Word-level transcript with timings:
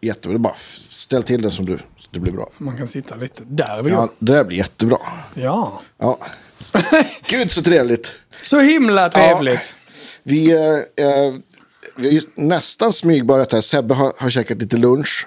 jättebra. 0.00 0.38
Bara 0.38 0.54
ställ 0.88 1.22
till 1.22 1.42
den 1.42 1.50
som 1.50 1.64
du, 1.66 1.78
det 2.10 2.20
blir 2.20 2.32
bra. 2.32 2.50
Man 2.58 2.76
kan 2.76 2.88
sitta 2.88 3.14
lite. 3.14 3.42
Där 3.46 3.78
är 3.78 3.82
vi. 3.82 3.90
Ja, 3.90 3.96
Ja. 3.96 4.08
det 4.18 4.32
där 4.32 4.44
blir 4.44 4.58
jättebra. 4.58 4.98
ja. 5.34 5.82
Ja. 5.98 6.18
Gud 7.26 7.50
så 7.50 7.62
trevligt. 7.62 8.12
Så 8.42 8.60
himla 8.60 9.08
trevligt. 9.10 9.74
Vi, 10.22 10.50
eh, 10.52 11.06
eh, 11.06 11.34
vi 11.96 12.14
har 12.14 12.22
nästan 12.42 12.92
smygbörjat 12.92 13.52
här. 13.52 13.60
Sebbe 13.60 13.94
har, 13.94 14.12
har 14.18 14.30
käkat 14.30 14.58
lite 14.58 14.76
lunch. 14.76 15.26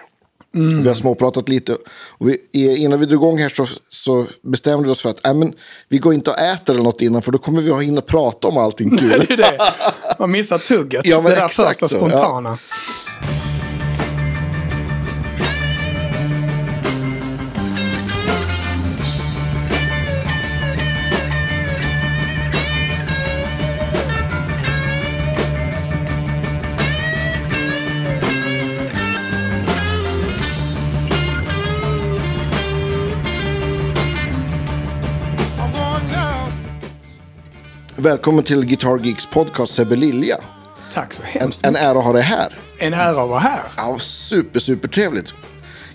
Vi 0.53 0.87
har 0.87 0.95
småpratat 0.95 1.49
lite. 1.49 1.77
Och 2.17 2.29
vi, 2.29 2.37
innan 2.77 2.99
vi 2.99 3.05
drog 3.05 3.23
igång 3.23 3.37
här 3.37 3.49
så, 3.49 3.67
så 3.89 4.25
bestämde 4.43 4.85
vi 4.85 4.91
oss 4.91 5.01
för 5.01 5.09
att 5.09 5.25
äh, 5.27 5.33
men, 5.33 5.53
vi 5.89 5.97
går 5.97 6.13
inte 6.13 6.29
och 6.29 6.39
äter 6.39 6.73
eller 6.73 6.83
något 6.83 7.01
innan 7.01 7.21
för 7.21 7.31
då 7.31 7.37
kommer 7.37 7.61
vi 7.61 7.71
ha 7.71 7.79
hinna 7.81 8.01
prata 8.01 8.47
om 8.47 8.57
allting 8.57 8.97
kul. 8.97 9.09
Det 9.27 9.33
är 9.33 9.37
det. 9.37 9.57
Man 10.19 10.31
missar 10.31 10.57
tugget. 10.57 11.05
Ja, 11.05 11.21
men 11.21 11.31
det 11.31 11.37
där 11.37 11.45
exakt 11.45 11.69
första 11.69 11.87
så, 11.87 11.97
spontana. 11.97 12.57
Välkommen 38.01 38.43
till 38.43 38.65
Guitar 38.65 38.97
Geeks 38.97 39.25
podcast 39.25 39.73
Sebbe 39.73 39.95
Lilja. 39.95 40.37
Tack 40.93 41.13
så 41.13 41.21
En, 41.21 41.27
hemskt 41.27 41.65
en 41.65 41.75
ära 41.75 41.97
att 41.99 42.03
ha 42.05 42.13
dig 42.13 42.21
här. 42.21 42.59
En 42.77 42.93
ära 42.93 43.21
att 43.23 43.29
vara 43.29 43.39
här. 43.39 43.61
Ja, 43.77 43.97
super, 43.99 44.59
super 44.59 44.87
trevligt. 44.87 45.33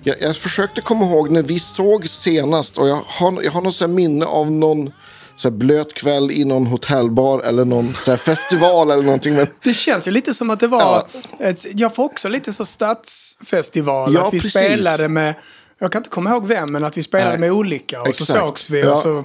Jag, 0.02 0.16
jag 0.20 0.37
försökte 0.37 0.80
komma 0.80 1.05
ihåg 1.05 1.30
när 1.30 1.42
vi 1.42 1.59
såg 1.59 2.08
senast 2.08 2.78
och 2.78 2.89
jag 2.89 3.00
har, 3.06 3.42
jag 3.42 3.53
har 3.53 3.70
så 3.70 3.86
här 3.86 3.92
minne 3.92 4.25
av 4.25 4.50
någon 4.50 4.92
så 5.36 5.50
blöt 5.50 5.95
kväll 5.95 6.30
i 6.30 6.45
någon 6.45 6.67
hotellbar 6.67 7.41
eller 7.41 7.64
någon 7.64 7.95
festival 7.95 8.91
eller 8.91 9.02
någonting. 9.02 9.34
Men, 9.34 9.47
Det 9.62 9.75
känns 9.75 10.06
ju 10.08 10.11
lite 10.11 10.34
som 10.34 10.50
att 10.50 10.61
det 10.61 10.69
var... 10.69 10.80
Ja. 10.80 11.06
Ett, 11.47 11.67
jag 11.75 11.95
får 11.95 12.05
också 12.05 12.28
lite 12.28 12.52
så 12.52 12.64
stadsfestival. 12.64 14.14
Ja, 14.14 14.27
att 14.27 14.34
vi 14.34 14.41
precis. 14.41 14.52
spelade 14.52 15.08
med... 15.08 15.34
Jag 15.78 15.92
kan 15.92 16.00
inte 16.00 16.11
komma 16.11 16.30
ihåg 16.30 16.47
vem, 16.47 16.73
men 16.73 16.84
att 16.84 16.97
vi 16.97 17.02
spelade 17.02 17.30
Nej. 17.30 17.41
med 17.41 17.52
olika. 17.52 18.00
Och 18.00 18.08
Exakt. 18.08 18.27
så 18.27 18.34
sågs 18.34 18.70
vi 18.70 18.80
Ja. 18.80 18.92
och 18.92 18.98
så... 18.98 19.25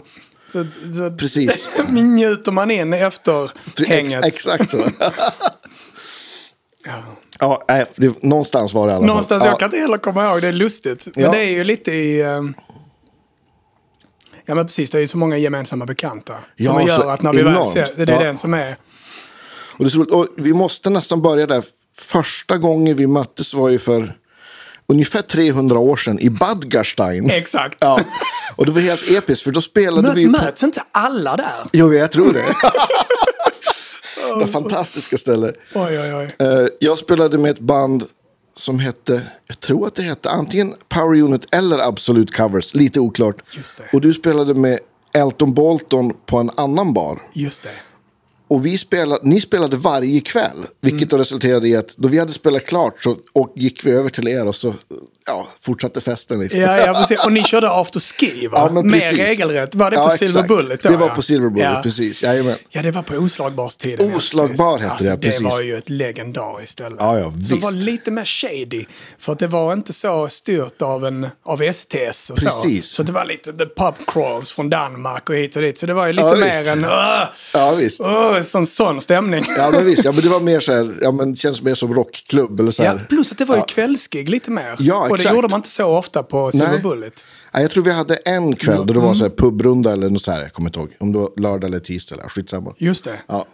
Så, 0.52 0.66
så 0.98 1.12
Precis. 1.18 1.78
njuter 1.90 2.52
man 2.52 2.72
in 2.72 2.94
efter 2.94 3.52
ex, 3.80 3.88
hänget. 3.90 4.26
exakt 4.26 4.70
så. 4.70 4.78
Ja. 6.86 7.04
ja, 7.40 7.62
nej, 7.68 7.86
det, 7.96 8.24
någonstans 8.24 8.74
var 8.74 8.88
det 8.88 8.92
i 8.92 8.96
alla 8.96 9.00
fall. 9.02 9.08
Någonstans, 9.08 9.44
ja. 9.44 9.50
jag 9.50 9.60
kan 9.60 9.66
inte 9.68 9.78
heller 9.78 9.98
komma 9.98 10.26
ihåg, 10.26 10.42
det 10.42 10.48
är 10.48 10.52
lustigt. 10.54 11.08
Men 11.16 11.24
Ja. 11.24 11.32
det 11.32 11.38
är 11.38 11.50
ju 11.52 11.64
lite 11.64 11.92
i... 11.92 12.22
ehm, 12.22 12.54
Ja 14.46 14.56
men 14.56 14.66
precis, 14.66 14.90
det 14.92 14.98
är 14.98 15.00
ju 15.00 15.08
så 15.08 15.18
många 15.18 15.38
gemensamma 15.38 15.86
bekanta. 15.86 16.34
Ja, 16.56 16.74
som 16.74 16.88
gör 16.88 17.12
att 17.14 17.22
när 17.22 17.34
vi 17.34 17.42
väl 17.42 17.68
ser, 17.68 17.90
det 17.96 18.04
är 18.04 18.08
Ja. 18.16 18.24
den 18.24 18.38
som 18.38 18.54
är... 18.54 18.78
Och, 19.78 19.80
det 19.80 19.86
är 19.86 19.90
så 19.90 20.02
och 20.18 20.28
vi 20.38 20.54
måste 20.54 20.90
nästan 20.90 21.22
börja 21.22 21.48
där. 21.48 21.64
Första 21.98 22.58
gången 22.58 22.96
vi 22.98 23.08
möttes 23.08 23.54
var 23.54 23.70
ju 23.70 23.80
för 23.80 24.14
ungefär 24.92 25.22
300 25.22 25.80
år 25.80 25.98
sedan 25.98 26.20
i 26.20 26.30
Badgarstein. 26.30 27.30
Exakt. 27.30 27.78
Ja, 27.80 28.02
och 28.56 28.66
det 28.66 28.72
var 28.72 28.82
helt 28.82 29.10
episkt 29.12 29.44
för 29.44 29.52
då 29.52 29.62
spelade 29.62 30.08
Mö, 30.08 30.14
vi 30.14 30.28
möts 30.28 30.64
inte 30.64 30.84
alla 30.92 31.38
där? 31.38 31.64
Jo, 31.74 31.94
jag 31.94 32.12
tror 32.12 32.34
det. 32.34 32.46
det 34.40 34.48
fantastiska 34.48 35.18
ställe. 35.18 35.54
Oj, 35.76 36.00
oj, 36.00 36.14
oj. 36.16 36.28
Eh, 36.48 36.68
Jag 36.80 36.98
spelade 36.98 37.38
med 37.38 37.52
ett 37.52 37.60
band 37.60 38.04
som 38.56 38.80
hette, 38.80 39.22
jag 39.48 39.60
tror 39.60 39.88
att 39.88 39.96
det 39.96 40.02
hette 40.04 40.30
antingen 40.30 40.74
Power 40.90 41.22
Unit 41.22 41.48
eller 41.56 41.80
Absolute 41.88 42.34
Covers, 42.34 42.74
lite 42.74 43.00
oklart. 43.00 43.36
Just 43.52 43.78
det. 43.78 43.84
Och 43.94 44.02
du 44.02 44.14
spelade 44.14 44.54
med 44.54 44.80
Elton 45.14 45.54
Bolton 45.54 46.14
på 46.26 46.38
en 46.38 46.50
annan 46.58 46.94
bar. 46.94 47.22
Just 47.34 47.64
det. 47.64 47.70
Och 48.52 48.66
vi 48.66 48.78
spelade, 48.78 49.22
ni 49.24 49.42
spelade 49.42 49.78
varje 49.78 50.20
kväll, 50.20 50.58
vilket 50.82 51.02
Mm. 51.02 51.08
då 51.08 51.18
resulterade 51.18 51.68
i 51.68 51.76
att 51.76 51.98
då 51.98 52.08
vi 52.08 52.20
hade 52.20 52.34
spelat 52.34 52.66
klart 52.66 53.04
så 53.04 53.18
och 53.34 53.54
gick 53.56 53.86
vi 53.86 53.92
över 53.92 54.10
till 54.10 54.28
er 54.28 54.48
och 54.48 54.56
så 54.56 54.74
ja, 55.26 55.48
fortsatte 55.62 56.02
festen. 56.02 56.40
Liksom. 56.40 56.60
Ja, 56.60 56.78
ja, 56.78 56.94
precis. 56.94 57.26
Och 57.26 57.32
ni 57.32 57.44
körde 57.44 57.70
after 57.72 58.00
ski, 58.00 58.48
va? 58.48 58.72
Ja, 58.76 58.82
Mer 58.82 59.14
regelrätt. 59.14 59.76
Var 59.76 59.92
det 59.92 59.98
Ja, 59.98 60.04
på 60.10 60.18
Silver. 60.18 60.44
Bullet 60.48 60.84
då? 60.84 60.90
Det 60.90 60.98
var 60.98 61.08
ja? 61.08 61.16
på 61.16 61.22
Silver 61.22 61.50
Bullet, 61.50 61.70
ja. 61.74 61.80
precis. 61.84 62.24
Jajamän. 62.24 62.56
Ja, 62.70 62.82
det 62.82 62.92
var 62.92 63.02
på 63.02 63.16
Oslagbarstiden. 63.16 64.10
ja, 64.10 64.16
Oslagbar 64.18 64.78
hette 64.80 65.04
det, 65.04 65.12
alltså, 65.12 65.18
precis. 65.28 65.40
Det 65.40 65.46
var 65.50 65.62
ju 65.62 65.78
ett 65.78 65.90
legendariskt 65.90 66.72
ställe. 66.74 66.96
Ja, 67.00 67.20
ja, 67.20 67.32
Som 67.32 67.40
visst. 67.40 67.64
var 67.64 67.72
lite 67.72 68.12
mer 68.12 68.26
shady. 68.26 68.86
För 69.18 69.32
att 69.34 69.40
det 69.40 69.48
var 69.48 69.74
inte 69.74 69.94
så 69.94 70.28
styrt 70.30 70.82
av, 70.82 71.06
en, 71.06 71.28
av 71.46 71.72
STS 71.74 72.30
och 72.30 72.38
Precis. 72.38 72.88
så. 72.90 72.96
Så 72.96 73.04
det 73.04 73.12
var 73.12 73.26
lite 73.26 73.52
the 73.54 73.66
pub 73.66 73.96
crawls 74.08 74.52
från 74.52 74.70
Danmark 74.70 75.30
och 75.30 75.36
hit 75.36 75.56
och 75.56 75.62
dit. 75.62 75.78
Så 75.78 75.86
det 75.86 75.94
var 75.94 76.08
ju 76.08 76.14
lite 76.14 76.28
Ja, 76.28 76.36
mer 76.36 76.70
en... 76.72 76.86
Uh, 76.86 76.92
Ja, 77.54 77.72
visst. 77.78 78.02
uh, 78.02 78.42
sån, 78.42 78.66
sån 78.66 79.02
stämning. 79.02 79.44
Ja, 79.58 79.70
men 79.72 79.86
visst. 79.86 80.06
Ja, 80.06 80.12
men 80.12 80.22
det 80.22 80.30
var 80.30 80.40
mer 80.40 80.60
så 80.60 80.74
här, 80.74 80.94
ja, 81.02 81.12
men 81.12 81.36
känns 81.36 81.62
mer 81.62 81.76
som 81.76 81.94
rockklubb 81.94 82.60
eller 82.60 82.72
så 82.72 82.84
Ja, 82.84 82.90
här. 82.90 83.06
plus 83.10 83.32
att 83.32 83.38
det 83.38 83.46
var 83.46 83.56
ju 83.56 83.60
Ja. 83.62 83.66
kvällsgig 83.66 84.30
lite 84.30 84.52
mer. 84.52 84.76
Ja, 84.80 85.08
och 85.12 85.18
det 85.18 85.34
gjorde 85.34 85.48
man 85.48 85.58
inte 85.60 85.70
så 85.70 85.86
ofta 85.98 86.24
på 86.24 86.52
Silver 86.52 86.96
Nej. 86.96 87.12
Ja, 87.54 87.62
jag 87.62 87.72
tror 87.72 87.84
vi 87.84 87.92
hade 87.92 88.16
en 88.16 88.56
kväll 88.56 88.88
då 88.88 88.94
det 88.94 89.00
var 89.00 89.14
så 89.14 89.20
här 89.20 89.26
Mm. 89.26 89.38
pubrunda 89.38 89.92
eller 89.92 90.10
något 90.10 90.22
så 90.22 90.32
här, 90.32 90.42
jag 90.42 90.54
kommer 90.54 90.70
inte 90.70 90.80
ihåg. 90.80 90.90
Om 91.00 91.12
det 91.14 91.20
var 91.20 91.30
lördag 91.40 91.64
eller 91.68 91.80
tisdag 91.80 92.16
eller 92.16 92.30
skitsamma. 92.30 92.74
Just 92.78 93.06
det. 93.06 93.20
Ja. 93.28 93.46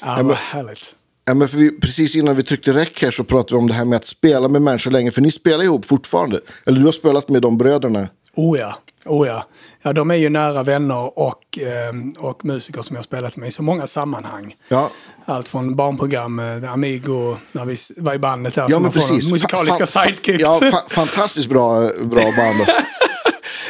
Ja, 0.00 0.16
men- 0.16 0.26
vad 0.26 0.36
härligt. 0.36 0.96
Ja, 1.24 1.34
men 1.34 1.48
för 1.48 1.58
vi, 1.58 1.80
precis 1.80 2.16
innan 2.16 2.36
vi 2.36 2.42
tryckte 2.42 2.72
räck 2.72 3.02
här 3.02 3.10
så 3.10 3.24
pratade 3.24 3.54
vi 3.54 3.58
om 3.60 3.68
det 3.68 3.74
här 3.74 3.84
med 3.84 3.96
att 3.96 4.06
spela 4.06 4.48
med 4.48 4.62
människor 4.62 4.90
länge. 4.90 5.10
För 5.10 5.20
ni 5.20 5.30
spelar 5.30 5.64
ihop 5.64 5.84
fortfarande. 5.84 6.40
Eller 6.66 6.78
du 6.78 6.84
har 6.84 6.92
spelat 6.92 7.28
med 7.28 7.42
de 7.42 7.58
bröderna. 7.58 8.08
Oh 8.34 8.58
ja, 8.58 8.78
oh 9.04 9.26
ja. 9.28 9.46
ja. 9.82 9.92
De 9.92 10.10
är 10.10 10.14
ju 10.14 10.28
nära 10.28 10.62
vänner 10.62 11.18
och, 11.18 11.58
ehm, 11.60 12.10
och 12.18 12.44
musiker 12.44 12.82
som 12.82 12.96
jag 12.96 12.98
har 12.98 13.04
spelat 13.04 13.36
med 13.36 13.48
i 13.48 13.52
så 13.52 13.62
många 13.62 13.86
sammanhang. 13.86 14.54
Ja, 14.68 14.90
Allt 15.24 15.48
från 15.48 15.76
barnprogram, 15.76 16.38
eh, 16.38 16.72
Amigo, 16.72 17.36
när 17.52 17.64
vi 17.64 17.76
var 17.96 18.14
i 18.14 18.18
bandet 18.18 18.54
där. 18.54 18.66
ja 18.68 18.78
men 18.78 18.92
precis. 18.92 19.30
Musikaliska 19.32 19.84
Fa- 19.84 20.04
sidekicks. 20.04 20.40
Ja, 20.42 20.58
fa- 20.62 20.90
fantastiskt 20.94 21.48
bra, 21.48 21.80
bra 22.02 22.22
band. 22.22 22.66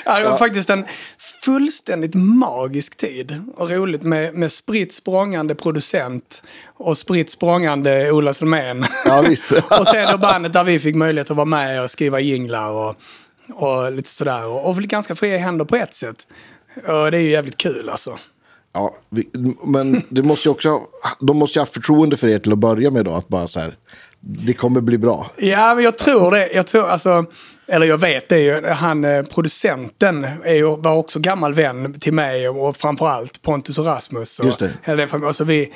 Ja, 0.05 0.19
det 0.19 0.29
var 0.29 0.39
faktiskt 0.39 0.71
en 0.71 0.85
fullständigt 1.45 2.15
magisk 2.15 2.97
tid. 2.97 3.43
Och 3.57 3.71
roligt 3.71 4.03
med, 4.03 4.35
med 4.35 4.53
spritt 4.53 4.93
språngande 4.95 5.55
producent 5.55 6.43
och 6.77 6.99
spritt 6.99 7.31
språngande 7.31 8.12
Ola 8.12 8.35
Selmén. 8.35 8.85
Ja, 9.05 9.21
visst. 9.21 9.53
och 9.81 9.87
sen 9.87 10.07
då 10.12 10.19
bandet 10.19 10.53
där 10.53 10.65
vi 10.65 10.79
fick 10.79 10.95
möjlighet 10.95 11.31
att 11.31 11.37
vara 11.37 11.45
med 11.45 11.83
och 11.83 11.91
skriva 11.91 12.21
jinglar 12.21 12.71
och, 12.71 12.97
och 13.53 13.93
lite 13.93 14.09
sådär. 14.09 14.47
Och, 14.47 14.71
och 14.71 14.77
ganska 14.77 15.15
fria 15.15 15.39
händer 15.39 15.65
på 15.65 15.77
ett 15.77 15.95
sätt. 15.95 16.27
Och 16.77 17.11
det 17.11 17.19
är 17.19 17.23
ju 17.23 17.31
jävligt 17.31 17.57
kul 17.57 17.89
alltså. 17.89 18.19
Ja, 18.75 18.94
vi, 19.10 19.28
men 19.65 20.03
det 20.09 20.22
måste 20.22 20.49
ju 20.49 20.53
också, 20.53 20.69
ha- 20.71 21.16
de 21.21 21.37
måste 21.38 21.59
ju 21.59 21.60
ha 21.60 21.66
förtroende 21.66 22.16
för 22.16 22.28
er 22.28 22.38
till 22.38 22.53
att 22.53 22.59
börja 22.59 22.91
med 22.91 23.05
då. 23.05 23.12
Att 23.12 23.28
bara 23.28 23.49
så 23.49 23.60
här, 23.60 23.77
det 24.21 24.53
kommer 24.53 24.81
bli 24.81 24.99
bra. 24.99 25.31
Ja, 25.37 25.75
men 25.75 25.84
jag 25.84 25.99
tror 25.99 26.31
det. 26.31 26.53
Jag 26.53 26.66
tror, 26.66 26.88
alltså, 26.88 27.25
eller 27.69 27.87
jag 27.87 27.99
vet 27.99 28.28
det 28.28 28.38
ju. 28.41 28.66
Han, 28.66 29.05
eh, 29.05 29.22
producenten 29.22 30.25
är 30.44 30.55
ju, 30.55 30.77
var 30.77 30.93
också 30.93 31.19
gammal 31.21 31.55
vän 31.55 32.00
till 32.00 32.12
mig 32.12 32.49
och 32.49 32.77
framförallt 32.77 33.43
Pontus 33.43 33.78
och 33.78 33.87
Rasmus. 33.87 34.38
Och 34.41 34.47
Just 34.47 34.59
det. 34.59 34.71
Hela 34.82 34.97
den 34.97 35.09
familjen. 35.09 35.28
Alltså 35.28 35.44
vi, 35.44 35.72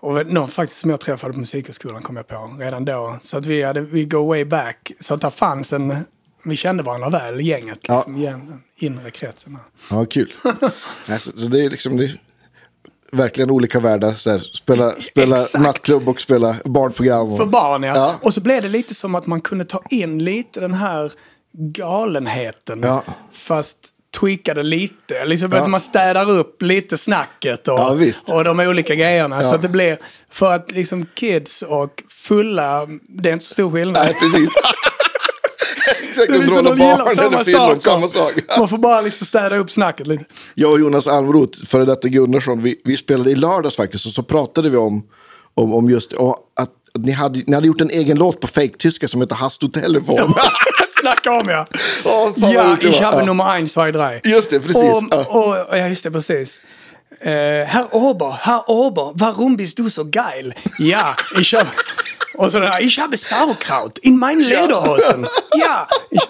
och 0.00 0.26
någon 0.26 0.48
faktiskt 0.48 0.80
som 0.80 0.90
jag 0.90 1.00
träffade 1.00 1.32
på 1.32 1.38
Musikhögskolan 1.38 2.02
kom 2.02 2.16
jag 2.16 2.28
på 2.28 2.56
redan 2.60 2.84
då. 2.84 3.18
Så 3.22 3.38
att 3.38 3.46
vi 3.46 3.62
hade, 3.62 3.80
vi 3.80 4.04
go 4.04 4.26
way 4.28 4.44
back. 4.44 4.92
Så 5.00 5.14
att 5.14 5.20
där 5.20 5.30
fanns 5.30 5.72
en, 5.72 5.96
vi 6.44 6.56
kände 6.56 6.82
varandra 6.82 7.10
väl, 7.10 7.40
gänget. 7.40 7.78
Ja. 7.82 7.96
Liksom, 7.96 8.22
den 8.22 8.62
inre 8.76 9.10
kretsen. 9.10 9.58
Ja, 9.90 10.04
kul. 10.04 10.32
Nej, 11.06 11.20
så, 11.20 11.30
så 11.38 11.46
det 11.48 11.64
är 11.64 11.70
liksom 11.70 11.96
det 11.96 12.04
är 12.04 12.20
verkligen 13.12 13.50
olika 13.50 13.80
världar. 13.80 14.12
Så 14.12 14.30
här, 14.30 14.38
spela 14.38 14.90
spela 14.90 15.36
Exakt. 15.36 15.64
nattklubb 15.64 16.08
och 16.08 16.20
spela 16.20 16.56
barnprogram. 16.64 17.28
Och, 17.32 17.36
För 17.36 17.44
barn 17.46 17.82
ja. 17.82 17.92
Ja. 17.96 18.14
Och 18.22 18.34
så 18.34 18.40
blev 18.40 18.62
det 18.62 18.68
lite 18.68 18.94
som 18.94 19.14
att 19.14 19.26
man 19.26 19.40
kunde 19.40 19.64
ta 19.64 19.82
in 19.90 20.24
lite 20.24 20.60
den 20.60 20.74
här 20.74 21.12
galenheten. 21.74 22.80
Ja. 22.82 23.02
Fast 23.32 23.76
tweakade 24.20 24.62
lite. 24.62 25.24
Liksom 25.24 25.52
Ja. 25.52 25.58
att 25.60 25.70
man 25.70 25.80
städar 25.80 26.30
upp 26.30 26.62
lite 26.62 26.98
snacket 26.98 27.68
och, 27.68 27.78
Ja, 27.78 27.96
och 28.34 28.44
de 28.44 28.60
olika 28.60 28.94
grejerna. 28.94 29.36
Ja. 29.42 29.48
Så 29.48 29.54
att 29.54 29.62
det 29.62 29.68
blir, 29.68 29.98
för 30.30 30.54
att 30.54 30.70
liksom 30.70 31.06
kids 31.14 31.62
och 31.62 32.02
fulla, 32.08 32.86
det 33.08 33.28
är 33.28 33.32
inte 33.32 33.44
så 33.44 33.54
stor 33.54 33.70
skillnad. 33.70 34.04
Nej, 34.04 34.14
precis. 34.20 34.54
Exakt, 36.10 36.28
Det 36.28 36.34
är 36.36 36.42
liksom 36.42 36.64
de 36.64 36.70
gillar 36.76 37.14
samma 37.14 37.44
sak. 37.44 37.82
samma 37.82 38.08
sak. 38.18 38.32
Man 38.58 38.68
får 38.68 38.78
bara 38.78 39.00
liksom 39.00 39.26
städa 39.26 39.56
upp 39.56 39.70
snacket 39.70 40.06
lite. 40.06 40.24
Jag 40.54 40.72
och 40.72 40.80
Jonas 40.80 41.06
Almroth, 41.08 41.66
före 41.66 41.84
detta 41.84 42.08
Gunnarsson, 42.08 42.62
vi, 42.62 42.80
vi 42.84 42.96
spelade 42.96 43.30
i 43.30 43.34
lördags 43.34 43.76
faktiskt 43.76 44.06
och 44.06 44.12
så 44.12 44.22
pratade 44.22 44.70
vi 44.70 44.76
om, 44.76 45.02
om, 45.54 45.74
om 45.74 45.90
just 45.90 46.12
att, 46.56 46.70
ni, 46.98 47.12
hade, 47.12 47.42
ni 47.46 47.54
hade 47.54 47.66
gjort 47.66 47.80
en 47.80 47.90
egen 47.90 48.18
låt 48.18 48.40
på 48.40 48.46
fake-tyska 48.46 49.08
som 49.08 49.20
heter 49.20 49.34
Hast 49.34 49.60
du 49.60 49.68
telefon. 49.68 50.34
Snacka 51.00 51.30
om 51.32 51.48
ja. 51.48 51.66
Vad 52.04 52.32
ja, 52.52 52.76
ich 52.80 53.00
habe 53.00 53.16
Ja. 53.18 53.24
Nummer 53.24 53.44
eins, 53.44 53.72
zwei, 53.72 53.92
drei. 53.92 54.20
Just 54.24 54.50
det, 54.50 54.60
precis. 54.60 54.76
Och, 55.02 55.04
Ja. 55.10 55.24
och, 55.68 55.78
ja, 55.78 55.88
just 55.88 56.02
det, 56.04 56.10
precis. 56.10 56.60
Eh, 57.20 57.30
Herr 57.66 57.86
Ober, 57.90 58.30
Herr 58.40 58.70
Ober, 58.70 59.12
warum 59.14 59.56
bist 59.56 59.76
du 59.76 59.90
so 59.90 60.04
geil? 60.12 60.54
Ja, 60.78 61.14
ich 61.40 61.54
habe... 61.54 61.68
Den 62.48 62.62
här, 62.62 62.82
ich 62.82 62.98
habe 62.98 63.16
Sauerkraut 63.16 63.98
in 63.98 64.18
mein 64.18 64.40
Lederhosen. 64.40 65.26
Ja! 65.52 65.86
Ich... 66.10 66.28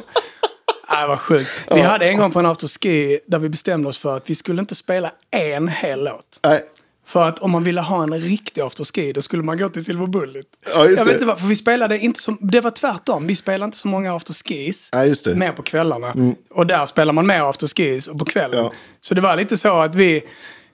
Nej, 0.93 1.09
vad 1.09 1.21
sjukt. 1.21 1.65
Vi 1.71 1.81
hade 1.81 2.09
en 2.09 2.19
gång 2.19 2.31
på 2.31 2.39
en 2.39 2.47
afterski 2.47 3.21
där 3.27 3.39
vi 3.39 3.49
bestämde 3.49 3.89
oss 3.89 3.99
för 3.99 4.17
att 4.17 4.31
vi 4.31 4.35
skulle 4.35 4.61
inte 4.61 4.75
spela 4.75 5.12
en 5.31 5.69
hel 5.69 6.05
låt. 6.05 6.41
Nej. 6.45 6.62
För 7.07 7.29
att 7.29 7.39
om 7.39 7.51
man 7.51 7.65
ville 7.65 7.81
ha 7.81 8.03
en 8.03 8.21
riktig 8.21 8.61
afterski 8.61 9.12
då 9.12 9.23
skulle 9.23 9.43
man 9.43 9.59
gå 9.59 9.69
till 9.69 9.85
Silver 9.85 10.07
Bullet. 10.07 10.47
Ja, 10.75 10.87
jag 10.87 11.05
vet 11.05 11.15
inte 11.15 11.27
varför, 11.27 11.47
vi 11.47 11.57
spelade 11.57 11.99
inte 11.99 12.21
så, 12.21 12.37
det 12.41 12.61
var 12.61 12.71
tvärtom. 12.71 13.27
Vi 13.27 13.37
spelade 13.37 13.65
inte 13.65 13.79
så 13.79 13.89
många 13.89 14.17
afterskis. 14.17 14.89
Ja, 14.93 15.05
just 15.05 15.25
det. 15.25 15.31
Mm. 15.31 15.39
Mer 15.39 15.53
på 15.53 15.62
kvällarna. 15.62 16.15
Och 16.51 16.67
där 16.67 16.87
spelar 16.87 17.12
man 17.12 17.27
mer 17.27 17.51
afterskis 17.51 18.07
och 18.07 18.19
på 18.19 18.25
kvällen. 18.25 18.65
Ja. 18.65 18.73
Så 19.01 19.15
det 19.15 19.21
var 19.21 19.37
lite 19.37 19.57
så 19.57 19.81
att 19.81 19.95
vi, 19.95 20.23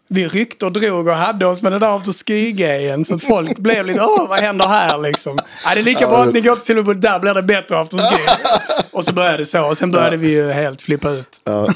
vi 0.09 0.29
ryckte 0.29 0.67
och 0.67 0.73
drog 0.73 1.09
och 1.09 1.15
hade 1.17 1.47
oss 1.47 1.63
med 1.63 1.73
den 1.73 1.81
där 1.81 1.97
afterski-grejen. 1.97 3.05
Så 3.05 3.15
att 3.15 3.23
folk 3.23 3.59
blev 3.59 3.87
lite, 3.87 4.01
åh 4.03 4.29
vad 4.29 4.39
händer 4.41 4.67
här 4.67 4.99
liksom? 4.99 5.39
Ja, 5.65 5.71
det 5.75 5.81
är 5.81 5.85
lika 5.85 6.07
bra 6.07 6.23
att 6.25 6.35
ni 6.35 6.41
går 6.41 6.55
till 6.57 6.65
Silver 6.65 6.83
Bullet, 6.83 7.03
där 7.03 7.19
blir 7.21 7.35
det 7.35 7.43
bättre 7.43 7.81
afterski. 7.81 8.17
och 8.93 9.05
så 9.05 9.13
började 9.13 9.37
det 9.37 9.47
så. 9.47 9.65
Och 9.67 9.79
sen 9.79 9.91
började 9.91 10.17
vi 10.17 10.29
ju 10.29 10.51
helt 10.53 10.83
flippa 10.83 11.11
ut. 11.11 11.41
Ja. 11.45 11.69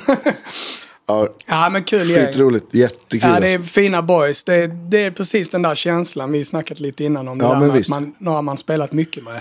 Ja, 1.09 1.29
Ja, 1.47 1.69
men 1.71 1.85
kul 1.85 2.11
gäng. 2.11 2.27
skitroligt. 2.27 2.75
Jättekul. 2.75 3.31
Ja, 3.35 3.41
det 3.41 3.49
är 3.49 3.59
alltså. 3.59 3.73
fina 3.73 4.03
boys. 4.03 4.45
Det 4.45 4.55
är, 4.55 4.69
det 4.69 5.05
är 5.05 5.11
precis 5.11 5.51
den 5.51 5.63
där 5.63 5.75
känslan 5.75 6.33
vi 6.33 6.45
snackat 6.45 6.81
lite 6.81 7.05
innan 7.05 7.29
om. 7.29 7.39
Det 7.39 7.45
Ja, 7.45 7.53
där 7.53 7.61
men 7.61 7.73
visst. 7.73 7.91
man, 7.91 8.15
några 8.19 8.43
man 8.43 8.59
spelat 8.59 8.93
mycket 8.93 9.25
med. 9.25 9.41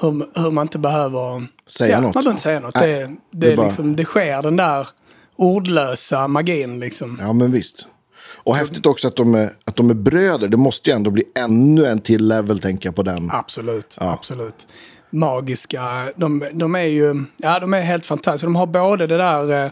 Hur, 0.00 0.40
hur 0.42 0.50
man 0.50 0.62
inte 0.64 0.78
behöver 0.78 1.46
Säga 1.68 1.90
ja, 1.90 2.00
något. 2.00 2.14
Man 2.14 2.24
behöver 2.24 2.30
inte 2.30 2.42
säga 2.42 2.60
något. 2.60 2.74
Nej, 2.74 2.92
det, 2.92 3.06
det, 3.30 3.50
det 3.50 3.56
bara- 3.56 3.66
liksom, 3.66 3.96
det 3.96 4.04
sker 4.04 4.42
den 4.42 4.56
där 4.56 4.88
ordlösa 5.36 6.28
magin 6.28 6.80
liksom. 6.80 7.18
Ja, 7.20 7.32
men 7.32 7.52
visst. 7.52 7.86
Och 8.36 8.56
häftigt 8.56 8.86
också 8.86 9.08
att 9.08 9.16
de, 9.16 9.34
är, 9.34 9.50
att 9.64 9.76
de 9.76 9.90
är 9.90 9.94
bröder. 9.94 10.48
Det 10.48 10.56
måste 10.56 10.90
ju 10.90 10.96
ändå 10.96 11.10
bli 11.10 11.24
ännu 11.38 11.86
en 11.86 12.00
till 12.00 12.28
level, 12.28 12.58
tänker 12.58 12.86
jag 12.88 12.96
på 12.96 13.02
den. 13.02 13.30
Absolut, 13.32 13.96
absolut. 14.00 14.68
Magiska. 15.10 16.12
De, 16.16 16.44
de 16.52 16.74
är 16.74 16.82
ju, 16.82 17.24
ja 17.36 17.58
de 17.58 17.74
är 17.74 17.80
helt 17.80 18.06
fantastiska. 18.06 18.46
De 18.46 18.56
har 18.56 18.66
både 18.66 19.06
det 19.06 19.16
där, 19.16 19.64
eh, 19.64 19.70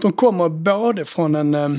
de 0.00 0.12
kommer 0.12 0.48
både 0.48 1.04
från 1.04 1.34
en, 1.34 1.54
eh, 1.54 1.70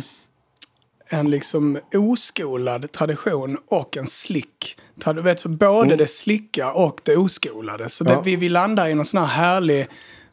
en 1.09 1.29
liksom 1.29 1.77
oskolad 1.93 2.91
tradition 2.91 3.57
och 3.69 3.97
en 3.97 4.07
slick. 4.07 4.77
Du 5.15 5.21
vet, 5.21 5.39
så 5.39 5.49
både 5.49 5.95
det 5.95 6.07
slicka 6.09 6.71
och 6.71 6.99
det 7.03 7.17
oskolade. 7.17 7.89
Så 7.89 8.03
det, 8.03 8.11
Ja. 8.11 8.21
vi, 8.21 8.35
vi 8.35 8.49
landar 8.49 8.87
i 8.87 8.95
någon 8.95 9.05
sån 9.05 9.19
här 9.19 9.27
härlig, 9.27 9.87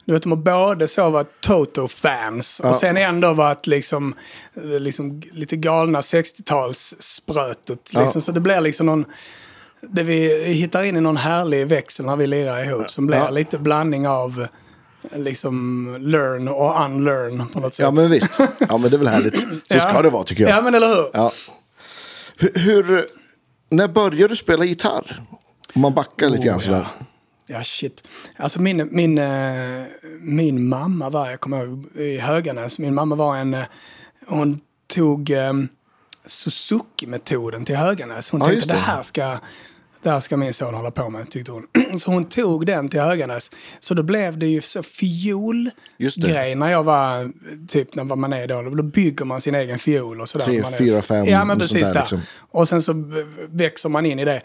du 0.09 0.13
vet 0.13 0.23
de 0.23 0.31
har 0.31 0.37
både 0.37 0.87
så 0.87 1.09
varit 1.09 1.41
Toto-fans 1.41 2.59
och 2.59 2.75
sen 2.75 2.97
ändå 2.97 3.33
varit 3.33 3.67
liksom, 3.67 4.15
eh, 4.55 4.63
liksom 4.79 5.21
lite 5.31 5.55
galna 5.55 6.01
60-talssprötet. 6.01 7.77
Liksom. 7.99 8.21
Så 8.21 8.31
det 8.31 8.39
blir 8.39 8.61
liksom 8.61 8.85
någon, 8.85 9.05
det 9.81 10.03
vi 10.03 10.43
hittar 10.43 10.83
in 10.83 10.97
i 10.97 11.01
någon 11.01 11.17
härlig 11.17 11.67
växel 11.67 12.05
när 12.05 12.15
vi 12.15 12.27
lirar 12.27 12.63
ihop 12.63 12.91
som 12.91 13.07
blir 13.07 13.17
Ja. 13.17 13.29
lite 13.29 13.57
blandning 13.57 14.07
av 14.07 14.47
eh, 15.11 15.19
liksom 15.19 15.95
learn 15.99 16.47
och 16.47 16.85
unlearn 16.85 17.47
på 17.47 17.59
något 17.59 17.73
sätt. 17.73 17.83
Ja, 17.83 17.91
men 17.91 18.09
visst. 18.11 18.39
Ja, 18.69 18.77
men 18.77 18.89
det 18.89 18.95
är 18.95 18.97
väl 18.97 19.07
härligt. 19.07 19.39
Så 19.67 19.77
Ja. 19.77 19.79
ska 19.79 20.01
det 20.01 20.09
vara, 20.09 20.23
tycker 20.23 20.43
jag. 20.43 20.57
Ja, 20.57 20.61
men 20.61 20.75
eller 20.75 20.87
hur? 20.87 21.09
Ja. 21.13 21.31
Hur, 22.37 22.51
hur, 22.59 23.05
när 23.69 23.87
började 23.87 24.27
du 24.27 24.35
spela 24.35 24.65
gitarr? 24.65 25.21
Om 25.73 25.81
man 25.81 25.93
backar 25.93 26.29
lite 26.29 26.45
grann 26.47 26.57
Oh, 26.57 26.61
sådär. 26.61 26.87
Ja, 26.99 27.05
shit. 27.63 28.03
Alltså 28.37 28.61
min, 28.61 28.89
min, 28.91 29.17
eh, 29.17 29.83
min 30.21 30.67
mamma 30.69 31.09
var, 31.09 31.29
jag 31.29 31.39
kommer 31.39 31.63
ihåg, 31.65 31.85
i 31.95 32.17
Höganäs, 32.19 32.79
min 32.79 32.93
mamma 32.95 33.15
var 33.15 33.35
en, 33.35 33.53
eh, 33.53 33.63
hon 34.27 34.59
tog 34.87 35.29
eh, 35.31 35.53
Suzuki-metoden 36.25 37.65
till 37.65 37.75
Höganäs. 37.75 38.29
Hon 38.31 38.41
Ja, 38.41 38.47
tänkte 38.47 38.67
det. 38.67 38.73
det. 38.73 38.79
här 38.79 39.03
ska 39.03 39.39
det 40.03 40.09
här 40.09 40.19
ska 40.19 40.37
min 40.37 40.53
son 40.53 40.73
hålla 40.73 40.91
på 40.91 41.09
med, 41.09 41.29
tyckte 41.31 41.51
hon. 41.51 41.67
Så 41.99 42.11
hon 42.11 42.25
tog 42.25 42.65
den 42.65 42.89
till 42.89 42.99
Höganäs. 43.01 43.51
Så 43.79 43.93
då 43.93 44.03
blev 44.03 44.37
det 44.37 44.45
ju 44.47 44.61
så 44.61 44.83
fiolgrej 44.83 46.55
när 46.55 46.69
jag 46.69 46.83
var, 46.83 47.31
typ 47.67 47.95
när 47.95 48.03
man 48.03 48.33
är 48.33 48.47
då. 48.47 48.61
Då 48.61 48.83
bygger 48.83 49.25
man 49.25 49.41
sin 49.41 49.55
egen 49.55 49.79
fiol 49.79 50.21
och 50.21 50.29
sådär. 50.29 50.45
Tre, 50.45 50.63
fyra, 50.77 51.01
fem 51.01 51.25
Ja, 51.25 51.45
men 51.45 51.59
precis 51.59 51.87
där. 51.87 51.99
liksom. 51.99 52.21
Och 52.51 52.67
sen 52.69 52.81
så 52.81 52.93
växer 53.49 53.89
man 53.89 54.05
in 54.05 54.19
i 54.19 54.25
det. 54.25 54.41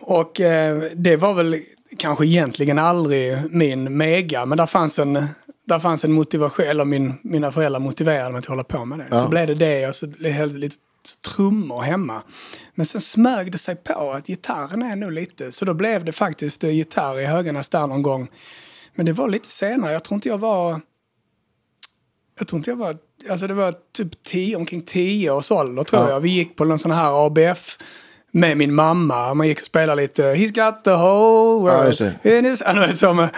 Och 0.00 0.40
eh, 0.40 0.82
det 0.96 1.16
var 1.16 1.34
väl 1.34 1.56
kanske 1.98 2.26
egentligen 2.26 2.78
aldrig 2.78 3.38
min 3.54 3.96
mega, 3.96 4.46
men 4.46 4.58
där 4.58 4.66
fanns 4.66 4.98
en, 4.98 5.24
där 5.66 5.78
fanns 5.78 6.04
en 6.04 6.12
motivation, 6.12 6.66
eller 6.66 6.84
min, 6.84 7.14
mina 7.22 7.52
föräldrar 7.52 7.80
motiverade 7.80 8.32
mig 8.32 8.42
till 8.42 8.46
att 8.50 8.52
hålla 8.52 8.64
på 8.64 8.84
med 8.84 8.98
det. 8.98 9.06
Ja. 9.10 9.22
Så 9.22 9.28
blev 9.28 9.46
det 9.46 9.54
det 9.54 9.88
och 9.88 9.94
så 9.94 10.06
lite 10.46 10.76
trummor 11.34 11.82
hemma. 11.82 12.22
Men 12.74 12.86
sen 12.86 13.00
smög 13.00 13.52
det 13.52 13.58
sig 13.58 13.76
på 13.76 14.12
att 14.12 14.26
gitarren 14.26 14.82
är 14.82 14.96
nog 14.96 15.12
lite, 15.12 15.52
så 15.52 15.64
då 15.64 15.74
blev 15.74 16.04
det 16.04 16.12
faktiskt 16.12 16.64
eh, 16.64 16.70
gitarr 16.70 17.20
i 17.20 17.26
Höganäs 17.26 17.68
där 17.68 17.86
någon 17.86 18.02
gång. 18.02 18.28
Men 18.94 19.06
det 19.06 19.12
var 19.12 19.28
lite 19.28 19.48
senare, 19.48 19.92
jag 19.92 20.04
tror 20.04 20.14
inte 20.16 20.28
jag 20.28 20.38
var 20.38 20.80
jag 22.38 22.48
tror 22.48 22.58
inte 22.58 22.70
jag 22.70 22.76
var, 22.76 22.96
alltså 23.30 23.46
det 23.46 23.54
var 23.54 23.74
typ 23.96 24.22
10, 24.22 24.56
omkring 24.56 24.82
10 24.82 25.30
års 25.30 25.50
ålder 25.50 25.84
tror 25.84 26.02
Ja. 26.02 26.10
jag. 26.10 26.20
Vi 26.20 26.28
gick 26.28 26.56
på 26.56 26.64
någon 26.64 26.78
sån 26.78 26.90
här 26.90 27.26
ABF 27.26 27.78
med 28.32 28.56
min 28.56 28.74
mamma. 28.74 29.34
Man 29.34 29.48
gick 29.48 29.58
och 29.60 29.66
spelade 29.66 30.02
lite 30.02 30.22
He's 30.22 30.64
got 30.64 30.84
the 30.84 30.90
whole 30.90 31.72
Ja, 31.72 31.82
world 31.84 31.98
det. 32.22 32.38
in 32.38 32.44
his... 32.44 32.62
Ja, 32.66 32.72
du 32.72 32.80
vet 32.80 32.98
så 32.98 33.12
med, 33.12 33.28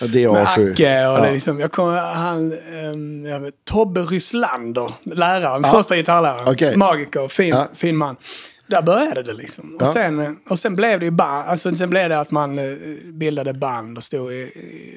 Ja, 0.00 0.06
det 0.06 0.24
är 0.24 0.30
med 0.32 0.46
A7. 0.46 0.72
Acke 0.72 1.06
och 1.06 1.18
Ja. 1.18 1.20
det 1.24 1.32
liksom, 1.32 1.60
jag 1.60 1.72
kommer, 1.72 2.00
han, 2.00 2.52
um, 2.92 3.26
jag 3.26 3.40
vet, 3.40 3.54
Tobbe 3.64 4.00
Ryslander, 4.00 4.90
läraren, 5.02 5.64
första 5.64 5.96
gitarrläraren. 5.96 6.48
Okej. 6.48 6.76
Magiker, 6.76 7.28
fin, 7.28 7.48
Ja. 7.48 7.66
fin 7.74 7.96
man. 7.96 8.16
Där 8.66 8.82
började 8.82 9.22
det 9.22 9.32
liksom. 9.32 9.74
Och, 9.74 9.82
Ja. 9.82 9.86
sen, 9.92 10.36
och 10.50 10.58
sen 10.58 10.76
blev 10.76 11.00
det 11.00 11.06
ju 11.06 11.10
band, 11.10 11.48
alltså 11.48 11.74
sen 11.74 11.90
blev 11.90 12.08
det 12.08 12.20
att 12.20 12.30
man 12.30 12.58
eh, 12.58 12.64
bildade 13.12 13.52
band 13.54 13.96
och 13.98 14.04
stod 14.04 14.32
i, 14.32 14.36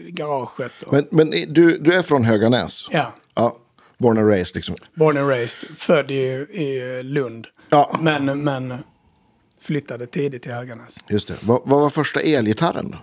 i 0.07 0.11
garaget. 0.11 0.83
Och, 0.85 0.93
Men, 0.93 1.05
men 1.11 1.29
du, 1.47 1.77
du 1.77 1.93
är 1.93 2.01
från 2.01 2.23
Höganäs? 2.25 2.85
ja. 2.91 3.13
Ja. 3.35 3.55
Born 3.99 4.17
and 4.17 4.27
raised 4.29 4.55
liksom. 4.55 4.75
Born 4.95 5.17
and 5.17 5.29
raised, 5.29 5.69
född 5.77 6.11
i, 6.11 6.15
i 6.51 6.99
Lund. 7.03 7.47
Ja. 7.69 7.97
Men, 8.01 8.43
men 8.43 8.83
flyttade 9.67 10.05
tidigt 10.05 10.43
till 10.43 10.51
Höganäs. 10.51 10.97
Just 11.09 11.27
det. 11.27 11.37
Vad, 11.41 11.61
vad 11.65 11.81
var 11.81 11.89
första 11.89 12.19
elgitarren 12.19 12.91
då? 12.91 12.97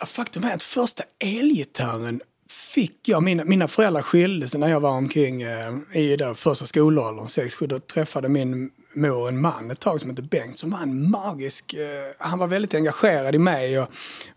Ja, 0.00 0.06
Faktum 0.06 0.44
är 0.44 0.54
att 0.54 0.62
första 0.62 1.02
elgitarren 1.18 2.20
fick 2.50 3.08
jag. 3.08 3.22
Mina, 3.22 3.44
mina 3.44 3.68
föräldrar 3.68 4.02
skilde 4.02 4.48
sig 4.48 4.60
när 4.60 4.68
jag 4.68 4.80
var 4.80 4.90
omkring 4.90 5.42
eh, 5.42 5.74
i 5.92 6.16
då, 6.16 6.34
första 6.34 6.66
skolåldern, 6.66 7.24
6-7. 7.24 7.66
Då 7.66 7.78
träffade 7.78 8.28
min 8.28 8.70
mor 8.94 9.28
en 9.28 9.40
man 9.40 9.70
ett 9.70 9.80
tag 9.80 10.00
som 10.00 10.10
hette 10.10 10.22
Bengt 10.22 10.58
som 10.58 10.70
var 10.70 10.78
en 10.78 11.10
magisk... 11.10 11.74
Eh, 11.74 11.80
han 12.18 12.38
var 12.38 12.46
väldigt 12.46 12.74
engagerad 12.74 13.34
i 13.34 13.38
mig 13.38 13.80
och, 13.80 13.88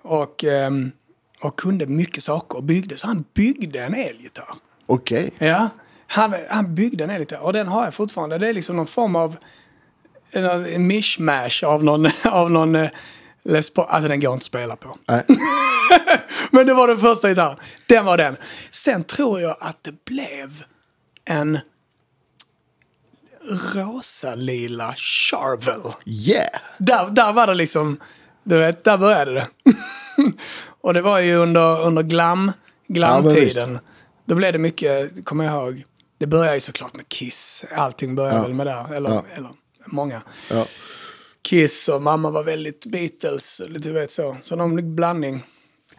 och, 0.02 0.44
ehm, 0.44 0.92
och 1.42 1.60
kunde 1.60 1.86
mycket 1.88 2.24
saker 2.24 2.58
och 2.58 2.64
byggde. 2.64 2.98
Så 2.98 3.08
han 3.08 3.26
byggde 3.34 3.80
en 3.80 3.94
elgitarr. 3.94 4.56
Okej. 4.86 5.34
Ja, 5.38 5.70
han, 6.08 6.36
han 6.50 6.76
byggde 6.76 7.04
en 7.04 7.10
elgitarr 7.10 7.42
och 7.44 7.54
den 7.54 7.68
har 7.68 7.84
jag 7.84 7.94
fortfarande. 7.94 8.38
Det 8.38 8.48
är 8.48 8.54
liksom 8.54 8.76
någon 8.76 8.88
form 8.88 9.16
av 9.16 9.36
en, 10.32 10.46
en 10.66 10.88
mishmash 10.88 11.64
av 11.66 11.84
någon, 11.84 12.08
av 12.26 12.52
någon 12.52 12.76
eh, 12.76 12.90
Les 13.46 13.70
Paul. 13.74 13.86
Alltså 13.90 14.10
den 14.10 14.20
går 14.20 14.34
inte 14.34 14.42
att 14.42 14.46
spela 14.46 14.76
på. 14.76 14.98
Nej. 15.08 15.26
Men 16.52 16.68
det 16.68 16.74
var 16.74 16.88
den 16.88 17.00
första 17.00 17.30
gitarren. 17.30 17.58
Den 17.86 18.06
var 18.06 18.18
den. 18.18 18.36
Sen 18.70 19.04
tror 19.04 19.42
jag 19.42 19.56
att 19.60 19.84
det 19.84 20.06
blev 20.06 20.64
en 21.26 21.60
rosa-lila 23.76 24.94
Charvel. 24.98 25.82
Yeah! 26.06 26.60
Där, 26.78 27.10
där 27.10 27.34
var 27.34 27.48
det 27.48 27.54
liksom, 27.54 28.00
du 28.44 28.58
vet, 28.58 28.84
där 28.84 28.98
började 28.98 29.34
det. 29.34 29.48
och 30.82 30.94
det 30.94 31.02
var 31.02 31.20
ju 31.20 31.36
under, 31.36 31.82
under 31.82 32.04
glam, 32.04 32.52
glamtiden. 32.88 33.80
Då 34.26 34.36
blev 34.36 34.54
det 34.54 34.60
mycket, 34.60 35.26
kommer 35.26 35.46
jag 35.46 35.54
ihåg, 35.54 35.84
det 36.20 36.28
började 36.28 36.54
ju 36.56 36.60
såklart 36.62 36.96
med 36.96 37.08
Kiss. 37.10 37.66
Allting 37.76 38.16
började 38.16 38.48
Ja. 38.48 38.54
med 38.54 38.68
det. 38.68 38.86
Eller, 38.96 39.10
Ja. 39.10 39.24
eller 39.38 39.50
många. 39.86 40.22
Ja. 40.50 40.66
Kiss 41.42 41.90
och 41.90 42.02
mamma 42.02 42.32
var 42.32 42.44
väldigt 42.44 42.86
Beatles, 42.86 43.62
du 43.80 43.92
vet 43.92 44.12
så. 44.12 44.38
Så 44.44 44.56
någon 44.56 44.96
blandning. 44.96 45.44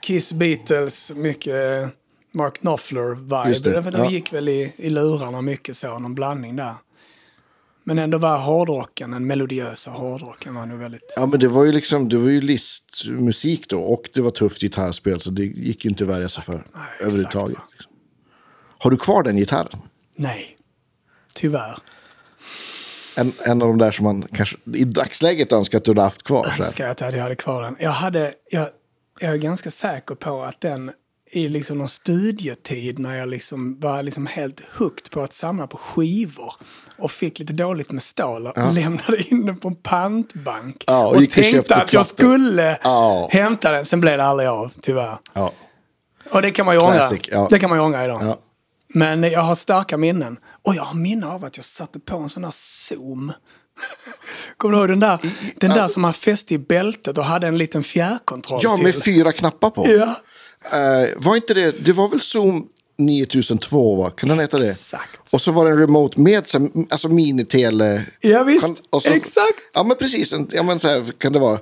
Kiss, 0.00 0.32
Beatles, 0.32 1.12
mycket 1.14 1.54
eh, 1.54 1.88
Mark 2.32 2.58
Knopfler-vibe. 2.60 3.62
Därför 3.62 3.90
de 3.90 3.98
ja. 3.98 4.10
gick 4.10 4.32
väl 4.32 4.48
i, 4.48 4.72
i 4.76 4.90
lurarna 4.90 5.42
mycket 5.42 5.76
så, 5.76 5.98
någon 5.98 6.14
blandning 6.14 6.56
där. 6.56 6.74
Men 7.84 7.98
ändå 7.98 8.18
var 8.18 8.38
hårdrocken, 8.38 9.10
den 9.10 9.26
melodiösa 9.26 9.90
hårdrocken 9.90 10.54
var 10.54 10.66
nog 10.66 10.78
väldigt... 10.78 11.12
ja, 11.16 11.26
men 11.26 11.40
det 11.40 11.48
var 11.48 11.64
ju 11.64 11.72
liksom, 11.72 12.08
det 12.08 12.16
var 12.16 12.28
ju 12.28 12.40
listmusik 12.40 13.68
då. 13.68 13.80
Och 13.80 14.08
det 14.14 14.20
var 14.20 14.30
tufft 14.30 14.60
gitarrspel, 14.60 15.20
så 15.20 15.30
det 15.30 15.44
gick 15.44 15.84
ju 15.84 15.90
inte 15.90 16.04
att 16.04 16.10
värja 16.10 16.28
sig 16.28 16.44
för 16.44 16.52
Nej, 16.52 16.82
överhuvudtaget. 17.00 17.56
exakt. 17.56 17.88
Har 18.78 18.90
du 18.90 18.96
kvar 18.96 19.22
den 19.22 19.36
gitarren? 19.36 19.80
Nej, 20.16 20.56
tyvärr. 21.34 21.78
En, 23.16 23.32
en 23.44 23.62
av 23.62 23.68
de 23.68 23.78
där 23.78 23.90
som 23.90 24.04
man 24.04 24.22
kanske 24.22 24.56
i 24.74 24.84
dagsläget 24.84 25.52
önskar 25.52 25.78
att 25.78 25.84
du 25.84 25.90
hade 25.90 26.02
haft 26.02 26.22
kvar. 26.22 26.44
Så 26.44 26.50
här. 26.50 26.64
önskar 26.64 26.84
jag 26.84 26.90
att 26.90 27.14
jag 27.14 27.22
hade 27.22 27.34
kvar 27.34 27.62
den. 27.62 27.76
Jag, 27.80 27.90
hade, 27.90 28.32
jag, 28.50 28.68
jag 29.20 29.32
är 29.32 29.36
ganska 29.36 29.70
säker 29.70 30.14
på 30.14 30.42
att 30.42 30.60
den 30.60 30.92
i 31.34 31.48
liksom 31.48 31.78
någon 31.78 31.88
studietid 31.88 32.98
när 32.98 33.16
jag 33.18 33.28
liksom 33.28 33.80
var 33.80 34.02
liksom 34.02 34.26
helt 34.26 34.62
hooked 34.78 35.10
på 35.10 35.22
att 35.22 35.32
samla 35.32 35.66
på 35.66 35.76
skivor 35.76 36.54
och 36.98 37.10
fick 37.10 37.38
lite 37.38 37.52
dåligt 37.52 37.92
med 37.92 38.02
stål 38.02 38.46
och 38.46 38.72
lämnade 38.72 39.28
in 39.30 39.46
den 39.46 39.58
på 39.58 39.68
en 39.68 39.74
pantbank. 39.74 40.84
Ja, 40.86 41.06
och 41.06 41.16
och 41.16 41.30
tänkte 41.30 41.74
att 41.76 41.92
jag 41.92 42.06
skulle 42.06 42.78
Ja. 42.82 43.28
hämta 43.32 43.70
den. 43.70 43.86
Sen 43.86 44.00
blev 44.00 44.18
det 44.18 44.24
aldrig 44.24 44.48
av, 44.48 44.72
tyvärr. 44.80 45.18
Ja. 45.32 45.52
Och 46.30 46.42
det 46.42 46.50
kan 46.50 46.66
man 46.66 46.74
ju 46.74 46.80
ångra. 46.80 46.94
Classic, 46.94 47.20
ja. 47.30 47.46
Det 47.50 47.58
kan 47.58 47.70
man 47.70 47.78
ju 47.78 47.84
ångra 47.84 48.04
idag. 48.04 48.36
Men 48.94 49.22
jag 49.22 49.40
har 49.40 49.54
starka 49.54 49.96
minnen. 49.96 50.38
Och 50.62 50.74
jag 50.74 50.82
har 50.82 50.94
minnen 50.94 51.24
av 51.28 51.44
att 51.44 51.56
jag 51.56 51.66
satte 51.66 52.00
på 52.00 52.16
en 52.16 52.28
sån 52.28 52.42
där 52.42 52.50
zoom. 52.54 53.32
Kommer 54.56 54.74
du 54.74 54.78
ihåg 54.80 54.88
den 54.88 55.00
där, 55.00 55.18
den 55.56 55.70
där 55.70 55.88
som 55.88 56.02
man 56.02 56.14
fäste 56.14 56.54
i 56.54 56.58
bältet 56.58 57.18
och 57.18 57.24
hade 57.24 57.46
en 57.46 57.58
liten 57.58 57.82
fjärrkontroll 57.82 58.60
ja, 58.62 58.74
till? 58.74 58.84
med 58.84 58.94
fyra 59.04 59.32
knappar 59.32 59.70
på. 59.70 59.86
Ja, 59.98 60.16
Eh, 60.72 61.08
var 61.16 61.36
inte 61.36 61.54
det, 61.54 61.84
det 61.84 61.92
var 61.92 62.08
väl 62.08 62.20
Zoom 62.20 62.68
9002 62.98 63.96
va? 63.96 64.10
Kan 64.10 64.28
den 64.28 64.38
heta 64.40 64.58
det? 64.58 64.70
Exakt. 64.70 65.20
Och 65.30 65.42
så 65.42 65.52
var 65.52 65.64
det 65.64 65.70
en 65.70 65.78
remote 65.78 66.20
med 66.20 66.48
så 66.48 66.58
här, 66.58 66.68
alltså 66.90 67.08
minitele. 67.08 68.04
ja 68.20 68.44
visst. 68.44 68.66
Kan- 68.66 68.76
och 68.90 69.02
så- 69.02 69.08
Exakt. 69.12 69.58
Ja 69.74 69.82
men 69.82 69.96
precis, 69.96 70.34
ja, 70.50 70.62
men 70.62 70.80
så 70.80 70.88
här, 70.88 71.12
kan 71.18 71.32
det 71.32 71.38
vara 71.38 71.58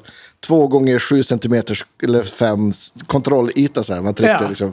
två 0.47 0.67
gånger 0.67 0.99
sju 0.99 1.23
centimeters 1.23 1.85
eller 2.03 2.23
fem 2.23 2.73
kontrollyta 3.07 3.83
så 3.85 3.95
här. 3.95 4.01
Man 4.01 4.15
tryckte 4.15 4.39
Ja. 4.43 4.49
liksom. 4.49 4.73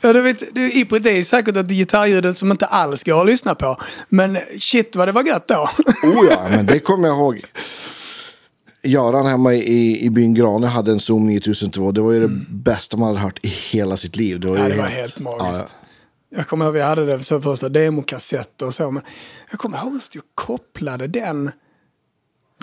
Ja, 0.00 0.12
du 0.12 0.20
vet, 0.20 0.42
Iprit, 0.56 1.02
det 1.04 1.10
är 1.18 1.22
säkert 1.22 1.56
ett 1.56 1.68
gitarrljud 1.68 2.36
som 2.36 2.50
inte 2.50 2.66
alls 2.66 3.02
går 3.04 3.20
att 3.20 3.26
lyssna 3.26 3.54
på. 3.54 3.80
Men 4.08 4.38
shit 4.58 4.96
vad 4.96 5.08
det 5.08 5.12
var 5.12 5.22
gött 5.24 5.48
då. 5.48 5.70
Oh 6.02 6.26
ja, 6.30 6.46
men 6.50 6.66
det 6.66 6.78
kommer 6.78 7.08
jag 7.08 7.16
ihåg. 7.16 7.40
Göran 8.82 9.26
hemma 9.26 9.54
i, 9.54 10.04
i 10.04 10.10
byn 10.10 10.34
Grane 10.34 10.66
hade 10.66 10.90
en 10.90 11.00
Zoom 11.00 11.26
9002. 11.26 11.92
Det 11.92 12.00
var 12.00 12.12
ju 12.12 12.20
det 12.20 12.44
bästa 12.50 12.96
man 12.96 13.08
hade 13.08 13.20
hört 13.20 13.38
i 13.42 13.48
hela 13.48 13.96
sitt 13.96 14.16
liv. 14.16 14.40
Det 14.40 14.48
var, 14.48 14.56
Mm. 14.56 14.68
Ja, 14.70 14.76
det 14.76 14.82
var 14.82 14.88
helt 14.88 15.18
magiskt. 15.18 15.44
Ja, 15.52 15.86
ja. 16.30 16.36
Jag 16.38 16.48
kommer 16.48 16.64
ihåg, 16.64 16.74
vi 16.74 16.80
hade 16.80 17.06
det 17.06 17.24
som 17.24 17.42
första 17.42 17.68
demokassetter 17.68 18.66
och 18.66 18.74
så. 18.74 18.90
Men 18.90 19.02
jag 19.50 19.60
kommer 19.60 19.78
ihåg 19.78 19.96
att 19.96 20.14
jag 20.14 20.24
kopplade 20.34 21.06
den 21.06 21.50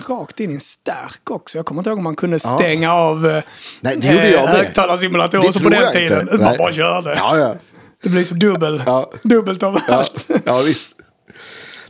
rakt 0.08 0.40
in 0.40 0.50
i 0.50 0.54
en 0.54 0.60
stärk 0.60 1.30
också. 1.30 1.58
Jag 1.58 1.66
kommer 1.66 1.80
inte 1.80 1.90
ihåg 1.90 1.98
om 1.98 2.04
man 2.04 2.16
kunde 2.16 2.40
stänga 2.40 2.94
av 2.94 3.26
eh, 3.26 3.42
Nej, 3.80 3.96
det 3.96 4.06
gjorde 4.12 4.30
jag 4.30 4.44
med. 4.44 4.50
högtalarsimulatorer 4.56 5.52
så 5.52 5.60
på 5.60 5.68
den 5.68 5.80
jag 5.82 5.88
inte. 5.88 5.98
tiden. 5.98 6.26
Man 6.30 6.40
Nej. 6.40 6.58
bara 6.58 6.72
körde. 6.72 7.14
Ja, 7.18 7.36
ja. 7.38 7.54
Det 8.02 8.08
blir 8.08 8.24
som 8.24 8.38
dubbel. 8.38 8.82
Ja. 8.86 9.10
Dubbelt 9.22 9.62
av 9.62 9.78
Ja, 9.88 9.94
allt. 9.94 10.30
ja 10.44 10.58
visst. 10.58 10.90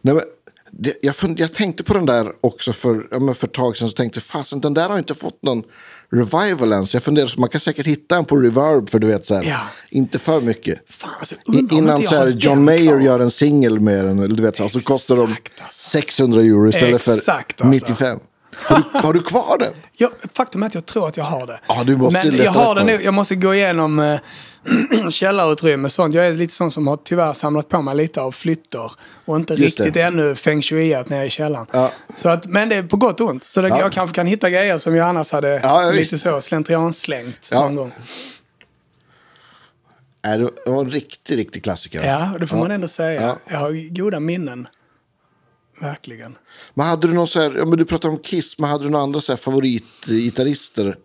Nej, 0.00 0.14
men 0.14 0.22
det, 0.78 0.94
jag, 1.02 1.16
fund, 1.16 1.40
jag 1.40 1.52
tänkte 1.52 1.84
på 1.84 1.94
den 1.94 2.06
där 2.06 2.32
också 2.40 2.72
för, 2.72 3.06
ja, 3.10 3.34
för 3.34 3.46
ett 3.46 3.52
tag 3.52 3.76
sedan. 3.76 3.88
Så 3.88 3.94
tänkte 3.94 4.20
fasen 4.20 4.60
den 4.60 4.74
där 4.74 4.88
har 4.88 4.98
inte 4.98 5.14
fått 5.14 5.42
någon 5.42 5.62
revival 6.12 6.72
än. 6.72 6.86
Så 6.86 6.96
jag 6.96 7.02
funderar, 7.02 7.34
man 7.38 7.48
kan 7.48 7.60
säkert 7.60 7.86
hitta 7.86 8.16
en 8.16 8.24
på 8.24 8.36
reverb 8.36 8.90
för 8.90 8.98
du 8.98 9.06
vet 9.06 9.26
så 9.26 9.34
här. 9.34 9.44
Ja. 9.44 9.60
Inte 9.90 10.18
för 10.18 10.40
mycket. 10.40 10.80
Fan, 10.88 11.10
alltså, 11.18 11.34
I, 11.34 11.76
innan 11.76 12.02
så 12.02 12.14
här, 12.14 12.28
John 12.28 12.64
Mayer 12.64 12.86
kvar. 12.86 13.00
gör 13.00 13.20
en 13.20 13.30
singel 13.30 13.80
med 13.80 14.04
den. 14.04 14.36
Du 14.36 14.42
vet, 14.42 14.56
så, 14.56 14.62
här, 14.62 14.70
så 14.70 14.80
kostar 14.80 15.16
de 15.16 15.32
Exakt, 15.32 15.52
alltså. 15.62 15.90
600 15.90 16.40
euro 16.40 16.68
istället 16.68 16.94
Exakt, 16.94 17.60
för 17.60 17.66
alltså. 17.66 18.20
95. 18.58 18.82
Har 18.92 19.00
du, 19.00 19.06
har 19.06 19.12
du 19.12 19.22
kvar 19.22 19.58
den? 19.58 19.72
Ja, 19.96 20.10
faktum 20.32 20.62
är 20.62 20.66
att 20.66 20.74
jag 20.74 20.86
tror 20.86 21.08
att 21.08 21.16
jag 21.16 21.24
har 21.24 21.46
det. 21.46 21.60
Ja, 21.68 21.84
du 21.84 21.96
måste 21.96 22.26
Men 22.30 22.36
jag 22.36 22.50
har 22.52 22.74
då. 22.74 22.82
nu. 22.82 23.02
Jag 23.02 23.14
måste 23.14 23.34
gå 23.34 23.54
igenom 23.54 23.98
äh, 23.98 24.20
källarutrymme 25.10 25.84
och 25.86 25.92
sånt. 25.92 26.14
Jag 26.14 26.26
är 26.26 26.34
lite 26.34 26.54
sån 26.54 26.70
som 26.70 26.86
har 26.86 26.96
tyvärr 27.04 27.32
samlat 27.32 27.68
på 27.68 27.82
mig 27.82 27.96
lite 27.96 28.20
av 28.20 28.32
flyttor. 28.32 28.92
Och 29.24 29.36
inte 29.36 29.54
Just 29.54 29.78
riktigt 29.80 29.94
det. 29.94 30.00
ännu 30.02 30.34
feng 30.34 30.62
shuiat 30.62 31.08
nere 31.08 31.24
i 31.26 31.30
källaren. 31.30 31.66
Ja. 31.72 31.90
Så 32.16 32.28
att, 32.28 32.46
men 32.46 32.68
det 32.68 32.76
är 32.76 32.82
på 32.82 32.96
gott 32.96 33.20
och 33.20 33.28
ont. 33.28 33.44
Så 33.44 33.62
det, 33.62 33.68
Ja. 33.68 33.78
jag 33.80 33.92
kanske 33.92 34.14
kan 34.14 34.26
hitta 34.26 34.50
grejer 34.50 34.78
som 34.78 34.96
jag 34.96 35.08
annars 35.08 35.32
hade 35.32 35.60
Ja, 35.62 35.90
lite 35.90 36.18
så 36.18 36.40
slentrianslängt 36.40 37.48
Ja. 37.52 37.60
någon 37.60 37.76
gång. 37.76 37.92
Det 40.22 40.70
var 40.70 40.80
en 40.80 40.90
riktig, 40.90 41.38
riktig 41.38 41.64
klassiker. 41.64 42.04
Ja, 42.04 42.30
det 42.40 42.46
får 42.46 42.56
man 42.56 42.70
ändå 42.70 42.88
säga. 42.88 43.22
Ja. 43.22 43.36
Jag 43.50 43.58
har 43.58 43.94
goda 43.94 44.20
minnen. 44.20 44.68
Verkligen. 45.80 46.38
Men 46.74 46.86
hade 46.86 47.06
du 47.06 47.14
någon 47.14 47.28
så 47.28 47.40
här, 47.40 47.54
ja, 47.58 47.64
men 47.64 47.78
du 47.78 47.84
pratar 47.84 48.08
om 48.08 48.18
Kiss, 48.18 48.58
men 48.58 48.70
hade 48.70 48.84
du 48.84 48.90
några 48.90 49.02
andra 49.02 49.20
så 49.20 49.32
här 49.32 49.36
favoritgitarrister? 49.36 50.96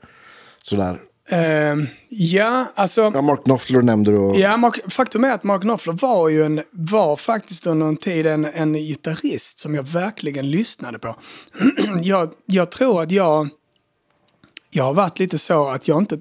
Sådär. 0.61 0.99
Ehm, 1.29 1.87
ja, 2.09 2.71
alltså... 2.75 3.11
Ja, 3.13 3.21
Mark 3.21 3.43
Knopfler 3.43 3.81
nämnde 3.81 4.11
du. 4.11 4.17
Och... 4.17 4.39
Ja, 4.39 4.57
Mark, 4.57 4.91
faktum 4.91 5.23
är 5.23 5.31
att 5.31 5.43
Mark 5.43 5.61
Knopfler 5.61 5.93
var 5.93 6.29
ju 6.29 6.43
en, 6.43 6.61
var 6.71 7.15
faktiskt 7.15 7.67
under 7.67 7.87
en 7.87 7.97
tid 7.97 8.27
en, 8.27 8.45
en 8.45 8.73
gitarrist 8.73 9.59
som 9.59 9.75
jag 9.75 9.83
verkligen 9.83 10.51
lyssnade 10.51 10.99
på. 10.99 11.15
jag, 12.01 12.33
jag 12.45 12.71
tror 12.71 13.01
att 13.01 13.11
jag, 13.11 13.49
jag 14.69 14.83
har 14.83 14.93
varit 14.93 15.19
lite 15.19 15.39
så 15.39 15.67
att 15.67 15.87
jag 15.87 15.99
inte 15.99 16.19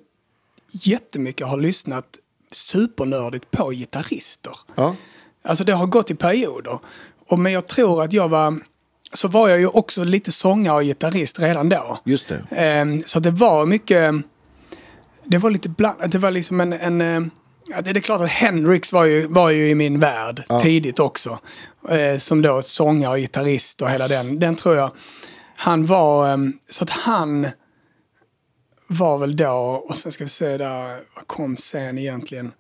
jättemycket 0.72 1.46
har 1.46 1.58
lyssnat 1.58 2.06
supernördigt 2.52 3.50
på 3.50 3.70
gitarrister. 3.70 4.52
Ja. 4.74 4.96
Alltså 5.44 5.64
det 5.64 5.72
har 5.72 5.86
gått 5.86 6.10
i 6.10 6.14
perioder. 6.14 6.78
Och, 7.28 7.38
men 7.38 7.52
jag 7.52 7.66
tror 7.66 8.02
att 8.02 8.12
jag 8.12 8.28
var, 8.28 8.58
så 9.12 9.28
var 9.28 9.48
jag 9.48 9.58
ju 9.58 9.66
också 9.66 10.04
lite 10.04 10.32
sångare 10.32 10.76
och 10.76 10.82
gitarrist 10.82 11.40
redan 11.40 11.68
då. 11.68 11.98
Just 12.04 12.28
det. 12.28 12.46
Ehm, 12.50 13.02
så 13.06 13.20
det 13.20 13.30
var 13.30 13.66
mycket, 13.66 14.14
det 15.24 15.38
var 15.38 15.50
lite 15.50 15.68
bland, 15.68 16.10
det 16.10 16.18
var 16.18 16.30
liksom 16.30 16.60
en, 16.60 16.72
en 16.72 17.00
eh, 17.00 17.20
ja, 17.68 17.80
det 17.80 17.90
är 17.90 18.00
klart 18.00 18.20
att 18.20 18.30
Hendrix 18.30 18.92
var 18.92 19.04
ju, 19.04 19.26
var 19.26 19.50
ju 19.50 19.68
i 19.68 19.74
min 19.74 20.00
värld 20.00 20.44
tidigt 20.62 20.98
också. 20.98 21.38
Eh, 21.88 22.18
som 22.18 22.42
då 22.42 22.62
sångare 22.62 23.12
och 23.12 23.18
gitarrist 23.18 23.82
och 23.82 23.90
hela 23.90 24.08
den, 24.08 24.38
den 24.38 24.56
tror 24.56 24.76
jag, 24.76 24.90
han 25.56 25.86
var, 25.86 26.28
ehm, 26.28 26.52
så 26.70 26.84
att 26.84 26.90
han 26.90 27.46
var 28.86 29.18
väl 29.18 29.36
då, 29.36 29.84
och 29.88 29.96
sen 29.96 30.12
ska 30.12 30.24
vi 30.24 30.30
se 30.30 30.56
där, 30.56 31.00
vad 31.16 31.26
kom 31.26 31.56
sen 31.56 31.98
egentligen? 31.98 32.52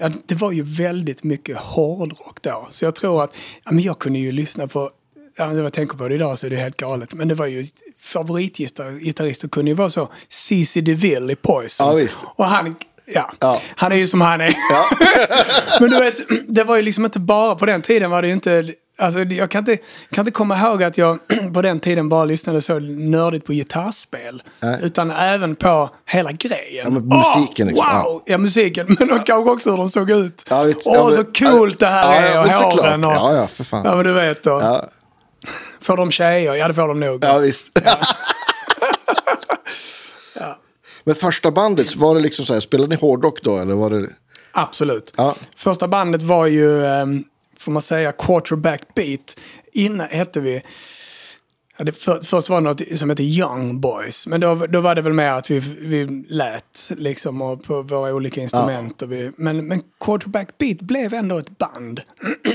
Ja, 0.00 0.10
det 0.26 0.34
var 0.34 0.52
ju 0.52 0.62
väldigt 0.62 1.24
mycket 1.24 1.56
hårdrock 1.56 2.42
då. 2.42 2.68
Så 2.72 2.84
jag 2.84 2.94
tror 2.94 3.24
att, 3.24 3.36
ja, 3.64 3.72
men 3.72 3.84
jag 3.84 3.98
kunde 3.98 4.18
ju 4.18 4.32
lyssna 4.32 4.66
på, 4.66 4.90
ja, 5.36 5.46
när 5.52 5.62
jag 5.62 5.72
tänker 5.72 5.96
på 5.96 6.08
det 6.08 6.14
idag 6.14 6.38
så 6.38 6.46
är 6.46 6.50
det 6.50 6.56
helt 6.56 6.76
galet. 6.76 7.14
Men 7.14 7.28
det 7.28 7.34
var 7.34 7.46
ju 7.46 7.66
favoritgitarrister 8.00 9.48
kunde 9.48 9.70
ju 9.70 9.74
vara 9.74 9.90
så, 9.90 10.08
C.C. 10.28 10.80
DeVille 10.80 11.32
i 11.32 11.36
Poison. 11.36 11.98
Ja. 11.98 12.08
Och 12.36 12.44
han, 12.44 12.74
ja, 13.14 13.30
Ja. 13.40 13.60
han 13.76 13.92
är 13.92 13.96
ju 13.96 14.06
som 14.06 14.20
han 14.20 14.40
är. 14.40 14.54
men 15.80 15.90
du 15.90 15.98
vet, 15.98 16.14
det 16.48 16.64
var 16.64 16.76
ju 16.76 16.82
liksom 16.82 17.04
inte 17.04 17.18
bara, 17.18 17.54
på 17.54 17.66
den 17.66 17.82
tiden 17.82 18.10
var 18.10 18.22
det 18.22 18.28
ju 18.28 18.34
inte, 18.34 18.64
alltså 18.98 19.20
jag 19.20 19.50
kan 19.50 19.58
inte, 19.58 19.76
kan 20.12 20.22
inte 20.22 20.30
komma 20.30 20.58
ihåg 20.58 20.82
att 20.82 20.98
jag 20.98 21.18
på 21.54 21.62
den 21.62 21.80
tiden 21.80 22.08
bara 22.08 22.24
lyssnade 22.24 22.62
så 22.62 22.78
nördigt 22.78 23.46
på 23.46 23.52
gitarrspel. 23.52 24.42
Nej. 24.62 24.78
Utan 24.82 25.10
även 25.10 25.56
på 25.56 25.90
hela 26.06 26.32
grejen. 26.32 26.84
Ja, 26.84 26.90
men 26.90 27.08
musiken 27.08 27.68
Åh, 27.68 27.72
liksom, 27.72 27.74
wow! 28.02 28.04
ja. 28.04 28.22
Ja, 28.26 28.38
musiken. 28.38 28.86
Men 28.98 29.10
och 29.12 29.26
kanske 29.26 29.50
också 29.50 29.70
hur 29.70 29.76
de 29.76 29.88
såg 29.88 30.10
ut. 30.10 30.44
Ja, 30.50 30.62
Åh, 30.62 30.72
ja, 30.84 31.04
men- 31.04 31.14
så 31.14 31.24
coolt 31.46 31.78
det 31.78 31.86
här 31.86 32.04
Ja, 32.14 32.20
är 32.20 32.34
ja, 32.50 32.66
och 32.66 32.72
håren 32.72 33.04
och... 33.04 33.12
Ja, 33.12 33.34
ja, 33.34 33.46
för 33.46 33.64
fan. 33.64 33.82
Ja, 33.84 33.96
men 33.96 34.04
du 34.04 34.12
vet 34.12 34.42
då. 34.42 34.50
Ja, 34.62 34.84
Får 35.82 35.96
de 35.96 36.10
tjejer? 36.10 36.54
Ja, 36.54 36.68
det 36.68 36.74
får 36.74 36.88
de 36.88 37.00
nog. 37.00 37.24
ja 37.24 37.38
visst. 37.38 37.66
Men 41.04 41.14
första 41.14 41.50
bandet, 41.50 41.96
var 41.96 42.14
det 42.14 42.20
liksom 42.20 42.46
så 42.46 42.52
här, 42.52 42.60
spelade 42.60 42.88
ni 42.88 42.96
hårdrock 42.96 43.42
då? 43.42 43.56
Eller 43.56 43.74
var 43.74 43.90
det... 43.90 44.08
Absolut. 44.52 45.12
Ja. 45.16 45.36
Första 45.56 45.88
bandet 45.88 46.22
var 46.22 46.46
ju, 46.46 46.86
ehm, 46.86 47.24
får 47.56 47.72
man 47.72 47.82
säga, 47.82 48.12
quarterback 48.12 48.94
beat. 48.94 49.36
Innan 49.72 50.06
hette 50.08 50.40
vi... 50.40 50.62
Ja, 51.76 51.84
det 51.84 51.92
för, 51.92 52.20
först 52.22 52.48
var 52.48 52.60
det 52.60 52.68
något 52.68 52.98
som 52.98 53.10
hette 53.10 53.22
Young 53.22 53.80
Boys. 53.80 54.26
Men 54.26 54.40
då, 54.40 54.54
då 54.54 54.80
var 54.80 54.94
det 54.94 55.02
väl 55.02 55.12
mer 55.12 55.30
att 55.30 55.50
vi, 55.50 55.58
vi 55.80 56.24
lät 56.28 56.90
liksom 56.96 57.42
och 57.42 57.62
på 57.62 57.82
våra 57.82 58.14
olika 58.14 58.40
instrument. 58.40 59.02
Och 59.02 59.12
vi, 59.12 59.32
men, 59.36 59.68
men 59.68 59.82
quarterback 60.00 60.58
beat 60.58 60.80
blev 60.80 61.14
ändå 61.14 61.38
ett 61.38 61.58
band. 61.58 62.00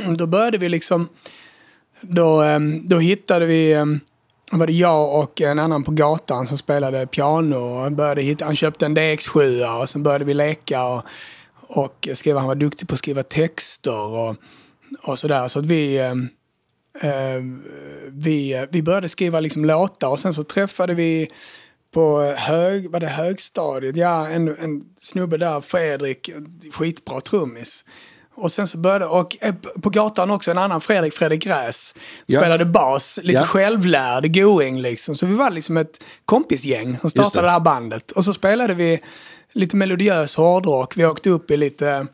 då 0.18 0.28
började 0.28 0.58
vi 0.58 0.70
liksom... 0.70 1.08
Då, 2.02 2.42
ehm, 2.42 2.88
då 2.88 3.00
hittade 3.00 3.46
vi 3.46 3.86
då 4.52 4.58
var 4.58 4.68
det 4.68 4.74
jag 4.74 5.24
och 5.24 5.42
en 5.42 5.60
annan 5.60 5.84
på 5.84 5.92
gatan 5.92 6.48
som 6.48 6.58
spelade 6.58 7.08
piano. 7.08 7.56
Och 7.56 7.80
han, 7.80 7.96
började 7.96 8.22
hitta, 8.22 8.46
han 8.46 8.56
köpte 8.56 8.86
en 8.86 8.98
DX7 8.98 9.82
och 9.82 9.90
sen 9.90 10.04
började 10.04 10.26
vi 10.26 10.34
leka 10.34 10.86
och, 10.86 11.04
och 11.62 12.08
skriva. 12.14 12.40
Han 12.40 12.48
var 12.48 12.56
duktig 12.56 12.88
på 12.88 12.94
att 12.94 13.00
skriva 13.00 13.24
texter 13.24 14.06
och, 14.06 14.36
och 15.08 15.20
sådär. 15.20 15.48
Så 15.48 15.60
att 15.60 15.66
vi, 15.66 15.98
eh, 15.98 16.14
vi, 18.08 18.68
vi 18.72 18.82
började 18.82 19.10
skriva 19.10 19.40
liksom 19.40 19.66
låtar 19.66 20.10
och 20.10 20.20
sen 20.20 20.34
så 20.34 20.44
träffade 20.44 20.94
vi 20.94 21.30
på 21.94 22.22
hög, 22.38 22.92
var 22.92 23.00
det 23.00 23.08
högstadiet, 23.08 23.96
ja 23.96 24.28
en, 24.28 24.48
en 24.48 24.84
snubbe 24.98 25.38
där, 25.38 25.62
Fredrik, 25.62 26.30
skitbra 26.72 27.22
trummis. 27.22 27.86
Och 28.38 28.52
sen 28.52 28.68
så 28.68 28.78
började, 28.78 29.06
och 29.06 29.38
eh, 29.42 29.54
på 29.82 29.90
gatan 29.90 30.32
också 30.32 30.52
en 30.52 30.58
annan 30.58 30.82
Fredrik, 30.82 31.14
Fredrik 31.14 31.44
Gräs, 31.44 31.96
Ja. 32.26 32.40
spelade 32.40 32.66
bas, 32.66 33.20
lite 33.24 33.40
Ja. 33.40 33.46
självlärd, 33.48 34.34
going 34.36 34.82
liksom. 34.82 35.16
Så 35.16 35.26
vi 35.26 35.36
var 35.36 35.50
liksom 35.52 35.78
ett 35.78 36.04
kompisgäng 36.26 36.98
som 36.98 37.10
startade 37.10 37.42
det. 37.42 37.48
det. 37.48 37.52
här 37.52 37.60
bandet. 37.60 38.12
Och 38.12 38.26
så 38.26 38.34
spelade 38.34 38.74
vi 38.74 39.00
lite 39.54 39.76
melodiös 39.76 40.36
hårdrock, 40.36 40.98
vi 40.98 41.06
åkte 41.06 41.30
upp 41.30 41.52
i 41.52 41.58
lite 41.58 42.08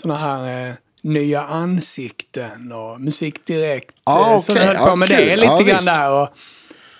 såna 0.00 0.16
här 0.18 0.68
eh, 0.68 0.74
nya 1.02 1.42
ansikten 1.42 2.72
och 2.72 3.00
musik 3.00 3.46
direkt. 3.46 3.94
Ah, 4.04 4.34
eh, 4.34 4.40
så 4.40 4.52
vi 4.52 4.58
höll 4.60 4.76
på 4.76 4.96
med 4.96 5.08
kul. 5.08 5.16
det 5.26 5.36
lite 5.36 5.46
Ja, 5.46 5.56
grann 5.58 5.66
visst. 5.66 5.86
där. 5.86 6.10
Och, 6.12 6.28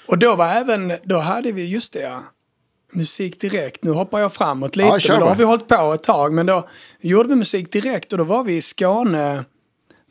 och 0.07 0.19
då 0.19 0.37
var 0.37 0.49
även, 0.49 0.93
då 1.05 1.19
hade 1.19 1.53
vi, 1.53 1.67
just 1.67 1.93
det 1.93 2.01
ja, 2.01 2.23
musik 2.97 3.41
direkt. 3.41 3.85
Nu 3.85 3.91
hoppar 3.91 4.21
jag 4.21 4.33
framåt 4.33 4.77
lite, 4.77 4.99
Ja, 5.09 5.19
då 5.21 5.27
har 5.27 5.35
vi 5.37 5.45
hållit 5.45 5.69
på 5.69 5.93
ett 5.95 6.03
tag. 6.03 6.33
Men 6.33 6.47
då 6.47 6.69
gjorde 7.01 7.29
vi 7.29 7.35
musik 7.35 7.73
direkt 7.73 8.13
och 8.13 8.19
då 8.19 8.25
var 8.25 8.45
vi 8.45 8.57
i 8.57 8.63
Skåne, 8.63 9.45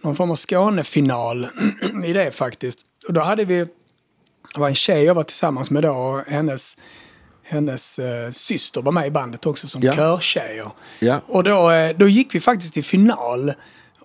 någon 0.04 0.16
form 0.16 0.32
av 0.32 0.36
Skånefinal 0.36 1.48
i 2.06 2.14
det 2.14 2.32
faktiskt. 2.32 2.80
Och 3.08 3.14
då 3.14 3.22
hade 3.22 3.46
vi, 3.46 3.58
det 4.54 4.60
var 4.60 4.68
en 4.68 4.76
tjej 4.76 5.04
jag 5.04 5.14
var 5.16 5.24
tillsammans 5.24 5.72
med 5.72 5.84
då 5.84 5.92
och 5.92 6.20
hennes, 6.22 6.78
hennes 7.44 8.00
eh, 8.00 8.32
syster 8.32 8.82
var 8.82 8.92
med 8.92 9.08
i 9.08 9.12
bandet 9.12 9.46
också 9.46 9.68
som 9.68 9.82
Ja. 9.82 9.94
körtjejer. 9.96 10.72
Ja. 11.00 11.22
Och 11.28 11.44
då, 11.44 11.72
eh, 11.72 11.96
då 11.98 12.08
gick 12.08 12.36
vi 12.36 12.40
faktiskt 12.40 12.74
till 12.74 12.84
final. 12.84 13.54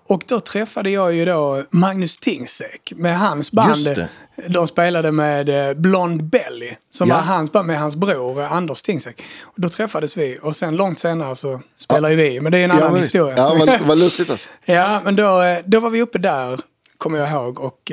Och 0.07 0.23
då 0.27 0.39
träffade 0.39 0.89
jag 0.89 1.13
ju 1.13 1.25
då 1.25 1.63
Magnus 1.69 2.17
Tingsek 2.17 2.93
med 2.95 3.19
hans 3.19 3.51
band. 3.51 4.07
De 4.47 4.67
spelade 4.67 5.11
med 5.11 5.69
eh, 5.69 5.73
Blond 5.77 6.23
Belly, 6.23 6.71
som 6.93 7.09
Ja. 7.09 7.15
var 7.15 7.21
hans 7.21 7.51
band 7.51 7.67
med 7.67 7.79
hans 7.79 7.95
bror 7.95 8.41
eh, 8.41 8.51
Anders 8.53 8.81
Tingsek. 8.83 9.23
Då 9.55 9.69
träffades 9.69 10.17
vi 10.17 10.39
och 10.41 10.55
sen 10.55 10.75
långt 10.75 10.99
senare 10.99 11.35
så 11.35 11.61
spelade 11.77 12.13
ju 12.13 12.15
vi. 12.29 12.41
Men 12.41 12.51
det 12.51 12.57
är 12.57 12.63
en 12.63 12.71
annan 12.71 12.91
men 12.93 13.01
historia. 13.01 13.33
Ja, 13.37 13.55
vad, 13.59 13.81
vad 13.81 13.97
lustigt 13.97 14.29
alltså. 14.29 14.49
Ja, 14.65 15.01
men 15.03 15.15
då, 15.15 15.41
eh, 15.41 15.57
då 15.65 15.79
var 15.79 15.89
vi 15.89 16.01
uppe 16.01 16.17
där, 16.17 16.59
kommer 16.97 17.17
jag 17.17 17.29
ihåg. 17.31 17.59
Och, 17.59 17.91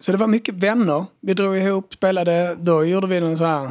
så 0.00 0.12
det 0.12 0.18
var 0.18 0.26
mycket 0.26 0.54
vänner. 0.54 1.04
Vi 1.22 1.34
drog 1.34 1.56
ihop, 1.56 1.92
spelade, 1.94 2.56
då 2.58 2.84
gjorde 2.84 3.06
vi 3.06 3.16
en 3.16 3.38
sån 3.38 3.46
här 3.46 3.70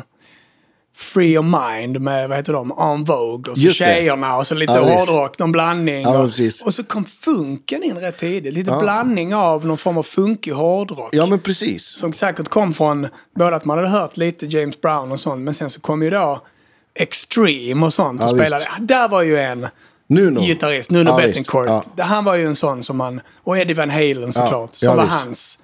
Free 0.97 1.37
of 1.37 1.45
Mind 1.45 2.01
med, 2.01 2.29
vad 2.29 2.37
heter 2.37 2.53
de, 2.53 2.71
En 2.71 3.03
Vogue 3.03 3.51
och 3.51 3.57
så 3.57 3.63
Just 3.63 3.79
det. 3.79 3.85
tjejerna 3.85 4.37
och 4.37 4.47
så 4.47 4.55
lite 4.55 4.73
Ja, 4.73 4.83
visst. 4.85 4.97
hårdrock, 5.09 5.39
någon 5.39 5.51
blandning. 5.51 6.01
Ja, 6.03 6.17
och, 6.19 6.29
och 6.65 6.73
så 6.73 6.83
kom 6.83 7.05
funken 7.05 7.83
in 7.83 7.97
rätt 7.97 8.17
tidigt. 8.17 8.53
Lite 8.53 8.77
blandning 8.81 9.35
av 9.35 9.65
någon 9.65 9.77
form 9.77 9.97
av 9.97 10.03
funkig 10.03 10.51
hårdrock. 10.51 11.09
Ja, 11.11 11.25
men 11.25 11.39
precis. 11.39 11.85
Som 11.97 12.13
säkert 12.13 12.47
kom 12.47 12.73
från 12.73 13.07
både 13.35 13.55
att 13.55 13.65
man 13.65 13.77
hade 13.77 13.89
hört 13.89 14.17
lite 14.17 14.45
James 14.45 14.81
Brown 14.81 15.11
och 15.11 15.19
sånt, 15.19 15.41
men 15.41 15.53
sen 15.53 15.69
så 15.69 15.79
kom 15.81 16.03
ju 16.03 16.09
då 16.09 16.41
Extreme 16.95 17.85
och 17.85 17.93
sånt 17.93 18.23
och 18.23 18.29
Ja, 18.29 18.35
spelade. 18.35 18.65
Där 18.79 19.09
var 19.09 19.21
ju 19.21 19.37
en 19.37 19.67
Nuno. 20.09 20.41
gitarrist, 20.41 20.91
Nuno 20.91 21.09
Ja, 21.09 21.15
visst. 21.17 21.27
Bettencourt. 21.27 21.85
Ja. 21.97 22.03
Han 22.03 22.25
var 22.25 22.35
ju 22.35 22.45
en 22.47 22.55
sån 22.55 22.83
som 22.83 22.97
man, 22.97 23.21
och 23.43 23.57
Eddie 23.57 23.73
Van 23.73 23.89
Halen 23.89 24.33
såklart, 24.33 24.69
Ja, 24.73 24.77
som 24.79 24.87
ja, 24.89 24.95
var 24.95 25.03
visst. 25.03 25.15
hans. 25.15 25.59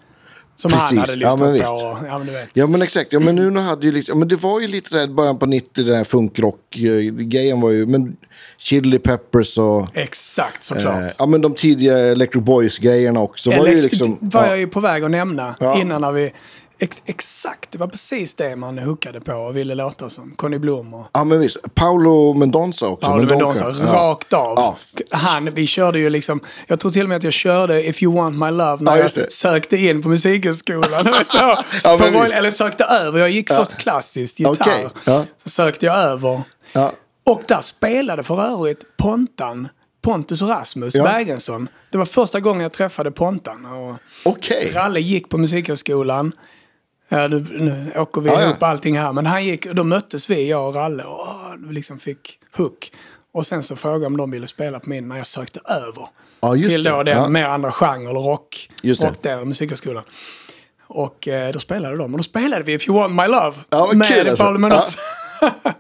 Som 0.60 0.74
han 0.74 0.80
Precis. 0.96 1.00
hade 1.00 1.24
Ja, 1.24 1.30
lyssnat 1.30 1.40
men 1.40 1.62
på. 1.62 1.74
Och, 1.74 2.08
ja, 2.08 2.20
men. 2.20 2.36
Ja 2.54 2.68
men 2.68 2.82
exakt, 2.82 3.14
ja, 3.14 3.20
men 3.20 3.36
Nuno 3.36 3.60
hade 3.60 3.86
ju 3.88 3.92
liksom, 3.94 4.12
ja, 4.16 4.20
men 4.20 4.28
det 4.28 4.36
var 4.36 4.60
ju 4.60 4.68
lite 4.68 4.98
där 4.98 5.08
början 5.08 5.40
på 5.40 5.46
90 5.46 5.84
den 5.84 5.96
här 5.96 6.04
funkrock-grejen 6.04 7.62
var 7.62 7.70
ju, 7.72 7.86
men 7.86 8.16
Chili 8.58 9.00
Peppers 9.00 9.58
och 9.58 9.88
Exakt, 9.98 10.64
såklart. 10.64 11.04
eh, 11.04 11.10
ja 11.20 11.26
men 11.26 11.42
de 11.42 11.54
tidiga 11.56 11.98
Electric 11.98 12.44
Boys-grejerna 12.44 13.20
också 13.20 13.50
var 13.50 13.68
ju 13.68 13.82
liksom, 13.82 14.18
var 14.22 14.42
ja, 14.44 14.50
jag 14.50 14.60
ju 14.60 14.68
på 14.68 14.80
väg 14.80 15.04
att 15.04 15.12
nämna 15.12 15.56
Ja. 15.60 15.82
innan 15.82 16.02
när 16.02 16.12
vi... 16.12 16.32
Ex, 16.82 17.02
exakt, 17.06 17.72
det 17.72 17.78
var 17.78 17.88
precis 17.88 18.36
det 18.36 18.56
man 18.56 18.78
hookade 18.78 19.22
på 19.22 19.34
och 19.34 19.58
ville 19.58 19.76
låta 19.76 20.10
som. 20.10 20.34
Conny 20.36 20.58
Blom 20.58 20.94
och 20.94 21.08
ja 21.14 21.24
men 21.24 21.40
visst, 21.40 21.76
Paolo 21.76 22.34
Mendonça 22.34 22.86
också. 22.88 23.08
Paolo 23.08 23.24
Mendonça. 23.26 23.64
Mendonça, 23.66 23.86
Ja. 23.86 23.94
rakt 24.12 24.34
av. 24.34 24.54
Ja. 24.58 24.76
Han, 25.18 25.54
vi 25.54 25.68
körde 25.68 26.00
ju 26.00 26.10
liksom, 26.10 26.40
jag 26.68 26.80
tror 26.80 26.92
till 26.92 27.04
och 27.04 27.10
med 27.10 27.16
att 27.18 27.24
jag 27.24 27.34
körde 27.34 27.88
If 27.88 28.04
You 28.04 28.16
Want 28.16 28.38
My 28.38 28.52
Love 28.52 28.78
när 28.84 28.98
Ja, 28.98 29.10
jag 29.16 29.32
sökte 29.32 29.78
in 29.78 30.02
på 30.02 30.10
musikhögskolan. 30.10 31.14
Ja, 31.84 31.98
på 31.98 32.24
eller 32.34 32.52
sökte 32.52 32.84
över, 32.84 33.20
jag 33.20 33.30
gick 33.30 33.50
först 33.50 33.78
klassiskt 33.78 34.40
gitarr. 34.40 34.90
Ja. 35.06 35.26
Så 35.44 35.50
sökte 35.50 35.86
jag 35.86 35.98
över. 35.98 36.42
Och 37.26 37.42
där 37.48 37.62
spelade 37.62 38.24
för 38.24 38.42
övrigt 38.54 38.84
Pontan, 38.98 39.68
Pontus 40.02 40.42
Rasmus 40.42 40.96
Ja. 40.96 41.04
Bergensson. 41.04 41.68
Det 41.92 41.98
var 41.98 42.06
första 42.06 42.40
gången 42.40 42.62
jag 42.62 42.72
träffade 42.72 43.12
Pontan. 43.12 43.66
Och 43.66 43.96
Okej, 44.26 44.72
Ralle 44.74 45.00
gick 45.00 45.30
på 45.30 45.38
musikhögskolan. 45.38 46.32
Ja, 47.10 47.28
nu, 47.28 47.40
nu 47.50 47.92
åker 47.96 48.22
vi 48.22 48.30
Ja, 48.30 48.42
ja. 48.42 48.48
ihop 48.48 48.64
allting 48.64 48.98
här. 49.00 49.14
Men 49.14 49.26
han 49.26 49.46
gick, 49.46 49.66
och 49.66 49.76
då 49.76 49.84
möttes 49.84 50.30
vi, 50.30 50.50
jag 50.50 50.68
och 50.68 50.76
Ralle, 50.76 51.04
och 51.04 51.60
liksom 51.72 52.00
fick 52.00 52.40
hook. 52.58 52.92
Och 53.34 53.48
sen 53.48 53.64
så 53.64 53.76
frågade 53.76 54.04
jag 54.04 54.12
om 54.12 54.18
de 54.18 54.32
ville 54.32 54.48
spela 54.48 54.80
på 54.80 54.90
min 54.90 55.08
när 55.08 55.18
jag 55.18 55.28
sökte 55.28 55.60
över. 55.66 56.08
Ja, 56.42 56.54
till 56.54 56.84
då 56.84 57.04
det. 57.04 57.12
den 57.12 57.22
Ja. 57.24 57.28
mer 57.30 57.46
andra 57.46 57.72
genre, 57.72 58.14
rock. 58.14 58.70
Rockdelen 58.84 59.40
av 59.40 59.48
musikhögskolan. 59.48 60.04
Och 60.88 61.28
eh, 61.28 61.54
då 61.54 61.60
spelade 61.60 61.98
de. 61.98 62.14
Och 62.14 62.18
då 62.18 62.24
spelade 62.24 62.64
vi 62.64 62.74
If 62.74 62.88
You 62.88 62.98
Want 63.00 63.16
My 63.16 63.28
Love. 63.28 63.58
Ja, 63.70 63.92
med 63.94 64.08
kul, 64.08 64.28
alltså. 64.30 64.44
Paolo 64.44 64.60
Mendonça. 64.60 64.98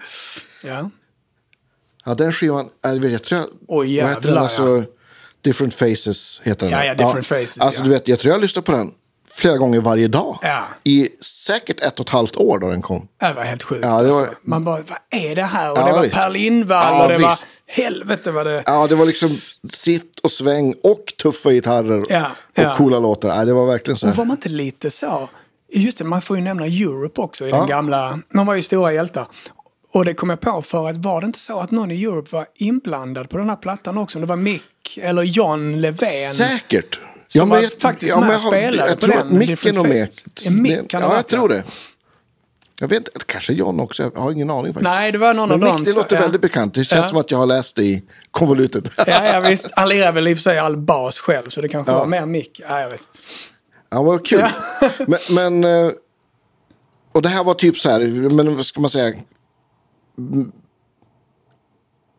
ja. 0.63 0.89
ja 2.05 2.15
den 2.15 2.33
skivan, 2.33 2.69
jag, 2.81 2.99
vet, 2.99 3.11
jag 3.11 3.23
tror 3.23 3.41
jag, 3.41 3.49
Oj, 3.67 3.93
jävlar, 3.95 4.41
Alltså, 4.41 4.83
Different 5.41 5.73
Faces 5.73 6.41
heter 6.43 6.69
den. 6.69 6.79
Ja, 6.79 6.85
ja, 6.85 6.93
Different 6.95 7.25
Faces, 7.27 7.57
Alltså 7.59 7.79
ja. 7.79 7.83
du 7.83 7.89
vet, 7.89 8.07
jag 8.07 8.19
tror 8.19 8.33
jag 8.33 8.41
lyssnar 8.41 8.63
på 8.63 8.71
den 8.71 8.91
flera 9.31 9.57
gånger 9.57 9.79
varje 9.79 10.07
dag. 10.07 10.37
Ja. 10.41 10.63
I 10.83 11.07
säkert 11.23 11.79
ett 11.79 11.99
och 11.99 12.05
ett 12.05 12.09
halvt 12.09 12.35
år 12.37 12.59
då 12.59 12.69
den 12.69 12.81
kom. 12.81 13.07
Det 13.19 13.33
var 13.33 13.43
helt 13.43 13.63
sjukt. 13.63 13.81
Ja, 13.85 14.01
det 14.01 14.09
var- 14.11 14.19
alltså. 14.21 14.35
Man 14.43 14.63
bara, 14.63 14.75
vad 14.81 15.21
är 15.21 15.35
det 15.35 15.43
här? 15.43 15.71
Och 15.71 15.77
Ja, 15.77 15.85
det 15.85 15.91
var 15.91 16.01
visst. 16.01 16.13
Per 16.15 16.29
Lindvall 16.29 16.93
Ja, 16.97 17.03
och 17.03 17.09
det 17.09 17.17
var... 17.17 17.29
visst. 17.29 17.45
Helvete 17.67 18.31
vad 18.31 18.45
det... 18.45 18.63
Ja, 18.65 18.87
det 18.87 18.95
var 18.95 19.05
liksom 19.05 19.37
sitt 19.71 20.19
och 20.19 20.31
sväng 20.31 20.73
och 20.83 21.13
tuffa 21.21 21.51
gitarrer 21.51 21.99
och 22.57 22.77
coola 22.77 22.99
låtar. 22.99 23.29
Ja, 23.29 23.45
det 23.45 23.53
var 23.53 23.65
verkligen 23.67 23.97
så 23.97 24.05
Och 24.07 24.11
här. 24.11 24.17
var 24.17 24.25
man 24.25 24.37
inte 24.37 24.49
lite 24.49 24.89
så... 24.91 25.29
Just 25.73 25.97
det, 25.97 26.03
man 26.03 26.21
får 26.21 26.37
ju 26.37 26.43
nämna 26.43 26.65
Europe 26.65 27.21
också 27.21 27.47
i 27.47 27.51
den 27.51 27.67
gamla... 27.67 28.19
De 28.33 28.45
var 28.47 28.53
ju 28.55 28.61
stora 28.61 28.93
hjältar. 28.93 29.27
Och 29.93 30.05
det 30.05 30.13
kom 30.13 30.29
jag 30.29 30.39
på 30.39 30.61
för 30.61 30.89
att 30.89 30.97
var 30.97 31.21
det 31.21 31.27
inte 31.27 31.39
så 31.39 31.59
att 31.59 31.71
någon 31.71 31.91
i 31.91 32.03
Europe 32.03 32.29
var 32.35 32.45
inblandad 32.55 33.29
på 33.29 33.37
den 33.37 33.49
här 33.49 33.55
plattan 33.55 33.97
också? 33.97 34.17
Om 34.17 34.21
det 34.21 34.27
var 34.27 34.35
Mick 34.35 34.97
eller 35.01 35.23
John 35.23 35.81
Levén. 35.81 36.33
Säkert. 36.33 36.99
Som 37.33 37.49
var 37.49 37.79
faktiskt 37.79 38.15
med 38.15 38.25
men 38.27 38.35
och 38.35 38.41
spelade 38.41 38.89
jag 38.89 38.99
på 38.99 39.05
tror 39.05 39.15
den, 39.15 39.27
att 39.27 39.33
Mick 39.33 39.49
är 39.49 39.53
Different 39.53 39.77
nog 39.77 39.87
med. 39.87 40.07
Ja, 40.43 40.51
Mick 40.51 40.89
kan 40.89 41.01
Ja, 41.01 41.15
jag 41.15 41.27
tror 41.27 41.49
det. 41.49 41.63
Jag 42.79 42.87
vet 42.87 42.97
inte, 42.97 43.11
kanske 43.25 43.53
John 43.53 43.79
också. 43.79 44.03
Jag 44.03 44.21
har 44.21 44.31
ingen 44.31 44.49
aning 44.49 44.73
faktiskt. 44.73 44.83
Nej, 44.83 45.11
det 45.11 45.17
var 45.17 45.33
någon 45.33 45.49
Men 45.49 45.63
av 45.63 45.69
dem, 45.73 45.83
det 45.83 45.91
tror 45.91 46.01
låter 46.01 46.15
jag. 46.15 46.21
väldigt 46.23 46.41
bekant. 46.41 46.73
Det 46.73 46.83
känns 46.85 47.03
Ja. 47.05 47.09
som 47.09 47.17
att 47.17 47.31
jag 47.31 47.37
har 47.37 47.45
läst 47.45 47.75
det 47.75 47.83
i 47.83 48.03
konvolutet. 48.31 48.83
Ja, 49.07 49.25
ja, 49.25 49.39
visst. 49.39 49.67
Han 49.75 49.89
lirar 49.89 50.11
väl 50.11 50.27
i 50.27 50.33
och 50.33 50.37
för 50.37 50.41
sig 50.41 50.59
all 50.59 50.77
bas 50.77 51.19
själv, 51.19 51.49
så 51.49 51.61
det 51.61 51.67
kanske 51.67 51.93
var 51.93 52.05
mer 52.05 52.25
Mick. 52.25 52.61
Ja, 52.69 52.79
jag 52.81 52.89
vet. 52.89 53.01
Ja, 53.91 54.01
vad 54.03 54.25
kul. 54.27 54.43
men, 55.07 55.19
men, 55.29 55.63
eh, 55.85 55.91
och 57.11 57.21
det 57.21 57.29
här 57.29 57.43
var 57.43 57.53
typ 57.53 57.77
så 57.77 57.89
här, 57.89 57.99
men 58.29 58.55
vad 58.55 58.65
ska 58.65 58.81
man 58.81 58.89
säga? 58.89 59.13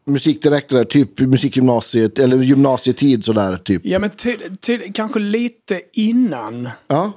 M- 0.07 0.13
Musik 0.13 0.43
direkt 0.43 0.71
där, 0.71 0.85
typ 0.85 1.21
musikgymnasiet, 1.21 2.19
eller 2.19 2.37
gymnasietid 2.37 3.25
sådär 3.25 3.57
typ. 3.57 3.83
Ja, 3.85 3.99
men 3.99 4.11
ty, 4.11 4.37
ty, 4.61 4.79
kanske 4.79 5.21
lite 5.21 5.83
innan 5.93 6.69
Ja, 6.89 7.13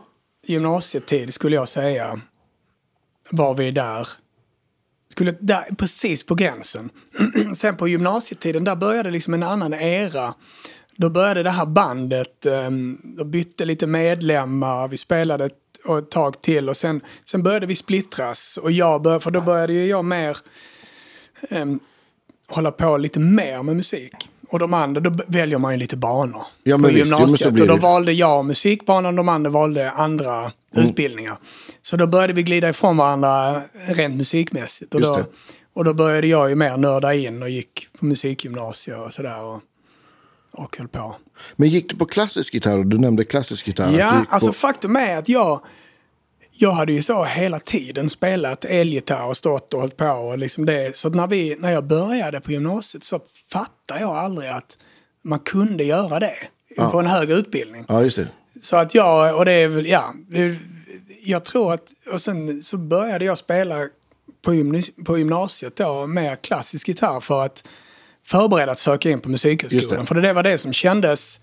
gymnasietid 0.47 1.33
skulle 1.33 1.55
jag 1.55 1.69
säga 1.69 2.19
var 3.29 3.55
vi 3.55 3.71
där. 3.71 4.07
Skulle, 5.11 5.35
där 5.39 5.75
precis 5.77 6.25
på 6.25 6.35
gränsen. 6.35 6.89
Sen 7.55 7.77
på 7.77 7.87
gymnasietiden, 7.87 8.63
där 8.63 8.75
började 8.75 9.11
liksom 9.11 9.33
en 9.33 9.43
annan 9.43 9.73
era. 9.73 10.33
Då 10.95 11.09
började 11.09 11.43
det 11.43 11.49
här 11.49 11.65
bandet, 11.65 12.45
um, 12.45 13.01
de 13.17 13.31
bytte 13.31 13.65
lite 13.65 13.87
medlemmar, 13.87 14.87
vi 14.87 14.97
spelade 14.97 15.45
ett, 15.45 15.53
och 15.85 15.97
ett 15.97 16.11
tag 16.11 16.41
till 16.41 16.69
och 16.69 16.77
sen, 16.77 17.01
sen 17.25 17.43
började 17.43 17.65
vi 17.65 17.75
splittras. 17.75 18.57
Och 18.57 18.71
jag 18.71 19.01
bör, 19.01 19.19
för 19.19 19.31
då 19.31 19.41
började 19.41 19.73
ju 19.73 19.85
jag 19.85 20.05
mer 20.05 20.37
ehm, 21.49 21.79
hålla 22.47 22.71
på 22.71 22.97
lite 22.97 23.19
mer 23.19 23.63
med 23.63 23.75
musik. 23.75 24.13
Och 24.49 24.59
de 24.59 24.73
andra, 24.73 25.01
då 25.01 25.17
väljer 25.27 25.57
man 25.57 25.71
ju 25.73 25.77
lite 25.79 25.97
banor 25.97 26.41
Ja, 26.63 26.77
på 26.77 26.87
visst, 26.87 26.99
jo, 27.11 27.17
gymnasiet. 27.17 27.53
blir 27.53 27.63
och 27.63 27.67
då 27.67 27.75
valde 27.87 28.11
jag 28.13 28.45
musikbanan, 28.45 29.15
de 29.15 29.29
andra 29.29 29.49
valde 29.51 29.91
andra 29.91 30.51
Mm. 30.75 30.87
utbildningar. 30.89 31.37
Så 31.81 31.97
då 31.97 32.07
började 32.07 32.33
vi 32.33 32.43
glida 32.43 32.69
ifrån 32.69 32.97
varandra 32.97 33.61
rent 33.87 34.15
musikmässigt. 34.15 34.93
Och 34.95 35.01
Just 35.01 35.13
då, 35.13 35.17
det. 35.19 35.25
och 35.73 35.85
då 35.85 35.93
började 35.93 36.27
jag 36.27 36.49
ju 36.49 36.55
mer 36.55 36.77
nörda 36.77 37.13
in 37.13 37.43
och 37.43 37.49
gick 37.49 37.87
på 37.99 38.05
musikgymnasiet 38.05 38.97
och 38.97 39.13
sådär. 39.13 39.41
Och, 39.43 39.61
och 40.51 40.77
höll 40.77 40.87
på. 40.87 41.15
men 41.55 41.69
gick 41.69 41.89
du 41.89 41.95
på 41.95 42.05
klassisk 42.05 42.53
gitarr? 42.53 42.83
Du 42.83 42.97
nämnde 42.99 43.23
klassisk 43.25 43.67
gitarr. 43.67 43.97
Ja, 43.99 44.19
gick 44.19 44.29
på- 44.29 44.35
alltså 44.35 44.51
faktum 44.53 44.95
är 44.95 45.17
att 45.17 45.29
jag, 45.29 45.61
jag 46.57 46.71
hade 46.71 46.93
ju 46.93 47.01
så 47.01 47.23
hela 47.23 47.59
tiden 47.59 48.09
spelat 48.09 48.65
elgitarr 48.65 49.25
och 49.25 49.37
stått 49.37 49.73
och 49.73 49.79
hållit 49.79 49.97
på. 49.97 50.05
Och 50.09 50.37
liksom 50.37 50.65
det. 50.65 50.95
Så 50.97 51.09
när, 51.09 51.27
vi, 51.27 51.55
när 51.59 51.71
jag 51.71 51.83
började 51.87 52.41
på 52.41 52.51
gymnasiet 52.51 53.03
så 53.03 53.19
fattade 53.51 53.99
jag 53.99 54.09
aldrig 54.17 54.49
att 54.49 54.77
man 55.23 55.39
kunde 55.39 55.83
göra 55.83 56.19
det 56.19 56.35
på 56.91 56.99
en 56.99 57.05
högre 57.07 57.33
utbildning. 57.33 57.85
Ja, 57.87 58.03
just 58.03 58.17
det. 58.17 58.27
Så 58.61 58.75
att 58.77 58.95
jag, 58.95 59.37
och 59.37 59.45
det 59.45 59.51
är 59.51 59.67
väl, 59.67 59.87
ja, 59.87 60.13
jag 61.23 61.43
tror 61.45 61.73
att, 61.73 61.83
och 62.13 62.21
sen 62.21 62.61
så 62.63 62.77
började 62.77 63.25
jag 63.25 63.37
spela 63.37 63.75
på, 64.45 64.53
gymna- 64.53 65.03
på 65.05 65.17
gymnasiet 65.17 65.75
då 65.75 66.07
med 66.07 66.41
klassisk 66.41 66.87
gitarr 66.87 67.19
för 67.21 67.45
att 67.45 67.63
förbereda 68.27 68.71
att 68.71 68.79
söka 68.79 69.09
in 69.09 69.19
på 69.19 69.29
Just 69.31 69.43
det. 69.43 69.49
musikhögskolan. 69.49 70.05
För 70.05 70.15
det 70.15 70.33
var 70.33 70.43
det 70.43 70.57
som 70.57 70.73
kändes 70.73 71.39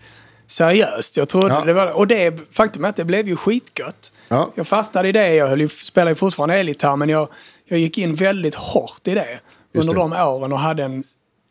seriöst. 0.47 1.17
Jag 1.17 1.29
trodde 1.29 1.49
Ja. 1.55 1.63
det 1.67 1.73
var, 1.73 1.93
och 1.93 2.07
det 2.07 2.55
faktum 2.57 2.85
är 2.85 2.89
att 2.89 2.97
det 2.97 3.05
blev 3.05 3.29
ju 3.29 3.37
skitgött. 3.37 4.13
Ja. 4.33 4.51
Jag 4.55 4.67
fastnade 4.67 5.09
i 5.09 5.13
det, 5.13 5.35
jag 5.35 5.49
höll 5.49 5.61
ju, 5.61 5.69
spelade 5.69 6.11
ju 6.11 6.15
fortfarande 6.15 6.55
elgitarr 6.55 6.97
men 6.97 7.09
jag, 7.09 7.29
jag 7.65 7.79
gick 7.79 7.99
in 7.99 8.15
väldigt 8.15 8.55
hårt 8.55 9.09
i 9.09 9.15
det 9.15 9.41
under 9.75 9.95
det. 9.95 9.99
de 10.01 10.13
åren 10.13 10.53
och 10.53 10.59
hade 10.59 10.83
en 10.85 11.05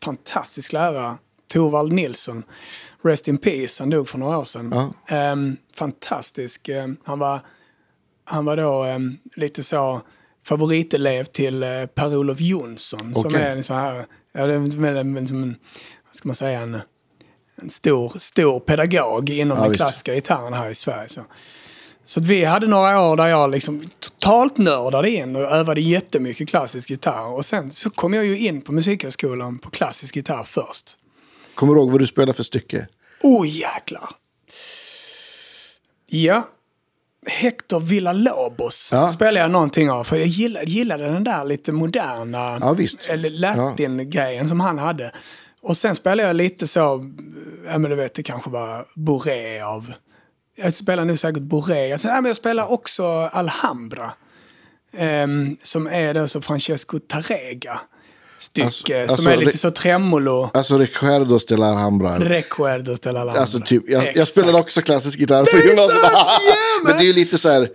fantastisk 0.04 0.72
lärare, 0.72 1.16
Torvald 1.52 1.92
Nilsson. 1.92 2.42
Rest 3.04 3.28
in 3.28 3.38
peace, 3.38 3.82
han 3.82 3.90
dog 3.90 4.08
för 4.08 4.18
några 4.18 4.38
år 4.38 4.44
sedan. 4.44 4.92
Ehm, 5.08 5.56
fantastisk. 5.74 6.68
Ehm, 6.68 6.96
han, 7.04 7.18
var, 7.18 7.40
han 8.24 8.44
var 8.44 8.56
då 8.56 8.82
ehm, 8.84 9.18
lite 9.36 9.62
så 9.62 10.00
favoritelev 10.46 11.24
till 11.24 11.62
eh, 11.62 11.86
Per-Olof 11.86 12.40
Jonsson. 12.40 13.14
Som 13.14 13.26
Okej. 13.26 13.42
är 13.42 13.56
en 13.56 13.64
sån 13.64 13.76
här, 13.76 14.06
ja, 14.32 14.46
det 14.46 14.54
är 14.54 15.26
som 15.26 15.56
vad 16.06 16.14
ska 16.14 16.28
man 16.28 16.34
säga, 16.34 16.60
en, 16.60 16.80
en 17.62 17.70
stor, 17.70 18.12
stor 18.18 18.60
pedagog 18.60 19.30
inom 19.30 19.56
Ja, 19.56 19.62
den 19.62 19.70
visst. 19.70 19.80
klassiska 19.82 20.14
gitarren 20.14 20.52
här 20.52 20.68
i 20.68 20.74
Sverige. 20.74 21.08
Så. 21.08 21.20
Så 22.10 22.20
vi 22.20 22.44
hade 22.44 22.66
några 22.66 23.00
år 23.00 23.16
där 23.16 23.26
jag 23.26 23.50
liksom 23.50 23.82
totalt 23.98 24.58
nördade 24.58 25.10
in 25.10 25.36
och 25.36 25.42
övade 25.42 25.80
jättemycket 25.80 26.48
klassisk 26.48 26.90
gitarr. 26.90 27.26
Och 27.26 27.44
sen 27.44 27.72
så 27.72 27.90
kom 27.90 28.14
jag 28.14 28.24
ju 28.24 28.38
in 28.38 28.60
på 28.60 28.72
Musikhögskolan 28.72 29.58
på 29.58 29.70
klassisk 29.70 30.16
gitarr 30.16 30.44
först. 30.44 30.98
Kommer 31.54 31.74
du 31.74 31.80
ihåg 31.80 31.90
vad 31.90 32.00
du 32.00 32.06
spelade 32.06 32.32
för 32.32 32.42
stycke? 32.42 32.86
Oh 33.22 33.48
jäklar! 33.48 34.08
Ja. 36.06 36.48
Hector 37.26 37.80
Villalobos 37.80 38.90
Ja. 38.92 39.12
spelade 39.12 39.40
jag 39.40 39.50
någonting 39.50 39.90
av. 39.90 40.04
För 40.04 40.16
jag 40.16 40.26
gillade, 40.26 40.66
gillade 40.66 41.04
den 41.04 41.24
där 41.24 41.44
lite 41.44 41.72
moderna 41.72 42.58
Ja, 42.60 42.76
eller 43.08 43.30
latin-grejen 43.30 44.48
som 44.48 44.60
han 44.60 44.78
hade. 44.78 45.12
Och 45.62 45.76
sen 45.76 45.96
spelade 45.96 46.28
jag 46.28 46.36
lite 46.36 46.66
så, 46.66 47.10
ja 47.66 47.78
men 47.78 47.90
du 47.90 47.96
vet 47.96 48.14
det 48.14 48.22
kanske 48.22 48.50
var 48.50 48.86
Boré 48.94 49.60
av... 49.60 49.92
Jag 50.56 50.74
spelar 50.74 51.04
nu 51.04 51.16
säkert 51.16 51.42
Boré. 51.42 51.88
Jag, 51.88 52.00
ja, 52.04 52.14
men 52.20 52.24
jag 52.24 52.36
spelar 52.36 52.72
också 52.72 53.04
Alhambra. 53.32 54.12
ehm, 54.96 55.56
som 55.62 55.86
är 55.86 56.14
då 56.14 56.28
så 56.28 56.40
Francesco 56.40 56.98
Tarrega 56.98 57.80
stycke. 58.38 58.66
Alltså- 58.66 59.16
som 59.16 59.26
alltså, 59.26 59.30
är 59.30 59.36
lite 59.36 59.58
så 59.58 59.70
tremolo. 59.70 60.50
Alltså 60.54 60.78
Ricardo 60.78 61.38
de 61.48 61.56
la 61.56 61.66
Alhambra. 61.66 62.18
Recuerdos 62.18 63.00
de 63.00 63.12
la 63.12 63.20
Alhambra. 63.20 63.42
Alltså 63.42 63.60
typ, 63.60 63.82
jag, 63.86 64.16
jag 64.16 64.28
spelade 64.28 64.58
också 64.58 64.80
klassisk 64.82 65.18
gitarr 65.18 65.54
är 65.54 65.68
gymnasiet. 65.68 65.98
yeah, 66.02 66.24
Men 66.84 66.96
det 66.96 67.04
är 67.04 67.06
ju 67.06 67.12
lite 67.12 67.38
så 67.38 67.48
här, 67.48 67.68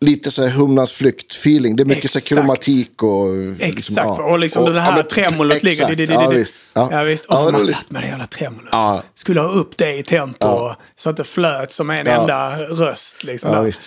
lite 0.00 0.30
så 0.30 0.42
här 0.46 0.50
Humlans 0.50 0.92
flykt-feeling. 0.92 1.76
Det 1.76 1.82
är 1.82 1.84
mycket 1.84 2.10
så 2.10 2.18
Exakt. 2.18 2.34
kromatik 2.34 3.02
och... 3.02 3.26
Exakt, 3.58 3.96
ja. 3.96 4.22
och 4.24 4.38
liksom 4.38 4.72
det 4.72 4.80
här 4.80 4.96
men- 4.96 5.06
tremolot 5.06 5.62
ligger... 5.62 5.88
di- 5.88 5.94
di- 5.94 6.06
di- 6.06 6.12
Ja, 6.12 6.28
visst. 6.28 6.54
Ja, 6.74 6.88
Ja, 6.92 7.02
visst. 7.02 7.26
Ja, 7.28 7.38
Och 7.46 7.52
man 7.52 7.60
roligt. 7.60 7.76
satt 7.76 7.90
med 7.90 8.02
det 8.02 8.06
jävla 8.08 8.26
tremolot. 8.26 8.68
Ja. 8.72 9.02
Skulle 9.14 9.40
ha 9.40 9.48
upp 9.48 9.76
det 9.76 9.94
i 9.98 10.02
tempo 10.02 10.74
så 10.96 11.10
att 11.10 11.16
det 11.16 11.24
flöt 11.24 11.72
som 11.72 11.90
en 11.90 12.06
Ja. 12.06 12.12
enda 12.12 12.58
röst. 12.58 13.24
Liksom 13.24 13.50
Ja, 13.50 13.56
där. 13.56 13.64
visst. 13.64 13.80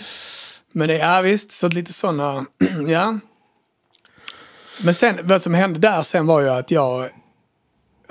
Men 0.73 0.87
det 0.87 0.99
är 0.99 1.21
visst, 1.21 1.51
så 1.51 1.67
lite 1.67 1.93
sådana... 1.93 2.45
ja. 2.87 3.19
Men 4.81 4.93
sen, 4.93 5.15
vad 5.23 5.41
som 5.41 5.53
hände 5.53 5.79
där 5.79 6.03
sen 6.03 6.27
var 6.27 6.41
ju 6.41 6.49
att 6.49 6.71
jag 6.71 7.09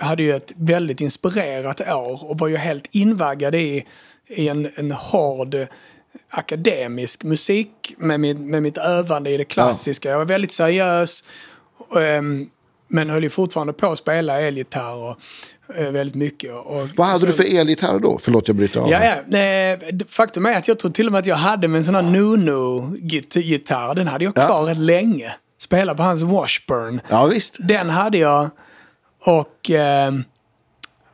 hade 0.01 0.23
ju 0.23 0.35
ett 0.37 0.53
väldigt 0.57 1.01
inspirerat 1.01 1.81
år 1.81 2.25
och 2.31 2.39
var 2.39 2.49
ju 2.49 2.57
helt 2.57 2.85
invaggad 2.91 3.55
i, 3.55 3.85
i 4.29 4.49
en, 4.49 4.71
en 4.77 4.93
hård 4.93 5.57
akademisk 6.31 7.25
musik 7.25 7.95
med, 7.99 8.21
min, 8.21 8.51
med 8.51 8.63
mitt 8.63 8.79
övande 8.79 9.31
i 9.31 9.37
det 9.37 9.45
klassiska. 9.45 10.11
Jag 10.11 10.19
var 10.19 10.25
väldigt 10.25 10.53
seriös 10.53 11.25
ehm, 12.01 12.51
men 12.89 13.11
höll 13.11 13.23
ju 13.23 13.31
fortfarande 13.31 13.73
på 13.73 13.87
att 13.93 13.99
spela 13.99 14.41
elgitarr 14.41 14.95
och, 14.95 15.17
eh, 15.77 15.91
väldigt 15.91 16.15
mycket. 16.17 16.53
Och, 16.55 16.89
Vad 16.97 17.07
hade 17.07 17.19
så- 17.21 17.27
du 17.27 17.33
för 17.33 17.55
elgitarr 17.59 17.99
då? 17.99 18.19
Förlåt, 18.19 18.49
jag 18.49 18.57
bryter 18.57 18.81
av. 18.81 18.91
Ja, 18.91 19.05
ja. 19.31 19.39
Eh, 19.39 19.79
Faktum 20.09 20.47
är 20.47 20.57
att 20.59 20.69
jag 20.69 20.79
tror 20.79 20.91
till 20.91 21.07
och 21.07 21.13
med 21.13 21.19
att 21.19 21.27
jag 21.27 21.37
hade 21.37 21.69
med 21.69 21.79
en 21.79 21.85
sån 21.85 21.95
här 21.95 22.03
Nuno-gitarr. 22.03 23.95
Den 23.95 24.09
hade 24.09 24.25
jag 24.25 24.33
Ja. 24.39 24.47
kvar 24.47 24.65
rätt 24.65 24.77
länge. 24.79 25.33
Spelade 25.61 25.97
på 25.97 26.03
hans 26.03 26.23
Washburn. 26.23 27.01
ja 27.09 27.27
visst. 27.27 27.57
Den 27.69 27.91
hade 27.91 28.19
jag. 28.19 28.51
Och... 29.27 29.71
Eh, 29.71 30.13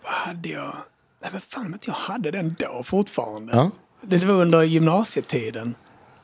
vad 0.04 0.12
hade 0.12 0.48
jag? 0.48 0.76
Nej, 1.22 1.30
men 1.32 1.40
fan 1.40 1.74
att 1.74 1.86
jag 1.86 1.94
hade 1.94 2.30
den 2.30 2.56
då 2.58 2.82
fortfarande. 2.82 3.52
Ja. 3.56 3.70
Det 4.06 4.24
var 4.24 4.34
under 4.34 4.62
gymnasietiden. 4.62 5.74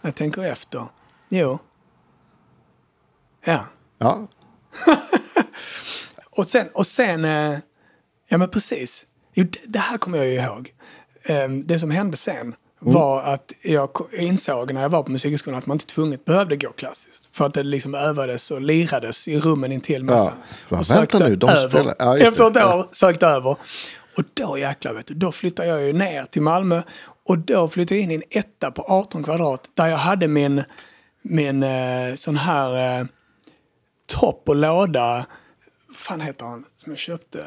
Jag 0.03 0.15
tänker 0.15 0.43
efter. 0.43 0.87
Jo. 1.29 1.59
Ja. 3.45 3.65
Ja. 3.99 4.27
Och 6.31 6.49
sen, 6.49 6.69
och 6.75 6.87
sen 6.87 7.25
eh, 7.25 7.59
ja 8.29 8.39
men 8.39 8.49
precis. 8.49 9.07
Jo, 9.35 9.45
det, 9.45 9.59
det 9.67 9.79
här 9.79 9.99
kommer 9.99 10.19
jag 10.19 10.27
ju 10.27 10.35
ihåg. 10.35 10.71
Ehm, 11.25 11.67
det 11.67 11.79
som 11.79 11.91
hände 11.91 12.17
sen 12.17 12.55
var 12.81 13.23
att 13.23 13.53
jag 13.63 13.91
insåg 14.13 14.73
när 14.73 14.83
jag 14.83 14.89
var 14.89 15.03
på 15.03 15.11
musikhögskolan 15.13 15.59
att 15.59 15.67
man 15.67 15.75
inte 15.75 15.87
tvunget 15.87 16.25
behövde 16.25 16.57
gå 16.57 16.73
klassiskt. 16.73 17.29
För 17.33 17.47
att 17.47 17.55
det 17.55 17.63
liksom 17.63 17.95
övades 17.95 18.51
och 18.51 18.61
lirades 18.61 19.29
i 19.29 19.41
rummen 19.41 19.73
intill 19.73 20.05
massa. 20.05 20.33
Ja. 20.69 20.79
Och 20.79 20.91
Vänta 20.91 21.19
nu, 21.19 21.37
de 21.37 21.51
över. 21.51 21.69
spelar- 21.69 21.95
ja, 21.99 22.19
Efter 22.19 22.51
ett 22.51 22.57
år 22.57 22.89
sökte 22.93 23.27
över. 23.27 23.57
Och 24.17 24.25
då 24.35 24.59
jäklar 24.59 24.93
vet 24.93 25.07
du, 25.07 25.15
då 25.15 25.33
flyttade 25.33 25.69
jag 25.69 25.83
ju 25.83 25.93
ner 25.93 26.25
till 26.25 26.43
Malmö. 26.43 26.83
Och 27.31 27.39
då 27.39 27.69
flyttade 27.69 27.95
jag 27.95 28.03
in 28.05 28.11
i 28.11 28.15
en 28.15 28.23
etta 28.31 28.71
på 28.71 28.83
18 28.83 29.23
kvadrat. 29.23 29.71
Där 29.75 29.87
jag 29.87 29.97
hade 29.97 30.29
min, 30.29 30.65
min 31.23 31.63
eh, 31.63 32.15
sån 32.15 32.37
här 32.37 33.01
eh, 33.01 33.07
topp 34.07 34.49
och 34.49 34.57
låda. 34.57 35.27
Vad 35.89 35.97
fan 35.97 36.21
heter 36.21 36.45
han 36.45 36.65
som 36.75 36.93
jag 36.93 36.99
köpte? 36.99 37.45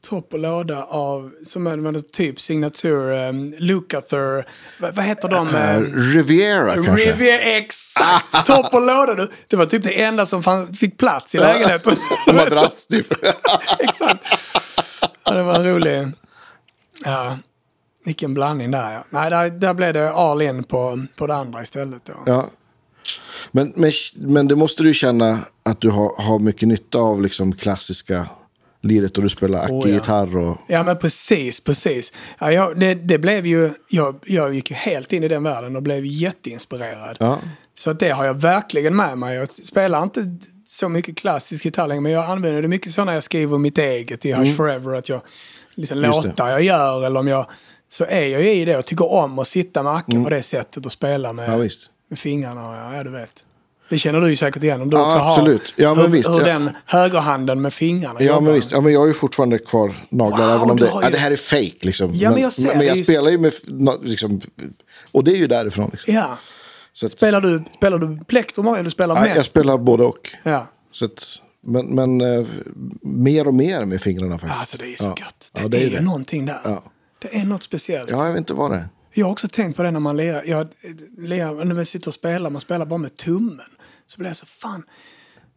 Topp 0.00 0.32
och 0.32 0.38
låda 0.38 0.84
av, 0.84 1.32
som 1.46 1.66
är 1.66 2.00
typ 2.00 2.40
signatur, 2.40 3.28
um, 3.28 3.54
Lukather, 3.58 4.48
vad, 4.80 4.94
vad 4.94 5.04
heter 5.04 5.28
de? 5.28 5.38
Um, 5.38 6.12
Riviera 6.14 6.74
kanske? 6.74 7.12
Riviera, 7.12 7.40
exakt! 7.40 8.32
Topp 8.46 8.74
och 8.74 8.80
låda. 8.80 9.14
du. 9.14 9.30
Det 9.48 9.56
var 9.56 9.66
typ 9.66 9.82
det 9.82 10.02
enda 10.02 10.26
som 10.26 10.42
fann, 10.42 10.74
fick 10.74 10.98
plats 10.98 11.34
i 11.34 11.38
lägenheten. 11.38 11.96
Madrass 12.26 12.86
typ. 12.86 13.06
exakt. 13.78 14.24
Ja, 15.24 15.34
det 15.34 15.42
var 15.42 15.54
en 15.54 15.64
rolig... 15.64 16.12
Ja, 17.04 17.36
vilken 18.06 18.34
blandning 18.34 18.70
där 18.70 18.92
ja. 18.92 19.04
Nej, 19.10 19.30
där, 19.30 19.50
där 19.50 19.74
blev 19.74 19.94
det 19.94 20.10
all 20.10 20.42
in 20.42 20.64
på, 20.64 21.06
på 21.16 21.26
det 21.26 21.34
andra 21.34 21.62
istället 21.62 22.04
då. 22.04 22.12
ja. 22.26 22.44
Men, 23.50 23.72
men, 23.76 23.92
men 24.16 24.48
det 24.48 24.56
måste 24.56 24.82
du 24.82 24.94
känna 24.94 25.38
att 25.62 25.80
du 25.80 25.90
har, 25.90 26.22
har 26.22 26.38
mycket 26.38 26.68
nytta 26.68 26.98
av 26.98 27.22
liksom 27.22 27.52
klassiska 27.52 28.26
liret 28.82 29.16
och 29.16 29.22
du 29.22 29.28
spelar 29.28 29.68
Oh, 29.70 29.90
ja. 29.90 30.22
och... 30.22 30.58
Ja 30.68 30.82
men 30.82 30.98
precis, 30.98 31.60
precis. 31.60 32.12
Ja, 32.38 32.52
jag, 32.52 32.80
det, 32.80 32.94
det 32.94 33.18
blev 33.18 33.46
ju, 33.46 33.70
jag, 33.88 34.18
jag 34.26 34.54
gick 34.54 34.70
ju 34.70 34.76
helt 34.76 35.12
in 35.12 35.24
i 35.24 35.28
den 35.28 35.42
världen 35.42 35.76
och 35.76 35.82
blev 35.82 36.04
jätteinspirerad. 36.06 37.16
Ja. 37.20 37.38
Så 37.78 37.92
det 37.92 38.10
har 38.10 38.24
jag 38.24 38.34
verkligen 38.40 38.96
med 38.96 39.18
mig. 39.18 39.36
Jag 39.36 39.50
spelar 39.50 40.02
inte 40.02 40.20
så 40.66 40.88
mycket 40.88 41.16
klassisk 41.16 41.64
gitarr 41.64 41.86
längre 41.86 42.00
men 42.00 42.12
jag 42.12 42.24
använder 42.30 42.62
det 42.62 42.68
mycket 42.68 42.92
så 42.92 43.04
när 43.04 43.14
jag 43.14 43.22
skriver 43.22 43.58
mitt 43.58 43.78
eget 43.78 44.24
i 44.26 44.32
Hush 44.32 44.56
Forever. 44.56 44.94
Att 44.94 45.08
jag 45.08 45.20
liksom 45.74 45.98
Mm. 45.98 46.10
Det. 46.10 46.16
låtar 46.16 46.48
jag 46.48 46.62
gör 46.62 47.04
eller 47.06 47.20
om 47.20 47.28
jag 47.28 47.46
så 47.96 48.04
är 48.04 48.26
jag 48.26 48.42
ju 48.42 48.50
i 48.52 48.64
det 48.64 48.76
och 48.78 48.84
tycker 48.84 49.12
om 49.12 49.38
att 49.38 49.48
sitta 49.48 49.82
med 49.82 49.92
acken 49.96 50.24
på 50.24 50.30
det 50.30 50.42
sättet 50.42 50.86
och 50.86 50.92
spela 50.92 51.32
med, 51.32 51.48
Mm. 51.48 51.60
Ja, 51.62 51.68
med 52.10 52.18
fingrarna. 52.18 52.96
Ja, 52.96 53.04
du 53.04 53.10
vet. 53.10 53.46
Det 53.88 53.98
känner 53.98 54.20
du 54.20 54.30
ju 54.30 54.36
säkert 54.36 54.62
igen 54.62 54.80
om 54.82 54.90
du 54.90 54.96
Ja, 54.96 55.04
också 55.06 55.18
absolut. 55.18 55.74
har 55.76 55.84
Ja, 55.84 55.94
men 55.94 56.04
hur, 56.04 56.10
visst, 56.10 56.28
hur 56.28 56.38
ja. 56.38 56.44
den 56.44 56.70
högerhanden 56.86 57.60
med 57.62 57.72
fingrarna 57.72 58.20
Ja, 58.22 58.26
jobbar. 58.26 58.40
men 58.40 58.54
visst. 58.54 58.72
Ja, 58.72 58.80
men 58.80 58.92
jag 58.92 59.00
har 59.00 59.06
ju 59.06 59.14
fortfarande 59.14 59.58
kvar 59.58 59.94
naglar. 60.08 60.46
Wow, 60.46 60.56
även 60.56 60.70
om 60.70 60.76
det, 60.76 60.86
har 60.88 61.02
ja, 61.02 61.08
ju- 61.08 61.12
det 61.12 61.18
här 61.18 61.30
är 61.30 61.36
fake 61.36 61.76
liksom. 61.86 62.10
Ja, 62.14 62.30
men 62.30 62.42
jag 62.42 62.52
ser 62.52 62.62
men 62.68 62.78
det 62.78 62.84
jag 62.84 62.96
ju- 62.96 63.04
spelar 63.04 63.30
ju 63.30 63.38
med... 63.38 63.52
Liksom, 64.02 64.40
och 65.12 65.24
det 65.24 65.30
är 65.32 65.36
ju 65.36 65.46
därifrån. 65.46 65.88
Liksom. 65.92 66.14
Ja. 66.14 66.38
Så 66.92 67.06
att, 67.06 67.12
Spelar 67.12 67.40
du, 67.40 67.62
spelar 67.74 67.98
du 67.98 68.24
plektrum 68.24 68.66
eller 68.66 68.82
du 68.84 68.90
spelar 68.90 69.14
ja, 69.16 69.22
mest? 69.22 69.36
jag 69.36 69.44
spelar 69.44 69.78
både 69.78 70.04
och. 70.04 70.30
Ja. 70.42 70.66
Så 70.92 71.04
att, 71.04 71.24
men 71.62 71.86
men 71.86 72.20
eh, 72.20 72.46
mer 73.02 73.46
och 73.46 73.54
mer 73.54 73.84
med 73.84 74.00
fingrarna 74.00 74.38
faktiskt. 74.38 74.60
Alltså 74.60 74.78
det 74.78 74.92
är 74.92 74.96
så 74.96 75.04
ja. 75.04 75.14
gött. 75.20 75.50
Det, 75.54 75.60
Ja, 75.62 75.68
det 75.68 75.76
är, 75.76 75.80
är 75.80 75.84
ju 75.90 75.96
det. 75.96 76.02
någonting 76.02 76.46
där. 76.46 76.58
Ja. 77.20 77.28
Det 77.30 77.36
är 77.38 77.44
något 77.44 77.62
speciellt. 77.62 78.10
Ja, 78.10 78.24
jag 78.24 78.32
vet 78.32 78.38
inte 78.38 78.54
vad 78.54 78.70
det 78.70 78.76
är. 78.76 78.88
Jag 79.12 79.26
har 79.26 79.32
också 79.32 79.48
tänkt 79.48 79.76
på 79.76 79.82
det 79.82 79.90
när 79.90 80.00
man 80.00 80.16
lirar. 80.16 80.42
Jag, 80.46 80.68
lirar 81.18 81.64
när 81.64 81.74
man 81.74 81.86
sitter 81.86 82.08
och 82.08 82.14
spelar, 82.14 82.50
man 82.50 82.60
spelar 82.60 82.86
bara 82.86 82.98
med 82.98 83.16
tummen. 83.16 83.60
Så 84.06 84.18
blir 84.18 84.28
jag 84.30 84.36
så, 84.36 84.46
fan, 84.46 84.82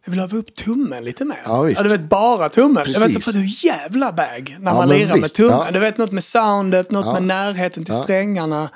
jag 0.06 0.12
vill 0.12 0.19
öva 0.19 0.38
upp 0.38 0.56
tummen 0.56 1.04
lite 1.04 1.26
mer. 1.26 1.39
Ja, 1.45 1.62
visst. 1.62 1.84
du 1.84 1.89
vet, 1.89 2.02
bara 2.02 2.50
tummen. 2.50 2.84
Jag 2.88 3.00
vet, 3.00 3.13
så 3.13 3.19
Precis. 3.19 3.26
får 3.26 3.32
du 3.32 3.45
jävla 3.67 4.12
bag 4.12 4.56
när 4.60 4.72
Ja, 4.72 4.78
man 4.78 4.89
lirar 4.89 5.13
med 5.13 5.22
visst, 5.24 5.36
tummen. 5.36 5.52
ja. 5.65 5.72
Du 5.72 5.80
vet, 5.80 5.98
något 5.98 6.12
med 6.12 6.24
soundet, 6.24 6.91
något 6.91 7.06
Ja. 7.06 7.13
med 7.13 7.24
närheten 7.24 7.86
till 7.86 7.93
Ja. 7.93 8.04
strängarna. 8.04 8.69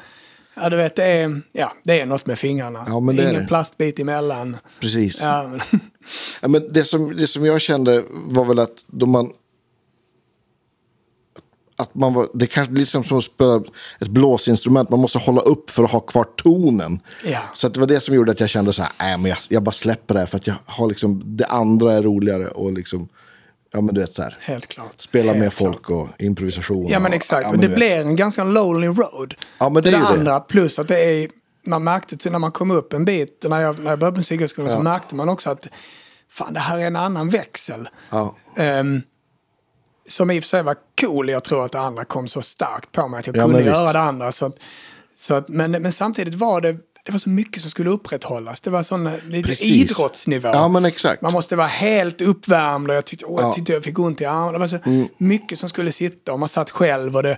Ja, 0.56 0.70
du 0.70 0.78
vet, 0.78 0.96
det 0.96 1.04
är, 1.06 1.42
ja, 1.52 1.74
det 1.84 2.00
är 2.02 2.06
något 2.06 2.26
med 2.26 2.40
fingrarna. 2.40 2.84
Ja, 2.88 3.00
men 3.00 3.16
det 3.16 3.24
är 3.24 3.30
Ingen 3.30 3.42
det. 3.42 3.48
plastbit 3.48 4.00
emellan. 4.00 4.58
Precis. 4.82 5.22
Ja, 5.22 5.48
men, 5.48 5.80
Ja, 6.42 6.48
men 6.48 6.74
det, 6.74 6.86
som, 6.86 7.16
det 7.16 7.28
som 7.28 7.46
jag 7.46 7.62
kände 7.62 8.04
var 8.12 8.46
väl 8.46 8.60
att 8.60 8.84
då 8.88 9.06
man... 9.06 9.30
Att 11.84 11.96
man 11.96 12.14
var, 12.14 12.28
det 12.34 12.48
kanske 12.48 12.74
liksom 12.74 13.04
som 13.04 13.18
att 13.18 13.24
spela 13.24 13.64
ett 14.00 14.08
blåsinstrument. 14.08 14.90
Man 14.90 15.00
måste 15.00 15.18
hålla 15.18 15.42
upp 15.42 15.70
för 15.70 15.84
att 15.84 15.92
ha 15.92 16.00
kvar 16.00 16.24
tonen. 16.24 17.00
Ja. 17.26 17.40
Så 17.54 17.68
att 17.68 17.74
det 17.74 17.80
var 17.80 17.88
det 17.88 18.00
som 18.00 18.16
gjorde 18.16 18.32
att 18.32 18.40
jag 18.40 18.50
kände 18.50 18.74
så 18.74 18.82
här, 18.82 18.92
nej 19.00 19.18
men 19.18 19.26
jag, 19.26 19.38
jag 19.50 19.64
bara 19.64 19.72
släpper 19.72 20.14
det 20.14 20.20
här. 20.20 20.28
För 20.28 20.38
att 20.38 20.48
jag 20.48 20.56
har 20.66 20.88
liksom, 20.88 21.22
det 21.26 21.46
andra 21.46 21.94
är 21.94 22.02
roligare. 22.02 22.48
Och 22.48 22.74
liksom, 22.74 23.08
ja 23.74 23.82
men 23.82 23.96
du 23.96 24.02
vet 24.02 24.14
så 24.14 24.22
här. 24.22 24.38
helt 24.42 24.68
klart. 24.68 25.02
Spela 25.02 25.32
helt 25.32 25.40
med 25.40 25.54
klart. 25.54 25.74
folk 25.74 25.90
och 25.90 26.08
improvisation. 26.20 26.88
Ja 26.88 27.00
men 27.00 27.12
och, 27.12 27.16
exakt, 27.16 27.44
ja, 27.44 27.52
men 27.52 27.62
det 27.62 27.70
blir 27.70 27.96
en 27.96 28.16
ganska 28.16 28.44
lonely 28.44 28.88
road. 28.88 29.34
Ja, 29.60 29.70
men 29.70 29.84
det 29.84 29.90
är 29.90 29.94
ju 29.94 30.00
det. 30.00 30.08
andra, 30.08 30.40
plus 30.40 30.80
att 30.80 30.88
det 30.88 31.04
är, 31.04 31.30
man 31.66 31.84
märkte 31.84 32.30
när 32.30 32.40
man 32.40 32.52
kom 32.52 32.72
upp 32.72 32.94
en 32.94 33.06
bit, 33.06 33.46
när 33.50 33.62
jag, 33.62 33.80
när 33.80 33.90
jag 33.90 34.00
började 34.00 34.16
på 34.16 34.20
musikhögskolan 34.20 34.72
så 34.72 34.82
märkte 34.82 35.16
man 35.16 35.30
också 35.30 35.50
att 35.50 35.68
fan 36.30 36.54
det 36.54 36.60
här 36.60 36.78
är 36.78 36.88
en 36.88 36.96
annan 36.96 37.30
växel. 37.30 37.90
Ja. 38.10 38.36
Ehm, 38.58 39.02
som 40.08 40.32
i 40.32 40.40
och 40.40 40.44
för 40.44 40.48
sig 40.48 40.64
var 40.64 40.76
cool, 41.02 41.30
jag 41.30 41.44
tror 41.44 41.66
att 41.66 41.72
det 41.72 41.80
andra 41.80 42.06
kom 42.06 42.28
så 42.28 42.42
starkt 42.42 42.92
på 42.92 43.08
mig 43.08 43.20
att 43.20 43.28
jag 43.28 43.38
Ja, 43.38 43.44
kunde 43.44 43.62
göra 43.62 43.94
det 43.94 44.00
andra. 44.00 44.32
Så 44.32 44.46
att, 44.46 44.56
så 45.16 45.34
att, 45.36 45.50
men, 45.50 45.72
men 45.72 45.92
samtidigt 45.92 46.36
var 46.36 46.62
det 46.62 46.76
det 47.06 47.12
var 47.12 47.20
så 47.20 47.30
mycket 47.30 47.62
som 47.62 47.72
skulle 47.72 47.90
upprätthållas. 47.90 48.62
Det 48.62 48.70
var 48.70 48.84
sån 48.84 49.12
lite 49.28 49.50
Precis. 49.50 49.68
idrottsnivå. 49.92 50.50
Ja. 50.54 50.68
Man 50.68 51.34
måste 51.34 51.56
vara 51.56 51.68
helt 51.68 52.22
uppvärmd 52.22 52.90
och 52.90 52.96
jag 52.96 53.06
tyckte, 53.06 53.26
åh, 53.26 53.32
jag, 53.36 53.40
Ja. 53.42 53.44
Mm. 53.46 53.56
tyckte 53.56 53.74
jag 53.74 53.84
fick 53.84 54.00
ont 54.00 54.22
i 54.22 54.26
armarna. 54.26 54.52
Det 54.52 54.60
var 54.60 54.68
så 54.68 54.80
mycket 55.18 55.60
som 55.60 55.70
skulle 55.70 55.92
sitta 55.92 56.34
och 56.34 56.40
man 56.40 56.50
satt 56.50 56.70
själv 56.72 57.16
och 57.16 57.24
det, 57.24 57.38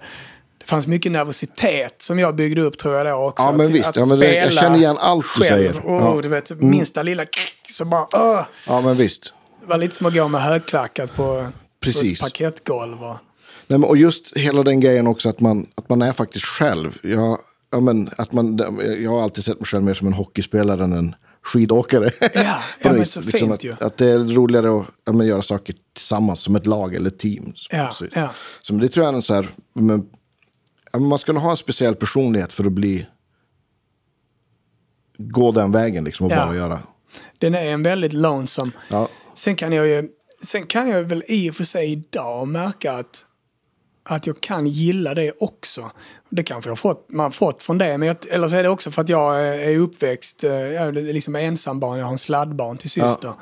det 0.58 0.65
fanns 0.65 0.88
mycket 0.88 1.12
nervositet 1.12 1.95
som 2.01 2.19
jag 2.19 2.36
byggde 2.36 2.62
upp 2.62 2.78
tror 2.78 2.95
jag 2.95 3.06
då 3.06 3.13
också. 3.28 3.43
Ja, 3.43 3.51
men 3.51 3.65
Att- 3.65 3.71
visst. 3.71 3.89
att 3.89 3.95
Ja, 3.95 4.06
men 4.06 4.19
det- 4.19 4.36
jag 4.36 4.54
känner 4.54 4.78
igen 4.78 4.97
allt 4.99 5.25
du 5.36 5.41
själv. 5.43 5.56
säger. 5.56 5.82
Ja. 5.86 6.08
Mm. 6.12 6.21
du 6.21 6.30
vet, 6.30 6.62
minsta 6.62 7.04
lilla 7.04 7.25
så 7.71 7.86
bara, 7.86 8.08
åh. 8.13 8.41
Ja, 8.67 8.82
men 8.82 8.95
visst. 8.97 9.34
Det 9.62 9.67
var 9.67 9.78
lite 9.78 9.95
som 9.95 10.08
att 10.08 10.13
gå 10.13 10.28
med 10.28 10.41
högklackat 10.41 11.15
på, 11.15 11.47
Precis. 11.85 12.21
parkettgolv. 12.21 13.03
Och, 13.03 13.17
Nej, 13.67 13.79
men, 13.79 13.89
och 13.89 13.97
just 13.97 14.37
hela 14.37 14.63
den 14.63 14.79
grejen 14.79 15.07
också 15.07 15.29
att 15.29 15.39
man, 15.39 15.65
att 15.75 15.89
man 15.89 16.01
är 16.01 16.11
faktiskt 16.11 16.45
själv. 16.45 16.97
Jag, 17.03 17.37
ja, 17.71 17.79
men, 17.79 18.09
att 18.17 18.31
man, 18.31 18.59
jag 18.99 19.11
har 19.11 19.23
alltid 19.23 19.43
sett 19.43 19.59
mig 19.59 19.65
själv 19.65 19.83
mer 19.83 19.93
som 19.93 20.07
en 20.07 20.13
hockeyspelare 20.13 20.83
än 20.83 20.93
en 20.93 21.15
skidåkare. 21.41 22.11
Ja, 22.19 22.29
ja, 22.33 22.59
men 22.81 23.05
så 23.05 23.21
liksom 23.21 23.23
fint 23.23 23.51
att, 23.51 23.63
ju. 23.63 23.75
att 23.79 23.97
det 23.97 24.07
är 24.07 24.17
roligare 24.17 24.79
att 24.79 24.85
ja, 25.05 25.13
men, 25.13 25.27
göra 25.27 25.41
saker 25.41 25.75
tillsammans 25.93 26.39
som 26.39 26.55
ett 26.55 26.65
lag 26.65 26.95
eller 26.95 27.09
team. 27.09 27.53
Ja, 27.69 27.93
Så, 27.93 28.05
ja. 28.13 28.29
så 28.61 28.73
det 28.73 28.89
tror 28.89 29.05
jag 29.05 29.13
är 29.13 29.15
en 29.15 29.21
så 29.21 29.33
här, 29.33 29.49
men, 29.73 30.09
ja, 30.91 30.99
man 30.99 31.19
ska 31.19 31.33
nog 31.33 31.43
ha 31.43 31.51
en 31.51 31.57
speciell 31.57 31.95
personlighet 31.95 32.53
för 32.53 32.65
att 32.65 32.71
bli 32.71 33.05
gå 35.17 35.51
den 35.51 35.71
vägen 35.71 36.03
liksom 36.03 36.25
och 36.25 36.29
bara 36.29 36.55
göra. 36.55 36.79
den 37.39 37.55
är 37.55 37.65
en 37.65 37.83
väldigt. 37.83 38.13
Ja. 38.89 39.09
Sen 39.35 39.55
kan 39.55 39.71
jag 39.71 39.87
ju, 39.87 40.09
sen 40.43 40.65
kan 40.67 40.89
jag 40.89 41.03
väl 41.03 41.23
i 41.27 41.49
och 41.51 41.55
för 41.55 41.63
sig 41.63 41.91
idag 41.91 42.47
märka 42.47 42.93
att, 42.93 43.25
att 44.03 44.27
jag 44.27 44.41
kan 44.41 44.67
gilla 44.67 45.13
det 45.13 45.31
också. 45.39 45.91
Det 46.29 46.43
kanske 46.43 46.69
jag 46.71 46.79
fått, 46.79 47.05
man 47.09 47.31
fått 47.31 47.63
från 47.63 47.77
det, 47.77 47.97
men 47.97 48.07
jag, 48.07 48.17
eller 48.29 48.47
så 48.47 48.55
är 48.55 48.63
det 48.63 48.69
också 48.69 48.91
för 48.91 49.01
att 49.01 49.09
jag 49.09 49.41
är 49.41 49.53
är 49.53 49.77
uppväxt, 49.77 50.43
eh, 50.43 50.51
jag 50.51 50.87
är 50.87 50.91
liksom 51.13 51.35
ensambarn, 51.35 51.97
jag 51.99 52.05
har 52.05 52.11
en 52.11 52.17
sladdbarn 52.17 52.77
till 52.77 52.89
syster. 52.89 53.33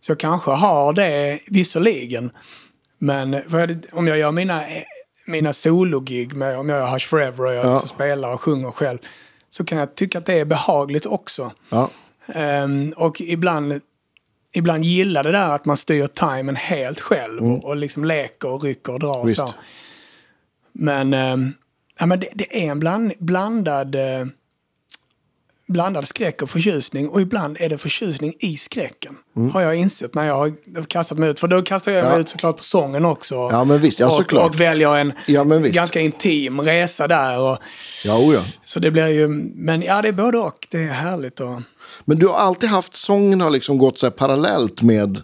Så 0.00 0.10
jag 0.10 0.18
kanske 0.18 0.50
har 0.50 0.92
det 0.92 1.40
visserligen. 1.46 2.30
Men 2.98 3.42
om 3.92 4.06
jag 4.08 4.18
gör 4.18 4.32
mina, 4.32 4.62
mina 5.26 5.52
sologig, 5.52 6.34
med, 6.36 6.58
om 6.58 6.68
jag 6.68 6.78
gör 6.78 6.92
Hush 6.92 7.08
Forever 7.08 7.44
och 7.44 7.54
jag 7.54 7.66
Ja. 7.66 7.78
spelar 7.78 8.32
och 8.34 8.40
sjunger 8.42 8.70
själv, 8.70 8.98
så 9.50 9.64
kan 9.64 9.78
jag 9.78 9.94
tycka 9.94 10.18
att 10.18 10.26
det 10.26 10.34
är 10.40 10.44
behagligt 10.44 11.06
också. 11.06 11.52
Ja. 11.68 11.90
Ehm, 12.34 12.92
och 12.96 13.20
ibland, 13.20 13.80
ibland 14.52 14.84
gillar 14.84 15.22
det 15.22 15.32
där 15.32 15.54
att 15.54 15.64
man 15.64 15.76
styr 15.76 16.06
timern 16.06 16.56
helt 16.56 17.00
själv 17.00 17.42
och, 17.42 17.64
och 17.64 17.76
liksom 17.76 18.04
leker 18.04 18.48
och 18.48 18.62
rycker 18.64 18.92
och 18.92 19.00
drar. 19.00 19.14
Mm. 19.14 19.26
Visst. 19.26 19.38
Så. 19.38 19.54
Men, 20.72 21.14
ehm, 21.14 21.52
ja, 21.98 22.06
men 22.06 22.20
det, 22.20 22.28
det 22.34 22.64
är 22.64 22.70
en 22.70 22.78
bland, 22.78 23.12
blandad, 23.18 23.94
eh, 23.94 24.26
blandad 25.70 26.08
skräck 26.08 26.42
och 26.42 26.50
förtjusning. 26.50 27.08
Och 27.08 27.20
ibland 27.20 27.56
är 27.60 27.68
det 27.68 27.78
förtjusning 27.78 28.34
i 28.38 28.56
skräcken. 28.56 29.16
Har 29.52 29.60
jag 29.60 29.74
insett 29.74 30.14
när 30.14 30.26
jag 30.26 30.34
har 30.34 30.84
kastat 30.84 31.18
mig 31.18 31.30
ut. 31.30 31.40
För 31.40 31.48
då 31.48 31.62
kastar 31.62 31.92
jag 31.92 31.98
mig 31.98 32.06
Mm. 32.06 32.14
Ja. 32.16 32.20
ut 32.20 32.28
såklart 32.28 32.56
på 32.56 32.62
sången 32.64 33.04
också. 33.04 33.34
Ja, 33.34 33.64
men 33.64 33.80
visst. 33.80 34.00
Ja, 34.00 34.06
och, 34.06 34.12
såklart. 34.16 34.50
och 34.54 34.60
väljer 34.60 34.96
en 34.96 35.12
Ja, 35.26 35.44
ganska 35.44 36.00
intim 36.00 36.60
resa 36.60 37.08
där. 37.08 37.40
Och, 37.40 37.58
Ja, 38.04 38.32
ja. 38.34 38.42
så 38.64 38.80
det 38.80 38.90
blir 38.90 39.06
ju, 39.08 39.28
men 39.54 39.82
ja 39.82 40.02
det 40.02 40.08
är 40.08 40.12
både 40.12 40.38
och. 40.38 40.66
Det 40.70 40.78
är 40.82 40.88
härligt. 40.92 41.40
Och, 41.40 41.60
Men 42.04 42.18
du 42.18 42.26
har 42.26 42.34
alltid 42.34 42.68
haft, 42.68 42.94
sången 42.96 43.40
har 43.40 43.50
liksom 43.50 43.78
gått 43.78 43.98
så 43.98 44.10
parallellt 44.10 44.82
med, 44.82 45.18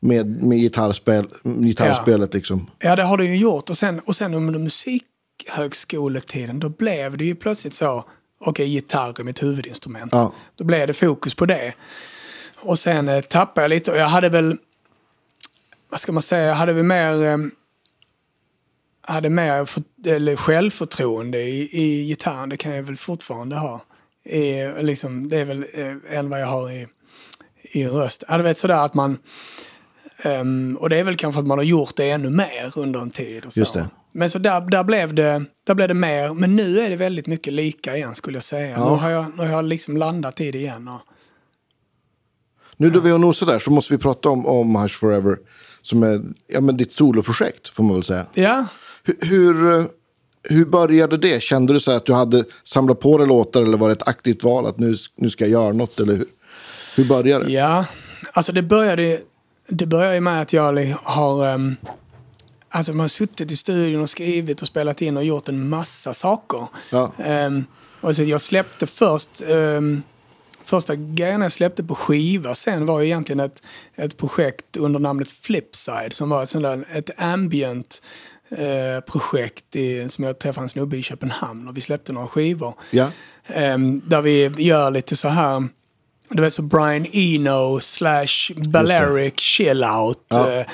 med, 0.00 0.42
med 0.42 0.58
gitarrspel, 0.58 1.26
gitarrspelet 1.44 2.34
liksom. 2.34 2.70
Ja, 2.78 2.96
det 2.96 3.02
har 3.02 3.18
det 3.18 3.24
ju 3.24 3.36
gjort. 3.36 3.70
Och 3.70 3.78
sen, 3.78 4.00
och 4.00 4.16
sen 4.16 4.34
under 4.34 4.58
musikhögskoletiden, 4.58 6.60
då 6.60 6.68
blev 6.68 7.16
det 7.16 7.24
ju 7.24 7.34
plötsligt 7.34 7.74
så, 7.74 8.04
okej, 8.38 8.68
gitarr 8.68 9.20
är 9.20 9.24
mitt 9.24 9.42
huvudinstrument. 9.42 10.12
Ja. 10.12 10.32
Då 10.56 10.64
blev 10.64 10.86
det 10.86 10.94
fokus 10.94 11.34
på 11.34 11.46
det. 11.46 11.74
Och 12.56 12.78
sen 12.78 13.08
eh, 13.08 13.20
tappade 13.20 13.64
jag 13.64 13.68
lite 13.68 13.90
och 13.90 13.96
jag 13.96 14.06
hade 14.06 14.28
väl, 14.28 14.56
vad 15.90 16.00
ska 16.00 16.12
man 16.12 16.22
säga, 16.22 16.46
jag 16.46 16.54
hade 16.54 16.72
väl 16.72 16.84
mer, 16.84 17.24
eh, 17.24 17.36
hade 19.00 19.30
mer 19.30 19.64
för, 19.64 19.82
eller 20.06 20.36
självförtroende 20.36 21.38
i, 21.38 21.68
i 21.72 22.06
gitarren, 22.06 22.48
det 22.48 22.56
kan 22.56 22.76
jag 22.76 22.82
väl 22.82 22.96
fortfarande 22.96 23.56
ha. 23.56 23.80
I, 24.24 24.72
liksom, 24.82 25.28
det 25.28 25.38
är 25.38 25.44
väl 25.44 25.64
eh, 25.74 26.18
än 26.18 26.30
vad 26.30 26.40
jag 26.40 26.46
har 26.46 26.70
i, 26.70 26.86
i 27.62 27.86
röst. 27.86 28.24
Ja, 28.28 28.36
du 28.36 28.42
vet 28.42 28.58
sådär 28.58 28.84
att 28.84 28.94
man, 28.94 29.18
Ehm, 30.22 30.76
och 30.80 30.90
det 30.90 30.96
är 30.96 31.04
väl 31.04 31.16
kanske 31.16 31.40
att 31.40 31.46
man 31.46 31.58
har 31.58 31.64
gjort 31.64 31.96
det 31.96 32.10
ännu 32.10 32.30
mer 32.30 32.72
under 32.76 33.00
en 33.00 33.10
tid. 33.10 33.46
Och 33.46 33.52
så. 33.52 33.60
Just 33.60 33.74
det. 33.74 33.88
Men 34.12 34.30
så 34.30 34.38
där, 34.38 34.60
där, 34.60 34.84
blev 34.84 35.14
det, 35.14 35.44
där 35.64 35.74
blev 35.74 35.88
det 35.88 35.94
mer. 35.94 36.34
Men 36.34 36.56
nu 36.56 36.80
är 36.80 36.90
det 36.90 36.96
väldigt 36.96 37.26
mycket 37.26 37.52
lika 37.52 37.96
igen 37.96 38.14
skulle 38.14 38.36
jag 38.36 38.44
säga. 38.44 38.70
Ja. 38.70 38.90
Nu 38.90 38.96
har 38.96 39.10
jag, 39.10 39.26
nu 39.36 39.42
har 39.42 39.50
jag 39.50 39.64
liksom 39.64 39.96
landat 39.96 40.40
i 40.40 40.50
det 40.50 40.58
igen. 40.58 40.88
Och, 40.88 41.00
Nu 42.76 42.90
då 42.90 43.00
vi 43.00 43.10
har 43.10 43.18
nosat 43.18 43.48
där 43.48 43.58
så 43.58 43.70
måste 43.70 43.94
vi 43.94 43.98
prata 43.98 44.28
om, 44.28 44.46
om 44.46 44.76
Hush 44.76 44.98
Forever. 44.98 45.38
Som 45.82 46.02
är 46.02 46.20
ja, 46.46 46.60
men 46.60 46.76
ditt 46.76 46.92
soloprojekt 46.92 47.68
får 47.68 47.82
man 47.84 47.94
väl 47.94 48.04
säga. 48.04 48.26
ja, 48.34 48.66
Hur, 49.04 49.16
hur, 49.26 49.74
eh, 49.78 49.84
hur 50.42 50.64
började 50.64 51.16
det? 51.16 51.42
Kände 51.42 51.72
du 51.72 51.80
så 51.80 51.92
att 51.92 52.06
du 52.06 52.12
hade 52.12 52.44
samlat 52.64 53.00
på 53.00 53.18
dig 53.18 53.26
låtar 53.26 53.62
eller 53.62 53.76
var 53.78 53.88
det 53.88 53.92
ett 53.92 54.08
aktivt 54.08 54.44
val 54.44 54.66
att 54.66 54.78
nu, 54.78 54.96
nu 55.16 55.30
ska 55.30 55.44
jag 55.44 55.50
göra 55.50 55.72
något? 55.72 56.00
Eller 56.00 56.16
hur, 56.16 56.26
hur 56.96 57.04
började 57.04 57.44
det? 57.44 57.52
ja, 57.52 57.84
alltså 58.32 58.52
det 58.52 58.62
började, 58.62 59.20
det 59.68 59.86
började 59.86 60.20
med 60.20 60.42
att 60.42 60.52
jag 60.52 60.96
har... 61.02 61.54
Um, 61.54 61.76
alltså 62.68 62.92
man 62.92 63.00
har 63.00 63.08
suttit 63.08 63.52
i 63.52 63.56
studion 63.56 64.02
och 64.02 64.10
skrivit 64.10 64.62
och 64.62 64.68
spelat 64.68 65.02
in 65.02 65.16
och 65.16 65.24
gjort 65.24 65.48
en 65.48 65.68
massa 65.68 66.14
saker. 66.14 66.66
Ja. 66.90 67.12
Ehm, 67.18 67.64
och 68.00 68.16
så 68.16 68.22
jag 68.22 68.40
släppte 68.40 68.86
först... 68.86 69.42
ehm, 69.48 70.02
första 70.64 70.94
grejen 70.96 71.42
jag 71.42 71.52
släppte 71.52 71.84
på 71.84 71.94
skiva 71.94 72.54
sen 72.54 72.86
var 72.86 73.02
egentligen 73.02 73.40
ett, 73.40 73.62
ett 73.94 74.16
projekt 74.16 74.76
under 74.76 75.00
namnet 75.00 75.28
Flipside 75.28 76.12
som 76.12 76.30
var 76.30 76.42
ett, 76.42 76.48
sånt 76.48 76.64
där, 76.64 76.84
ett 76.92 77.10
ambient 77.20 78.02
eh, 78.48 79.00
projekt 79.06 79.76
i, 79.76 80.08
som 80.08 80.24
jag 80.24 80.38
träffade 80.38 80.64
en 80.64 80.68
snubbe 80.68 80.96
i 80.96 81.02
Köpenhamn 81.02 81.68
och 81.68 81.76
vi 81.76 81.80
släppte 81.80 82.12
några 82.12 82.28
skivor. 82.28 82.74
Ja. 82.90 83.10
Ehm, 83.46 84.00
där 84.04 84.22
vi 84.22 84.46
gör 84.58 84.90
lite 84.90 85.16
så 85.16 85.28
här, 85.28 85.68
du 86.30 86.42
vet 86.42 86.54
så 86.54 86.62
Brian 86.62 87.06
Eno 87.12 87.80
slash 87.80 88.52
Balearic 88.56 89.40
chill 89.40 89.84
out 89.84 90.18
Ja. 90.28 90.64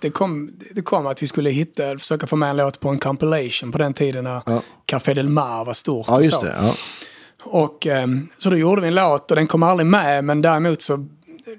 Det 0.00 0.10
kom, 0.10 0.50
det 0.74 0.82
kom 0.82 1.06
att 1.06 1.22
vi 1.22 1.26
skulle 1.26 1.50
hitta, 1.50 1.98
försöka 1.98 2.26
få 2.26 2.36
med 2.36 2.50
en 2.50 2.56
låt 2.56 2.80
på 2.80 2.88
en 2.88 2.98
compilation 2.98 3.72
på 3.72 3.78
den 3.78 3.94
tiden 3.94 4.24
när 4.24 4.42
Ja. 4.46 4.62
Café 4.86 5.14
Del 5.14 5.28
Mar 5.28 5.64
var 5.64 5.74
stort. 5.74 6.06
Ja, 6.08 6.16
och 6.16 6.24
just 6.24 6.40
så. 6.40 6.44
det. 6.44 6.54
Ja. 6.58 6.74
Och, 7.42 7.86
ehm, 7.86 8.28
så 8.38 8.50
då 8.50 8.56
gjorde 8.56 8.82
vi 8.82 8.88
en 8.88 8.94
låt 8.94 9.30
och 9.30 9.36
den 9.36 9.46
kom 9.46 9.62
aldrig 9.62 9.86
med 9.86 10.24
men 10.24 10.42
däremot 10.42 10.82
så 10.82 11.06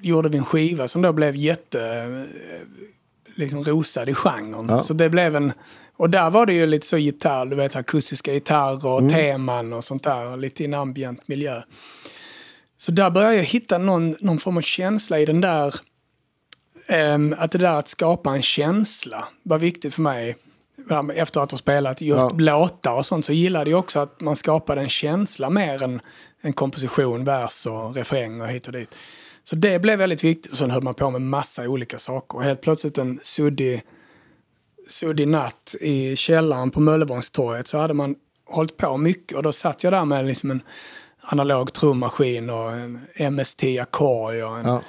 gjorde 0.02 0.30
vi 0.30 0.38
en 0.38 0.46
skiva 0.46 0.88
som 0.88 1.02
då 1.02 1.14
blev 1.14 1.36
jätte 1.36 1.82
eh, 1.82 2.72
liksom 3.36 3.64
rosad 3.64 4.10
i 4.10 4.14
genren. 4.14 4.68
Ja. 4.70 4.84
Så 4.84 4.94
det 4.94 5.10
blev 5.10 5.36
en, 5.36 5.54
och 5.98 6.10
där 6.10 6.30
var 6.30 6.46
det 6.46 6.54
ju 6.54 6.66
lite 6.66 6.88
så 6.88 6.98
gitarr, 6.98 7.46
du 7.46 7.56
vet 7.56 7.76
akustiska 7.76 8.34
gitarrer 8.34 8.88
och 8.88 9.10
teman 9.10 9.74
och 9.74 9.84
sånt 9.84 10.04
där, 10.04 10.38
lite 10.38 10.64
i 10.64 10.66
en 10.66 10.74
ambient 10.74 11.28
miljö. 11.28 11.62
Så 12.82 12.92
där 12.92 13.10
började 13.10 13.36
jag 13.36 13.44
hitta 13.44 13.78
någon, 13.78 14.16
någon 14.20 14.40
form 14.40 14.58
av 14.58 14.62
känsla 14.62 15.20
i 15.20 15.26
den 15.26 15.42
där, 15.42 15.76
ehm, 16.88 17.36
att 17.38 17.52
det 17.52 17.58
där 17.58 17.80
att 17.80 17.88
skapa 17.88 18.36
en 18.36 18.42
känsla 18.42 19.28
var 19.44 19.60
viktigt 19.60 19.94
för 19.94 20.02
mig. 20.02 20.36
Efter 21.16 21.42
att 21.42 21.52
ha 21.52 21.58
spelat 21.58 22.02
just 22.02 22.20
Ja. 22.20 22.32
låtar 22.38 22.96
och 22.96 23.06
sånt 23.06 23.26
så 23.26 23.34
gillade 23.34 23.70
jag 23.70 23.80
också 23.80 24.00
att 24.00 24.22
man 24.22 24.36
skapade 24.36 24.82
en 24.82 24.90
känsla 24.90 25.50
mer 25.50 25.84
än 25.84 26.02
en 26.42 26.54
komposition, 26.54 27.24
vers 27.24 27.66
och 27.66 27.96
refräng 27.96 28.42
och 28.42 28.48
hit 28.48 28.68
och 28.68 28.74
dit. 28.74 28.96
Så 29.44 29.56
det 29.56 29.80
blev 29.80 30.00
väldigt 30.00 30.24
viktigt. 30.24 30.58
Sen 30.58 30.72
höll 30.72 30.84
man 30.84 30.94
på 30.94 31.10
med 31.10 31.22
massa 31.22 31.64
olika 31.68 32.00
saker. 32.00 32.38
Och 32.38 32.44
helt 32.44 32.62
plötsligt 32.62 32.98
en 32.98 33.20
suddig, 33.24 33.82
suddig 34.88 35.28
natt 35.28 35.76
i 35.82 36.16
källaren 36.16 36.72
på 36.72 36.80
Möllevångstorget 36.80 37.68
så 37.68 37.78
hade 37.78 37.94
man 37.94 38.16
hållit 38.46 38.78
på 38.78 38.98
mycket. 38.98 39.38
Och 39.38 39.44
då 39.44 39.54
satt 39.54 39.84
jag 39.84 39.94
där 39.94 40.06
med 40.06 40.26
liksom 40.26 40.52
en 40.52 40.62
analog 41.22 41.74
trummaskin 41.74 42.50
och 42.50 42.72
en 42.72 43.00
MST-ackord 43.32 44.44
och 44.44 44.60
en, 44.60 44.66
Ja. 44.66 44.82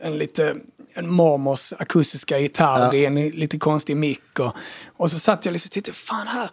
en 0.00 0.18
lite 0.18 0.56
en 0.94 1.10
mormors 1.12 1.72
akustiska 1.78 2.38
gitarr 2.38 2.78
Ja. 2.80 2.94
i 2.94 3.04
en 3.06 3.28
lite 3.28 3.58
konstig 3.58 3.96
mick. 3.96 4.38
Och, 4.38 4.52
och 4.96 5.10
så 5.10 5.18
satt 5.18 5.44
jag 5.44 5.52
liksom 5.52 5.68
och 5.68 5.72
tittade, 5.72 5.96
fan 5.96 6.26
här, 6.26 6.50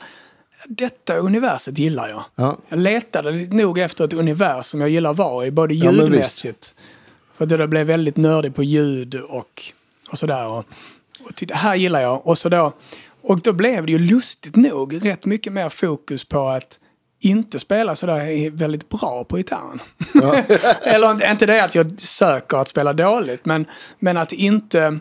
detta 0.68 1.16
universet 1.18 1.78
gillar 1.78 2.10
jag. 2.10 2.24
Ja. 2.36 2.58
Jag 2.70 2.80
letade 2.80 3.32
nog 3.32 3.80
efter 3.80 4.04
ett 4.06 4.14
universum 4.14 4.82
jag 4.82 4.90
gillar 4.90 5.14
vara 5.14 5.46
i, 5.46 5.52
både 5.52 5.74
ljudmässigt. 5.74 6.76
för 7.38 7.46
att 7.46 7.52
jag 7.52 7.70
blev 7.70 7.88
väldigt 7.88 8.18
nördig 8.18 8.56
på 8.56 8.64
ljud 8.64 9.16
och, 9.16 9.64
och 10.12 10.18
sådär. 10.18 10.48
Och, 10.48 10.66
och 11.26 11.36
titta, 11.36 11.56
här 11.56 11.76
gillar 11.76 12.02
jag. 12.02 12.28
Och, 12.28 12.38
så 12.38 12.50
då, 12.50 12.74
och 13.22 13.42
då 13.42 13.54
blev 13.54 13.86
det 13.86 13.92
ju 13.92 14.00
lustigt 14.00 14.56
nog 14.56 15.06
rätt 15.06 15.26
mycket 15.26 15.54
mer 15.54 15.70
fokus 15.70 16.26
på 16.26 16.48
att 16.48 16.80
inte 17.26 17.60
spela 17.60 17.96
sådär 17.96 18.50
väldigt 18.50 18.90
bra 18.90 19.24
på 19.24 19.38
gitarren. 19.38 19.80
Eller 20.84 21.12
inte- 21.12 21.46
det 21.46 21.64
att 21.64 21.76
jag 21.76 22.00
söker 22.00 22.58
att 22.58 22.68
spela 22.68 22.94
dåligt, 22.94 23.46
men, 23.46 23.66
men 24.00 24.18
att 24.18 24.32
inte... 24.34 25.00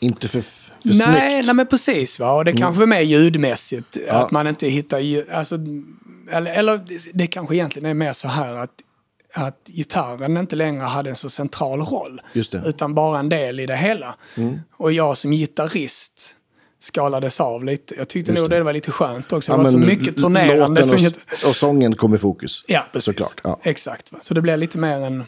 Inte 0.00 0.28
för, 0.28 0.40
för 0.40 0.72
Nej, 0.82 0.94
snyggt. 0.96 1.08
Mm. 1.22 1.46
nej, 1.46 1.54
men 1.54 1.66
precis. 1.66 2.20
Va? 2.20 2.32
Och 2.32 2.44
det 2.44 2.52
kanske 2.52 2.82
är 2.82 2.86
mer 2.86 3.00
ljudmässigt. 3.00 3.98
Att 4.08 4.30
man 4.30 4.46
inte 4.46 4.68
hittar... 4.68 4.98
ljud- 4.98 5.30
Alltså, 5.30 5.58
eller, 6.30 6.52
eller 6.54 6.80
det 7.14 7.26
kanske 7.26 7.54
egentligen 7.56 7.90
är 7.90 7.94
mer 7.94 8.12
så 8.12 8.28
här 8.28 8.56
att 8.56 8.70
att 9.34 9.60
gitarren 9.66 10.36
inte 10.36 10.56
längre 10.56 10.82
hade 10.82 11.10
en 11.10 11.16
så 11.16 11.30
central 11.30 11.80
roll. 11.80 12.20
Utan 12.66 12.94
bara 12.94 13.18
en 13.18 13.28
del 13.28 13.60
i 13.60 13.66
det 13.66 13.76
hela. 13.76 14.14
Och 14.76 14.92
jag 14.92 15.16
som 15.16 15.30
gitarrist 15.30 16.36
skalades 16.78 17.40
av 17.40 17.64
lite. 17.64 17.94
Jag 17.94 18.08
tyckte 18.08 18.32
nog 18.32 18.50
det. 18.50 18.62
var 18.62 18.72
lite 18.72 18.90
skönt 18.92 19.32
också. 19.32 19.56
Det 19.56 19.62
var 19.62 19.70
så 19.70 19.78
mycket 19.78 20.16
turnerande. 20.16 20.80
låten 20.80 20.98
som 20.98 21.12
och, 21.42 21.48
och 21.48 21.56
sången 21.56 21.94
kom 21.96 22.14
i 22.14 22.18
fokus. 22.18 22.64
Ja, 22.66 22.84
precis. 22.92 23.04
Såklart. 23.04 23.40
Ja. 23.44 23.58
Exakt. 23.62 24.12
Så 24.20 24.34
det 24.34 24.40
blev 24.42 24.58
lite 24.58 24.78
mer 24.78 25.00
en, 25.00 25.24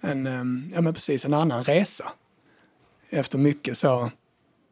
en, 0.00 0.70
ja, 0.74 0.80
men 0.80 0.94
precis, 0.94 1.24
en 1.24 1.34
annan 1.34 1.64
resa. 1.64 2.04
Efter 3.10 3.38
mycket 3.38 3.78
så. 3.78 4.10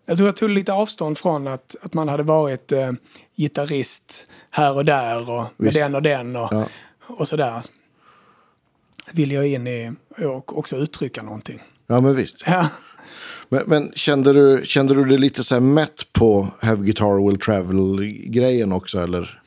Jag 0.06 0.16
tror 0.16 0.28
jag 0.28 0.36
tog 0.36 0.50
lite 0.50 0.72
avstånd 0.72 1.18
från 1.18 1.46
att, 1.48 1.76
att 1.82 1.94
man 1.94 2.08
hade 2.08 2.22
varit 2.22 2.72
eh, 2.72 2.92
gitarrist 3.36 4.26
här 4.50 4.76
och 4.76 4.84
där 4.84 5.30
och 5.30 5.46
med 5.56 5.74
den 5.74 5.94
och 5.94 6.02
den 6.02 6.36
och, 6.36 6.48
Ja. 6.52 6.66
och 7.06 7.28
sådär. 7.28 7.62
Vill 9.12 9.32
jag 9.32 9.46
in 9.46 9.66
i 9.66 9.92
och 10.18 10.58
också 10.58 10.76
uttrycka 10.76 11.22
någonting. 11.22 11.62
ja, 11.86 12.00
men 12.00 12.16
visst. 12.16 12.44
Ja. 12.46 12.68
Men, 13.52 13.62
men 13.66 13.92
kände, 13.94 14.32
du, 14.32 14.64
kände 14.64 14.94
du 14.94 15.04
dig 15.04 15.18
lite 15.18 15.44
så 15.44 15.54
här 15.54 15.60
mätt 15.60 16.12
på 16.12 16.48
Have 16.60 16.84
Guitar 16.84 17.28
Will 17.28 17.38
Travel-grejen 17.38 18.72
också? 18.72 18.98
Eller? 18.98 19.42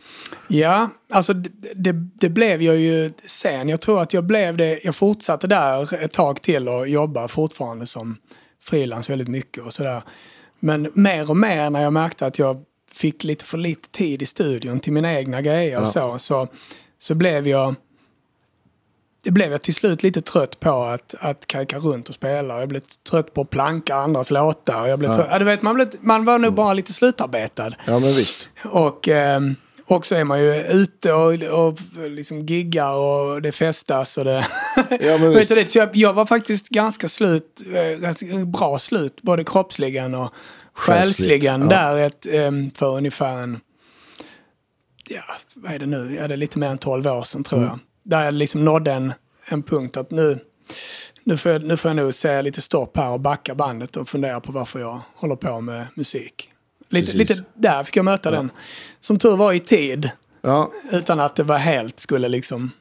Ja, 0.48 0.90
alltså 1.14 1.34
det, 1.34 1.50
det, 1.76 1.92
det 1.94 2.30
blev 2.30 2.62
jag 2.62 2.78
ju 2.78 3.12
sen. 3.26 3.70
Jag 3.70 3.82
tror 3.82 4.02
att 4.02 4.14
jag 4.14 4.24
blev 4.24 4.58
det. 4.58 4.80
Jag 4.84 4.96
fortsatte 4.96 5.48
där 5.48 5.94
ett 5.94 6.12
tag 6.12 6.42
till 6.42 6.68
och 6.68 6.88
jobba 6.88 7.28
fortfarande 7.28 7.88
som 7.88 8.18
frilans 8.62 9.10
väldigt 9.10 9.28
mycket 9.28 9.64
och 9.64 9.74
sådär. 9.74 10.02
Men 10.60 10.92
mer 10.94 11.30
och 11.30 11.38
mer 11.38 11.70
när 11.70 11.84
jag 11.84 11.94
märkte 11.94 12.26
att 12.26 12.40
jag 12.40 12.64
fick 12.92 13.24
lite 13.24 13.46
för 13.46 13.58
lite 13.58 13.90
tid 13.90 14.22
i 14.22 14.26
studion 14.26 14.80
till 14.80 14.94
mina 14.94 15.14
egna 15.14 15.42
grejer 15.42 15.82
och 15.82 15.88
så, 15.88 16.20
så, 16.20 16.48
så 16.98 17.16
blev 17.16 17.48
jag 17.48 17.76
det 19.24 19.32
blev 19.32 19.52
jag 19.52 19.62
till 19.62 19.76
slut 19.76 20.04
lite 20.04 20.22
trött 20.22 20.60
på 20.60 20.84
att, 20.84 21.16
att 21.20 21.48
kajka 21.48 21.78
runt 21.78 22.10
och 22.10 22.16
spela. 22.16 22.60
Jag 22.60 22.70
blev 22.70 22.82
trött 23.10 23.34
på 23.34 23.42
att 23.42 23.50
planka 23.50 23.96
andras 23.96 24.32
låtar. 24.32 24.88
Jag 24.88 25.00
blev 25.00 25.16
trött, 25.16 25.28
ja, 25.30 25.40
du 25.40 25.46
vet, 25.46 25.62
man, 25.62 25.76
blev, 25.76 25.88
man 26.02 26.26
var 26.26 26.40
nog 26.40 26.54
bara 26.54 26.74
lite 26.74 26.94
slutarbetad. 26.94 27.72
Ja, 27.86 28.00
men 28.00 28.14
visst. 28.14 28.48
Och, 28.66 29.08
eh, 29.08 29.42
och 29.86 30.06
så 30.06 30.16
är 30.16 30.24
man 30.24 30.40
ju 30.40 30.56
ute 30.56 31.14
och, 31.14 31.34
och 31.34 31.80
liksom 32.10 32.46
giggar 32.46 32.94
och 32.94 33.42
det 33.42 33.52
festas 33.52 34.18
och 34.18 34.26
det... 34.26 34.46
Ja, 34.90 35.18
men 35.18 35.34
visst. 35.36 35.72
Så 35.72 35.78
jag, 35.78 35.96
jag 35.96 36.14
var 36.14 36.26
faktiskt 36.26 36.70
ganska 36.70 37.08
slut, 37.08 37.62
eh, 37.74 38.00
ganska 38.00 38.26
bra 38.46 38.80
slut, 38.80 39.22
både 39.22 39.44
kroppsligen 39.44 40.16
och 40.16 40.34
själsligen 40.74 41.62
ja. 41.62 41.68
där 41.68 41.98
ett, 41.98 42.26
eh, 42.26 42.52
för 42.76 42.98
ungefär 42.98 43.38
en... 43.38 43.60
Ja, 45.10 45.22
vad 45.54 45.74
är 45.74 45.80
det 45.80 45.86
nu? 45.86 46.16
Ja, 46.20 46.28
det 46.28 46.34
är 46.34 46.38
lite 46.38 46.60
mer 46.60 46.68
än 46.70 46.78
12 46.78 47.08
år 47.08 47.24
sedan 47.24 47.44
tror 47.44 47.60
Mm. 47.60 47.70
jag. 47.70 47.80
Där 48.04 48.26
jag 48.26 48.34
liksom 48.34 48.66
nådde 48.66 48.92
en, 48.92 49.14
en 49.46 49.64
punkt 49.64 49.98
att 49.98 50.12
nu, 50.12 50.40
nu, 51.24 51.38
får 51.38 51.52
jag, 51.52 51.64
nu 51.64 51.78
får 51.78 51.90
jag 51.90 51.96
nog 51.96 52.14
säga 52.14 52.42
lite 52.42 52.62
stopp 52.62 52.98
här 52.98 53.10
och 53.10 53.20
backa 53.20 53.56
bandet 53.56 53.98
och 53.98 54.10
fundera 54.10 54.42
på 54.42 54.52
varför 54.52 54.80
jag 54.80 55.02
håller 55.16 55.36
på 55.36 55.62
med 55.62 55.88
musik. 55.96 56.50
Lite, 56.90 57.12
Precis. 57.12 57.30
lite 57.30 57.44
där 57.54 57.84
fick 57.84 57.96
jag 57.96 58.06
möta 58.06 58.32
den. 58.32 58.52
Som 59.00 59.20
tur 59.20 59.38
var 59.38 59.54
i 59.54 59.60
tid. 59.60 60.10
Ja, 60.42 60.72
Utan 60.92 61.20
att 61.20 61.36
det 61.36 61.44
var 61.44 61.58
helt 61.58 62.00
skulle 62.00 62.30
liksom... 62.30 62.72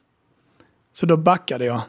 Så 0.92 1.06
då 1.06 1.16
backade 1.16 1.64
jag. 1.64 1.80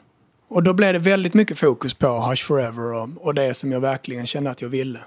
Och 0.48 0.64
då 0.64 0.74
blev 0.74 0.94
det 0.94 1.00
väldigt 1.00 1.34
mycket 1.34 1.58
fokus 1.58 1.94
på 1.94 2.08
Hush 2.08 2.46
Forever 2.46 2.94
och, 2.94 3.10
och 3.18 3.34
det 3.36 3.54
som 3.54 3.72
jag 3.72 3.80
verkligen 3.80 4.28
kände 4.28 4.50
att 4.50 4.62
jag 4.62 4.70
ville. 4.70 5.00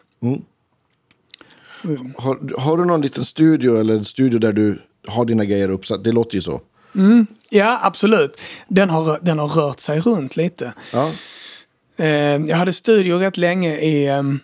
har, 2.17 2.61
har 2.61 2.77
du 2.79 2.85
någon 2.85 3.01
liten 3.01 3.25
studio 3.25 3.77
eller 3.77 3.95
en 3.95 4.05
studio 4.05 4.39
där 4.39 4.53
du 4.53 4.83
har 5.09 5.25
dina 5.25 5.45
grejer 5.45 5.71
uppsatt? 5.71 6.05
Det 6.05 6.13
låter 6.13 6.35
ju 6.35 6.43
så. 6.43 6.61
Ja, 7.51 7.81
absolut. 7.83 8.41
Den 8.69 8.91
har, 8.91 9.19
den 9.23 9.39
har 9.39 9.49
rört 9.49 9.81
sig 9.81 10.01
runt 10.01 10.37
lite. 10.37 10.73
Ja, 10.93 11.11
Eh, 11.99 12.09
jag 12.47 12.57
hade 12.57 12.73
studio 12.73 13.19
rätt 13.19 13.37
länge 13.37 13.77
i, 13.77 14.07
ehm, 14.09 14.41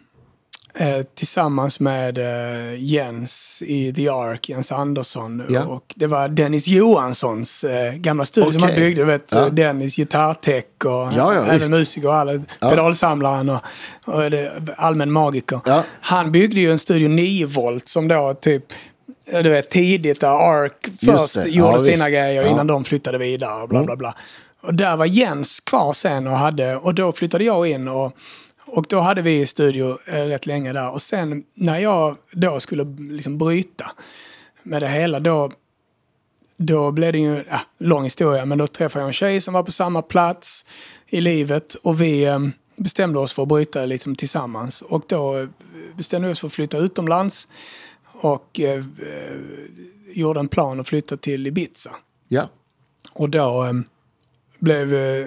eh, 0.75 1.03
tillsammans 1.15 1.81
med 1.81 2.19
eh, 2.19 2.75
Jens 2.85 3.63
i 3.67 3.93
The 3.93 4.09
Ark, 4.09 4.49
Jens 4.49 4.73
Andersson. 4.73 5.43
Ja. 5.51 5.65
Och 5.65 5.85
det 5.97 6.07
var 6.07 6.29
Dennis 6.29 6.69
Johanssons 6.69 7.65
eh, 7.65 7.93
gamla 7.95 8.25
studio 8.25 8.53
som 8.53 8.63
Okej. 8.63 8.75
han 8.75 8.83
byggde. 8.83 9.03
Du 9.03 9.07
vet, 9.07 9.33
Ja. 9.33 9.49
Dennis 9.49 9.97
gitarrtech 9.97 10.65
och 10.85 11.13
ja, 11.17 11.35
även 11.35 11.55
visst. 11.59 11.71
musiker 11.71 12.09
och 12.09 12.15
alla, 12.15 12.33
pedalsamlaren 12.61 13.49
och, 13.49 13.61
och 14.05 14.23
allmän 14.77 15.13
magiker. 15.13 15.61
Ja. 15.65 15.85
Han 16.01 16.33
byggde 16.33 16.61
ju 16.61 16.71
en 16.71 16.79
studio 16.79 17.09
9 17.09 17.47
volt 17.47 17.89
som 17.89 18.09
då 18.09 18.35
typ 18.41 18.65
du 19.25 19.49
vet, 19.51 19.71
tidigt 19.71 20.21
där 20.21 20.29
Ark 20.53 20.89
först 21.05 21.37
gjorde 21.37 21.73
Ja, 21.73 21.79
sina 21.81 21.93
visst. 21.97 22.07
grejer 22.09 22.33
Ja. 22.35 22.41
Mm. 22.43 22.53
innan 22.53 22.67
de 22.67 22.85
flyttade 22.85 23.19
vidare 23.19 23.63
och 23.63 23.69
bla 23.69 23.85
bla 23.85 23.97
bla. 23.97 24.15
Och 24.61 24.75
där 24.75 24.97
var 24.97 25.07
Jens 25.07 25.61
kvar 25.61 25.93
sen 25.93 26.27
och 26.27 26.37
hade, 26.37 26.77
och 26.77 26.95
då 26.95 27.13
flyttade 27.13 27.45
jag 27.45 27.67
in 27.67 27.89
och, 27.89 28.13
och 28.67 28.87
då 28.89 29.01
hade 29.01 29.23
vi 29.23 29.47
studio 29.47 29.99
eh, 30.07 30.13
rätt 30.15 30.47
länge 30.47 30.73
där. 30.73 30.91
Och 30.91 31.03
sen 31.03 31.43
när 31.55 31.79
jag 31.79 32.17
då 32.33 32.61
skulle 32.61 32.85
liksom 32.99 33.39
bryta 33.39 33.91
med 34.63 34.83
det 34.83 34.89
hela, 34.89 35.21
då, 35.21 35.51
då 36.57 36.91
blev 36.91 37.13
det 37.13 37.19
ju, 37.19 37.45
ja, 37.51 37.61
lång 37.79 38.05
historia, 38.05 38.45
men 38.45 38.59
då 38.59 38.67
träffade 38.67 39.03
jag 39.03 39.07
en 39.07 39.13
tjej 39.13 39.41
som 39.41 39.55
var 39.55 39.63
på 39.63 39.73
samma 39.73 40.03
plats 40.03 40.67
i 41.07 41.21
livet 41.21 41.75
och 41.75 42.01
vi 42.01 42.25
eh, 42.25 42.39
bestämde 42.77 43.19
oss 43.19 43.33
för 43.33 43.43
att 43.43 43.49
bryta 43.49 43.85
liksom 43.87 44.17
tillsammans. 44.17 44.83
Och 44.83 45.03
då 45.07 45.39
eh, 45.39 45.49
bestämde 45.97 46.29
vi 46.29 46.35
oss 46.35 46.41
för 46.41 46.47
att 46.47 46.53
flytta 46.53 46.79
utomlands 46.79 47.49
och 48.23 48.61
eh, 48.61 48.79
eh, 48.79 48.85
gjorde 50.15 50.41
en 50.41 50.49
plan 50.49 50.81
att 50.81 50.89
flytta 50.89 51.17
till 51.17 51.47
Ibiza. 51.47 51.91
ja. 52.29 52.49
Och 53.15 53.31
då 53.31 53.65
eh, 53.65 53.73
blev, 54.59 54.95
eh, 54.95 55.27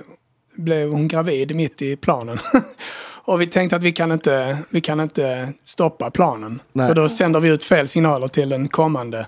blev 0.55 0.89
hon 0.89 1.08
gravid 1.08 1.55
mitt 1.55 1.81
i 1.81 1.95
planen. 1.95 2.39
och 3.25 3.41
vi 3.41 3.47
tänkte 3.47 3.75
att 3.75 3.81
vi 3.81 3.91
kan 3.91 4.12
inte, 4.12 4.58
vi 4.69 4.81
kan 4.81 4.99
inte 4.99 5.53
stoppa 5.63 6.12
planen. 6.12 6.60
Nej. 6.73 6.88
För 6.88 6.95
då 6.95 7.10
sänder 7.10 7.39
vi 7.39 7.49
ut 7.49 7.63
fel 7.63 7.88
signaler 7.88 8.27
till 8.27 8.49
den 8.49 8.67
kommande. 8.67 9.27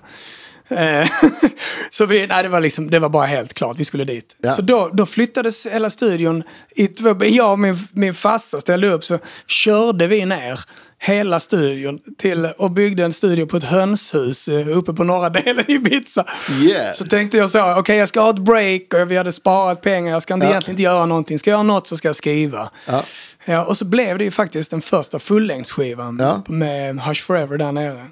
Eh, 0.68 1.08
så 1.90 2.06
vi, 2.06 2.26
nej, 2.26 2.42
det, 2.42 2.48
var 2.48 2.60
liksom, 2.60 2.90
det 2.90 2.98
var 2.98 3.08
bara 3.08 3.26
helt 3.26 3.54
klart, 3.54 3.76
vi 3.78 3.84
skulle 3.84 4.04
dit. 4.04 4.36
Ja. 4.42 4.52
Så 4.52 4.62
då, 4.62 4.90
då 4.92 5.06
flyttades 5.06 5.66
hela 5.66 5.90
studion, 5.90 6.42
i, 6.76 6.88
jag 7.28 7.52
och 7.52 7.58
min, 7.58 7.78
min 7.92 8.14
farsa 8.14 8.60
ställde 8.60 8.88
upp 8.88 9.04
så 9.04 9.18
körde 9.46 10.06
vi 10.06 10.24
ner 10.24 10.60
hela 11.00 11.40
studion 11.40 11.98
till, 12.18 12.44
och 12.44 12.70
byggde 12.70 13.04
en 13.04 13.12
studio 13.12 13.46
på 13.46 13.56
ett 13.56 13.64
hönshus 13.64 14.48
eh, 14.48 14.68
uppe 14.78 14.92
på 14.92 15.04
norra 15.04 15.30
delen 15.30 15.64
i 15.68 15.72
Ibiza. 15.72 16.26
Yeah. 16.62 16.94
Så 16.94 17.04
tänkte 17.06 17.36
jag 17.38 17.50
så, 17.50 17.78
okej 17.78 17.96
jag 17.96 18.08
ska 18.08 18.20
ha 18.20 18.30
ett 18.30 18.38
break 18.38 18.94
och 18.94 19.10
vi 19.10 19.16
hade 19.16 19.32
sparat 19.32 19.80
pengar, 19.82 20.12
jag 20.12 20.22
ska 20.22 20.34
inte 20.34 20.46
Ja. 20.46 20.50
egentligen 20.50 20.74
inte 20.74 20.82
göra 20.82 21.06
någonting. 21.06 21.38
Ska 21.38 21.50
jag 21.50 21.56
göra 21.56 21.62
något 21.62 21.86
så 21.86 21.96
ska 21.96 22.08
jag 22.08 22.16
skriva. 22.16 22.70
Ja. 22.86 23.02
Ja, 23.44 23.64
och 23.64 23.76
så 23.76 23.84
blev 23.84 24.18
det 24.18 24.24
ju 24.24 24.30
faktiskt 24.30 24.70
den 24.70 24.82
första 24.82 25.18
fullängdsskivan 25.18 26.16
Ja. 26.20 26.42
med 26.46 27.00
Hush 27.00 27.22
Forever 27.22 27.58
där 27.58 27.72
nere. 27.72 28.06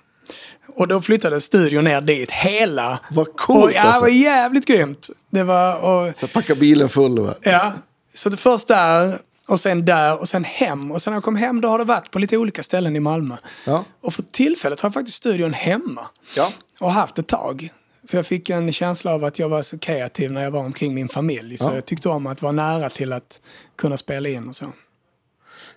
Och 0.77 0.89
då 0.89 1.03
flyttade 1.03 1.41
studion 1.41 1.85
ner 1.85 2.01
dit, 2.01 2.33
hela. 2.33 3.01
Vad 3.11 3.37
coolt, 3.37 3.65
och, 3.65 3.73
ja, 3.73 3.81
alltså. 3.81 4.01
Det 4.01 4.11
var 4.11 4.17
jävligt 4.17 4.67
grymt. 4.67 5.11
Det 5.31 5.43
var, 5.43 5.77
och, 6.09 6.19
Så 6.19 6.29
packa 6.29 6.55
bilen 6.55 6.89
full. 6.89 7.19
Va? 7.19 7.35
ja, 7.43 7.73
så 8.15 8.29
det 8.29 8.37
först 8.37 8.69
där, 8.69 9.21
och 9.49 9.61
sen 9.61 9.85
där, 9.85 10.21
och 10.21 10.29
sen 10.29 10.45
hem. 10.45 10.93
Och 10.93 11.03
sen 11.03 11.11
när 11.11 11.17
jag 11.17 11.25
kom 11.25 11.37
hem 11.37 11.61
då 11.61 11.69
har 11.69 11.79
det 11.79 11.85
varit 11.85 12.11
på 12.11 12.19
lite 12.19 12.37
olika 12.37 12.63
ställen 12.63 12.97
i 12.97 13.01
Malmö. 13.01 13.37
Ja. 13.67 13.85
Och 14.01 14.15
för 14.15 14.23
tillfället 14.23 14.81
har 14.81 14.87
jag 14.89 14.95
faktiskt 14.95 15.17
studion 15.17 15.53
hemma. 15.53 16.07
Ja. 16.37 16.53
Och 16.81 16.93
haft 16.93 17.19
ett 17.19 17.27
tag. 17.27 17.69
För 18.09 18.17
jag 18.19 18.27
fick 18.27 18.51
en 18.51 18.73
känsla 18.73 19.15
av 19.15 19.25
att 19.25 19.39
jag 19.39 19.49
var 19.49 19.63
så 19.63 19.79
kreativ 19.79 20.33
när 20.33 20.43
jag 20.43 20.51
var 20.51 20.61
omkring 20.61 20.95
min 20.95 21.09
familj. 21.09 21.59
Så 21.59 21.65
Ja. 21.65 21.75
jag 21.75 21.85
tyckte 21.87 22.09
om 22.09 22.27
att 22.27 22.43
vara 22.43 22.53
nära 22.53 22.91
till 22.91 23.13
att 23.13 23.41
kunna 23.77 23.97
spela 23.97 24.29
in 24.29 24.49
och 24.49 24.57
så. 24.57 24.73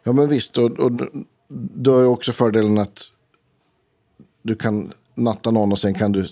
Ja, 0.03 0.11
men 0.11 0.29
visst. 0.29 0.57
Och, 0.57 0.71
och 0.79 0.91
du 1.73 1.89
har 1.89 1.99
ju 1.99 2.05
också 2.05 2.31
fördelen 2.31 2.77
att 2.77 3.03
du 4.49 4.55
kan 4.55 4.91
natta 5.15 5.51
någon 5.51 5.71
och 5.71 5.79
sen 5.79 5.93
kan 5.93 6.11
du 6.11 6.27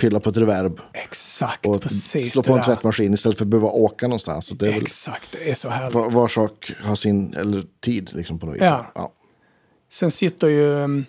pilla 0.00 0.20
på 0.20 0.30
ett 0.30 0.36
reverb 0.36 0.80
Exakt, 0.92 1.66
och 1.66 1.80
precis 1.80 2.32
slå 2.32 2.42
på 2.42 2.52
en 2.52 2.64
tvättmaskin 2.64 3.14
istället 3.14 3.38
för 3.38 3.44
att 3.44 3.48
behöva 3.48 3.68
åka 3.68 4.06
någonstans. 4.06 4.46
Så 4.46 4.54
det 4.54 4.68
är 4.68 4.72
väl, 4.72 4.82
Exakt, 4.82 5.32
det 5.32 5.50
är 5.50 5.54
så 5.54 5.68
härligt. 5.68 5.94
var, 5.94 6.10
var 6.10 6.28
sak 6.28 6.72
har 6.84 6.96
sin 6.96 7.34
eller 7.34 7.62
tid 7.84 8.10
liksom 8.14 8.38
på 8.38 8.46
något 8.46 8.54
vis. 8.54 8.62
Ja. 8.62 8.86
Ja. 8.94 9.12
Sen 9.92 10.10
sitter 10.10 10.48
ju, 10.48 11.04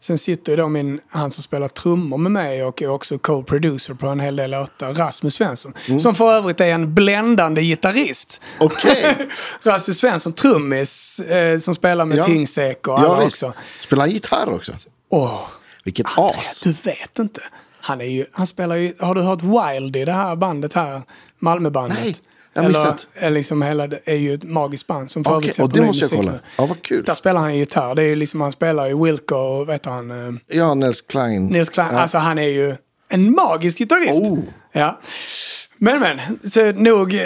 sen 0.00 0.18
sitter 0.18 0.52
ju 0.52 0.56
då 0.56 0.68
min, 0.68 1.00
han 1.08 1.30
som 1.30 1.42
spelar 1.42 1.68
trummor 1.68 2.18
med 2.18 2.32
mig 2.32 2.64
och 2.64 2.82
är 2.82 2.88
också 2.88 3.18
co-producer 3.18 3.94
på 3.94 4.06
en 4.06 4.20
hel 4.20 4.36
del 4.36 4.50
låtar, 4.50 4.94
Rasmus 4.94 5.34
Svensson. 5.34 5.74
Mm. 5.88 6.00
Som 6.00 6.14
för 6.14 6.32
övrigt 6.32 6.60
är 6.60 6.68
en 6.68 6.94
bländande 6.94 7.62
gitarrist. 7.62 8.40
Okej. 8.60 9.28
Rasmus 9.62 9.98
Svensson, 9.98 10.32
trummis, 10.32 11.20
eh, 11.20 11.58
som 11.58 11.74
spelar 11.74 12.04
med 12.04 12.18
Ja. 12.18 12.24
Tingsek 12.24 12.88
och 12.88 12.98
alla 12.98 13.24
också. 13.24 13.52
Spelar 13.80 14.02
han 14.02 14.10
gitarr 14.10 14.52
också? 14.52 14.72
Åh, 15.10 15.40
Vilket 15.84 16.06
Andreas, 16.18 16.40
as. 16.40 16.60
du 16.60 16.72
vet 16.72 17.18
inte. 17.18 17.40
Han, 17.80 18.00
är 18.00 18.04
ju, 18.04 18.26
han 18.32 18.46
spelar 18.46 18.76
ju, 18.76 18.94
har 18.98 19.14
du 19.14 19.20
hört 19.20 19.42
Wild 19.42 19.96
i 19.96 20.04
det 20.04 20.12
här 20.12 20.36
bandet 20.36 20.72
här, 20.72 21.02
Malmöbandet? 21.38 21.98
Nej, 22.02 22.16
jag 22.52 22.62
har 22.62 22.68
missat. 22.68 23.06
eller 23.14 23.30
liksom 23.30 23.62
hela, 23.62 23.88
är 24.04 24.14
ju 24.14 24.34
ett 24.34 24.44
magiskt 24.44 24.86
band 24.86 25.10
som 25.10 25.24
för 25.24 25.36
övrigt 25.36 25.58
och 25.58 25.72
det 25.72 25.82
måste 25.82 26.04
jag 26.04 26.10
kolla. 26.10 26.38
Ja, 26.58 26.66
vad 26.66 26.82
kul. 26.82 27.04
Där 27.04 27.14
spelar 27.14 27.40
han 27.40 27.54
ju 27.54 27.60
gitarr. 27.60 27.94
Det 27.94 28.02
är 28.02 28.06
ju 28.06 28.16
liksom, 28.16 28.40
han 28.40 28.52
spelar 28.52 28.86
ju 28.86 29.04
Wilco 29.04 29.34
och 29.34 29.68
vet 29.68 29.86
han, 29.86 30.10
eh, 30.10 30.34
Ja, 30.46 30.74
Nels 30.74 31.02
Klein. 31.02 31.46
Nils 31.46 31.70
Klein. 31.70 31.88
Ja. 31.92 32.00
Alltså 32.00 32.18
han 32.18 32.38
är 32.38 32.48
ju 32.48 32.76
en 33.08 33.32
magisk 33.34 33.78
gitarrist. 33.78 34.22
Oh. 34.22 34.38
Ja. 34.72 35.00
Men 35.78 36.00
men, 36.00 36.18
så 36.50 36.72
nog... 36.72 37.20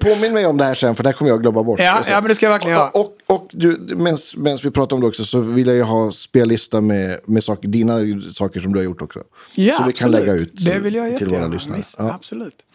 Påminn 0.00 0.32
mig 0.32 0.46
om 0.46 0.56
det 0.56 0.64
här 0.64 0.74
sen, 0.74 0.96
för 0.96 1.02
det 1.02 1.08
här 1.08 1.14
kommer 1.14 1.30
jag 1.30 1.42
glömma 1.42 1.62
bort. 1.62 1.80
Ja, 1.80 2.02
ja, 2.08 2.20
men 2.20 2.28
det 2.28 2.34
ska 2.34 2.46
jag 2.46 2.50
verkligen 2.50 2.76
göra. 2.76 2.88
Och, 2.88 3.18
och, 3.26 3.36
och 3.36 3.48
du, 3.52 3.96
medan 4.36 4.58
vi 4.64 4.70
pratar 4.70 4.96
om 4.96 5.00
det 5.00 5.06
också 5.06 5.24
så 5.24 5.40
vill 5.40 5.66
jag 5.66 5.76
ju 5.76 5.82
ha 5.82 6.10
spellista 6.10 6.80
med, 6.80 7.20
med 7.24 7.44
saker, 7.44 7.68
dina 7.68 7.98
saker 8.32 8.60
som 8.60 8.72
du 8.72 8.78
har 8.78 8.84
gjort 8.84 9.02
också. 9.02 9.22
ja, 9.54 9.76
så 9.76 9.84
vi 9.86 9.92
kan 9.92 10.14
absolut. 10.14 10.26
lägga 10.26 10.32
ut 10.32 10.64
det 10.64 10.78
vill 10.78 10.94
jag 10.94 11.16
till 11.16 11.28
våra 11.28 11.46
lyssnare. 11.46 11.78
Visst, 11.78 11.96
Ja. 11.98 12.14
Absolut. 12.14 12.66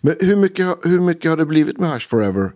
Men 0.00 0.16
hur 0.20 0.36
mycket, 0.36 0.66
hur 0.82 1.00
mycket 1.00 1.30
har 1.30 1.36
det 1.36 1.46
blivit 1.46 1.78
med 1.78 1.92
Hush 1.92 2.08
Forever? 2.08 2.50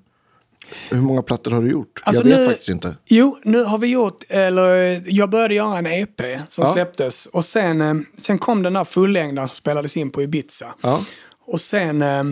Hur 0.90 1.00
många 1.00 1.22
plattor 1.22 1.50
har 1.50 1.62
du 1.62 1.70
gjort? 1.70 2.02
Alltså 2.04 2.22
jag 2.22 2.28
vet 2.28 2.38
nu- 2.38 2.46
faktiskt 2.46 2.68
inte. 2.68 2.96
Jo, 3.06 3.38
nu 3.44 3.64
har 3.64 3.78
vi 3.78 3.86
gjort, 3.86 4.24
eller 4.28 5.02
jag 5.06 5.30
började 5.30 5.54
göra 5.54 5.78
en 5.78 5.86
EP 5.86 6.20
som 6.48 6.64
Ja. 6.64 6.72
släpptes 6.72 7.26
och 7.26 7.44
sen, 7.44 7.80
eh, 7.80 7.94
sen 8.18 8.38
kom 8.38 8.62
den 8.62 8.72
där 8.72 8.84
fullängdaren 8.84 9.48
som 9.48 9.56
spelades 9.56 9.96
in 9.96 10.10
på 10.10 10.22
Ibiza. 10.22 10.74
Ja. 10.80 11.04
Och 11.46 11.60
sen, 11.60 12.02
eh, 12.02 12.24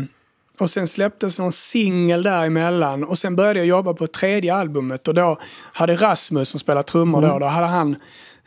och 0.61 0.71
sen 0.71 0.89
släpptes 0.89 1.39
någon 1.39 1.53
singel 1.53 2.23
däremellan 2.23 3.05
och 3.05 3.19
sen 3.19 3.37
började 3.37 3.59
jag 3.59 3.67
jobba 3.67 3.95
på 3.95 4.07
tredje 4.07 4.55
albumet 4.55 5.09
och 5.09 5.15
då 5.15 5.39
hade 5.73 5.97
Rasmus 5.97 6.49
som 6.49 6.61
spelar 6.61 6.83
trummor 6.83 7.19
Mm. 7.19 7.31
då, 7.31 7.39
då 7.39 7.47
hade 7.47 7.67
han 7.67 7.97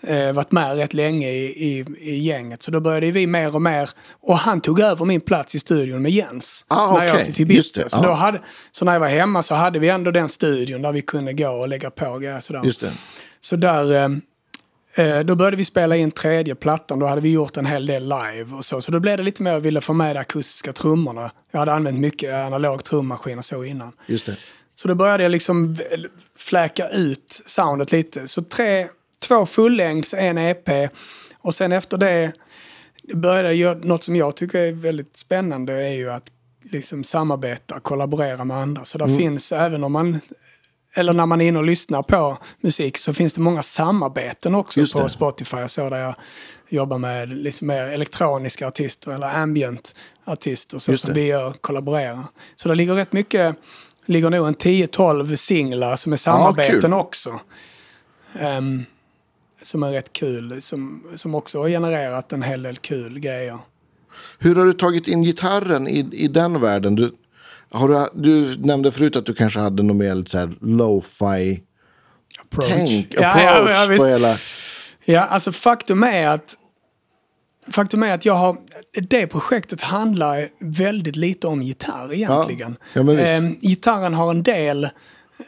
eh, 0.02 0.34
varit 0.34 0.52
med 0.52 0.76
rätt 0.76 0.94
länge 0.94 1.30
i, 1.30 1.46
i, 1.46 1.86
i 2.00 2.20
gänget. 2.20 2.64
Så 2.64 2.72
då 2.72 2.80
började 2.80 3.12
vi 3.12 3.28
mer 3.28 3.56
och 3.56 3.62
mer, 3.62 3.90
och 4.22 4.38
han 4.38 4.62
tog 4.62 4.80
över 4.80 5.06
min 5.06 5.22
plats 5.22 5.56
i 5.56 5.60
studion 5.60 6.02
med 6.02 6.12
Jens. 6.12 6.66
Ah, 6.68 6.98
när 6.98 7.06
jag 7.06 7.14
okej. 7.14 7.22
åkte 7.22 7.34
till 7.34 7.52
Ibiza. 7.52 7.90
Så, 7.90 7.98
ja. 7.98 8.02
då 8.02 8.12
hade, 8.12 8.42
så 8.72 8.86
när 8.86 8.94
jag 8.94 9.00
var 9.00 9.08
hemma 9.08 9.44
så 9.44 9.56
hade 9.56 9.80
vi 9.80 9.90
ändå 9.90 10.12
den 10.12 10.30
studion 10.30 10.82
där 10.82 10.92
vi 10.92 11.02
kunde 11.02 11.34
gå 11.34 11.50
och 11.50 11.68
lägga 11.68 11.92
på 11.92 12.18
grejer. 12.18 12.40
Sådär. 12.40 12.62
Just 12.64 12.82
det. 12.82 12.92
Så 13.40 13.56
där, 13.56 13.94
eh, 14.96 15.06
eh, 15.06 15.20
då 15.20 15.36
började 15.36 15.58
vi 15.58 15.66
spela 15.66 15.96
in 15.96 16.12
tredje 16.12 16.56
plattan. 16.56 17.00
Då 17.00 17.06
hade 17.06 17.22
vi 17.22 17.32
gjort 17.32 17.58
en 17.58 17.66
hel 17.66 17.86
del 17.86 18.04
live 18.04 18.56
och 18.56 18.66
så. 18.66 18.82
Så 18.82 18.92
då 18.92 19.00
blev 19.00 19.18
det 19.18 19.24
lite 19.24 19.44
mer, 19.44 19.52
jag 19.52 19.60
ville 19.60 19.82
få 19.82 19.94
med 19.94 20.16
de 20.16 20.20
akustiska 20.20 20.74
trummorna. 20.74 21.32
Jag 21.52 21.60
hade 21.60 21.74
använt 21.74 22.00
mycket 22.00 22.34
analog 22.34 22.84
trummaskin 22.84 23.40
och 23.40 23.46
så 23.46 23.64
innan. 23.64 23.92
Just 24.08 24.26
det. 24.26 24.38
Så 24.76 24.88
då 24.88 24.96
började 24.96 25.24
jag 25.24 25.32
liksom 25.32 25.78
fläka 26.38 26.90
ut 26.90 27.42
soundet 27.46 27.92
lite. 27.92 28.28
Så 28.28 28.42
tre, 28.42 28.88
två 29.28 29.46
fullängds, 29.46 30.14
en 30.14 30.38
EP. 30.38 30.90
Och 31.38 31.56
sen 31.56 31.72
efter 31.72 31.98
det 31.98 32.32
började 33.14 33.48
jag 33.48 33.56
göra 33.56 33.78
något 33.82 34.04
som 34.04 34.16
jag 34.16 34.36
tycker 34.36 34.60
är 34.60 34.72
väldigt 34.72 35.18
spännande 35.18 35.74
är 35.74 35.94
ju 35.94 36.12
att 36.12 36.32
liksom 36.64 37.04
samarbeta, 37.04 37.80
kollaborera 37.80 38.46
med 38.46 38.58
andra. 38.58 38.86
Så 38.86 38.98
där 38.98 39.18
finns, 39.18 39.52
även 39.52 39.84
om 39.84 39.92
man 39.92 40.20
eller 40.94 41.14
när 41.14 41.26
man 41.26 41.42
är 41.42 41.46
inne 41.46 41.60
och 41.60 41.66
lyssnar 41.66 42.04
på 42.04 42.38
musik 42.62 42.98
så 42.98 43.14
finns 43.14 43.34
det 43.34 43.42
många 43.42 43.64
samarbeten 43.64 44.56
också 44.56 44.86
på 44.94 45.04
det. 45.04 45.10
Spotify 45.10 45.58
och 45.58 45.72
så 45.72 45.90
där 45.90 45.98
jag 45.98 46.16
jobbar 46.70 46.98
med 46.98 47.30
liksom 47.30 47.68
mer 47.68 47.84
elektroniska 47.84 48.68
artister 48.68 49.12
eller 49.12 49.36
ambient 49.42 49.96
artister 50.26 50.80
så 50.80 50.92
Just 50.92 51.02
som 51.02 51.14
det. 51.14 51.20
vi 51.20 51.28
gör, 51.28 51.54
kollaborerar. 51.62 52.24
Så 52.56 52.70
det 52.70 52.76
ligger 52.76 52.96
rätt 52.96 53.14
mycket, 53.14 53.56
ligger 54.06 54.30
nog 54.30 54.48
en 54.48 54.56
10-12 54.56 55.36
singlar 55.36 55.96
som 55.96 56.14
är 56.14 56.18
samarbeten 56.18 56.82
kul. 56.82 56.94
också. 56.94 57.40
Ehm, 58.40 58.86
som 59.62 59.84
är 59.84 59.92
rätt 59.92 60.14
kul, 60.14 60.62
som, 60.62 61.04
som 61.16 61.36
också 61.36 61.60
har 61.62 61.70
genererat 61.70 62.32
en 62.32 62.42
hel 62.42 62.64
del 62.64 62.78
kul 62.78 63.20
grejer. 63.20 63.60
Hur 64.40 64.56
har 64.56 64.66
du 64.66 64.74
tagit 64.74 65.08
in 65.08 65.24
gitarren 65.24 65.88
i, 65.88 66.10
i 66.12 66.28
den 66.28 66.62
världen? 66.62 66.96
Du, 66.96 67.12
har 67.70 67.88
du, 67.88 68.10
du 68.14 68.62
nämnde 68.62 68.92
förut 68.92 69.16
att 69.16 69.26
du 69.26 69.34
kanske 69.34 69.60
hade 69.60 69.84
något 69.84 69.96
mer 69.96 70.16
lite 70.16 70.32
så 70.32 70.38
här 70.38 70.56
lo-fi 70.62 71.64
Approach. 72.42 72.74
tänk, 72.74 73.08
Ja, 73.10 73.28
approach 73.28 73.78
ja, 73.78 73.94
ja, 73.94 73.98
på 73.98 74.06
hela... 74.06 74.38
Ja, 75.06 75.22
alltså 75.22 75.52
faktum 75.52 76.04
är 76.04 76.28
att 76.28 76.58
Faktum 77.68 78.04
är 78.04 78.14
att 78.14 78.26
jag 78.26 78.34
har, 78.34 78.58
det 79.02 79.28
projektet 79.28 79.82
handlar 79.82 80.48
väldigt 80.60 81.16
lite 81.16 81.48
om 81.48 81.62
gitarr 81.62 82.14
egentligen. 82.14 82.78
ja, 82.94 83.04
visst. 83.04 83.24
Ehm, 83.24 83.56
gitarren 83.62 84.14
har 84.14 84.30
en 84.32 84.44
del 84.44 84.90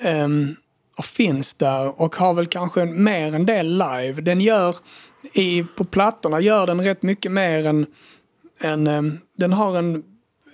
ehm, 0.01 0.55
och 0.97 1.05
finns 1.05 1.53
där 1.53 2.01
och 2.01 2.15
har 2.15 2.33
väl 2.33 2.45
kanske 2.45 2.85
mer 2.85 3.35
en 3.35 3.45
del 3.45 3.67
live. 3.67 4.21
Den 4.21 4.41
gör, 4.41 4.75
i, 5.33 5.63
på 5.75 5.83
plattorna 5.83 6.39
gör 6.39 6.67
den 6.67 6.81
rätt 6.81 7.01
mycket 7.03 7.31
mer 7.31 7.67
än, 7.67 7.85
än 8.61 8.87
ehm, 8.87 9.19
den 9.37 9.53
har 9.53 9.77
en, 9.77 10.03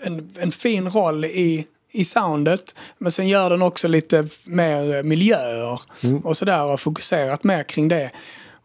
en, 0.04 0.30
en 0.40 0.52
fin 0.52 0.90
roll 0.90 1.26
i, 1.26 1.66
i 1.92 2.06
soundet. 2.06 2.76
Men 2.98 3.12
sen 3.12 3.28
gör 3.28 3.50
den 3.50 3.62
också 3.62 3.88
lite 3.88 4.28
mer 4.46 5.04
miljöer 5.04 5.80
och 6.24 6.38
sådär 6.38 6.66
och 6.66 6.80
fokuserat 6.80 7.44
mer 7.44 7.64
kring 7.64 7.88
det. 7.88 8.12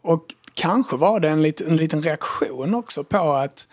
Och 0.01 0.25
kanske 0.53 0.97
var 0.97 1.19
det 1.19 1.29
en, 1.29 1.41
lit, 1.41 1.61
en 1.61 1.77
liten 1.77 2.01
reaktion 2.01 2.75
också 2.75 3.03
på 3.03 3.33
att 3.33 3.67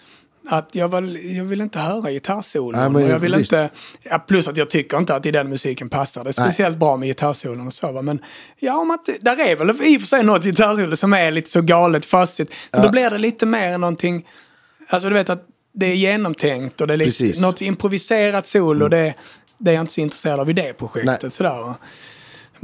att 0.49 0.74
jag, 0.74 1.01
vill, 1.01 1.36
jag 1.36 1.45
vill 1.45 1.61
inte 1.61 1.78
höra 1.78 2.11
gitarrsolon. 2.11 2.80
Nej, 2.80 2.90
men 2.90 3.11
jag 3.11 3.18
vill 3.18 3.34
visst. 3.34 3.53
inte, 3.53 3.70
ja, 4.03 4.18
plus 4.18 4.49
att 4.49 4.57
jag 4.57 4.70
tycker 4.70 4.99
inte 4.99 5.14
att 5.14 5.26
i 5.26 5.30
den 5.30 5.49
musiken 5.49 5.88
passar. 5.88 6.24
Det 6.24 6.30
är 6.30 6.32
speciellt 6.32 6.78
bra 6.78 6.97
med 6.97 7.09
gitarrsolon 7.09 7.66
och 7.66 7.72
så. 7.72 7.93
Va? 7.93 8.03
Men 8.03 8.22
ja, 8.59 8.76
om 8.76 8.90
att, 8.90 9.09
där 9.20 9.40
är 9.40 9.57
väl 9.57 9.70
i 9.70 9.97
och 9.97 10.01
för 10.01 10.07
sig 10.07 10.24
något 10.24 10.45
gitarrsolo 10.45 10.97
som 10.97 11.12
är 11.12 11.30
lite 11.30 11.51
så 11.51 11.62
galet 11.62 12.07
fastigt. 12.07 12.55
Men 12.70 12.82
då 12.82 12.90
blir 12.90 13.11
det 13.11 13.18
lite 13.18 13.47
mer 13.47 13.78
någonting, 13.78 14.26
alltså 14.88 15.09
du 15.09 15.14
vet 15.14 15.30
att 15.30 15.47
det 15.74 15.86
är 15.86 15.95
genomtänkt 15.95 16.80
och 16.80 16.86
det 16.86 16.95
är 16.95 16.99
Precis. 16.99 17.20
lite, 17.20 17.40
något 17.40 17.62
improviserat 17.62 18.47
solo. 18.47 18.88
Det, 18.88 19.14
det 19.59 19.70
är 19.70 19.74
jag 19.74 19.82
inte 19.82 19.93
så 19.93 20.01
intresserad 20.01 20.40
av 20.40 20.51
i 20.51 20.53
det 20.53 20.72
projektet. 20.72 21.32
Sådär? 21.32 21.74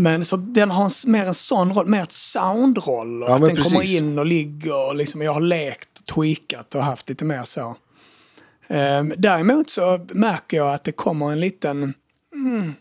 Men 0.01 0.25
så 0.25 0.37
den 0.37 0.71
har 0.71 0.85
en, 0.85 1.13
mer 1.13 1.27
en 1.27 1.35
sån 1.35 1.73
roll, 1.75 1.87
mer 1.87 2.03
ett 2.03 2.13
soundroll. 2.13 3.21
Ja, 3.29 3.35
att 3.35 3.41
den 3.41 3.57
kommer 3.57 3.79
precis. 3.81 3.97
in 3.97 4.19
och 4.19 4.27
ligger 4.27 4.87
och 4.89 4.97
liksom, 4.97 5.23
jag 5.23 5.33
har 5.35 5.41
lekt, 5.41 6.07
tweakat 6.15 6.75
och 6.75 6.85
haft 6.85 7.09
lite 7.09 7.25
mer 7.25 7.45
så. 7.45 7.77
Ehm, 8.69 9.13
däremot 9.17 9.71
så 9.71 10.07
märker 10.11 10.57
jag 10.57 10.75
att 10.75 10.85
det 10.85 10.93
kommer 10.93 11.33
en 11.33 11.41
liten... 11.41 11.95
Mm, 12.35 12.73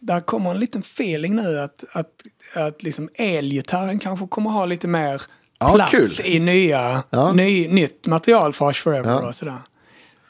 där 0.00 0.20
kommer 0.20 0.50
en 0.50 0.60
liten 0.60 0.80
feeling 0.80 1.34
nu 1.36 1.58
att, 1.60 1.84
att, 1.92 2.10
att 2.54 2.82
liksom 2.82 3.08
elgitarren 3.14 3.98
kanske 3.98 4.26
kommer 4.26 4.50
ha 4.50 4.66
lite 4.66 4.88
mer 4.88 5.22
Ja, 5.58 5.74
plats 5.74 5.90
kul. 6.20 6.26
i 6.26 6.38
nya, 6.38 7.02
Ja. 7.10 7.32
ny, 7.32 7.68
nytt 7.68 8.06
material 8.06 8.52
för 8.52 8.66
Hush 8.66 8.82
Forever 8.82 9.10
Ja. 9.10 9.28
och 9.28 9.34
sådär. 9.34 9.58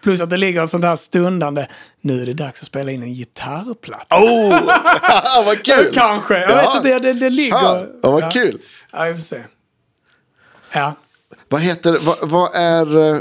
Plus 0.04 0.20
att 0.20 0.30
det 0.30 0.36
ligger 0.36 0.60
en 0.60 0.68
sånt 0.68 0.84
här 0.84 0.96
stundande, 0.96 1.66
nu 2.00 2.22
är 2.22 2.26
det 2.26 2.34
dags 2.34 2.60
att 2.60 2.66
spela 2.66 2.90
in 2.90 3.02
en 3.02 3.12
gitarrplatta. 3.12 4.16
Oh, 4.16 4.66
vad 5.46 5.62
kul! 5.62 5.90
Kanske, 5.94 6.40
jag 6.40 6.56
vet 6.56 6.76
inte, 6.76 6.98
det, 6.98 7.12
det 7.12 7.30
ligger... 7.30 7.58
Tja, 7.58 7.86
ja, 8.02 8.10
vad 8.10 8.22
ja. 8.22 8.30
kul! 8.30 8.60
Ja, 8.92 9.04
vi 9.04 9.12
får 9.12 9.20
se. 9.20 9.44
Ja. 10.72 10.94
Vad 11.48 11.60
heter, 11.60 11.98
vad, 12.00 12.16
vad 12.22 12.54
är, 12.54 13.14
eh, 13.14 13.20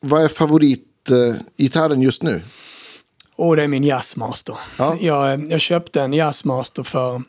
vad 0.00 0.24
är 0.24 0.28
favoritgitarren 0.28 2.02
just 2.02 2.22
nu? 2.22 2.42
Och 3.36 3.56
det 3.56 3.62
är 3.62 3.68
min 3.68 3.84
Jazzmaster. 3.84 4.58
Ja. 4.76 4.96
Jag, 5.00 5.52
jag 5.52 5.60
köpte 5.60 6.02
en 6.02 6.12
Jazzmaster 6.12 6.82
för, 6.82 7.22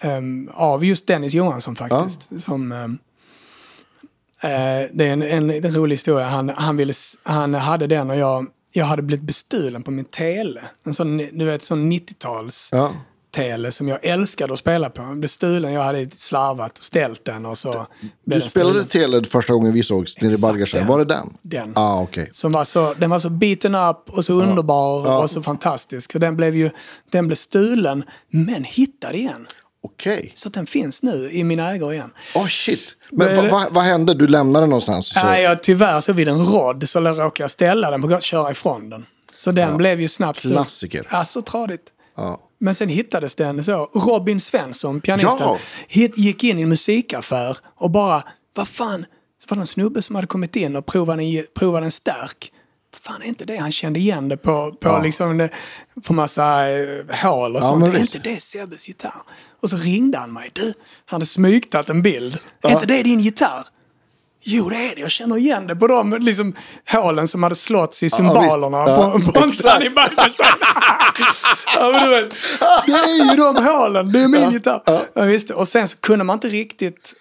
ehm, 0.00 0.50
av 0.54 0.84
just 0.84 1.06
Dennis 1.06 1.34
Johansson 1.34 1.76
faktiskt. 1.76 2.42
Som, 2.42 2.72
ehm, 2.72 2.92
eh, 2.92 2.98
det 4.92 5.04
är 5.04 5.12
en, 5.12 5.22
en, 5.22 5.50
en 5.50 5.74
rolig 5.74 5.94
historia. 5.96 6.26
Han, 6.26 6.48
han, 6.48 6.76
ville, 6.76 6.92
han 7.22 7.54
hade 7.54 7.86
den 7.86 8.10
och 8.10 8.16
jag, 8.16 8.46
jag 8.72 8.84
hade 8.84 9.02
blivit 9.02 9.24
bestulen 9.26 9.82
på 9.82 9.90
min 9.90 10.04
tele. 10.04 10.60
En 10.84 10.94
sån, 10.94 11.16
du 11.16 11.44
vet, 11.44 11.62
sån 11.62 11.92
90-tals 11.92 12.68
Ja. 12.72 12.92
tele 13.34 13.72
som 13.72 13.88
jag 13.88 14.04
älskade 14.04 14.52
att 14.52 14.58
spela 14.58 14.90
på. 14.90 15.02
Jag 15.02 15.18
blev 15.18 15.28
stulen, 15.28 15.72
jag 15.72 15.82
hade 15.82 16.10
slarvat 16.10 16.78
och 16.78 16.84
ställt 16.84 17.24
den 17.24 17.46
och 17.46 17.58
så 17.58 17.86
Du 18.24 18.38
den 18.38 18.50
spelade. 18.50 18.84
Tele 18.84 19.24
första 19.24 19.54
gången 19.54 19.72
vi 19.72 19.82
sågs 19.82 20.20
nere 20.20 20.32
i 20.32 20.64
den. 20.72 20.86
Var 20.86 20.98
det 20.98 21.04
den? 21.04 21.36
Den. 21.42 21.72
Ah, 21.74 22.02
okej. 22.02 22.28
Som 22.32 22.52
var 22.52 22.64
så, 22.64 22.94
den 22.98 23.10
var 23.10 23.18
så 23.18 23.30
beaten 23.30 23.74
up 23.74 24.10
och 24.10 24.24
så 24.24 24.32
underbar 24.32 25.06
Ja. 25.06 25.22
och 25.22 25.30
så 25.30 25.42
fantastisk. 25.42 26.12
Så 26.12 26.18
den 26.18 26.36
blev 26.36 26.56
ju 26.56 26.70
den 27.10 27.26
blev 27.26 27.36
stulen, 27.36 28.04
men 28.30 28.64
hittad 28.64 29.14
igen. 29.14 29.46
Okej. 29.92 30.32
Så 30.34 30.48
den 30.48 30.66
finns 30.66 31.02
nu 31.02 31.30
i 31.32 31.44
mina 31.44 31.72
ägor 31.74 31.92
igen. 31.92 32.10
Oh 32.34 32.46
shit. 32.48 32.96
Men 33.10 33.36
vad 33.36 33.50
vad- 33.50 33.72
vad 33.74 33.84
hände? 33.84 34.14
Du 34.14 34.26
lämnade 34.26 34.62
den 34.62 34.70
någonstans? 34.70 35.06
Så. 35.08 35.24
Nej, 35.26 35.42
jag, 35.42 35.62
tyvärr 35.62 36.00
så 36.00 36.12
vid 36.12 36.28
en 36.28 36.46
rodd 36.46 36.88
så 36.88 37.00
råkade 37.00 37.32
jag 37.42 37.50
ställa 37.50 37.90
den 37.90 38.02
på 38.02 38.14
att 38.14 38.22
köra 38.22 38.50
ifrån 38.50 38.90
den. 38.90 39.06
Så 39.34 39.52
den 39.52 39.76
blev 39.76 40.00
ju 40.00 40.08
snabbt... 40.08 40.40
så- 40.40 40.50
Klassiker. 40.50 41.06
Ja, 41.10 41.24
så 41.24 41.42
tradigt. 41.42 41.82
Ja. 42.16 42.40
Men 42.58 42.74
sen 42.74 42.88
hittades 42.88 43.34
den 43.34 43.64
så. 43.64 43.90
Robin 43.94 44.40
Svensson, 44.40 45.00
pianisten, 45.00 45.36
Ja. 45.40 45.58
hit, 45.88 46.18
gick 46.18 46.44
in 46.44 46.58
i 46.58 46.62
en 46.62 46.68
musikaffär 46.68 47.56
och 47.76 47.90
bara, 47.90 48.22
vad 48.54 48.68
fan, 48.68 49.06
så 49.42 49.46
var 49.48 49.56
det 49.56 49.60
en 49.62 49.66
snubbe 49.66 50.02
som 50.02 50.14
hade 50.14 50.26
kommit 50.26 50.56
in 50.56 50.76
och 50.76 50.86
provat 50.86 51.18
en, 51.18 51.44
provat 51.58 51.82
en 51.82 51.90
stark. 51.90 52.52
Fan, 53.00 53.22
är 53.22 53.26
inte 53.26 53.44
det 53.44 53.56
han 53.56 53.72
kände 53.72 53.98
igen 54.00 54.28
det 54.28 54.36
på, 54.36 54.72
på, 54.80 54.88
Ja. 54.88 55.02
liksom, 55.02 55.38
det, 55.38 55.50
på 56.04 56.12
massa 56.12 56.68
eh, 56.70 56.86
hål 57.22 57.56
och 57.56 57.62
Ja, 57.62 57.66
sånt. 57.66 57.88
Är 57.94 57.98
inte 57.98 58.18
det 58.18 58.42
Sebbes 58.42 58.88
gitarr? 58.88 59.22
Och 59.66 59.70
så 59.70 59.76
ringde 59.76 60.18
han 60.18 60.32
mig. 60.32 60.50
Du, 60.52 60.62
han 60.62 60.74
hade 61.06 61.26
smygtat 61.26 61.90
en 61.90 62.02
bild. 62.02 62.38
Ja. 62.62 62.68
Är 62.68 62.72
inte 62.72 62.86
det 62.86 63.02
din 63.02 63.20
gitarr? 63.20 63.66
Jo, 64.42 64.68
det 64.68 64.76
är 64.76 64.94
det. 64.94 65.00
Jag 65.00 65.10
känner 65.10 65.36
igen 65.36 65.66
det 65.66 65.76
på 65.76 65.86
de 65.86 66.18
liksom, 66.20 66.54
hålen 66.92 67.28
som 67.28 67.42
hade 67.42 67.54
slått 67.54 68.02
i 68.02 68.10
cymbalerna 68.10 68.84
visst. 68.84 68.96
Ja, 68.96 69.32
på, 69.32 69.48
exakt. 69.48 69.76
Sunny 69.76 69.90
Balkenstein. 69.90 70.52
ja, 71.76 71.90
men 71.92 72.02
du 72.02 72.08
vet, 72.10 72.34
det 72.86 72.92
är 72.92 73.30
ju 73.30 73.36
de 73.36 73.64
hålen. 73.64 74.12
Det 74.12 74.20
är 74.20 74.28
min 74.28 74.50
gitarr. 74.50 74.82
Ja. 75.14 75.22
visst. 75.22 75.50
Och 75.50 75.68
sen 75.68 75.88
så 75.88 75.96
kunde 75.96 76.24
man 76.24 76.34
inte 76.34 76.48
riktigt... 76.48 77.14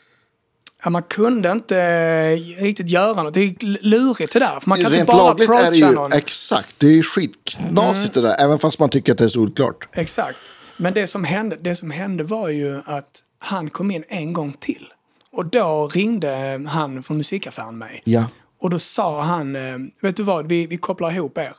Ja, 0.84 0.90
man 0.90 1.04
kunde 1.04 1.52
inte 1.52 1.80
eh, 1.80 2.64
riktigt 2.64 2.90
göra 2.90 3.24
något. 3.24 3.34
Det 3.34 3.42
är 3.42 3.84
lurigt 3.84 4.34
det 4.34 4.40
där. 4.40 4.64
Man 4.66 4.82
kan 4.82 4.92
Rent 4.92 5.00
inte 5.00 5.14
bara 5.14 5.24
lagligt 5.24 5.50
är 5.50 5.72
det 5.72 5.78
ju, 5.78 5.86
någon. 5.86 6.06
Mm. 6.06 6.18
exakt, 6.18 6.76
det 6.78 6.88
är 6.88 6.92
ju 6.92 7.04
skitknasigt 7.04 8.14
det 8.14 8.22
där. 8.22 8.36
Även 8.40 8.60
fast 8.60 8.80
man 8.80 8.90
tycker 8.90 9.12
att 9.12 9.18
det 9.18 9.24
är 9.24 9.30
solklart. 9.30 9.90
Exakt. 9.94 10.38
Men 10.78 10.94
det 10.94 11.08
som, 11.08 11.24
hände, 11.24 11.58
det 11.62 11.76
som 11.76 11.92
hände 11.92 12.24
var 12.24 12.50
ju 12.50 12.82
att 12.86 13.24
han 13.40 13.70
kom 13.70 13.92
in 13.92 14.04
en 14.08 14.34
gång 14.34 14.54
till. 14.60 14.88
Och 15.32 15.46
då 15.46 15.88
ringde 15.88 16.64
han 16.68 17.04
från 17.04 17.18
musikaffären 17.18 17.78
mig. 17.78 18.02
Ja. 18.04 18.28
Och 18.62 18.70
då 18.70 18.80
sa 18.80 19.22
han, 19.22 19.56
eh, 19.56 19.78
vet 20.02 20.16
du 20.16 20.24
vad, 20.24 20.48
vi, 20.48 20.68
vi 20.68 20.78
kopplar 20.78 21.12
ihop 21.12 21.38
er. 21.38 21.54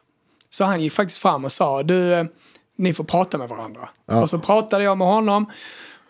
Så 0.50 0.64
han 0.64 0.80
gick 0.80 0.92
faktiskt 0.92 1.18
fram 1.18 1.44
och 1.44 1.52
sa, 1.52 1.82
du, 1.82 2.14
eh, 2.14 2.24
ni 2.76 2.94
får 2.94 3.04
prata 3.04 3.38
med 3.38 3.48
varandra. 3.48 3.88
Och 4.06 4.30
så 4.30 4.38
pratade 4.38 4.84
jag 4.84 4.98
med 4.98 5.06
honom. 5.06 5.50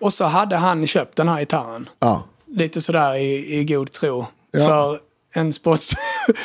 Och 0.01 0.13
så 0.13 0.25
hade 0.25 0.57
han 0.57 0.87
köpt 0.87 1.17
den 1.17 1.29
här 1.29 1.41
gitarren. 1.41 1.89
Ja. 1.99 2.25
Lite 2.47 2.83
sådär 2.83 3.15
i, 3.15 3.59
i 3.59 3.65
god 3.65 3.93
tro. 3.93 4.27
Ja. 4.51 4.69
För 4.69 5.01
en 5.37 5.53
sports... 5.53 5.95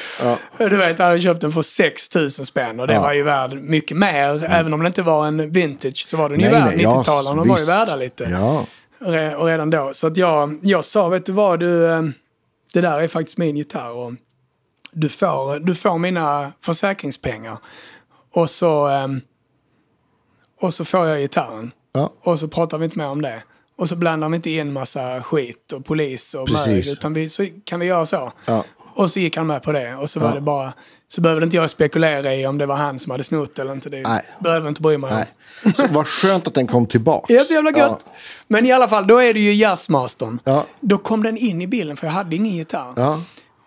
du 0.58 0.78
vet, 0.78 1.00
han 1.00 1.08
hade 1.08 1.20
köpt 1.20 1.42
den 1.42 1.52
för 1.52 1.62
6 1.62 2.16
000 2.16 2.32
spänn 2.32 2.80
och 2.80 2.88
det 2.88 2.94
Ja. 2.94 3.02
var 3.02 3.14
ju 3.14 3.24
värd 3.24 3.54
mycket 3.54 3.98
mer. 3.98 4.44
Även 4.50 4.74
om 4.74 4.80
det 4.80 4.88
inte 4.88 5.02
var 5.02 5.28
en 5.28 5.52
vintage 5.52 6.06
så 6.06 6.18
var 6.18 6.30
den 6.30 6.40
ju 6.40 6.46
Nej, 6.46 6.54
värd 6.54 6.74
nej, 6.76 6.84
ja, 6.84 7.02
90-talen. 7.06 7.38
De 7.38 7.48
var 7.48 7.60
ju 7.60 7.66
värda 7.66 7.96
lite. 7.96 8.24
Ja. 8.24 8.66
Re- 9.00 9.34
Och 9.34 9.46
redan 9.46 9.70
då. 9.70 9.90
Så 9.94 10.08
att 10.08 10.18
jag, 10.18 10.60
jag 10.64 10.86
sa, 10.86 11.10
vet 11.10 11.26
du 11.26 11.32
vad, 11.32 11.60
du, 11.60 11.92
eh, 11.92 12.02
det 12.74 12.82
där 12.82 13.02
är 13.02 13.08
faktiskt 13.08 13.38
min 13.38 13.58
gitarr. 13.58 13.92
Och 13.92 14.14
du, 14.92 15.10
får, 15.10 15.60
du 15.60 15.76
får 15.76 15.98
mina 15.98 16.52
försäkringspengar. 16.66 17.58
Och 18.34 18.50
så, 18.50 18.90
eh, 18.90 19.08
och 20.62 20.74
så 20.74 20.86
får 20.86 21.08
jag 21.08 21.20
gitarren. 21.20 21.72
Ja. 21.94 22.12
Och 22.22 22.40
så 22.40 22.48
pratar 22.48 22.78
vi 22.78 22.86
inte 22.86 22.98
mer 22.98 23.08
om 23.08 23.22
det. 23.22 23.44
Och 23.78 23.90
så 23.90 23.96
blandar 23.96 24.30
vi 24.30 24.36
inte 24.36 24.50
in 24.50 24.74
massa 24.74 25.24
skit 25.24 25.74
och 25.74 25.86
polis 25.86 26.34
och 26.34 26.50
mög. 26.52 26.88
Utan 26.88 27.14
vi, 27.14 27.30
så 27.30 27.48
kan 27.64 27.80
vi 27.80 27.86
göra 27.86 28.06
så. 28.06 28.32
Ja. 28.46 28.64
Och 28.94 29.12
så 29.12 29.20
gick 29.20 29.38
han 29.38 29.48
med 29.48 29.64
på 29.64 29.72
det. 29.72 29.96
Och 29.96 30.10
så 30.10 30.20
var 30.20 30.36
det 30.36 30.42
bara... 30.42 30.74
Så 31.08 31.22
behövde 31.22 31.44
inte 31.44 31.58
jag 31.58 31.70
spekulera 31.70 32.36
i 32.36 32.48
om 32.48 32.58
det 32.58 32.66
var 32.66 32.76
han 32.76 33.00
som 33.00 33.12
hade 33.12 33.24
snott 33.24 33.60
eller 33.60 33.74
inte. 33.74 33.90
Det 33.90 34.02
Nej. 34.02 34.22
behöver 34.40 34.70
inte 34.70 34.82
bry 34.82 34.98
mig 34.98 35.12
om. 35.64 35.74
Så 35.76 35.88
vad 35.88 36.08
skönt 36.08 36.48
att 36.48 36.54
den 36.54 36.68
kom 36.68 36.86
tillbaka. 36.86 37.34
Är 37.34 37.40
så 37.40 37.54
jävla 37.54 37.72
gött. 37.72 38.06
Men 38.48 38.66
i 38.66 38.72
alla 38.72 38.88
fall, 38.88 39.08
då 39.08 39.18
är 39.22 39.34
det 39.34 39.40
ju 39.40 39.54
jazzmastern. 39.54 40.40
Ja. 40.44 40.66
Då 40.80 40.98
kom 40.98 41.24
den 41.24 41.38
in 41.38 41.62
i 41.62 41.68
bilden 41.68 41.98
för 41.98 42.08
jag 42.08 42.14
hade 42.14 42.36
ingen 42.36 42.54
gitarr. 42.56 42.94
Ja. 42.96 43.22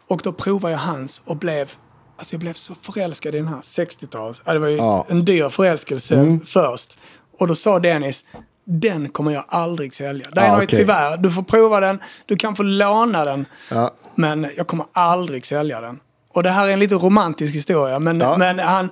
Och 0.09 0.20
då 0.25 0.33
provade 0.33 0.72
jag 0.72 0.79
hans 0.81 1.22
och 1.25 1.37
blev... 1.37 1.72
Alltså 2.18 2.35
jag 2.35 2.41
blev 2.41 2.53
så 2.53 2.75
förälskad 2.83 3.35
i 3.35 3.39
den 3.39 3.49
här 3.49 3.61
60-tals. 3.61 4.43
Ja, 4.45 4.53
det 4.53 4.59
var 4.59 4.68
ju 4.68 4.77
Ja. 4.77 5.05
Mm. 5.09 5.18
en 5.18 5.25
dyr 5.25 5.49
förälskelse 5.49 6.39
först. 6.45 6.99
Och 7.39 7.47
då 7.49 7.55
sa 7.55 7.79
Dennis, 7.79 8.25
den 8.64 9.08
kommer 9.08 9.30
jag 9.30 9.44
aldrig 9.48 9.94
sälja. 9.94 10.26
Den 10.32 10.44
Ja, 10.44 10.50
har 10.50 10.62
okej. 10.64 10.78
tyvärr, 10.78 11.16
du 11.16 11.30
får 11.32 11.42
prova 11.42 11.80
den, 11.80 12.00
du 12.26 12.36
kan 12.36 12.56
få 12.56 12.62
låna 12.62 13.24
den. 13.24 13.46
Ja. 13.70 13.90
Men 14.14 14.50
jag 14.56 14.66
kommer 14.66 14.86
aldrig 14.92 15.46
sälja 15.46 15.80
den. 15.80 16.00
Och 16.32 16.42
det 16.42 16.50
här 16.50 16.68
är 16.68 16.72
en 16.72 16.78
lite 16.80 16.94
romantisk 16.94 17.54
historia. 17.54 17.98
Men, 17.98 18.20
Ja. 18.20 18.36
men 18.38 18.58
han... 18.58 18.90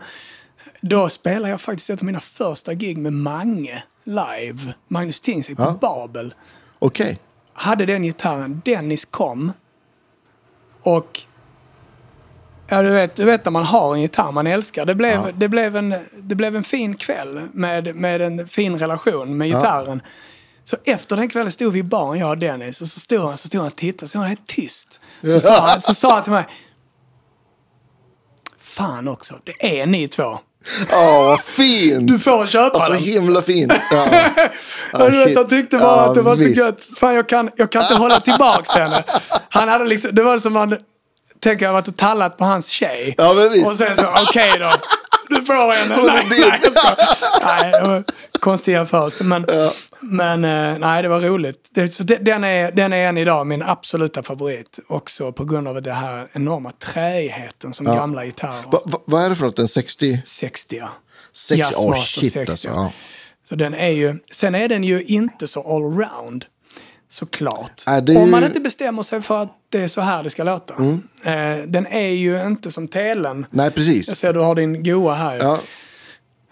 Då 0.81 1.09
spelade 1.09 1.49
jag 1.51 1.61
faktiskt 1.61 1.91
ett 1.91 1.99
av 2.01 2.05
mina 2.07 2.21
första 2.21 2.75
gig 2.75 2.99
med 2.99 3.13
Mange 3.13 3.83
live. 4.05 4.75
Magnus 4.89 5.21
Tingsvik 5.21 5.57
på 5.57 5.63
Ja. 5.63 5.79
Babel. 5.81 6.35
Okej. 6.79 7.19
Hade 7.55 7.87
den 7.87 8.03
gitarren. 8.03 8.63
Dennis 8.65 9.05
kom. 9.05 9.53
Och... 10.83 11.21
Ja, 12.73 12.83
du 12.83 12.91
vet, 12.91 13.17
du 13.17 13.25
vet 13.25 13.45
när 13.45 13.53
man 13.53 13.65
har 13.65 13.95
en 13.95 14.01
gitarr 14.01 14.33
man 14.33 14.47
älskar. 14.47 14.87
Det 14.87 14.95
blev, 14.95 15.39
det 15.39 15.49
blev, 15.49 15.77
en, 15.77 15.95
det 16.23 16.35
blev 16.35 16.57
en 16.57 16.65
fin 16.65 16.95
kväll 16.97 17.49
med, 17.53 17.97
med 17.97 18.21
en 18.23 18.49
fin 18.49 18.79
relation 18.79 19.37
med 19.37 19.49
gitarren. 19.49 20.03
Så 20.65 20.77
efter 20.85 21.17
den 21.17 21.29
kvällen 21.29 21.53
stod 21.53 21.73
vi 21.73 21.79
i 21.79 21.83
baren, 21.83 22.19
jag 22.19 22.31
och 22.31 22.39
Dennis, 22.39 22.81
och 22.81 22.89
så 22.89 23.01
stod 23.01 23.21
han, 23.21 23.39
så 23.39 23.49
stod 23.49 23.61
han 23.61 23.71
och 23.71 23.77
tittade, 23.77 24.09
så 24.09 24.19
var 24.19 24.23
han 24.25 24.29
helt 24.29 24.47
tyst. 24.47 25.01
Så 25.23 25.41
sa, 25.41 25.61
han, 25.61 25.81
så 25.81 25.95
sa 25.95 26.15
han 26.15 26.23
till 26.23 26.33
mig, 26.33 26.45
Fan 28.61 29.09
också, 29.09 29.35
det 29.45 29.81
är 29.83 29.87
ni 29.87 30.09
två. 30.09 30.39
Åh, 30.93 31.25
vad 31.25 31.41
fint! 31.41 32.09
Du 32.09 32.19
får 32.19 32.47
köpa 32.47 32.79
Alltså 32.79 32.93
den. 32.93 33.03
himla 33.03 33.43
fint. 33.43 33.73
Ja. 33.91 34.07
Ja, 34.93 35.09
du 35.09 35.25
vet, 35.25 35.37
han 35.37 35.49
tyckte 35.49 35.79
bara 35.79 35.87
Ja, 35.97 36.09
att 36.09 36.15
det 36.15 36.23
var 36.23 36.37
visst. 36.37 36.59
så 36.61 36.65
gött. 36.65 36.89
Fan, 36.97 37.15
jag 37.15 37.29
kan, 37.29 37.51
jag 37.57 37.73
kan 37.73 37.83
inte 37.83 37.95
hålla 37.95 38.21
tillbaks 38.21 38.71
henne. 38.71 39.05
Han 39.49 39.69
hade 39.69 39.85
liksom, 39.85 40.15
det 40.15 40.23
var 40.23 40.39
som 40.39 40.53
man, 40.53 40.77
tänker 41.43 41.65
jag 41.67 41.73
varit 41.73 41.89
och 41.89 41.97
tallat 41.97 42.37
på 42.37 42.45
hans 42.45 42.69
tjej. 42.69 43.15
Ja, 43.19 43.33
men 43.35 43.53
visst. 43.53 43.67
Och 43.67 43.77
sen 43.77 43.97
så, 43.97 44.07
okej 44.29 44.53
då. 44.59 44.71
Du 45.29 45.43
får 45.43 45.55
är 45.55 45.89
Nej, 45.89 46.27
nej, 46.31 46.61
jag 46.63 46.73
skojar. 46.73 46.97
nej, 47.45 47.73
det 47.73 47.89
var 47.89 48.05
konstig 48.41 48.73
jämförelse. 48.73 49.25
Men, 49.25 49.47
men 50.01 50.45
eh, 50.45 50.79
nej, 50.79 51.03
det 51.03 51.09
var 51.09 51.21
roligt. 51.21 51.69
Det, 51.71 51.89
så 51.89 52.03
den, 52.03 52.45
är, 52.45 52.73
den 52.73 52.93
är 52.93 53.09
än 53.09 53.19
idag 53.19 53.47
min 53.47 53.63
absoluta 53.63 54.23
favorit. 54.23 54.79
Också 54.89 55.33
på 55.33 55.45
grund 55.45 55.69
av 55.69 55.83
den 55.83 55.97
här 55.97 56.29
enorma 56.33 56.71
träigheten 56.71 57.75
som 57.75 57.87
gamla 57.87 58.25
gitarrer. 58.25 58.63
Va, 58.71 58.83
va, 58.85 58.99
vad 59.05 59.25
är 59.25 59.29
det 59.29 59.37
för 59.37 59.45
något? 59.45 59.59
En 59.59 59.69
60? 59.69 60.23
60 60.25 60.77
ja. 60.77 60.89
60? 61.33 61.55
Åh, 61.55 61.59
Jazzmaster 61.59 62.21
shit 62.21 62.33
60. 62.33 62.51
alltså. 62.51 62.69
Ja. 62.69 62.93
Så 63.49 63.55
den 63.55 63.75
är 63.75 63.91
ju, 63.91 64.19
sen 64.31 64.55
är 64.55 64.69
den 64.69 64.85
ju 64.85 65.03
inte 65.03 65.47
så 65.47 65.77
allround. 65.77 66.45
Såklart. 67.13 67.83
Nej, 67.87 68.03
det 68.03 68.17
Om 68.17 68.31
man 68.31 68.45
inte 68.45 68.61
bestämmer 68.61 69.03
sig 69.03 69.23
för 69.23 69.43
att 69.43 69.49
det 69.69 69.83
är 69.83 69.89
så 69.89 70.01
här 70.01 70.23
det 70.23 70.31
ska 70.31 70.45
låta. 70.45 70.75
Eh, 71.25 71.57
den 71.67 71.87
är 71.87 72.09
ju 72.09 72.43
inte 72.47 72.71
som 72.73 72.89
telen. 72.89 73.47
Nej, 73.51 73.67
Jag 73.67 73.75
precis. 73.75 74.17
ser 74.17 74.33
du 74.33 74.41
har 74.41 74.55
din 74.55 74.83
goa 74.83 75.15
här. 75.15 75.37
Ja. 75.39 75.59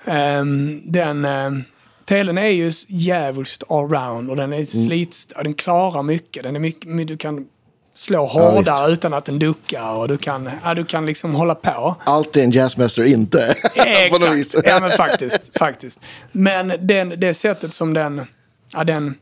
Ehm, 0.04 0.80
den, 0.84 1.24
um, 1.24 1.64
telen 2.04 2.38
är 2.38 2.46
ju 2.48 2.72
djävulskt 2.88 3.62
allround 3.70 4.30
och 4.30 4.36
den 4.36 4.44
Mm. 4.52 4.60
är 4.62 4.66
slits, 4.66 5.28
ja, 5.36 5.42
den 5.42 5.54
klarar 5.54 6.02
mycket. 6.02 6.42
Den 6.42 6.56
är 6.56 6.60
mycket, 6.60 7.08
du 7.08 7.16
kan 7.16 7.46
slå 7.94 8.26
hårdare 8.26 8.92
utan 8.92 9.14
att 9.14 9.24
den 9.24 9.38
duckar 9.38 9.94
och 9.94 10.08
du 10.08 10.18
kan, 10.18 10.50
ja, 10.64 10.74
du 10.74 10.84
kan 10.84 11.06
liksom 11.06 11.34
hålla 11.34 11.54
på. 11.54 11.96
Allt 12.04 12.36
är 12.36 12.42
en 12.42 12.50
jazzmaster 12.50 13.04
inte. 13.04 13.54
Exakt, 13.74 14.66
ja 14.68 14.80
men 14.80 14.90
faktiskt. 14.90 15.58
faktiskt. 15.58 16.00
Men 16.32 16.72
den, 16.80 17.08
det 17.20 17.34
sättet 17.34 17.74
som 17.74 17.94
den, 17.94 18.26
ja 18.72 18.84
den, 18.84 19.14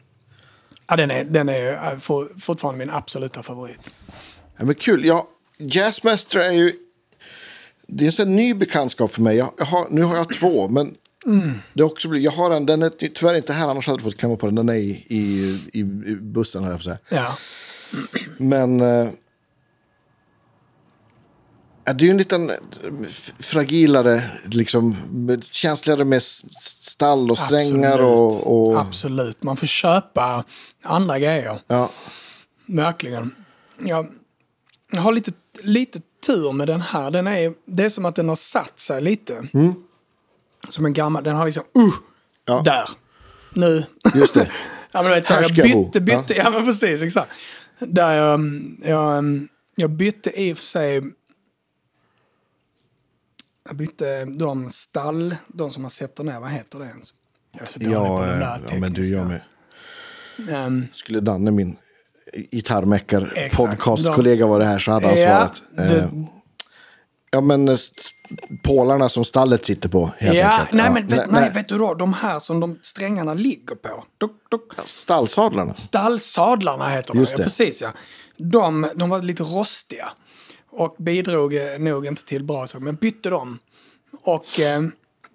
ja, 0.89 0.97
den 0.97 1.11
är, 1.11 1.25
den 1.25 1.49
är 1.49 1.59
ju 1.59 2.01
for, 2.01 2.29
fortfarande 2.41 2.79
min 2.79 2.91
absoluta 2.91 3.43
favorit. 3.43 3.91
Ja, 4.57 4.65
men 4.65 4.75
kul. 4.75 5.05
Ja, 5.05 5.29
Jazzmaster 5.59 6.41
är 6.41 6.53
ju... 6.53 6.73
Det 7.87 8.07
är 8.07 8.23
en 8.23 8.37
ny 8.37 8.55
bekantskap 8.55 9.11
för 9.11 9.23
mig. 9.23 9.37
Jag, 9.37 9.53
jag 9.59 9.65
har, 9.65 9.87
nu 9.91 10.03
har 10.03 10.17
jag 10.17 10.35
två, 10.35 10.69
men 10.69 10.95
det 11.73 11.81
är 11.81 11.85
också, 11.85 12.09
jag 12.09 12.33
har 12.33 12.51
en, 12.51 12.67
den 12.67 12.83
är 12.83 12.91
tyvärr 12.91 13.35
inte 13.35 13.53
här, 13.53 13.69
annars 13.69 13.87
hade 13.87 13.99
du 13.99 14.05
fått 14.05 14.17
klämma 14.17 14.37
på 14.37 14.47
den. 14.47 14.55
Den 14.55 14.69
är 14.69 14.75
i, 14.75 15.05
i, 15.09 15.81
i 15.81 15.85
bussen, 16.15 16.63
höll 16.63 16.71
jag 16.73 16.79
på 16.79 16.85
säga. 16.85 16.99
Ja, 17.09 17.37
Men... 18.39 18.81
Eh, 18.81 19.09
ja, 21.89 21.95
det 21.95 22.05
är 22.05 22.07
ju 22.07 22.11
en 22.11 22.19
liten 22.19 22.51
eh, 22.51 22.57
fragilare, 23.39 24.23
liksom, 24.45 24.97
känsligare 25.41 26.05
med 26.05 26.23
stall 26.23 27.31
och 27.31 27.39
strängar 27.39 27.93
absolut. 27.93 28.45
och... 28.45 28.69
och 28.71 28.81
Absolut, 28.81 29.43
man 29.43 29.57
får 29.57 29.67
köpa 29.67 30.45
andra 30.85 31.19
grejer. 31.19 31.61
ja. 31.67 31.91
Verkligen. 32.67 33.35
Jag, 33.79 34.07
jag 34.93 35.01
har 35.01 35.13
lite, 35.13 35.33
lite 35.63 36.01
tur 36.27 36.53
med 36.53 36.67
den 36.67 36.81
här. 36.81 37.11
Den 37.11 37.27
är, 37.27 37.55
det 37.67 37.85
är 37.85 37.89
som 37.89 38.05
att 38.05 38.17
den 38.17 38.29
har 38.29 38.37
satt 38.37 38.79
sig 38.79 39.03
lite. 39.03 39.49
Som 40.69 40.85
en 40.85 40.93
gammal, 40.93 41.25
den 41.25 41.37
har 41.37 41.47
liksom, 41.47 41.65
uh, 41.79 41.93
Ja. 42.45 42.63
där. 42.65 42.89
Nu. 43.53 43.85
Just 44.15 44.35
det. 44.35 44.51
ja, 44.93 45.03
men 45.03 45.11
vet, 45.11 45.27
så, 45.27 45.33
jag 45.33 45.55
bytte, 45.55 46.01
bytte, 46.01 46.35
ja. 46.37 46.51
men 46.51 46.65
precis, 46.65 47.03
exakt. 47.03 47.33
Där 47.79 48.13
jag, 48.13 48.41
jag, 48.85 49.47
jag 49.77 49.91
bytte 49.91 50.41
i 50.41 50.53
och 50.53 50.57
för 50.57 50.65
sig, 50.65 51.03
jag 53.69 53.77
bytte 53.77 54.25
de 54.25 54.71
stall, 54.71 55.37
de 55.49 55.71
som 55.71 55.83
man 55.83 55.91
sätter 55.91 56.25
ner, 56.25 56.41
vad 56.41 56.51
heter 56.51 56.79
det? 56.79 56.91
Jag 57.53 57.63
är 57.63 57.67
så 57.67 57.79
dålig 57.79 57.97
på 57.97 58.21
de 58.21 58.31
eh, 58.31 58.39
där 58.39 58.61
ja, 58.71 58.79
men 58.81 58.93
du, 58.93 59.03
tekniska. 59.03 59.25
med. 59.25 59.41
Ehm, 60.67 60.87
Skulle 60.93 61.21
Danne, 61.21 61.51
min 61.51 61.77
gitarrmäckar-podcastkollega 62.53 64.47
var 64.47 64.59
det 64.59 64.65
här 64.67 64.79
så 64.79 64.91
hade 64.93 65.07
han 65.07 65.17
ja, 65.19 65.27
svarat. 65.27 65.63
Eh, 65.79 65.85
det, 65.85 66.11
Ja, 67.31 67.41
men 67.41 67.69
eh, 67.69 67.77
pålarna 68.65 69.09
som 69.09 69.25
stallet 69.25 69.67
sitter 69.67 69.89
på, 69.89 70.11
Ja, 70.21 70.29
enkelt. 70.29 70.73
nej 70.73 70.85
Ja, 70.87 70.93
men 70.93 71.07
vet, 71.07 71.31
nej, 71.31 71.51
vet 71.55 71.69
du 71.69 71.79
då, 71.79 71.95
de 71.95 72.13
här 72.13 72.39
som 72.39 72.61
de 72.61 72.79
strängarna 72.83 73.35
ligger 73.35 73.75
på. 73.75 74.05
Dok, 74.19 74.33
dok, 74.51 74.73
Stallsadlarna. 74.87 75.75
stallsadlarna 75.75 76.89
heter 76.89 77.13
de, 77.15 77.19
Just 77.19 77.39
ja, 77.39 77.45
precis 77.45 77.83
ja. 77.83 77.93
De, 78.37 78.89
de 78.95 79.09
var 79.11 79.23
lite 79.23 79.43
rostiga. 79.43 80.09
Och 80.71 80.95
bidrog 80.99 81.55
eh, 81.55 81.79
nog 81.79 82.07
inte 82.07 82.25
till 82.25 82.45
bra 82.45 82.67
saker, 82.67 82.85
men 82.85 82.95
bytte 82.95 83.31
dem. 83.31 83.59
Och 84.23 84.61
eh, 84.61 84.83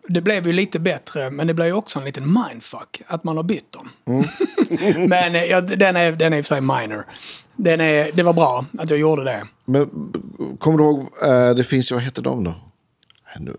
det 0.08 0.22
blev 0.22 0.48
ju 0.48 0.54
lite 0.54 0.80
bättre, 0.80 1.30
men 1.30 1.48
det 1.48 1.54
blev 1.54 1.68
ju 1.68 1.74
också 1.74 2.00
en 2.00 2.06
liten 2.06 2.34
mindfuck 2.34 3.02
att 3.08 3.24
man 3.24 3.38
har 3.38 3.44
bytt 3.44 3.72
dem. 3.72 3.90
Mm. 4.06 4.26
men 5.10 5.36
eh, 5.36 5.44
ja, 5.44 5.62
den, 5.62 5.96
är, 5.96 6.12
den 6.12 6.34
är 6.34 6.38
i 6.38 6.42
och 6.42 6.46
för 6.46 6.56
sig 6.56 6.62
minor. 6.62 7.06
Den 7.56 7.82
är, 7.82 8.12
det 8.14 8.24
var 8.24 8.34
bra 8.34 8.66
att 8.80 8.90
jag 8.90 9.00
gjorde 9.00 9.24
det. 9.24 9.44
Men 9.66 10.14
kommer 10.60 10.78
du 10.78 10.84
ihåg, 10.84 11.00
eh, 11.00 11.56
det 11.56 11.64
finns 11.64 11.92
ju, 11.92 11.96
vad 11.96 12.04
heter 12.04 12.22
de 12.22 12.44
då? 12.44 12.56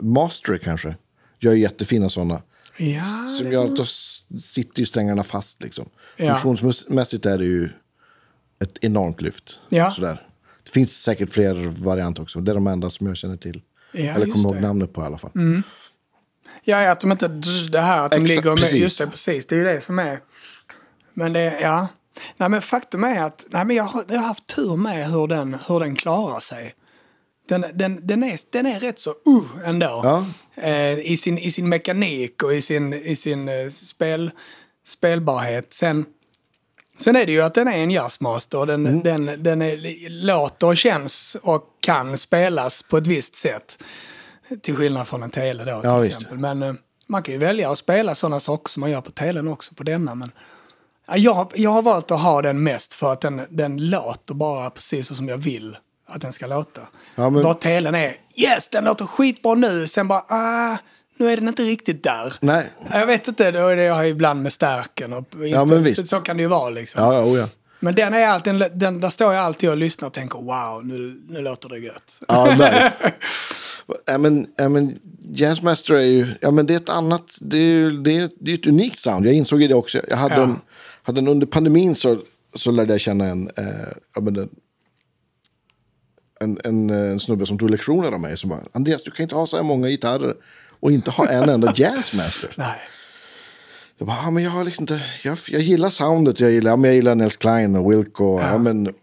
Mastery 0.01 0.59
kanske? 0.59 0.97
Gör 1.41 1.53
jättefina 1.53 2.09
sådana. 2.09 2.43
Ja, 2.77 3.29
Som 3.39 3.53
gör 3.53 3.65
att 3.65 3.77
då 3.77 3.85
sitter 4.41 4.81
ju 4.81 4.87
strängarna 4.87 5.23
fast 5.23 5.63
liksom. 5.63 5.89
Funktionsmässigt 6.17 7.27
är 7.27 7.39
det 7.39 7.45
ju 7.45 7.69
ett 8.63 8.79
enormt 8.81 9.21
lyft. 9.21 9.59
Ja. 9.69 9.91
Sådär. 9.91 10.27
Finns 10.75 11.03
säkert 11.03 11.31
fler 11.31 11.55
varianter 11.85 12.23
också. 12.23 12.41
Det 12.41 12.53
är 12.53 12.55
de 12.55 12.67
enda 12.67 12.91
som 12.91 13.07
jag 13.07 13.17
känner 13.17 13.37
till. 13.37 13.63
Ja, 13.93 14.01
Eller 14.01 14.27
kommer 14.27 14.45
ihåg. 14.45 14.57
Mm. 14.57 14.63
namnet 14.63 14.93
på 14.93 15.03
i 15.03 15.05
alla 15.05 15.19
fall. 15.19 15.31
Ja, 16.65 16.91
att 16.91 17.01
de 17.01 17.13
inte... 17.13 17.29
Det 17.73 17.81
här 17.81 18.05
att 18.05 18.13
de 18.13 18.17
Exakt, 18.17 18.29
ligger 18.29 18.51
med... 18.51 18.59
precis. 18.59 18.81
Just 18.81 18.99
det, 18.99 19.07
precis. 19.07 19.47
Det 19.47 19.55
är 19.55 19.59
ju 19.59 19.65
det 19.65 19.81
som 19.81 19.99
är... 19.99 20.21
Men 21.15 21.33
det, 21.33 21.61
ja. 21.61 21.89
Nej, 22.37 22.49
men 22.49 22.63
faktum 22.63 23.05
är 23.05 23.23
att 23.23 23.47
nej, 23.51 23.65
men 23.65 23.77
jag, 23.77 23.85
har, 23.85 24.05
jag 24.09 24.21
har 24.21 24.27
haft 24.27 24.47
tur 24.47 24.77
med 24.77 25.11
hur 25.11 25.27
den, 25.27 25.57
hur 25.69 25.81
den 25.81 25.97
klarar 25.97 26.41
sig. 26.41 26.75
Den, 27.49 27.65
den, 27.75 28.07
den, 28.07 28.23
är, 28.23 28.41
den 28.51 28.67
är 28.67 28.81
rätt 28.81 28.99
så 28.99 29.11
uh 29.11 29.69
ändå. 29.69 30.01
Ja. 30.05 30.27
Eh, 30.57 30.99
i, 30.99 31.17
sin, 31.17 31.39
I 31.39 31.51
sin 31.51 31.69
mekanik 31.69 32.43
och 32.43 32.55
i 32.55 32.63
sin, 32.63 32.93
i 32.95 33.17
sin 33.17 33.49
eh, 33.49 33.71
spel, 33.71 34.31
spelbarhet. 34.87 35.75
Sen, 35.75 36.05
sen 36.99 37.17
är 37.17 37.27
det 37.27 37.33
ju 37.33 37.43
att 37.43 37.55
den 37.55 37.69
är 37.69 37.77
en 37.77 37.91
jazzmaster. 37.91 38.59
och 38.59 38.65
Mm. 38.69 39.03
Den, 39.03 39.27
den, 39.27 39.43
den 39.43 39.63
är, 39.63 40.09
låter 40.11 40.67
och 40.67 40.77
känns 40.77 41.37
och 41.43 41.65
kan 41.81 42.19
spelas 42.19 42.83
på 42.83 42.97
ett 42.97 43.07
visst 43.07 43.37
sätt. 43.37 43.83
Till 44.63 44.77
skillnad 44.77 45.09
från 45.09 45.23
en 45.23 45.31
tele 45.31 45.65
då 45.65 45.81
till 45.81 45.91
Ja, 45.91 45.99
visst. 45.99 46.13
exempel. 46.21 46.39
Men 46.39 46.63
eh, 46.63 46.75
man 47.07 47.23
kan 47.23 47.33
ju 47.35 47.39
välja 47.39 47.71
att 47.71 47.79
spela 47.79 48.15
sådana 48.15 48.41
saker 48.41 48.71
som 48.71 48.81
man 48.81 48.91
gör 48.91 49.01
på 49.01 49.11
telen 49.11 49.49
också 49.49 49.75
på 49.75 49.83
denna. 49.83 50.15
Men 50.15 50.33
ja, 51.07 51.17
jag, 51.17 51.53
jag 51.55 51.71
har 51.71 51.83
valt 51.83 52.11
att 52.11 52.21
ha 52.21 52.43
den 52.43 52.63
mest 52.63 52.95
för 52.95 53.13
att 53.13 53.21
den, 53.21 53.43
den 53.51 53.91
låter 53.91 54.35
bara 54.35 54.71
precis 54.71 55.17
som 55.17 55.29
jag 55.29 55.39
vill 55.39 55.77
att 56.07 56.21
den 56.21 56.33
ska 56.33 56.47
låta. 56.47 56.81
Ja, 57.15 57.31
men- 57.31 57.43
Bara 57.43 57.55
telen 57.55 57.95
är 57.95 58.17
yes, 58.37 58.69
den 58.69 58.85
låter 58.85 59.07
skitbra 59.07 59.55
nu. 59.55 59.89
Sen 59.89 60.09
bara 60.09 60.25
ah, 60.29 60.79
nu 61.17 61.31
är 61.31 61.37
den 61.37 61.49
inte 61.49 61.63
riktigt 61.63 62.03
där. 62.03 62.35
Nej. 62.41 62.71
Jag 62.93 63.07
vet 63.07 63.29
inte, 63.29 63.51
då 63.51 63.69
är 63.69 63.77
det 63.77 63.83
jag 63.83 64.09
ibland 64.09 64.43
med 64.43 64.53
stärken. 64.53 65.13
Och 65.13 65.25
Ja, 65.33 65.65
men 65.65 65.83
visst. 65.83 66.01
så, 66.01 66.07
så 66.07 66.21
kan 66.21 66.37
det 66.37 66.43
ju 66.43 66.49
vara 66.49 66.71
liksom. 66.71 67.03
Ja, 67.03 67.15
ja, 67.15 67.25
oh, 67.25 67.39
ja. 67.39 67.49
Men 67.81 67.95
den 67.95 68.15
är 68.15 68.27
alltid, 68.27 68.55
den, 68.55 68.79
den, 68.79 69.01
där 69.01 69.11
står 69.11 69.35
jag 69.35 69.45
alltid 69.45 69.71
och 69.71 69.77
lyssnar 69.77 70.09
och 70.09 70.15
tänker 70.15 70.39
wow, 70.39 70.87
nu, 70.87 71.21
nu 71.29 71.41
låter 71.43 71.69
det 71.69 71.79
gött. 71.79 72.21
Ja, 72.29 72.51
nice. 72.51 73.13
ja, 74.07 74.19
men, 74.19 74.47
ja, 74.57 74.69
men 74.69 74.99
Jazzmaster 75.33 75.95
är 75.95 76.01
ju, 76.01 76.27
ja 76.41 76.51
men 76.51 76.67
det 76.67 76.75
är 76.75 76.77
ett 76.77 76.89
annat, 76.89 77.39
det 77.41 77.59
är 77.59 77.91
det 77.91 78.17
är, 78.17 78.31
det 78.41 78.51
är 78.51 78.55
ett 78.55 78.67
unikt 78.67 78.99
sound. 78.99 79.27
Jag 79.27 79.35
insåg 79.35 79.61
det 79.61 79.75
också. 79.75 80.01
Jag 80.09 80.17
hade, 80.17 80.35
Ja. 80.35 80.43
en, 80.43 80.61
hade 81.03 81.21
en, 81.21 81.29
under 81.29 81.47
pandemin 81.47 81.95
så, 81.95 82.19
så 82.55 82.71
lärde 82.71 82.95
jag 82.95 83.01
känna 83.01 83.25
en, 83.25 83.51
eh, 83.57 83.65
ja, 84.15 84.21
men 84.21 84.37
en, 84.37 84.49
en, 86.41 86.59
en, 86.65 86.91
eh, 86.91 87.11
en 87.11 87.21
snubbe 87.21 87.47
som 87.47 87.59
tog 87.59 87.71
lektioner 87.71 88.13
av 88.13 88.21
mig 88.21 88.39
som 88.39 88.51
bara, 88.51 88.61
Andreas 88.73 89.03
du 89.03 89.11
kan 89.11 89.23
inte 89.23 89.35
ha 89.35 89.47
så 89.47 89.57
här 89.57 89.65
många 89.65 89.89
gitarrer 89.89 90.35
och 90.85 90.93
inte 90.93 91.11
ha 91.11 91.29
en 91.29 91.49
enda 91.49 91.73
Jazzmaster. 91.77 92.55
Nej. 92.57 92.79
Jag 93.99 94.07
bara, 94.07 94.17
ja, 94.17 94.31
men 94.31 94.43
jag 94.43 94.51
har 94.51 94.65
liksom 94.65 94.83
inte, 94.83 95.03
jag, 95.23 95.39
jag 95.49 95.63
gillar 95.63 95.91
soundet, 95.91 96.41
jag 96.41 96.51
gillar, 96.51 96.71
ja, 96.71 96.77
men 96.77 96.89
jag 96.91 96.95
gillar 96.95 97.15
Nels 97.15 97.37
Klein 97.37 97.77
och 97.77 97.93
Wilco, 97.93 98.25
och, 98.25 98.41
ja. 98.41 98.59
men, 98.59 98.95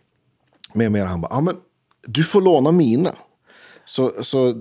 mer 0.74 0.86
och 0.86 0.92
mer. 0.92 1.06
Han 1.06 1.22
bara, 1.22 1.32
ja 1.32 1.42
men 1.42 1.56
du 2.08 2.24
får 2.24 2.42
låna 2.42 2.72
mina. 2.72 3.16
Så, 3.86 4.12
så 4.24 4.50
eh, 4.50 4.54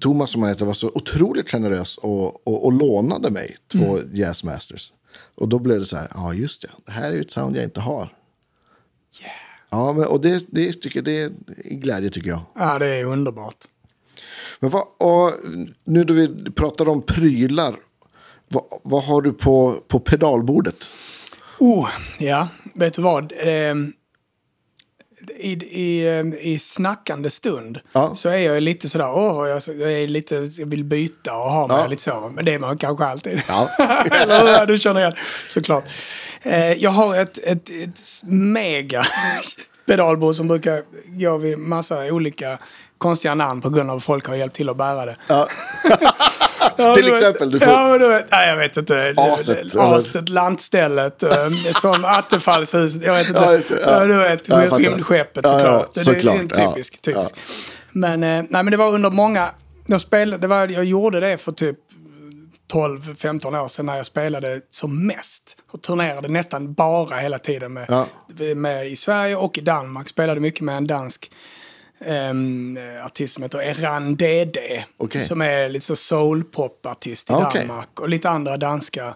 Thomas 0.00 0.30
som 0.30 0.42
han 0.42 0.50
heter 0.50 0.66
var 0.66 0.74
så 0.74 0.88
otroligt 0.94 1.50
generös 1.50 1.96
och, 1.96 2.46
och, 2.46 2.64
och 2.64 2.72
lånade 2.72 3.30
mig 3.30 3.56
två 3.72 3.98
Jazzmasters. 4.12 4.92
Och 5.34 5.48
då 5.48 5.58
blev 5.58 5.80
det 5.80 5.86
så 5.86 5.96
här, 5.96 6.08
ja 6.14 6.34
just 6.34 6.62
det, 6.62 6.68
det 6.86 6.92
här 6.92 7.10
är 7.10 7.14
ju 7.14 7.20
ett 7.20 7.30
sound 7.30 7.56
jag 7.56 7.64
inte 7.64 7.80
har. 7.80 8.16
Ja, 9.70 9.92
men, 9.92 10.06
och 10.06 10.20
det, 10.20 10.44
det, 10.48 10.72
tycker, 10.72 11.02
det 11.02 11.12
är 11.12 11.30
glädje 11.70 12.10
tycker 12.10 12.28
jag. 12.28 12.40
Ja, 12.54 12.78
det 12.78 12.86
är 12.86 13.04
underbart. 13.04 13.64
Men 14.60 14.70
vad, 14.70 14.82
och 14.98 15.32
nu 15.84 16.04
då 16.04 16.14
vi 16.14 16.50
pratar 16.50 16.88
om 16.88 17.02
prylar, 17.02 17.74
vad, 18.48 18.64
vad 18.84 19.04
har 19.04 19.20
du 19.22 19.32
på, 19.32 19.74
på 19.88 19.98
pedalbordet? 20.00 20.90
Oh, 21.58 21.88
ja, 22.18 22.48
vet 22.74 22.94
du 22.94 23.02
vad? 23.02 23.32
Ehm, 23.40 23.92
I, 25.38 25.52
i, 25.52 26.08
I 26.40 26.58
snackande 26.58 27.30
stund 27.30 27.80
Ja. 27.92 28.14
så 28.14 28.28
är 28.28 28.36
jag 28.36 28.62
lite 28.62 28.88
sådär, 28.88 29.10
åh, 29.14 29.48
jag, 29.48 29.62
jag, 29.66 29.92
är 29.92 30.08
lite, 30.08 30.34
jag 30.58 30.66
vill 30.66 30.84
byta 30.84 31.36
och 31.36 31.50
ha 31.50 31.68
mig 31.68 31.76
Ja. 31.80 31.86
lite 31.86 32.02
så. 32.02 32.32
Men 32.34 32.44
det 32.44 32.54
är 32.54 32.58
man 32.58 32.78
kanske 32.78 33.04
alltid. 33.04 33.42
Ja. 33.48 33.68
Eller 34.12 34.58
hur? 34.60 34.66
Du 34.66 34.78
känner 34.78 35.00
igen, 35.00 35.14
såklart. 35.48 35.84
Eh, 36.42 36.72
jag 36.72 36.90
har 36.90 37.16
ett, 37.18 37.38
ett, 37.38 37.70
ett 37.70 38.00
mega 38.26 39.02
pedalbord 39.86 40.34
som 40.36 40.48
brukar 40.48 40.82
gå 41.20 41.36
vid 41.36 41.58
massa 41.58 42.04
olika 42.04 42.58
konstiga 42.98 43.34
namn 43.34 43.60
på 43.60 43.70
grund 43.70 43.90
av 43.90 43.96
att 43.96 44.02
folk 44.04 44.26
har 44.26 44.34
hjälpt 44.34 44.56
till 44.56 44.68
att 44.68 44.76
bära 44.76 45.06
det. 45.06 45.16
Ja. 45.26 45.48
Ja, 46.76 46.94
Till 46.94 47.08
exempel, 47.08 47.50
du 47.50 47.58
får- 47.58 47.68
Ja, 47.68 47.98
du 47.98 48.08
vet, 48.08 48.30
nej, 48.30 48.48
jag 48.48 48.56
vet 48.56 48.76
inte. 48.76 49.14
Aset? 49.16 49.76
Aset, 49.76 50.28
lantstället, 50.28 51.22
eh, 51.22 51.48
som 51.80 52.04
Attefallshuset. 52.04 53.02
Jag 53.02 53.14
vet 53.14 53.28
inte. 53.28 53.40
Ja, 53.40 53.52
just 53.52 53.68
det, 53.68 53.80
ja. 53.86 54.04
Du 54.04 54.14
vet, 54.16 54.48
Ja, 54.48 54.56
rymdskeppet 54.78 55.44
Ja, 55.44 55.52
ja, 55.52 55.58
såklart. 55.58 55.94
Det- 55.94 56.04
såklart, 56.04 56.36
är 56.52 56.60
ja. 56.62 56.70
typisk. 56.74 57.02
typisk. 57.02 57.34
Men, 57.92 58.12
eh, 58.22 58.28
nej, 58.48 58.62
men 58.62 58.66
det 58.70 58.76
var 58.76 58.92
under 58.94 59.10
många... 59.10 59.48
Jag, 59.86 60.00
spelade, 60.00 60.38
det 60.42 60.46
var, 60.46 60.68
jag 60.68 60.84
gjorde 60.84 61.20
det 61.20 61.38
för 61.38 61.52
typ 61.52 61.76
12-15 62.72 63.56
år 63.64 63.68
sedan 63.68 63.86
när 63.86 63.96
jag 63.96 64.06
spelade 64.06 64.60
som 64.70 65.06
mest. 65.06 65.56
Och 65.70 65.82
turnerade 65.82 66.28
nästan 66.28 66.72
bara 66.74 67.16
hela 67.16 67.38
tiden 67.38 67.72
med, 67.72 67.86
Ja. 67.88 68.06
med 68.54 68.86
i 68.88 68.96
Sverige 68.96 69.36
och 69.36 69.58
i 69.58 69.60
Danmark. 69.60 70.08
Spelade 70.08 70.40
mycket 70.40 70.60
med 70.60 70.76
en 70.76 70.86
dansk 70.86 71.30
um, 72.06 72.78
artist 73.04 73.34
som 73.34 73.42
heter 73.42 73.62
Eran 73.62 74.16
Dede. 74.16 74.84
Okej. 74.96 75.24
Som 75.24 75.40
är 75.40 75.68
lite 75.68 75.86
så 75.86 75.96
soul-pop-artist 75.96 77.30
i 77.30 77.32
Ja, 77.32 77.46
okej. 77.48 77.60
Danmark. 77.66 78.00
Och 78.00 78.08
lite 78.08 78.28
andra 78.28 78.56
danska 78.56 79.14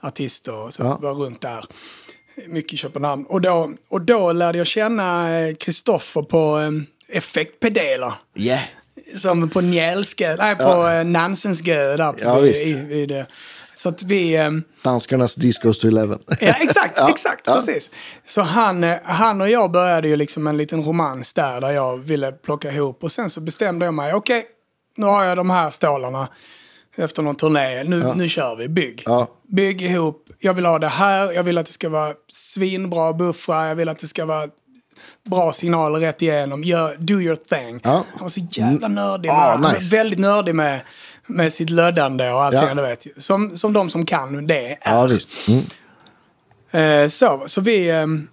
artister 0.00 0.70
som 0.70 0.86
Ja. 0.86 0.98
var 1.02 1.14
runt 1.14 1.40
där. 1.40 1.64
Mycket 2.48 2.72
i 2.72 2.76
Köpenhamn. 2.76 3.24
Och 3.26 3.40
då, 3.40 3.72
och 3.88 4.02
då 4.02 4.32
lärde 4.32 4.58
jag 4.58 4.66
känna 4.66 5.38
eh, 5.38 5.54
Kristoffer 5.54 6.22
på 6.22 6.56
um, 6.56 6.86
effektpedaler. 7.08 8.12
Yeah. 8.34 8.60
Som 9.16 9.50
på 9.50 9.60
Njälskö, 9.60 10.36
nej 10.36 10.56
på 10.56 10.62
ja. 10.62 11.02
Nansensgö 11.04 11.96
där 11.96 12.12
på, 12.12 12.18
Ja, 12.22 12.38
vid, 12.38 12.86
vid, 12.86 13.10
eh, 13.10 13.24
Så 13.78 13.88
att 13.88 14.02
vi... 14.02 14.36
ehm, 14.36 14.62
Danskarnas 14.82 15.34
Discos 15.34 15.78
to 15.78 15.88
Eleven. 15.88 16.18
Ja, 16.40 16.54
exakt, 16.60 16.92
Ja, 16.96 17.10
exakt, 17.10 17.42
ja. 17.46 17.54
precis. 17.54 17.90
Så 18.26 18.40
han, 18.42 18.84
eh, 18.84 18.96
han 19.04 19.40
och 19.40 19.50
jag 19.50 19.70
började 19.70 20.08
ju 20.08 20.16
liksom 20.16 20.46
en 20.46 20.56
liten 20.56 20.84
romans 20.84 21.32
där, 21.32 21.60
där 21.60 21.70
jag 21.70 21.96
ville 21.98 22.32
plocka 22.32 22.72
ihop. 22.72 23.04
Och 23.04 23.12
sen 23.12 23.30
så 23.30 23.40
bestämde 23.40 23.84
jag 23.84 23.94
mig, 23.94 24.14
okej, 24.14 24.44
nu 24.96 25.06
har 25.06 25.24
jag 25.24 25.36
de 25.36 25.50
här 25.50 25.70
stålarna 25.70 26.28
efter 26.96 27.22
någon 27.22 27.34
turné. 27.34 27.84
Nu, 27.84 28.12
nu 28.14 28.28
kör 28.28 28.56
vi, 28.56 28.68
bygg. 28.68 29.02
Ja. 29.06 29.28
Bygg 29.48 29.82
ihop, 29.82 30.28
jag 30.38 30.54
vill 30.54 30.66
ha 30.66 30.78
det 30.78 30.88
här, 30.88 31.32
jag 31.32 31.42
vill 31.42 31.58
att 31.58 31.66
det 31.66 31.72
ska 31.72 31.88
vara 31.88 32.14
svinbra 32.28 33.12
buffrar, 33.12 33.66
jag 33.66 33.74
vill 33.74 33.88
att 33.88 33.98
det 33.98 34.08
ska 34.08 34.24
vara 34.24 34.48
bra 35.30 35.52
signaler 35.52 36.00
rätt 36.00 36.22
igenom. 36.22 36.64
Gör, 36.64 36.96
do 36.98 37.20
your 37.20 37.34
thing. 37.36 37.80
Ja. 37.84 38.04
Han 38.12 38.20
var 38.20 38.28
så 38.28 38.40
jävla 38.50 38.88
nördig. 38.88 39.30
Ah, 39.30 39.58
med, 39.58 39.62
var 39.62 39.74
nice. 39.78 39.96
väldigt 39.96 40.18
nördig 40.18 40.54
med, 40.54 40.80
med 41.28 41.52
sitt 41.52 41.70
löddande 41.70 42.30
och 42.30 42.42
allting, 42.42 42.68
Ja. 42.68 42.74
du 42.74 42.82
vet. 42.82 43.06
Som, 43.16 43.56
som 43.56 43.72
de 43.72 43.90
som 43.90 44.04
kan 44.06 44.46
det 44.46 44.72
är. 44.72 44.78
Ja, 44.84 45.06
visst. 45.06 45.30
Mm. 45.48 45.64
Eh, 46.70 47.08
så, 47.08 47.42
så 47.46 47.60
vi, 47.60 47.90
ehm, 47.90 48.28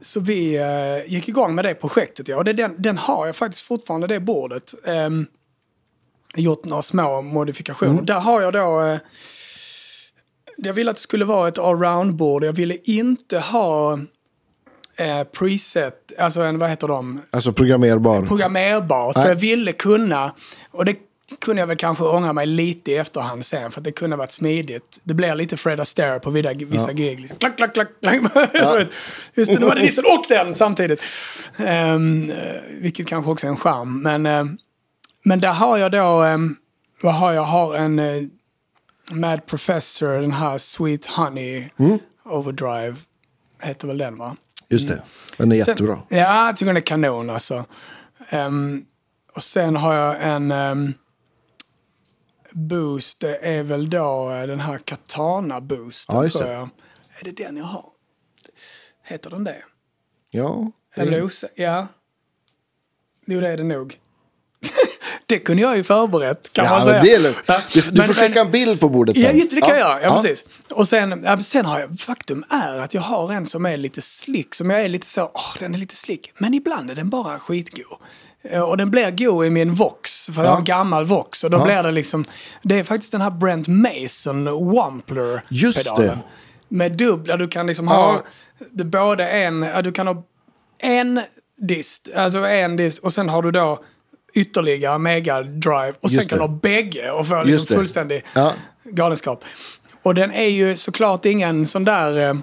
så 0.00 0.20
vi 0.20 0.56
eh, 0.56 1.12
gick 1.12 1.28
igång 1.28 1.54
med 1.54 1.64
det 1.64 1.74
projektet. 1.74 2.28
Ja. 2.28 2.36
Och 2.36 2.44
det, 2.44 2.52
den, 2.52 2.74
den 2.78 2.98
har 2.98 3.26
jag 3.26 3.36
faktiskt 3.36 3.66
fortfarande, 3.66 4.06
det 4.06 4.20
bordet. 4.20 4.74
Um, 5.06 5.26
gjort 6.36 6.64
några 6.64 6.82
små 6.82 7.22
modifikationer. 7.22 8.02
Där 8.02 8.20
har 8.20 8.42
jag 8.42 8.52
då... 8.52 8.82
Eh, 8.82 8.98
jag 10.56 10.72
ville 10.72 10.90
att 10.90 10.96
det 10.96 11.02
skulle 11.02 11.24
vara 11.24 11.48
ett 11.48 11.58
allround-bord. 11.58 12.44
Jag 12.44 12.52
ville 12.52 12.76
inte 12.84 13.38
ha 13.38 13.98
eh, 14.96 15.24
preset, 15.24 16.12
alltså 16.18 16.40
en, 16.40 16.58
vad 16.58 16.70
heter 16.70 16.88
de? 16.88 17.20
Alltså 17.30 17.52
programmerbar. 17.52 18.22
programmerbart. 18.22 19.14
För 19.14 19.28
jag 19.28 19.34
ville 19.36 19.72
kunna, 19.72 20.32
och 20.70 20.84
det 20.84 20.96
kunde 21.40 21.62
jag 21.62 21.66
väl 21.66 21.76
kanske 21.76 22.04
ångra 22.04 22.32
mig 22.32 22.46
lite 22.46 22.90
i 22.92 22.96
efterhand 22.96 23.46
sen, 23.46 23.70
för 23.70 23.80
att 23.80 23.84
det 23.84 23.92
kunde 23.92 24.16
ha 24.16 24.18
varit 24.18 24.32
smidigt. 24.32 25.00
Det 25.02 25.14
blir 25.14 25.34
lite 25.34 25.56
Fred 25.56 25.80
Astaire 25.80 26.18
på 26.18 26.30
vissa, 26.30 26.52
vissa 26.54 26.92
gig. 26.92 27.20
Liksom. 27.20 27.38
Klack, 27.38 27.56
klack, 27.56 27.74
klack, 27.74 27.88
klack. 28.00 28.20
Just 29.34 29.52
det, 29.52 29.60
nu 29.60 29.66
var 29.66 29.74
det 29.74 29.82
nissen 29.82 30.04
och 30.04 30.24
den 30.28 30.54
samtidigt. 30.54 31.02
Um, 31.94 32.32
vilket 32.80 33.06
kanske 33.06 33.30
också 33.30 33.46
är 33.46 33.50
en 33.50 33.56
charm. 33.56 34.02
Men, 34.02 34.26
ehm, 34.26 34.58
men 35.24 35.40
där 35.40 35.52
har 35.52 35.78
jag 35.78 35.92
då, 35.92 36.24
um, 36.24 36.56
vad 37.00 37.14
har 37.14 37.32
jag? 37.32 37.42
Har 37.42 37.76
en 37.76 37.98
eh, 37.98 38.22
Mad 39.12 39.46
Professor, 39.46 40.12
den 40.20 40.32
här 40.32 40.58
Sweet 40.58 41.06
Honey 41.06 41.68
Overdrive, 42.24 42.96
heter 43.62 43.88
väl 43.88 43.98
den 43.98 44.16
va? 44.16 44.36
Just 44.68 44.88
det. 44.88 45.02
Den 45.36 45.52
är 45.52 45.56
Sen- 45.56 45.64
jättebra. 45.72 45.98
Ja, 46.08 46.46
jag 46.46 46.56
tycker 46.56 46.66
den 46.66 46.76
är 46.76 46.80
kanon 46.80 47.30
alltså. 47.30 47.64
Ehm, 48.30 48.84
och 49.34 49.42
sen 49.42 49.76
har 49.76 49.94
jag 49.94 50.16
en 50.20 50.52
boost. 52.56 53.22
Är 53.40 53.62
väl 53.62 53.90
då 53.90 54.30
eh, 54.30 54.46
den 54.46 54.60
här 54.60 54.78
Katana 54.78 55.60
boosten 55.60 56.16
Ja, 56.22 56.28
tror 56.28 56.48
jag. 56.50 56.68
Är 57.20 57.24
det 57.24 57.30
den 57.44 57.56
jag 57.56 57.64
har? 57.64 57.84
Heter 59.04 59.30
den 59.30 59.44
det? 59.44 59.64
Ja. 60.30 60.70
Jag 60.94 61.06
det- 61.06 61.10
blir 61.10 61.22
osäker. 61.22 61.62
Ja. 61.64 61.86
Jo, 63.26 63.40
det 63.40 63.48
är 63.48 63.56
det 63.56 63.64
nog. 63.64 63.98
det 65.26 65.38
kunde 65.38 65.62
jag 65.62 65.76
ju 65.76 65.84
förberett 65.84 66.52
kan 66.52 66.64
Ja, 66.64 66.70
man 66.70 66.84
säga. 66.84 67.00
det 67.02 67.14
är. 67.14 67.36
Ja, 67.46 67.60
Du, 67.74 67.80
du 67.80 67.92
men- 67.92 68.06
får 68.06 68.14
skicka 68.14 68.40
en 68.40 68.50
bild 68.50 68.80
på 68.80 68.88
bordet 68.88 69.16
sen. 69.16 69.24
Ja, 69.24 69.30
just 69.32 69.50
det, 69.50 69.60
kan 69.60 69.68
jag 69.70 69.78
göra. 69.78 70.02
Ja, 70.02 70.14
precis. 70.14 70.44
Och 70.70 70.88
sen, 70.88 71.22
ja, 71.24 71.40
sen 71.40 71.66
har 71.66 71.80
jag, 71.80 72.00
faktum 72.00 72.44
är 72.50 72.78
att 72.78 72.94
jag 72.94 73.02
har 73.02 73.32
en 73.32 73.46
som 73.46 73.66
är 73.66 73.76
lite 73.76 74.02
slick, 74.02 74.54
som 74.54 74.70
jag 74.70 74.80
är 74.80 74.88
lite 74.88 75.06
så, 75.06 75.22
åh, 75.34 75.54
den 75.58 75.74
är 75.74 75.78
lite 75.78 75.96
slick. 75.96 76.32
Men 76.38 76.54
ibland 76.54 76.90
är 76.90 76.94
den 76.94 77.10
bara 77.10 77.38
skitgod. 77.38 77.98
Eh, 78.50 78.60
Och 78.60 78.76
den 78.76 78.90
blir 78.90 79.10
god 79.10 79.46
i 79.46 79.50
min 79.50 79.74
Vox, 79.74 80.26
för 80.34 80.42
jag 80.44 80.50
har 80.50 80.58
en 80.58 80.64
gammal 80.64 81.04
Vox. 81.04 81.44
Och 81.44 81.50
då 81.50 81.58
Ja. 81.58 81.64
blir 81.64 81.82
det 81.82 81.90
liksom, 81.92 82.24
det 82.62 82.78
är 82.78 82.84
faktiskt 82.84 83.12
den 83.12 83.20
här 83.20 83.30
Brent 83.30 83.68
Mason 83.68 84.44
Wampler-pedalen. 84.74 85.40
Just 85.48 85.96
det. 85.96 86.18
Med 86.68 86.92
dubbla, 86.92 87.36
du 87.36 87.48
kan 87.48 87.66
liksom 87.66 87.86
Ja. 87.88 87.92
ha, 87.94 88.20
det, 88.70 88.84
både 88.84 89.28
en, 89.28 89.62
ja, 89.62 89.82
du 89.82 89.92
kan 89.92 90.06
ha 90.06 90.22
en 90.78 91.20
dist, 91.56 92.08
alltså 92.16 92.38
en 92.38 92.76
dist, 92.76 92.98
och 92.98 93.12
sen 93.12 93.28
har 93.28 93.42
du 93.42 93.50
då 93.50 93.78
ytterligare 94.34 94.98
mega 94.98 95.42
drive 95.42 95.92
och 96.00 96.10
sen 96.10 96.16
Just 96.16 96.28
kan 96.30 96.38
det. 96.38 96.44
du 96.44 96.48
ha 96.48 96.58
bägge 96.58 97.10
och 97.10 97.26
få 97.28 97.42
liksom 97.42 97.76
fullständig 97.76 98.24
Ja. 98.34 98.52
galenskap. 98.84 99.44
Och 100.02 100.14
den 100.14 100.30
är 100.32 100.48
ju 100.48 100.76
såklart 100.76 101.24
ingen 101.26 101.66
sån 101.66 101.84
där 101.84 102.28
eh, 102.28 102.34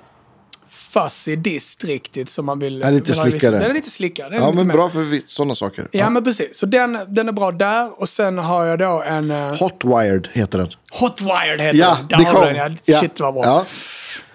fuzzy 0.73 1.35
dist 1.35 1.83
riktigt 1.83 2.29
som 2.29 2.45
man 2.45 2.59
vill... 2.59 2.79
Ja, 2.83 2.89
lite 2.89 3.13
slickare. 3.13 3.59
Den 3.59 3.69
är 3.69 3.73
lite 3.73 3.89
slickare. 3.89 4.35
Är 4.35 4.39
Ja, 4.39 4.51
men 4.51 4.67
bra 4.67 4.89
för 4.89 5.21
sådana 5.27 5.55
saker. 5.55 5.87
Ja, 5.91 6.09
men 6.09 6.23
precis. 6.23 6.57
Så 6.57 6.65
den, 6.65 6.99
den 7.07 7.27
är 7.27 7.31
bra 7.31 7.51
där. 7.51 8.01
Och 8.01 8.09
sen 8.09 8.37
har 8.37 8.65
jag 8.65 8.79
då 8.79 9.03
en... 9.07 9.31
Uh, 9.31 9.55
Hotwired 9.59 10.27
heter 10.33 10.57
den. 10.57 10.69
Hotwired 10.91 11.61
heter 11.61 11.79
Ja, 11.79 11.97
den. 11.99 12.07
det 12.07 12.15
Där 12.17 12.23
har 12.25 12.33
kom. 12.33 12.53
den, 12.53 12.55
ja. 12.55 12.69
Ja. 12.93 12.99
Shit 12.99 13.19
vad 13.19 13.33
bra. 13.33 13.43
Ja. 13.45 13.65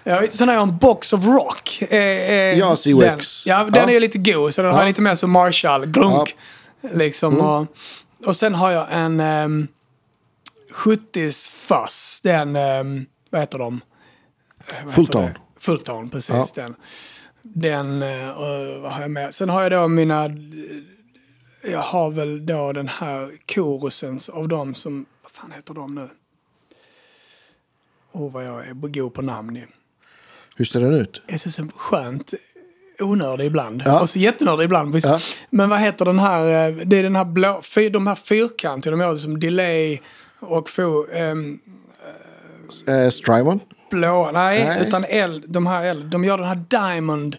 Ja, 0.03 0.21
sen 0.29 0.47
har 0.47 0.55
jag 0.55 0.63
en 0.63 0.77
Box 0.77 1.13
of 1.13 1.25
Rock. 1.25 1.81
Eh, 1.81 1.97
eh, 1.97 2.57
Ja. 2.59 2.77
Den, 2.85 3.19
ja, 3.45 3.63
den 3.63 3.89
Ja. 3.89 3.95
är 3.95 3.99
lite 3.99 4.17
god. 4.17 4.53
Så 4.53 4.61
den 4.61 4.71
har 4.71 4.79
Ja. 4.81 4.87
lite 4.87 5.01
mer 5.01 5.15
som 5.15 5.31
Marshall. 5.31 5.85
Glunk. 5.85 6.35
Liksom. 6.93 7.33
Mm. 7.33 7.45
Och, 7.45 7.65
och 8.25 8.35
sen 8.35 8.55
har 8.55 8.71
jag 8.71 8.87
en 8.91 9.19
um, 9.19 9.67
70s 10.73 11.49
Fuzz. 11.51 12.21
Den, 12.23 12.55
um, 12.55 13.05
vad 13.29 13.41
heter 13.41 13.57
de? 13.59 13.81
Vad 14.83 14.93
Full 15.59 15.77
heter 15.77 15.85
tone. 15.85 16.03
det? 16.03 16.11
Full 16.11 16.29
tone, 16.29 16.45
precis. 16.49 16.53
Ja. 16.55 16.63
Den, 16.63 16.75
den 17.41 18.03
och 18.29 18.81
vad 18.81 18.91
har 18.91 19.01
jag 19.01 19.11
med? 19.11 19.35
Sen 19.35 19.49
har 19.49 19.61
jag 19.61 19.71
då 19.71 19.87
mina... 19.87 20.29
Jag 21.61 21.79
har 21.79 22.11
väl 22.11 22.45
då 22.45 22.73
den 22.73 22.87
här 22.87 23.31
korusen 23.53 24.19
av 24.31 24.47
dem 24.47 24.75
som... 24.75 25.05
Vad 25.23 25.31
fan 25.31 25.51
heter 25.51 25.73
de 25.73 25.95
nu? 25.95 26.09
Åh, 28.11 28.31
vad 28.31 28.45
jag 28.45 28.67
är 28.67 28.73
god 28.73 29.13
på 29.13 29.21
namn 29.21 29.55
ju. 29.55 29.67
Hur 30.55 30.65
ser 30.65 30.79
den 30.79 30.93
ut? 30.93 31.21
Jag 31.27 31.33
är 31.33 31.37
så 31.37 31.67
skönt 31.75 32.33
onördig 32.99 33.45
ibland. 33.45 33.83
Ja. 33.85 34.01
Och 34.01 34.09
så 34.09 34.19
jättenördig 34.19 34.63
ibland. 34.63 34.95
Ja. 35.03 35.19
Men 35.49 35.69
vad 35.69 35.79
heter 35.79 36.05
den 36.05 36.19
här, 36.19 36.69
eh, 36.69 36.75
det 36.75 36.97
är 36.97 37.03
den 37.03 37.15
här 37.15 37.25
blå, 37.25 37.61
fyr, 37.63 37.89
de 37.89 38.07
här 38.07 38.15
fyrkantiga, 38.15 38.91
de 38.91 38.99
gör 38.99 39.15
som 39.15 39.39
delay 39.39 39.99
och 40.39 40.69
fo, 40.69 41.07
ehm, 41.11 41.59
Eh, 42.87 43.09
Strymon? 43.09 43.59
Blå, 43.89 44.31
nej, 44.33 44.63
Nej. 44.65 44.87
utan 44.87 45.05
L, 45.09 45.43
de 45.47 45.67
här 45.67 45.83
L, 45.85 46.09
de 46.09 46.23
gör 46.23 46.37
den 46.37 46.47
här 46.47 46.63
diamond 46.69 47.35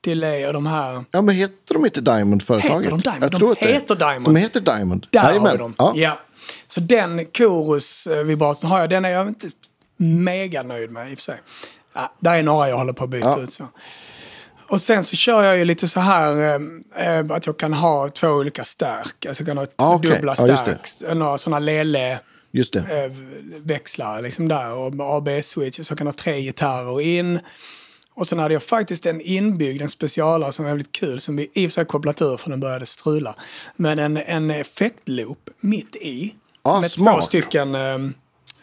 delay 0.00 0.46
och 0.46 0.52
de 0.52 0.66
här, 0.66 1.04
Ja, 1.10 1.22
men 1.22 1.34
heter 1.34 1.74
de 1.74 1.84
inte 1.84 2.00
Diamond 2.00 2.42
företaget? 2.42 2.76
Heter 2.86 2.90
de 2.90 3.00
Diamond? 3.00 3.22
Jag 3.24 3.30
De 3.30 3.38
tror 3.38 3.56
det- 3.60 3.66
heter 3.66 3.94
Diamond. 3.94 4.24
De 4.24 4.36
heter 4.40 4.60
Diamond. 4.60 5.06
där 5.10 5.20
har 5.20 5.28
Jajamän. 5.28 5.52
vi 5.52 5.58
dem. 5.58 5.74
Ja. 5.78 5.92
Ja. 5.94 6.20
Så 6.68 6.80
den 6.80 7.26
chorus-vibratorn 7.38 8.70
har 8.70 8.80
jag, 8.80 8.90
den 8.90 9.04
är 9.04 9.08
jag 9.10 9.28
inte 9.28 9.46
mega 9.96 10.62
nöjd 10.62 10.90
med 10.90 11.10
i 11.10 11.14
och 11.14 11.18
för 11.18 11.22
sig. 11.22 11.40
Ja, 11.94 12.12
där 12.20 12.34
är 12.38 12.42
några 12.42 12.68
jag 12.68 12.78
håller 12.78 12.92
på 12.92 13.04
att 13.04 13.10
byta 13.10 13.28
Ja. 13.28 13.40
ut. 13.40 13.52
Så. 13.52 13.64
Och 14.70 14.80
sen 14.80 15.04
så 15.04 15.16
kör 15.16 15.42
jag 15.44 15.58
ju 15.58 15.64
lite 15.64 15.88
så 15.88 16.00
här 16.00 16.36
eh, 16.36 17.18
eh, 17.18 17.24
att 17.30 17.46
jag 17.46 17.56
kan 17.56 17.72
ha 17.74 18.08
två 18.10 18.28
olika 18.28 18.64
stärk. 18.64 19.26
Alltså 19.26 19.42
jag 19.42 19.46
kan 19.48 19.58
ha 19.58 19.66
Ah, 19.76 19.94
okej. 19.94 20.10
dubbla 20.10 20.34
det. 20.34 20.56
stärk. 20.56 21.14
några 21.16 21.38
sådana 21.38 21.58
lele 21.58 22.20
Just 22.54 22.72
det. 22.72 23.04
eh, 23.04 23.12
växlar 23.64 24.22
liksom 24.22 24.48
där 24.48 24.72
och 24.74 24.92
AB-switch. 25.00 25.80
Så 25.82 25.90
jag 25.92 25.98
kan 25.98 26.06
ha 26.06 26.14
tre 26.14 26.40
gitarrer 26.40 27.00
in. 27.00 27.40
Och 28.14 28.28
sen 28.28 28.38
hade 28.38 28.54
jag 28.54 28.62
faktiskt 28.62 29.06
en 29.06 29.20
inbyggd, 29.20 29.82
en 29.82 29.90
specialare 29.90 30.52
som 30.52 30.64
var 30.64 30.72
väldigt 30.72 30.92
kul, 30.92 31.20
som 31.20 31.36
vi 31.36 31.50
i 31.54 31.66
och 31.66 31.70
för 31.70 31.74
sig 31.74 31.84
kopplat 31.84 32.22
ur 32.22 32.36
för 32.36 32.50
den 32.50 32.60
började 32.60 32.86
strula. 32.86 33.34
Men 33.76 33.98
en, 33.98 34.16
en 34.16 34.50
effektloop 34.50 35.50
mitt 35.60 35.96
i. 35.96 36.34
Ah, 36.62 36.80
med 36.80 36.90
smart. 36.90 37.14
två 37.14 37.26
stycken 37.26 37.74
eh, 37.74 37.98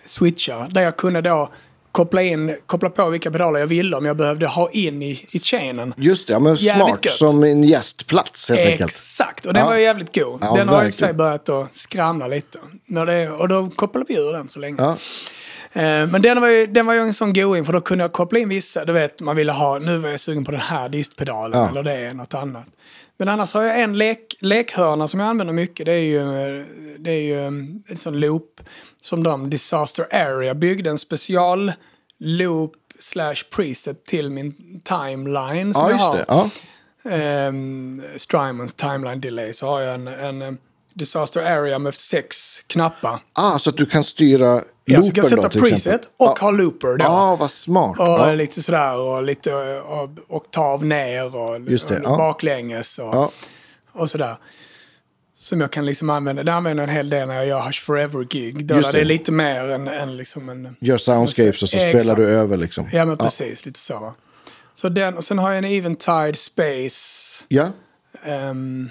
switchar. 0.05 0.67
Där 0.71 0.81
jag 0.81 0.97
kunde 0.97 1.21
då 1.21 1.51
koppla, 1.91 2.21
in, 2.21 2.55
koppla 2.65 2.89
på 2.89 3.09
vilka 3.09 3.31
pedaler 3.31 3.59
jag 3.59 3.67
ville 3.67 3.97
om 3.97 4.05
jag 4.05 4.17
behövde 4.17 4.47
ha 4.47 4.69
in 4.71 5.01
i, 5.01 5.25
i 5.31 5.39
chainen. 5.39 5.93
Just 5.97 6.27
det, 6.27 6.33
ja, 6.33 6.39
men 6.39 6.55
Jävligt 6.55 6.87
smart. 6.87 7.05
gött. 7.05 7.13
Som 7.13 7.43
en 7.43 7.63
gästplats 7.63 8.49
helt 8.49 8.61
enkelt. 8.61 8.81
Exakt, 8.91 9.45
och 9.45 9.53
den 9.53 9.61
Ja. 9.63 9.67
var 9.69 9.75
ju 9.75 9.81
jävligt 9.81 10.15
god. 10.15 10.39
Ja, 10.41 10.53
den 10.55 10.69
har 10.69 10.85
i 10.85 10.91
sig 10.91 11.13
börjat 11.13 11.49
att 11.49 11.75
skramla 11.75 12.27
lite. 12.27 12.59
När 12.87 13.05
det, 13.05 13.29
och 13.29 13.47
då 13.47 13.69
kopplade 13.75 14.05
vi 14.09 14.15
ur 14.15 14.33
den 14.33 14.49
så 14.49 14.59
länge. 14.59 14.75
Ja. 14.81 14.97
Eh, 15.73 16.07
Men 16.07 16.21
den 16.21 16.41
var, 16.41 16.47
ju, 16.47 16.67
den 16.67 16.85
var 16.85 16.93
ju 16.93 16.99
en 16.99 17.13
sån 17.13 17.33
going 17.33 17.65
för 17.65 17.73
då 17.73 17.81
kunde 17.81 18.03
jag 18.03 18.11
koppla 18.11 18.39
in 18.39 18.49
vissa, 18.49 18.85
du 18.85 18.93
vet 18.93 19.19
man 19.21 19.35
ville 19.35 19.51
ha, 19.51 19.79
nu 19.79 19.97
var 19.97 20.09
jag 20.09 20.19
sugen 20.19 20.45
på 20.45 20.51
den 20.51 20.59
här 20.61 20.89
distpedalen 20.89 21.69
eller 21.69 21.83
det 21.83 21.93
är 21.93 22.13
något 22.13 22.33
annat. 22.33 22.65
Men 23.17 23.29
annars 23.29 23.53
har 23.53 23.63
jag 23.63 23.79
en 23.81 23.97
lek, 23.97 24.37
lekhörna 24.39 25.07
som 25.07 25.19
jag 25.19 25.29
använder 25.29 25.53
mycket. 25.53 25.85
Det 25.85 25.91
är 25.91 25.97
ju, 25.99 26.19
eh, 26.19 26.65
det 26.99 27.11
är 27.11 27.21
ju 27.21 27.39
eh, 27.39 27.45
en 27.87 27.97
sån 27.97 28.19
loop 28.19 28.61
som 29.01 29.23
de, 29.23 29.49
Disaster 29.49 30.07
Area, 30.11 30.53
byggde 30.53 30.89
en 30.89 30.99
special 30.99 31.71
loop 32.19 32.71
slash 32.99 33.35
preset 33.55 34.05
till 34.05 34.29
min 34.29 34.81
timeline 34.83 35.73
som 35.73 35.83
ja, 35.83 35.91
just 35.91 36.11
det. 36.11 36.25
Ja. 36.27 36.49
Um, 37.47 38.01
Strymons 38.17 38.73
timeline 38.73 39.21
delay 39.21 39.53
så 39.53 39.67
har 39.67 39.81
jag 39.81 39.93
en, 39.95 40.07
en 40.07 40.41
eh, 40.41 40.51
Disaster 40.93 41.41
Area 41.41 41.79
med 41.79 41.93
sex 41.95 42.61
knappar. 42.67 43.19
Ah, 43.33 43.59
så 43.59 43.69
att 43.69 43.77
du 43.77 43.85
kan 43.85 44.03
styra 44.03 44.61
Ja, 44.85 45.03
så 45.03 45.11
kan 45.11 45.21
jag 45.23 45.29
sätta 45.29 45.41
då 45.41 45.49
till 45.49 45.61
preset 45.61 45.77
exempel. 45.77 46.09
och 46.17 46.37
Ja. 46.39 46.41
ha 46.41 46.51
looper 46.51 46.87
då. 46.97 47.05
Ja, 47.05 47.35
vad 47.39 47.51
smart. 47.51 47.99
Och 47.99 48.05
Ja. 48.05 48.33
lite 48.33 48.63
sådär 48.63 48.97
och 48.97 49.23
lite 49.23 49.53
och, 49.79 50.09
oktav 50.27 50.85
ner 50.85 51.35
och, 51.35 51.59
Just 51.61 51.87
det, 51.87 51.99
och 52.01 52.17
baklänges 52.17 52.99
och, 52.99 53.33
och 53.91 54.09
sådär. 54.09 54.37
Som 55.41 55.61
jag 55.61 55.71
kan 55.71 55.85
liksom 55.85 56.09
använda. 56.09 56.43
Det 56.43 56.53
använder 56.53 56.83
jag 56.83 56.89
en 56.89 56.95
hel 56.95 57.09
del 57.09 57.27
när 57.27 57.35
jag 57.35 57.45
gör 57.45 57.61
Hush 57.61 57.81
Forever-gig. 57.81 58.65
Där 58.65 58.75
Just 58.75 58.91
det. 58.91 58.97
är 58.97 59.01
det. 59.01 59.07
lite 59.07 59.31
mer 59.31 59.69
än, 59.69 59.87
än 59.87 60.17
liksom 60.17 60.49
en... 60.49 60.75
Gör 60.79 60.97
soundscapes 60.97 61.63
och 61.63 61.69
så 61.69 61.77
Exakt. 61.77 62.03
spelar 62.03 62.15
du 62.15 62.27
över 62.27 62.57
liksom. 62.57 62.89
Ja 62.91 63.05
men 63.05 63.17
precis, 63.17 63.65
lite 63.65 63.79
så. 63.79 64.13
Så 64.73 64.89
den, 64.89 65.17
och 65.17 65.23
sen 65.23 65.39
har 65.39 65.49
jag 65.49 65.57
en 65.57 65.65
Eventide 65.65 66.35
Space. 66.35 67.43
Ja. 67.47 67.67
Ehm, 68.23 68.89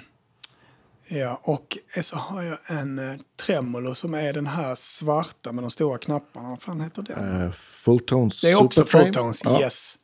ja, 1.07 1.41
och 1.43 1.77
så 2.01 2.15
har 2.15 2.43
jag 2.43 2.57
en 2.67 2.99
uh, 2.99 3.15
Tremolo 3.45 3.95
som 3.95 4.13
är 4.13 4.33
den 4.33 4.47
här 4.47 4.75
svarta 4.75 5.51
med 5.51 5.63
de 5.63 5.71
stora 5.71 5.97
knapparna. 5.97 6.49
Vad 6.49 6.61
fan 6.61 6.81
heter 6.81 7.01
den? 7.01 7.41
Uh, 7.41 7.51
Fulltones 7.51 8.41
Det 8.41 8.51
är 8.51 8.63
också. 8.63 8.85
Fulltones, 8.85 9.41
ja. 9.43 9.61
yes. 9.61 9.97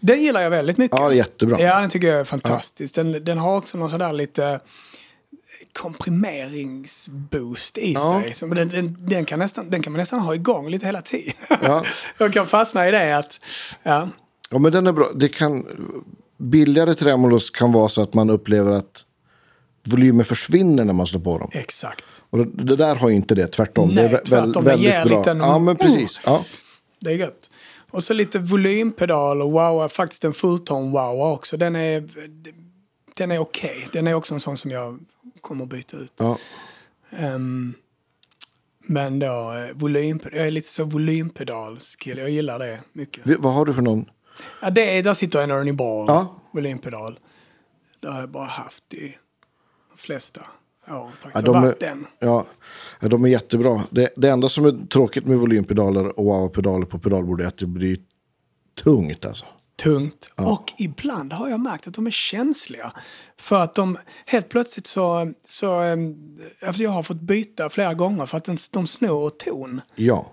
Den 0.00 0.22
gillar 0.22 0.40
jag 0.40 0.50
väldigt 0.50 0.78
mycket. 0.78 0.98
Ja, 1.00 1.08
det 1.08 1.14
är 1.14 1.16
jättebra. 1.16 1.60
Ja, 1.60 1.80
den 1.80 1.90
tycker 1.90 2.08
jag 2.08 2.20
är 2.20 2.24
fantastisk. 2.24 2.94
Den, 2.94 3.24
den 3.24 3.38
har 3.38 3.56
också 3.56 3.78
någon 3.78 3.90
sådär 3.90 4.12
lite 4.12 4.60
komprimeringsboost 5.72 7.78
i 7.78 7.92
Ja. 7.92 8.22
sig. 8.34 8.48
Den, 8.48 8.68
den, 8.68 8.96
den, 9.00 9.24
kan 9.24 9.38
nästan, 9.38 9.70
den 9.70 9.82
kan 9.82 9.92
man 9.92 9.98
nästan 10.00 10.20
ha 10.20 10.34
igång 10.34 10.70
lite 10.70 10.86
hela 10.86 11.02
tiden. 11.02 11.32
Ja. 11.48 11.84
jag 12.18 12.32
kan 12.32 12.46
fastna 12.46 12.88
i 12.88 12.90
det 12.90 13.18
att, 13.18 13.40
ja, 13.82 14.08
Ja, 14.50 14.58
men 14.58 14.72
den 14.72 14.86
är 14.86 14.92
bra. 14.92 15.08
Det 15.14 15.28
kan, 15.28 15.66
billigare 16.38 16.94
tremolos 16.94 17.50
kan 17.50 17.72
vara 17.72 17.88
så 17.88 18.02
att 18.02 18.14
man 18.14 18.30
upplever 18.30 18.72
att 18.72 19.04
volymen 19.86 20.24
försvinner 20.24 20.84
när 20.84 20.92
man 20.92 21.06
slår 21.06 21.20
på 21.20 21.38
dem. 21.38 21.50
exakt. 21.52 22.04
Och 22.30 22.38
det, 22.38 22.64
det 22.64 22.76
där 22.76 22.94
har 22.96 23.08
ju 23.08 23.14
inte 23.14 23.34
det, 23.34 23.46
tvärtom. 23.46 23.88
Nej, 23.88 24.08
det 24.08 24.10
är 24.10 24.18
vä- 24.18 24.24
tvärtom. 24.24 24.64
Det 24.64 24.70
väldigt 24.70 24.90
ger 24.92 25.04
bra. 25.04 25.18
lite 25.18 25.30
en- 25.30 25.38
Ja, 25.38 25.58
men 25.58 25.76
precis. 25.76 26.20
Ja. 26.24 26.44
Det 27.00 27.10
är 27.10 27.14
gött. 27.16 27.50
Och 27.90 28.04
så 28.04 28.12
lite 28.14 28.38
volympedal 28.38 29.42
och 29.42 29.50
wow, 29.52 29.88
faktiskt 29.88 30.24
en 30.24 30.32
fulltone 30.32 30.90
wow 30.92 31.20
också. 31.32 31.56
Den 31.56 31.76
är, 31.76 32.08
den 33.16 33.30
är 33.32 33.38
okej. 33.38 33.88
Den 33.92 34.06
är 34.06 34.14
också 34.14 34.34
en 34.34 34.40
sån 34.40 34.56
som 34.56 34.70
jag 34.70 34.98
kommer 35.42 35.64
att 35.64 35.70
byta 35.70 35.96
ut. 35.96 36.12
Ja. 36.16 36.38
Ehm, 37.10 37.74
men 38.86 39.18
då, 39.18 39.26
eh, 39.52 39.74
volym, 39.76 40.20
jag 40.32 40.46
är 40.46 40.50
lite 40.50 40.68
så 40.68 40.84
volympedalskille. 40.84 42.20
Jag 42.20 42.30
gillar 42.30 42.58
det 42.58 42.80
mycket. 42.92 43.38
Vad 43.38 43.52
har 43.54 43.64
du 43.64 43.74
för 43.74 43.82
någon? 43.82 44.04
Ja, 44.62 44.70
det 44.70 44.98
är, 44.98 45.02
där 45.02 45.14
sitter 45.14 45.42
en 45.42 45.50
Ernie 45.50 45.72
Ball 45.72 46.04
Ja. 46.08 46.40
volympedal. 46.52 47.18
Det 48.00 48.08
har 48.08 48.20
jag 48.20 48.30
bara 48.30 48.46
haft 48.46 48.94
i 48.94 49.16
de 49.90 49.98
flesta 49.98 50.40
år. 50.40 50.46
Ja, 51.34 51.40
de, 51.40 51.56
är, 51.56 51.74
den. 51.80 52.06
ja, 52.18 52.46
de 53.00 53.24
är 53.24 53.28
jättebra. 53.28 53.84
Det, 53.90 54.12
det 54.16 54.28
enda 54.30 54.48
som 54.48 54.64
är 54.64 54.86
tråkigt 54.86 55.26
med 55.26 55.38
volympedaler 55.38 56.18
och 56.18 56.24
wow-pedaler 56.24 56.86
på 56.86 56.98
pedalbordet 56.98 57.44
är 57.44 57.48
att 57.48 57.58
det 57.58 57.66
blir 57.66 57.96
tungt. 58.84 59.24
Alltså. 59.26 59.44
Tungt. 59.82 60.30
Och 60.36 60.72
ibland 60.78 61.32
har 61.32 61.48
jag 61.48 61.60
märkt 61.60 61.86
att 61.86 61.94
de 61.94 62.06
är 62.06 62.10
känsliga. 62.10 62.92
För 63.38 63.62
att 63.62 63.74
de 63.74 63.98
helt 64.26 64.48
plötsligt 64.48 64.86
så... 64.86 65.32
så 65.44 65.80
ehm, 65.80 66.14
alltså 66.66 66.82
jag 66.82 66.90
har 66.90 67.02
fått 67.02 67.20
byta 67.20 67.70
flera 67.70 67.94
gånger 67.94 68.26
för 68.26 68.36
att 68.36 68.44
de, 68.44 68.56
de 68.72 68.86
snor 68.86 69.30
ton. 69.30 69.80
Ja, 69.96 70.32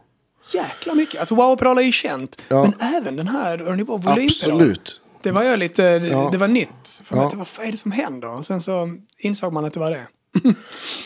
Jäkla 0.53 0.93
mycket. 0.93 1.19
Alltså 1.19 1.35
wow-pedaler 1.35 1.81
är 1.81 1.85
ju 1.85 1.91
känt. 1.91 2.41
Ja. 2.49 2.61
Men 2.61 2.95
även 2.95 3.15
den 3.15 3.27
här 3.27 3.57
volympedalen. 3.57 4.25
absolut. 4.25 5.01
Det 5.23 5.31
var 5.31 5.43
jag 5.43 5.59
lite... 5.59 5.99
Det 6.31 6.37
var 6.37 6.47
nytt. 6.47 7.01
För 7.03 7.15
Ja. 7.15 7.31
ja. 7.37 7.45
vad 7.57 7.67
är 7.67 7.71
det 7.71 7.77
som 7.77 7.91
händer? 7.91 8.29
Och 8.29 8.45
sen 8.45 8.61
så 8.61 8.95
insåg 9.17 9.53
man 9.53 9.65
att 9.65 9.73
det 9.73 9.79
var 9.79 9.91
det. 9.91 10.07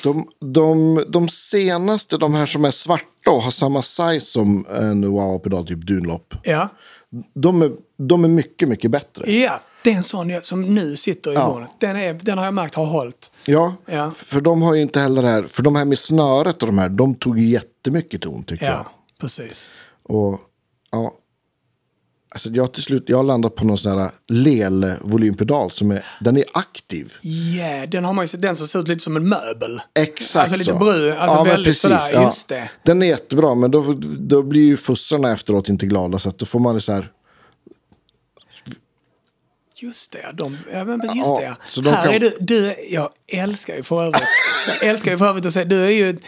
De, 0.03 0.27
de, 0.53 1.03
de 1.09 1.29
senaste, 1.29 2.17
de 2.17 2.33
här 2.33 2.45
som 2.45 2.65
är 2.65 2.71
svarta 2.71 3.31
och 3.31 3.43
har 3.43 3.51
samma 3.51 3.81
size 3.81 4.19
som 4.19 4.65
en 4.69 5.11
wow-pedal, 5.11 5.67
typ 5.67 5.87
Dunlop. 5.87 6.33
Ja. 6.43 6.69
De 7.33 7.61
är, 7.61 7.71
de 7.97 8.23
är 8.23 8.27
mycket, 8.27 8.69
mycket 8.69 8.91
bättre. 8.91 9.31
Ja, 9.33 9.59
det 9.83 9.91
är 9.91 9.95
en 9.95 10.03
sån 10.03 10.41
som 10.43 10.61
nu 10.75 10.95
sitter 10.97 11.31
i 11.31 11.33
Ja. 11.33 11.47
bordet. 11.47 11.69
Den, 11.79 11.95
är, 11.95 12.13
den 12.13 12.37
har 12.37 12.45
jag 12.45 12.53
märkt 12.53 12.75
har 12.75 12.85
hållit. 12.85 13.31
Ja, 13.45 13.75
Ja. 13.85 14.11
för 14.11 14.41
de 14.41 14.61
har 14.61 14.73
ju 14.75 14.81
inte 14.81 14.99
heller 14.99 15.21
det 15.21 15.29
här, 15.29 15.43
för 15.43 15.63
de 15.63 15.75
här 15.75 15.85
med 15.85 15.99
snöret 15.99 16.61
och 16.63 16.67
de 16.67 16.77
här, 16.77 16.89
de 16.89 17.15
tog 17.15 17.39
ju 17.39 17.45
jättemycket 17.49 18.21
ton 18.21 18.43
tycker 18.43 18.65
jag. 18.65 18.73
Ja, 18.75 18.91
precis. 19.19 19.69
Och 20.03 20.39
ja, 20.91 21.11
alltså 22.33 22.49
jag 22.49 22.73
till 22.73 22.83
slut, 22.83 23.03
jag 23.07 23.17
har 23.17 23.23
landat 23.23 23.55
på 23.55 23.65
någon 23.65 23.77
sån 23.77 23.99
här 23.99 24.09
lel-volympedal 24.27 25.69
som 25.71 25.91
är, 25.91 26.05
den 26.21 26.37
är 26.37 26.43
aktiv. 26.53 27.13
Ja, 27.21 27.85
den 27.87 28.05
har 28.05 28.13
man 28.13 28.23
ju 28.23 28.27
sett. 28.27 28.41
Den 28.41 28.55
som 28.55 28.67
ser 28.67 28.79
ut 28.79 28.87
lite 28.87 28.99
som 29.03 29.15
en 29.15 29.29
möbel. 29.29 29.81
Exakt 29.99 30.41
Alltså 30.43 30.57
lite 30.57 30.71
så. 30.71 30.77
brun, 30.77 31.17
alltså 31.17 31.35
men 31.37 31.45
väldigt 31.45 31.77
sådär, 31.77 32.23
just 32.23 32.47
det. 32.47 32.69
Den 32.83 33.01
är 33.01 33.07
jättebra, 33.07 33.55
men 33.55 33.71
då, 33.71 33.93
då 34.19 34.41
blir 34.43 34.61
ju 34.65 34.77
fussarna 34.77 35.31
efteråt 35.31 35.69
inte 35.69 35.85
glada. 35.85 36.19
Så 36.19 36.29
att 36.29 36.37
då 36.37 36.45
får 36.45 36.59
man 36.59 36.81
så 36.81 36.91
här, 36.93 37.11
Just 39.75 40.11
det, 40.11 40.31
de, 40.33 40.57
ja, 40.73 40.83
men 40.85 41.01
just 41.01 41.15
Ja, 41.15 41.39
det. 41.39 41.55
så 41.69 41.81
de 41.81 41.89
Här 41.89 42.03
kan- 42.05 42.13
är 42.13 42.19
du, 42.19 42.37
du, 42.39 42.75
jag 42.89 43.09
älskar 43.27 43.75
ju 43.75 43.83
för 43.83 44.03
övrigt, 44.05 44.21
jag 44.81 44.89
älskar 44.89 45.11
ju 45.11 45.17
för 45.17 45.25
övrigt 45.29 45.45
att 45.45 45.53
säga, 45.53 45.65
du 45.65 45.85
är 45.85 45.89
ju 45.89 46.19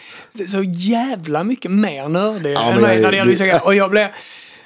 så 0.47 0.63
jävla 0.63 1.43
mycket 1.43 1.71
mer 1.71 2.09
nördig 2.09 2.53
Ja, 2.53 2.63
än 2.71 2.81
mig 2.81 3.01
när 3.01 3.11
det 3.11 3.17
gäller 3.17 3.31
vissa 3.31 3.43
det- 3.43 3.49
grejer. 3.49 3.65
Och 3.65 3.75
jag 3.75 3.91
blev, 3.91 4.07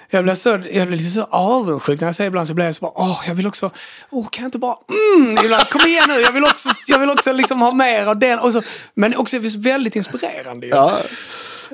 jag 0.10 0.24
blev 0.24 0.36
så, 0.36 0.50
jag 0.50 0.62
blev 0.88 0.92
lite 0.92 1.10
så 1.10 1.24
avundsjuk 1.24 2.02
när 2.02 2.08
jag 2.08 2.16
säger 2.16 2.28
ibland 2.28 2.48
så 2.48 2.54
blir 2.54 2.66
jag 2.66 2.76
så 2.76 2.82
bara, 2.82 2.92
åh, 2.96 3.22
jag 3.28 3.36
vill 3.36 3.48
också, 3.48 3.72
åh, 4.10 4.28
kan 4.32 4.44
jag 4.44 4.48
inte 4.48 4.58
bara, 4.60 4.76
mm, 5.18 5.38
ibland, 5.46 5.70
kom 5.70 5.82
igen 5.88 6.04
nu, 6.08 6.14
jag 6.22 6.32
vill 6.32 6.44
också, 6.44 6.70
jag 6.88 7.00
vill 7.00 7.10
också 7.10 7.34
liksom 7.34 7.62
ha 7.62 7.72
mer 7.72 8.06
av 8.06 8.20
den. 8.20 8.40
Och 8.40 8.54
så, 8.54 8.62
men 8.94 9.16
också 9.16 9.38
väldigt 9.58 9.96
inspirerande 9.96 10.66
ju. 10.68 10.72
ja, 10.76 10.98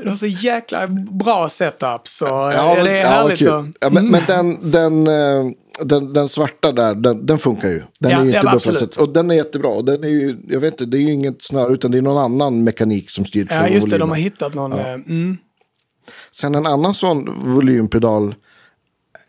Du 0.04 0.10
har 0.10 0.16
så 0.16 0.26
jäkla 0.28 0.88
bra 1.12 1.50
setups 1.50 2.22
och 2.22 2.28
ja, 2.30 2.76
det 2.84 2.92
är 2.92 3.02
ja, 3.04 3.08
härligt 3.08 3.40
kul. 3.40 3.48
Mm. 3.48 3.74
Ja, 3.80 3.90
men, 3.90 4.08
men 4.08 4.22
den, 4.28 4.72
den, 4.72 5.08
eh, 5.08 5.52
den, 5.84 6.14
den 6.14 6.30
svarta 6.30 6.72
där, 6.72 6.96
den, 6.96 7.26
den 7.26 7.38
funkar 7.38 7.70
ju. 7.70 7.84
Den 8.00 8.12
Ja, 8.12 8.18
är 8.22 8.26
ja, 8.26 8.38
inte 8.38 8.50
absolut. 8.50 8.80
buffad. 8.80 9.04
Och 9.08 9.14
den 9.14 9.32
är 9.32 9.36
jättebra. 9.36 9.70
Och 9.70 9.86
den 9.86 10.04
är 10.04 10.08
ju, 10.08 10.38
jag 10.48 10.60
vet 10.60 10.72
inte, 10.74 10.86
det 10.86 10.98
är 10.98 11.02
ju 11.02 11.12
inget 11.12 11.44
snöre 11.44 11.74
utan 11.74 11.92
det 11.92 11.98
är 11.98 12.02
någon 12.02 12.24
annan 12.24 12.64
mekanik 12.64 13.10
som 13.12 13.26
styr 13.26 13.48
Ja, 13.50 13.56
just 13.68 13.74
det, 13.74 13.80
volymen. 13.80 14.00
de 14.00 14.10
har 14.10 14.16
hittat 14.18 14.54
någon... 14.54 14.74
eh, 14.74 14.94
Mm. 14.94 15.38
Sen 16.32 16.56
en 16.56 16.66
annan 16.66 16.93
sån 16.93 17.53
volympedal 17.56 18.36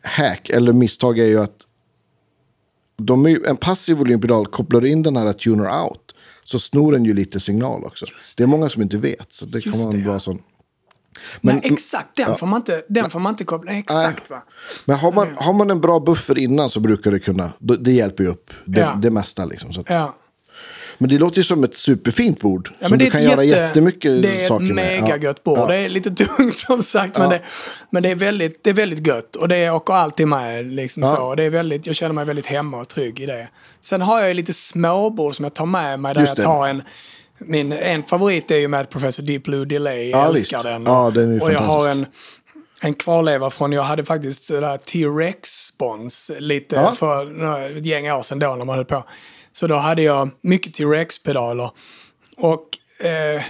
hack 0.03 0.49
eller 0.49 0.73
misstag 0.73 1.19
är 1.19 1.27
ju 1.27 1.39
att 1.39 1.57
de 2.99 3.27
är 3.27 3.49
en 3.49 3.57
passiv 3.57 3.97
volympedal 3.97 4.47
kopplar 4.47 4.87
in 4.87 5.03
den 5.03 5.17
här 5.17 5.33
tuner 5.33 5.83
out. 5.85 6.15
Så 6.45 6.59
snor 6.59 6.93
den 6.93 7.05
ju 7.05 7.15
lite 7.15 7.41
signal 7.41 7.85
också. 7.85 8.07
Det. 8.37 8.43
är 8.43 8.47
många 8.47 8.69
som 8.69 8.83
inte 8.83 8.97
vet. 8.97 9.33
Så 9.33 9.47
det 9.47 9.61
kan 9.61 9.73
vara 9.73 9.85
en 9.85 9.99
det, 9.99 10.05
bra 10.05 10.13
ja. 10.13 10.21
sån. 10.21 10.39
Men, 11.41 11.61
exakt, 11.63 12.17
den, 12.17 12.39
får 12.39 12.47
man 12.47 12.61
inte, 12.61 12.83
den 12.89 13.11
får 13.11 13.21
man 13.21 13.33
inte 13.33 13.45
koppla... 13.45 13.71
Nej, 13.71 13.81
exakt 13.81 14.31
va. 14.31 14.43
Men 14.85 14.97
har 14.97 15.13
man, 15.13 15.37
har 15.37 15.53
man 15.53 15.71
en 15.71 15.81
bra 15.81 16.01
buffer 16.01 16.39
innan 16.39 16.71
så 16.71 16.81
brukar 16.81 17.11
det 17.11 17.19
kunna, 17.19 17.53
det 17.59 17.93
hjälper 17.93 18.25
ju 18.25 18.31
upp 18.31 18.51
det, 18.65 18.81
Ja. 18.81 18.99
det 19.03 19.11
mesta. 19.11 19.45
Liksom, 19.45 19.73
så 19.73 19.81
att, 19.81 19.91
Ja. 19.91 20.17
Men 20.99 21.09
det 21.11 21.19
låter 21.19 21.37
ju 21.39 21.45
som 21.45 21.65
ett 21.65 21.77
superfint 21.77 22.41
bord. 22.41 22.69
Ja, 22.79 22.89
som 22.89 22.91
men 22.91 22.99
du 22.99 23.11
kan 23.11 23.21
ett 23.21 23.31
göra 23.31 23.45
jätte- 23.45 23.61
jättemycket 23.61 24.23
Det 24.23 24.45
är 24.45 24.49
saker 24.49 24.65
ett 24.67 24.75
med. 24.75 25.03
mega 25.03 25.17
gött 25.17 25.43
bord. 25.45 25.59
Ja. 25.59 25.67
Det 25.67 25.77
är 25.77 25.89
lite 25.89 26.11
tungt 26.25 26.57
som 26.57 26.83
sagt, 26.83 27.19
men, 27.19 27.31
Ja. 27.31 27.37
det, 27.37 27.41
men 27.91 28.03
det, 28.03 28.11
är 28.11 28.15
väldigt, 28.15 28.65
det 28.65 28.71
är 28.71 28.75
väldigt 28.75 29.07
gött. 29.07 29.37
Och 29.37 29.49
det 29.49 29.71
åker 29.71 29.95
alltid 29.95 30.29
med. 30.29 30.67
Liksom 30.73 31.03
så. 31.03 31.35
Det 31.35 31.43
är 31.45 31.51
väldigt, 31.51 31.87
jag 31.87 31.97
känner 31.97 32.13
mig 32.15 32.25
väldigt 32.25 32.47
hemma 32.47 32.81
och 32.81 32.89
trygg 32.89 33.21
i 33.21 33.27
det. 33.27 33.49
Sen 33.81 34.01
har 34.01 34.19
jag 34.21 34.29
ju 34.29 34.35
lite 34.35 34.53
småbord 34.53 35.37
som 35.37 35.45
jag 35.45 35.55
tar 35.55 35.67
med 35.67 36.01
mig. 36.01 36.15
Där 36.15 36.21
Just 36.21 36.29
jag 36.31 36.37
det. 36.39 36.43
tar 36.43 36.69
en, 36.69 36.83
min, 37.39 37.73
en 37.73 38.03
favorit 38.03 38.51
är 38.51 38.57
ju 38.57 38.69
med 38.69 38.91
Professor 38.91 39.23
Deep 39.23 39.43
Blue 39.45 39.65
Delay. 39.65 40.11
Jag 40.11 40.21
Ja, 40.21 40.27
älskar 40.29 40.63
den. 40.63 40.85
Ja, 40.87 41.11
den 41.15 41.37
är 41.37 41.43
och 41.43 41.53
jag 41.53 41.59
har 41.59 41.89
en, 41.89 42.07
en 42.81 42.95
kvarleva 42.95 43.51
från, 43.51 43.73
jag 43.73 43.83
hade 43.83 44.05
faktiskt 44.05 44.51
T-Rex-spons 44.87 46.31
lite 46.39 46.77
Ja. 46.77 46.93
för 46.99 47.77
ett 47.77 47.87
gäng 47.87 48.11
år 48.11 48.23
sedan 48.23 48.39
då 48.39 48.55
när 48.55 48.65
man 48.65 48.77
höll 48.77 48.85
på. 48.85 49.05
Så 49.57 49.67
då 49.67 49.77
hade 49.77 50.03
jag 50.03 50.31
mycket 50.41 50.75
T-Rex-pedaler. 50.75 51.71
Och 52.37 52.63
eh, 53.01 53.43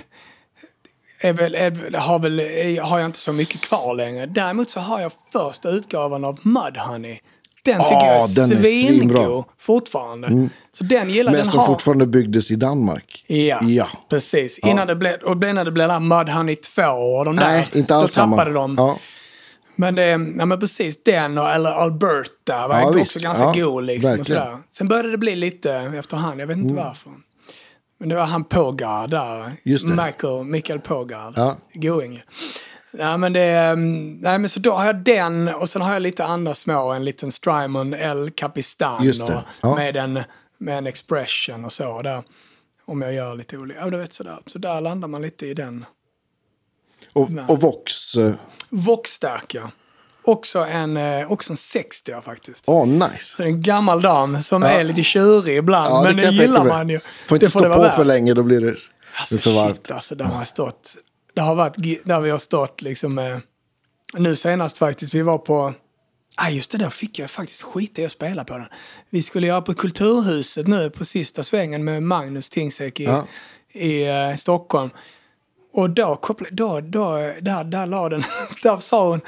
är 1.21 1.33
väl, 1.33 1.55
är, 1.55 1.97
har, 1.99 2.19
väl, 2.19 2.41
har 2.79 2.99
jag 2.99 3.07
inte 3.09 3.19
så 3.19 3.33
mycket 3.33 3.61
kvar 3.61 3.95
längre. 3.95 4.27
Däremot 4.27 4.71
så 4.71 4.81
har 4.81 5.01
jag 5.01 5.13
första 5.33 5.71
utgåvan 5.71 6.25
av 6.25 6.39
Mudhoney. 6.43 7.19
Den 7.65 7.81
tycker 7.81 7.97
Ah, 7.97 8.05
jag 8.05 8.25
är 8.25 8.57
svingod 8.57 9.45
fortfarande. 9.59 10.49
Så 10.73 10.85
den 10.85 11.11
gillar 11.11 11.33
Men 11.33 11.41
den 11.41 11.51
som 11.51 11.61
har... 11.61 11.67
fortfarande 11.67 12.07
byggdes 12.07 12.51
i 12.51 12.57
Danmark. 12.57 13.25
Ja, 13.27 13.59
Ja. 13.63 13.89
precis. 14.11 14.59
Innan 14.59 14.87
det 14.87 14.97
blev, 14.97 15.21
och 15.21 15.37
när 15.55 15.65
det 15.65 15.71
blev 15.73 15.89
där 15.89 16.01
Mudhoney 16.01 16.57
2 16.57 16.83
och 16.83 17.25
de 17.25 17.37
där. 17.37 17.47
Nej, 17.47 17.69
inte 17.73 17.97
alls 17.97 18.15
Då 18.15 18.21
tappade 18.21 18.53
samma. 18.53 18.55
de. 18.55 18.75
Ja. 18.79 18.99
Men, 19.77 19.95
det, 19.95 20.07
ja, 20.07 20.19
men 20.47 20.61
precis 20.61 21.03
den 21.03 21.39
och, 21.39 21.49
eller 21.49 21.71
Alberta 21.71 22.69
var 22.69 22.81
Ja, 22.81 22.87
också 22.87 22.99
visst. 22.99 23.17
ganska 23.17 23.45
Ja, 23.45 23.53
god. 23.53 23.85
Liksom, 23.85 24.21
och 24.21 24.27
sådär. 24.27 24.59
Sen 24.71 24.89
började 24.89 25.11
det 25.11 25.19
bli 25.19 25.37
lite 25.37 25.73
efterhand, 25.73 26.41
jag 26.41 26.47
vet 26.47 26.57
inte 26.57 26.75
varför. 26.75 27.13
Men 27.99 28.09
det 28.09 28.15
var 28.15 28.25
han 28.27 28.45
Pågard 28.45 29.11
där. 29.11 29.53
Michael, 30.05 30.45
Mikael 30.45 30.81
Pågard. 30.81 31.33
Ja. 31.37 31.57
Going. 31.73 32.23
Ja, 32.99 33.17
men 33.17 33.33
det, 33.33 33.43
mm, 33.43 34.15
nej, 34.15 34.39
men 34.39 34.49
så 34.49 34.61
då 34.61 34.73
har 34.73 34.87
jag 34.87 34.97
den 34.97 35.49
och 35.49 35.71
sen 35.71 35.83
har 35.83 35.93
jag 35.93 36.03
lite 36.03 36.25
andra 36.25 36.55
små. 36.55 36.93
En 36.93 37.05
liten 37.05 37.33
Strymon 37.33 37.95
El 37.95 38.31
Capistan 38.31 39.13
ja. 39.63 39.75
med, 39.75 39.97
en, 39.97 40.21
med 40.59 40.79
en 40.79 40.87
expression 40.87 41.65
och 41.65 41.73
så. 41.73 42.03
Där, 42.03 42.23
om 42.85 43.03
jag 43.03 43.15
gör 43.15 43.35
lite 43.35 43.57
olika. 43.59 43.81
Ja, 43.81 43.91
du 43.91 43.97
vet 43.97 44.13
sådär. 44.13 44.39
Så 44.47 44.59
där 44.59 44.81
landar 44.81 45.09
man 45.09 45.23
lite 45.23 45.47
i 45.47 45.55
den. 45.55 45.85
Och, 47.13 47.31
och 47.49 47.61
Vox. 47.61 48.15
Vox-stark, 48.69 49.55
ja. 49.55 49.71
Också 50.25 50.59
en, 50.65 50.97
eh, 50.97 51.33
också 51.33 51.53
en 51.53 51.57
60 51.57 52.23
faktiskt. 52.25 52.65
Åh, 52.67 52.87
nice. 52.87 53.35
Det 53.37 53.43
är 53.43 53.47
en 53.47 53.63
gammal 53.63 54.03
dam 54.03 54.43
som 54.43 54.63
Ja. 54.63 54.69
är 54.69 54.85
lite 54.85 55.03
tjurig 55.03 55.57
ibland, 55.57 55.87
Ja, 55.95 56.03
men 56.03 56.17
det 56.17 56.31
gillar 56.31 56.65
man 56.65 56.89
ju. 56.89 57.01
Får 57.27 57.37
inte 57.37 57.47
det 57.47 57.51
stå 57.51 57.61
det 57.61 57.69
vara 57.69 57.79
på 57.79 57.83
värt. 57.85 57.95
för 57.97 58.05
länge, 58.05 58.35
då 58.35 58.43
blir 58.43 58.61
det 58.61 58.77
Alltså 59.21 59.39
för 59.39 59.51
varmt. 59.51 59.75
shit, 59.77 59.91
alltså 59.91 60.15
där 60.15 60.25
har 60.25 60.45
stått. 60.45 60.97
Det 61.35 61.41
har 61.41 61.55
varit 61.55 61.75
där 62.05 62.21
vi 62.21 62.31
har 62.31 62.39
stått 62.39 62.83
liksom. 62.83 63.19
Eh, 63.19 63.39
nu 64.15 64.37
senast 64.37 64.79
faktiskt, 64.79 65.15
vi 65.15 65.23
var 65.23 65.39
på... 65.39 65.75
Ah, 66.37 66.49
just 66.49 66.71
det, 66.71 66.79
där 66.79 66.91
fick 66.91 67.19
jag 67.19 67.31
faktiskt 67.31 67.63
skita 67.63 68.03
i 68.03 68.07
att 68.07 68.13
spela 68.13 68.45
på 68.45 68.59
den. 68.59 68.67
Vi 69.11 69.23
skulle 69.23 69.47
göra 69.47 69.63
på 69.63 69.75
Kulturhuset 69.75 70.67
nu 70.67 70.91
på 70.91 71.05
sista 71.05 71.43
svängen 71.43 71.85
med 71.85 72.03
Magnus 72.03 72.51
Tingsek 72.51 73.01
i, 73.01 73.05
Ja. 73.05 73.27
i 73.73 74.07
eh, 74.07 74.37
Stockholm. 74.37 74.91
Och 75.77 75.91
då, 75.91 76.17
kopplade, 76.17 76.55
då, 76.57 76.81
då 76.81 77.17
där, 77.41 77.65
där 77.65 77.87
la 77.87 78.09
den, 78.09 78.23
där 78.63 78.79
sa 78.79 79.09
hon 79.09 79.21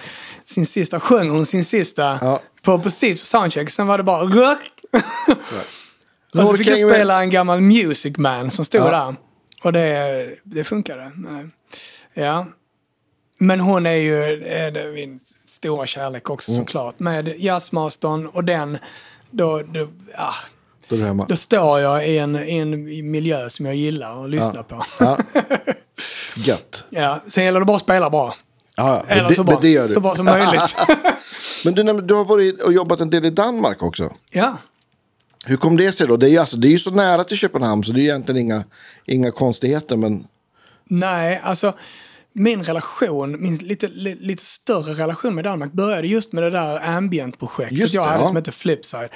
sin 0.44 0.66
sista, 0.66 1.00
sjöng 1.00 1.30
hon 1.30 1.46
sin 1.46 1.64
sista 1.64 2.18
Ja. 2.22 2.40
på, 2.62 2.78
precis 2.78 3.20
på 3.20 3.26
soundcheck. 3.26 3.70
Sen 3.70 3.86
var 3.86 3.98
det 3.98 4.04
bara 4.04 4.22
rök. 4.24 4.58
Nu 6.34 6.40
Och 6.40 6.46
så 6.46 6.56
fick 6.56 6.68
jag 6.68 6.78
spela 6.78 7.22
en 7.22 7.30
gammal 7.30 7.60
Music 7.60 8.16
Man 8.16 8.50
som 8.50 8.64
stod 8.64 8.80
Ja. 8.80 8.90
där. 8.90 9.14
Och 9.64 9.72
det, 9.72 10.28
det 10.42 10.64
funkade. 10.64 11.12
Ja. 12.14 12.46
Men 13.38 13.60
hon 13.60 13.86
är 13.86 13.92
ju 13.92 14.22
är 14.44 14.70
det 14.70 14.92
min 14.94 15.18
stora 15.46 15.86
kärlek 15.86 16.30
också 16.30 16.50
Mm. 16.52 16.62
såklart. 16.64 16.98
Med 16.98 17.28
jazzmastern 17.38 18.26
och 18.26 18.44
den, 18.44 18.78
då, 19.30 19.62
då, 19.62 19.88
ja, 20.16 20.34
Då 20.88 20.96
är 20.96 21.28
då 21.28 21.36
står 21.36 21.80
jag 21.80 22.08
i 22.08 22.18
en, 22.18 22.36
i 22.36 22.56
en 22.56 23.10
miljö 23.10 23.50
som 23.50 23.66
jag 23.66 23.74
gillar 23.74 24.24
att 24.24 24.30
lyssna 24.30 24.62
på. 24.62 24.84
Ja. 24.98 25.18
Gött. 26.36 26.84
Ja, 26.90 27.22
sen 27.28 27.44
gäller 27.44 27.60
det 27.60 27.66
bara 27.66 27.76
att 27.76 27.82
spela 27.82 28.10
bra. 28.10 28.34
Ja. 28.76 29.04
Eller 29.08 29.28
det, 29.28 29.34
så, 29.34 29.44
bra, 29.44 29.58
det 29.62 29.68
gör 29.68 29.82
du. 29.82 29.94
så 29.94 30.00
bra 30.00 30.14
som 30.14 30.24
möjligt. 30.24 30.76
Men 31.64 31.74
du, 31.74 32.00
du 32.00 32.14
har 32.14 32.24
varit 32.24 32.62
och 32.62 32.72
jobbat 32.72 33.00
en 33.00 33.10
del 33.10 33.24
i 33.24 33.30
Danmark 33.30 33.82
också. 33.82 34.12
ja. 34.30 34.56
Hur 35.46 35.56
kom 35.56 35.76
det 35.76 35.92
sig 35.92 36.06
då? 36.06 36.16
Det 36.16 36.26
är 36.26 36.30
ju, 36.30 36.38
alltså, 36.38 36.56
det 36.56 36.68
är 36.68 36.70
ju 36.70 36.78
så 36.78 36.90
nära 36.90 37.24
till 37.24 37.36
Köpenhamn 37.36 37.84
så 37.84 37.92
det 37.92 38.00
är 38.00 38.02
egentligen 38.02 38.40
inga, 38.40 38.64
inga 39.06 39.30
konstigheter. 39.30 39.96
Men 39.96 40.24
Nej, 40.84 41.40
alltså 41.44 41.72
min 42.32 42.62
relation, 42.62 43.42
min 43.42 43.56
lite, 43.56 43.88
li, 43.88 44.14
lite 44.14 44.44
större 44.44 44.92
relation 44.92 45.34
med 45.34 45.44
Danmark 45.44 45.72
började 45.72 46.06
just 46.06 46.32
med 46.32 46.42
det 46.42 46.50
där 46.50 46.80
ambient-projektet 46.96 47.78
Just 47.78 47.94
jag 47.94 48.04
hade 48.04 48.20
ja. 48.20 48.26
som 48.26 48.36
hette 48.36 48.52
Flipside. 48.52 49.08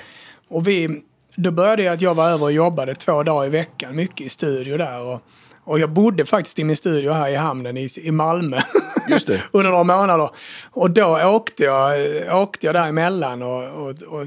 Och 0.48 0.68
vi, 0.68 1.02
då 1.36 1.50
började 1.50 1.82
jag 1.82 1.94
att 1.94 2.00
jag 2.00 2.14
var 2.14 2.30
över 2.30 2.44
och 2.44 2.52
jobbade 2.52 2.94
två 2.94 3.22
dagar 3.22 3.46
i 3.46 3.50
veckan, 3.50 3.96
mycket 3.96 4.26
i 4.26 4.28
studio 4.28 4.76
där. 4.76 5.02
Och, 5.02 5.20
och 5.64 5.78
jag 5.78 5.90
bodde 5.90 6.26
faktiskt 6.26 6.58
i 6.58 6.64
min 6.64 6.76
studio 6.76 7.12
här 7.12 7.28
i 7.28 7.34
hamnen 7.34 7.76
i, 7.76 7.88
i 7.96 8.10
Malmö. 8.10 8.60
Just 9.08 9.26
det. 9.26 9.42
under 9.52 9.70
några 9.70 9.84
månader. 9.84 10.30
Och 10.70 10.90
då 10.90 11.20
åkte 11.24 11.64
jag, 11.64 11.96
åkte 12.42 12.66
jag 12.66 12.74
däremellan 12.74 13.42
och, 13.42 13.64
och, 13.64 14.02
och 14.02 14.26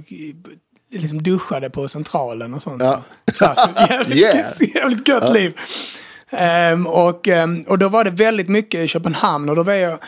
liksom 0.92 1.24
duschade 1.24 1.70
på 1.70 1.88
centralen 1.88 2.54
och 2.54 2.62
sånt. 2.62 2.84
Ja. 2.84 3.02
Jävligt, 3.90 4.18
Yeah. 4.18 4.46
jävligt 4.76 5.08
gött 5.08 5.34
liv. 5.34 5.60
Ehm, 6.32 6.88
och, 6.88 7.28
ehm, 7.28 7.62
och 7.68 7.78
då 7.78 7.90
var 7.90 8.04
det 8.04 8.10
väldigt 8.10 8.50
mycket 8.50 8.80
i 8.80 8.88
Köpenhamn 8.88 9.50
och 9.50 9.56
då 9.56 9.64
var 9.64 9.74
jag 9.74 10.00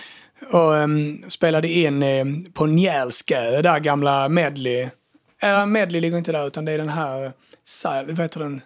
och 0.52 0.78
ehm, 0.78 1.22
spelade 1.28 1.68
in 1.68 2.04
eh, 2.04 2.26
på 2.54 2.66
Njälskö, 2.66 3.52
det 3.52 3.62
där 3.62 3.80
gamla 3.80 4.30
Medley. 4.30 4.90
Äh, 5.42 5.66
Medley 5.66 6.02
ligger 6.02 6.18
inte 6.18 6.32
där 6.32 6.48
utan 6.48 6.66
det 6.66 6.72
är 6.72 6.78
den 6.78 6.90
här, 6.90 7.32
Sil- 7.80 8.08
vad 8.08 8.20
heter 8.20 8.40
den? 8.40 8.62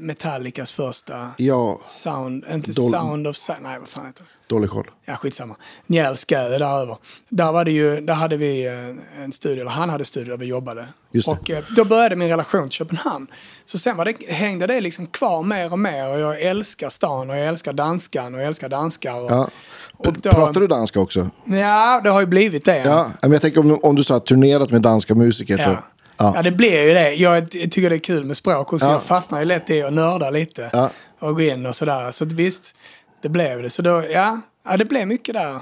Metallicas 0.00 0.72
första 0.72 1.30
Ja, 1.36 1.80
Sound, 1.86 2.44
inte 2.52 2.70
Dol- 2.70 2.90
Sound 2.90 3.26
of 3.26 3.36
Silence, 3.36 3.62
nej 3.68 3.78
vad 3.78 3.88
fan 3.88 4.06
heter 4.06 4.22
det? 4.22 4.28
dålig 4.54 4.70
koll. 4.70 4.90
Ja, 5.04 5.16
skitsamma. 5.16 5.56
Njälskö, 5.86 6.48
det 6.48 6.58
där 6.58 6.80
över. 6.80 6.96
Där, 7.28 7.52
var 7.52 7.64
det 7.64 7.70
ju, 7.70 8.00
där 8.00 8.14
hade 8.14 8.36
vi 8.36 8.66
eh, 8.66 9.22
en 9.24 9.32
studio, 9.32 9.60
eller 9.60 9.70
han 9.70 9.90
hade 9.90 10.04
studio 10.04 10.30
där 10.30 10.38
vi 10.38 10.46
jobbade. 10.46 10.86
Just 11.12 11.26
det. 11.28 11.32
Och 11.32 11.50
eh, 11.50 11.64
då 11.76 11.84
började 11.84 12.16
min 12.16 12.28
relation 12.28 12.68
till 12.68 12.76
Köpenhamn. 12.76 13.26
Så 13.66 13.78
sen 13.78 13.96
var 13.96 14.04
det, 14.04 14.14
hängde 14.28 14.66
det 14.66 14.80
liksom 14.80 15.06
kvar 15.06 15.42
mer 15.42 15.72
och 15.72 15.78
mer 15.78 16.08
och 16.08 16.20
jag 16.20 16.40
älskar 16.42 16.88
stan 16.88 17.30
och 17.30 17.36
jag 17.36 17.46
älskar 17.46 17.72
danskan 17.72 18.34
och 18.34 18.40
jag 18.40 18.46
älskar 18.46 18.68
danskar. 18.68 19.20
Och, 19.22 19.30
Ja. 19.30 19.48
och 19.96 20.12
då, 20.12 20.30
Pratar 20.30 20.60
du 20.60 20.66
danska 20.66 21.00
också? 21.00 21.30
Ja, 21.44 22.00
det 22.04 22.10
har 22.10 22.20
ju 22.20 22.26
blivit 22.26 22.64
det. 22.64 22.78
Ja, 22.78 23.10
men 23.22 23.32
jag 23.32 23.40
tänker 23.42 23.60
om, 23.60 23.78
om 23.82 23.94
du 23.96 24.04
sa 24.04 24.20
turnerat 24.20 24.70
med 24.70 24.82
danska 24.82 25.14
musiker. 25.14 25.56
Så, 25.58 25.76
Ja. 26.22 26.28
Ja. 26.28 26.32
ja. 26.36 26.42
det 26.42 26.50
blir 26.50 26.82
ju 26.88 26.94
det. 26.94 27.14
Jag 27.14 27.50
ty- 27.50 27.68
tycker 27.68 27.90
det 27.90 27.96
är 27.96 28.00
kul 28.00 28.24
med 28.24 28.36
språk 28.36 28.72
och 28.72 28.80
så 28.80 28.86
Ja. 28.86 28.92
jag 28.92 29.02
fastnar 29.02 29.38
ju 29.38 29.44
lätt 29.44 29.70
i 29.70 29.82
att 29.82 29.92
nörda 29.92 30.30
lite. 30.30 30.70
Ja. 30.72 30.90
Och 31.18 31.34
gå 31.34 31.40
in 31.42 31.66
och 31.66 31.76
sådär. 31.76 32.12
Så 32.12 32.24
visst, 32.24 32.74
det 33.22 33.28
blev 33.28 33.62
det. 33.62 33.70
Så 33.70 33.82
då, 33.82 34.04
ja, 34.10 34.40
ja 34.68 34.76
det 34.76 34.84
blev 34.84 35.08
mycket 35.08 35.34
där. 35.34 35.58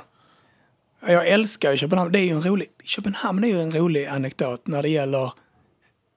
Jag 1.07 1.29
älskar 1.29 1.71
ju 1.71 1.77
Köpenhamn. 1.77 2.13
Det 2.13 2.19
är 2.19 2.25
ju 2.25 2.31
en 2.33 2.43
rolig, 2.43 2.69
Köpenhamn 2.85 3.45
är 3.45 3.49
ju 3.49 3.61
en 3.63 3.73
rolig 3.73 4.07
anekdot 4.07 4.67
när 4.67 4.83
det 4.83 4.89
gäller 4.89 5.33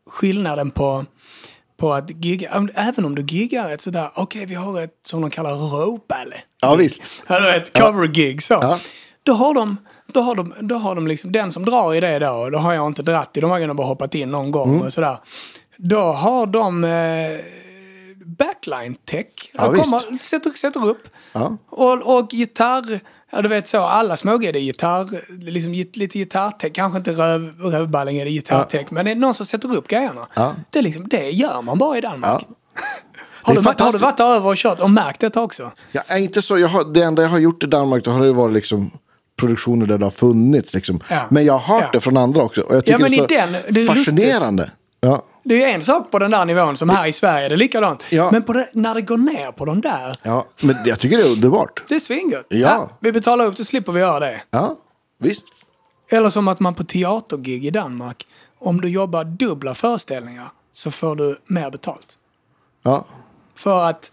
skillnaden 0.09 0.71
på, 0.71 1.05
på 1.79 1.93
att 1.93 2.25
gigga. 2.25 2.67
Även 2.75 3.05
om 3.05 3.15
du 3.15 3.21
giggar 3.21 3.71
ett 3.71 3.81
sådär, 3.81 4.09
okej 4.15 4.45
vi 4.45 4.55
har 4.55 4.81
ett 4.81 4.93
som 5.05 5.21
de 5.21 5.29
kallar 5.29 5.53
råballe. 5.53 6.35
Ja, 6.61 6.75
visst. 6.75 7.03
Eller 7.27 7.57
ett 7.57 7.77
cover-gig 7.77 8.43
så. 8.43 8.53
Ja. 8.53 8.79
Då 9.23 9.33
har 9.33 9.53
de, 9.53 9.77
då 10.14 10.22
har 10.22 10.36
de, 10.36 10.53
då 10.61 10.76
har 10.76 10.95
de 10.95 11.07
liksom, 11.07 11.32
den 11.32 11.51
som 11.51 11.66
drar 11.66 11.95
i 11.95 11.99
det 11.99 12.20
då, 12.20 12.49
då 12.49 12.57
har 12.57 12.74
jag 12.74 12.88
inte 12.88 13.01
dratt 13.03 13.38
i, 13.38 13.39
de 13.41 13.51
har 13.51 13.59
ju 13.59 13.74
bara 13.74 13.88
hoppat 13.88 14.16
in 14.16 14.32
någon 14.32 14.51
gång 14.51 14.70
Mm. 14.70 14.82
och 14.82 14.93
sådär. 14.93 15.18
Då 15.78 15.99
har 15.99 16.45
de 16.45 16.84
eh, 16.84 16.91
backline 18.26 18.95
tech. 19.05 19.26
Ja, 19.53 19.66
kommer, 19.74 20.18
sätter, 20.18 20.51
sätter 20.51 20.86
upp. 20.88 21.07
Ja. 21.34 21.57
Och, 21.70 22.18
och 22.18 22.34
gitarr, 22.34 22.99
ja 23.32 23.41
du 23.41 23.49
vet 23.49 23.68
så, 23.68 23.78
alla 23.82 24.18
smågrejer 24.18 24.55
är 24.55 24.59
gitarr, 24.59 25.07
liksom 25.51 25.72
lite 25.74 26.18
gitarrtech, 26.18 26.72
kanske 26.74 26.97
inte 26.97 27.11
röv, 27.11 27.53
rövballing 27.59 28.18
är 28.18 28.26
det 28.26 28.32
gitarrtech, 28.32 28.86
men 28.89 29.05
det 29.05 29.11
är 29.11 29.16
någon 29.16 29.34
som 29.34 29.45
sätter 29.45 29.76
upp 29.76 29.88
grejerna. 29.88 30.28
Ja. 30.34 30.55
Det, 30.70 30.80
är 30.80 30.84
liksom, 30.84 31.07
det 31.07 31.30
gör 31.30 31.61
man 31.61 31.78
bara 31.78 31.97
i 31.97 32.01
Danmark. 32.01 32.45
Ja. 32.49 32.55
Har, 33.45 33.53
Det 33.55 33.61
du, 33.61 33.84
har 33.84 33.91
du 33.91 33.97
varit 33.97 34.20
över 34.20 34.49
och 34.49 34.55
kört 34.57 34.82
och 34.82 34.89
märkt 34.89 35.20
detta 35.22 35.41
också? 35.41 35.72
Jag 35.91 36.03
är 36.07 36.18
inte 36.18 36.41
så, 36.41 36.59
jag 36.59 36.68
har, 36.68 36.93
det 36.93 37.03
enda 37.03 37.22
jag 37.22 37.30
har 37.30 37.39
gjort 37.39 37.64
i 37.64 37.68
Danmark 37.68 38.03
då 38.03 38.11
har 38.11 38.22
det 38.22 38.32
varit 38.32 38.53
liksom 38.53 38.91
produktioner 39.39 39.86
där 39.86 39.97
det 39.97 40.05
har 40.05 40.11
funnits. 40.11 40.73
Liksom. 40.73 40.99
Ja. 41.09 41.21
Men 41.29 41.45
jag 41.45 41.53
har 41.57 41.75
hört 41.75 41.84
Ja. 41.84 41.89
det 41.93 41.99
från 41.99 42.17
andra 42.17 42.43
också. 42.43 42.61
Och 42.61 42.75
jag 42.75 42.86
tycker 42.86 42.91
Ja, 42.91 42.97
men 42.99 43.11
det 43.11 43.36
är 43.36 43.47
så 43.47 43.51
den- 43.67 43.73
det 43.73 43.81
är 43.81 43.86
fascinerande. 43.86 44.71
Ja. 45.01 45.23
Det 45.43 45.63
är 45.63 45.73
en 45.73 45.81
sak 45.81 46.11
på 46.11 46.19
den 46.19 46.31
där 46.31 46.45
nivån 46.45 46.77
som 46.77 46.89
här 46.89 47.07
i 47.07 47.11
Sverige, 47.13 47.49
det 47.49 47.55
är 47.55 47.57
likadant. 47.57 48.03
Ja. 48.09 48.29
Men 48.31 48.43
på 48.43 48.53
det, 48.53 48.69
när 48.73 48.95
det 48.95 49.01
går 49.01 49.17
ner 49.17 49.51
på 49.51 49.65
de 49.65 49.81
där, 49.81 50.15
ja, 50.23 50.45
men 50.61 50.75
jag 50.86 50.99
tycker 50.99 51.17
det 51.17 51.23
är 51.23 51.31
underbart. 51.31 51.84
det 51.89 51.95
är 51.95 51.99
svingött. 51.99 52.45
Ja. 52.49 52.89
vi 52.99 53.11
betalar 53.11 53.45
upp 53.45 53.57
så 53.57 53.65
slipper 53.65 53.91
vi 53.91 53.99
göra 53.99 54.19
det. 54.19 54.41
Ja, 54.51 54.75
visst. 55.19 55.45
Eller 56.11 56.29
som 56.29 56.47
att 56.47 56.59
man 56.59 56.73
på 56.75 56.84
teatergig 56.84 57.65
i 57.65 57.69
Danmark, 57.69 58.27
om 58.59 58.81
du 58.81 58.89
jobbar 58.89 59.23
dubbla 59.23 59.73
föreställningar 59.75 60.51
så 60.73 60.91
får 60.91 61.15
du 61.15 61.39
mer 61.45 61.69
betalt. 61.71 62.17
Ja. 62.84 63.05
För 63.55 63.89
att 63.89 64.11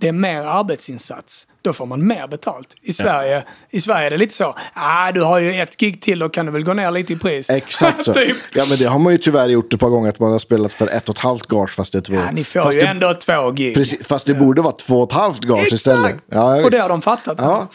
det 0.00 0.08
är 0.08 0.12
mer 0.12 0.40
arbetsinsats. 0.40 1.46
Då 1.62 1.72
får 1.72 1.86
man 1.86 2.06
mer 2.06 2.28
betalt. 2.28 2.74
I 2.82 2.92
Sverige, 2.92 3.44
i 3.70 3.80
Sverige 3.80 4.06
är 4.06 4.10
det 4.10 4.16
lite 4.16 4.34
så, 4.34 4.56
ah, 4.74 5.12
du 5.12 5.22
har 5.22 5.38
ju 5.38 5.54
ett 5.54 5.76
gig 5.76 6.02
till, 6.02 6.18
då 6.18 6.28
kan 6.28 6.46
du 6.46 6.52
väl 6.52 6.64
gå 6.64 6.74
ner 6.74 6.90
lite 6.90 7.12
i 7.12 7.16
pris. 7.16 7.50
Exakt 7.50 8.04
så. 8.04 8.14
typ. 8.14 8.36
Ja, 8.54 8.64
men 8.68 8.78
det 8.78 8.84
har 8.84 8.98
man 8.98 9.12
ju 9.12 9.18
tyvärr 9.18 9.48
gjort 9.48 9.74
ett 9.74 9.80
par 9.80 9.88
gånger. 9.88 10.08
Att 10.08 10.18
man 10.18 10.32
har 10.32 10.38
spelat 10.38 10.72
för 10.72 10.88
ett 10.88 11.08
och 11.08 11.14
ett 11.14 11.22
halvt 11.22 11.46
gage 11.46 11.74
fast 11.74 11.92
det 11.92 11.98
är 11.98 12.02
två. 12.02 12.14
Ja, 12.14 12.30
ni 12.32 12.44
får 12.44 12.60
fast 12.60 12.76
ju 12.76 12.80
det, 12.80 12.86
ändå 12.86 13.14
två 13.14 13.50
gig. 13.50 13.74
precis, 13.74 14.06
fast 14.06 14.26
det 14.26 14.34
borde 14.34 14.62
vara 14.62 14.72
två 14.72 15.00
och 15.00 15.12
ett 15.12 15.18
halvt 15.18 15.44
gage 15.44 15.72
istället. 15.72 16.04
Exakt! 16.04 16.24
Ja, 16.28 16.64
och 16.64 16.70
det 16.70 16.78
har 16.78 16.88
de 16.88 17.02
fattat. 17.02 17.38
Ja. 17.38 17.68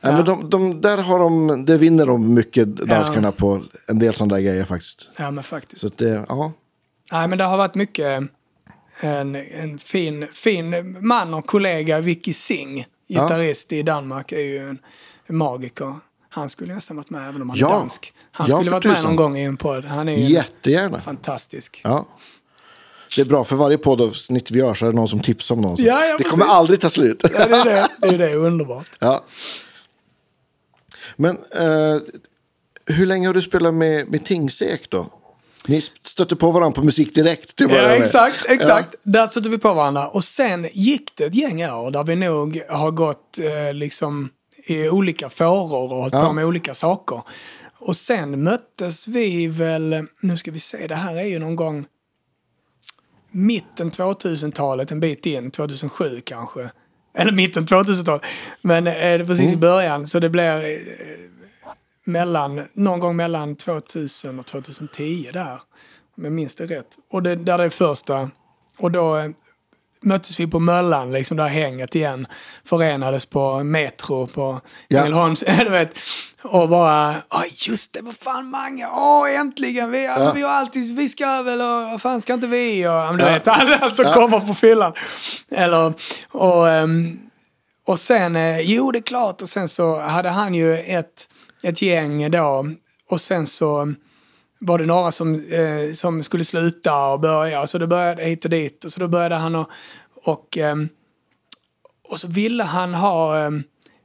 Ja. 0.00 0.12
Men 0.12 0.24
de, 0.24 0.50
de, 0.50 0.80
där 0.80 0.98
har 0.98 1.18
de, 1.18 1.64
det 1.64 1.78
vinner 1.78 2.06
de 2.06 2.34
mycket, 2.34 2.76
danskarna, 2.76 3.32
på 3.32 3.62
en 3.88 3.98
del 3.98 4.14
sådana 4.14 4.34
där 4.34 4.42
grejer 4.42 4.64
faktiskt. 4.64 5.08
ja 5.16 5.30
men 5.30 5.44
faktiskt. 5.44 5.80
Så 5.82 5.88
det, 5.88 6.24
ja. 6.28 6.52
Nej, 7.12 7.28
men 7.28 7.38
det 7.38 7.44
har 7.44 7.56
varit 7.56 7.74
mycket 7.74 8.22
en, 9.00 9.34
en 9.36 9.78
fin, 9.78 10.26
fin 10.32 10.96
man 11.06 11.34
och 11.34 11.46
kollega, 11.46 12.00
Vicky 12.00 12.32
Singh, 12.34 12.86
gitarrist 13.08 13.72
i 13.72 13.82
Danmark, 13.82 14.32
är 14.32 14.40
ju 14.40 14.68
en, 14.68 14.78
magiker. 15.36 15.94
Han 16.28 16.50
skulle 16.50 16.74
nästan 16.74 16.96
varit 16.96 17.10
med 17.10 17.28
även 17.28 17.42
om 17.42 17.50
han 17.50 17.58
Ja. 17.58 17.66
är 17.68 17.70
dansk. 17.72 18.12
Han 18.32 18.46
Ja, 18.50 18.56
skulle 18.56 18.70
varit 18.70 18.84
med 18.84 18.94
tusan. 18.96 19.06
någon 19.08 19.16
gång 19.16 19.36
i 19.38 19.42
en 19.44 19.56
podd. 19.56 19.84
Han 19.84 20.08
är 20.08 20.16
Jättegärna. 20.16 21.00
fantastisk. 21.00 21.80
Ja. 21.84 22.06
Det 23.16 23.20
är 23.20 23.26
bra, 23.26 23.44
för 23.44 23.56
varje 23.56 23.78
poddavsnitt 23.78 24.50
vi 24.50 24.58
gör 24.58 24.74
så 24.74 24.86
är 24.86 24.90
det 24.90 24.96
någon 24.96 25.08
som 25.08 25.20
tipsar 25.20 25.54
om 25.54 25.60
någon. 25.60 25.76
Så 25.76 25.82
Ja, 25.84 26.04
ja, 26.06 26.16
det 26.18 26.24
kommer 26.24 26.44
aldrig 26.46 26.80
ta 26.80 26.90
slut. 26.90 27.22
Ja, 27.34 27.46
det 27.46 27.56
är 27.56 27.64
det. 27.64 27.88
Det 28.00 28.06
är 28.14 28.18
det. 28.18 28.34
Underbart. 28.46 28.86
ja. 29.00 29.24
Men 31.16 31.36
eh, 31.36 32.00
hur 32.86 33.06
länge 33.06 33.26
har 33.26 33.34
du 33.34 33.42
spelat 33.42 33.74
med, 33.74 34.08
med 34.10 34.24
Tingsek 34.24 34.90
då? 34.90 35.06
Ni 35.66 35.80
stötte 36.02 36.36
på 36.36 36.50
varandra 36.50 36.80
på 36.80 36.82
musik 36.86 37.14
direkt 37.14 37.56
till 37.56 37.66
Ja, 37.70 37.76
exakt, 37.88 38.44
exakt. 38.48 38.94
Där 39.02 39.26
stötte 39.26 39.48
vi 39.48 39.58
på 39.58 39.74
varandra. 39.74 40.08
Och 40.08 40.24
sen 40.24 40.66
gick 40.72 41.16
det 41.16 41.24
ett 41.24 41.34
gäng 41.34 41.64
år 41.64 41.90
där 41.90 42.04
vi 42.04 42.16
nog 42.16 42.60
har 42.68 42.90
gått 42.90 43.38
eh, 43.38 43.74
liksom 43.74 44.30
i 44.66 44.88
olika 44.88 45.28
fåror 45.30 45.92
och 45.92 45.98
hållit 45.98 46.14
Ja. 46.14 46.26
på 46.26 46.32
med 46.32 46.44
olika 46.44 46.74
saker. 46.74 47.22
Och 47.78 47.96
sen 47.96 48.42
möttes 48.44 49.08
vi 49.08 49.46
väl, 49.46 50.06
nu 50.20 50.36
ska 50.36 50.50
vi 50.50 50.60
se, 50.60 50.86
det 50.86 50.94
här 50.94 51.16
är 51.16 51.24
ju 51.26 51.38
någon 51.38 51.56
gång 51.56 51.84
mitten 53.30 53.90
2000-talet, 53.90 54.90
en 54.90 55.00
bit 55.00 55.26
in, 55.26 55.50
2007 55.50 56.20
kanske. 56.24 56.70
Eller 57.18 57.32
mitten 57.32 57.66
2000-talet. 57.66 58.22
Men 58.62 58.86
eh, 58.86 59.26
precis 59.26 59.40
Mm. 59.40 59.52
i 59.52 59.56
början, 59.56 60.08
så 60.08 60.18
det 60.18 60.30
blir 60.30 60.56
eh, 60.64 60.78
mellan, 62.04 62.62
någon 62.72 63.00
gång 63.00 63.16
mellan 63.16 63.56
2000 63.56 64.38
och 64.38 64.46
2010 64.46 65.30
där. 65.32 65.60
Om 66.16 66.24
jag 66.24 66.32
minns 66.32 66.56
det 66.56 66.66
rätt. 66.66 66.86
Och 67.10 67.22
det, 67.22 67.36
där 67.36 67.58
det 67.58 67.64
är 67.64 67.70
första. 67.70 68.30
Och 68.78 68.90
då 68.90 69.16
eh, 69.18 69.30
möttes 70.02 70.40
vi 70.40 70.46
på 70.46 70.58
Möllan, 70.58 71.12
liksom 71.12 71.36
där 71.36 71.48
hänget 71.48 71.94
igen. 71.94 72.26
Förenades 72.64 73.26
på 73.26 73.64
Metro 73.64 74.26
på 74.26 74.60
Ja. 74.88 75.00
Ängelholms, 75.00 75.40
du 75.58 75.68
vet. 75.68 75.94
Och 76.42 76.68
bara, 76.68 77.14
ja 77.30 77.44
just 77.68 77.92
det, 77.92 78.00
vad 78.02 78.16
fan 78.16 78.46
Mange, 78.50 78.86
åh 78.86 79.30
äntligen, 79.34 79.90
vi, 79.90 80.04
Ja. 80.04 80.32
vi 80.34 80.42
har 80.42 80.50
alltid, 80.50 80.96
vi 80.96 81.08
ska 81.08 81.42
väl, 81.42 81.60
och 81.60 81.90
vad 81.90 82.02
fan 82.02 82.20
ska 82.20 82.34
inte 82.34 82.46
vi? 82.46 82.86
Och, 82.86 83.16
du 83.18 83.24
Ja. 83.24 83.30
vet, 83.32 83.48
allt 83.82 83.96
som 83.96 84.04
Ja. 84.04 84.12
kommer 84.14 84.40
på 84.40 84.54
fyllan. 84.54 84.92
Eller, 85.50 85.92
och, 86.30 86.68
ehm, 86.70 87.18
och 87.86 88.00
sen, 88.00 88.36
eh, 88.36 88.60
jo 88.60 88.90
det 88.92 88.98
är 88.98 89.02
klart, 89.02 89.42
och 89.42 89.48
sen 89.48 89.68
så 89.68 90.00
hade 90.00 90.28
han 90.28 90.54
ju 90.54 90.78
ett, 90.78 91.28
ett 91.62 91.82
gäng 91.82 92.30
då. 92.30 92.66
Och 93.10 93.20
sen 93.20 93.46
så 93.46 93.94
var 94.58 94.78
det 94.78 94.86
några 94.86 95.12
som, 95.12 95.34
eh, 95.34 95.92
som 95.94 96.22
skulle 96.22 96.44
sluta 96.44 97.06
och 97.06 97.20
börja. 97.20 97.66
Så 97.66 97.78
det 97.78 97.86
började 97.86 98.24
hit 98.24 98.44
och 98.44 98.50
dit. 98.50 98.84
Och 98.84 98.92
så 98.92 99.00
då 99.00 99.08
började 99.08 99.34
han 99.34 99.54
och, 99.54 99.70
och, 100.24 100.58
ehm, 100.58 100.88
och 102.08 102.20
så 102.20 102.28
ville 102.28 102.64
han 102.64 102.94
ha 102.94 103.38
ehm, 103.38 103.62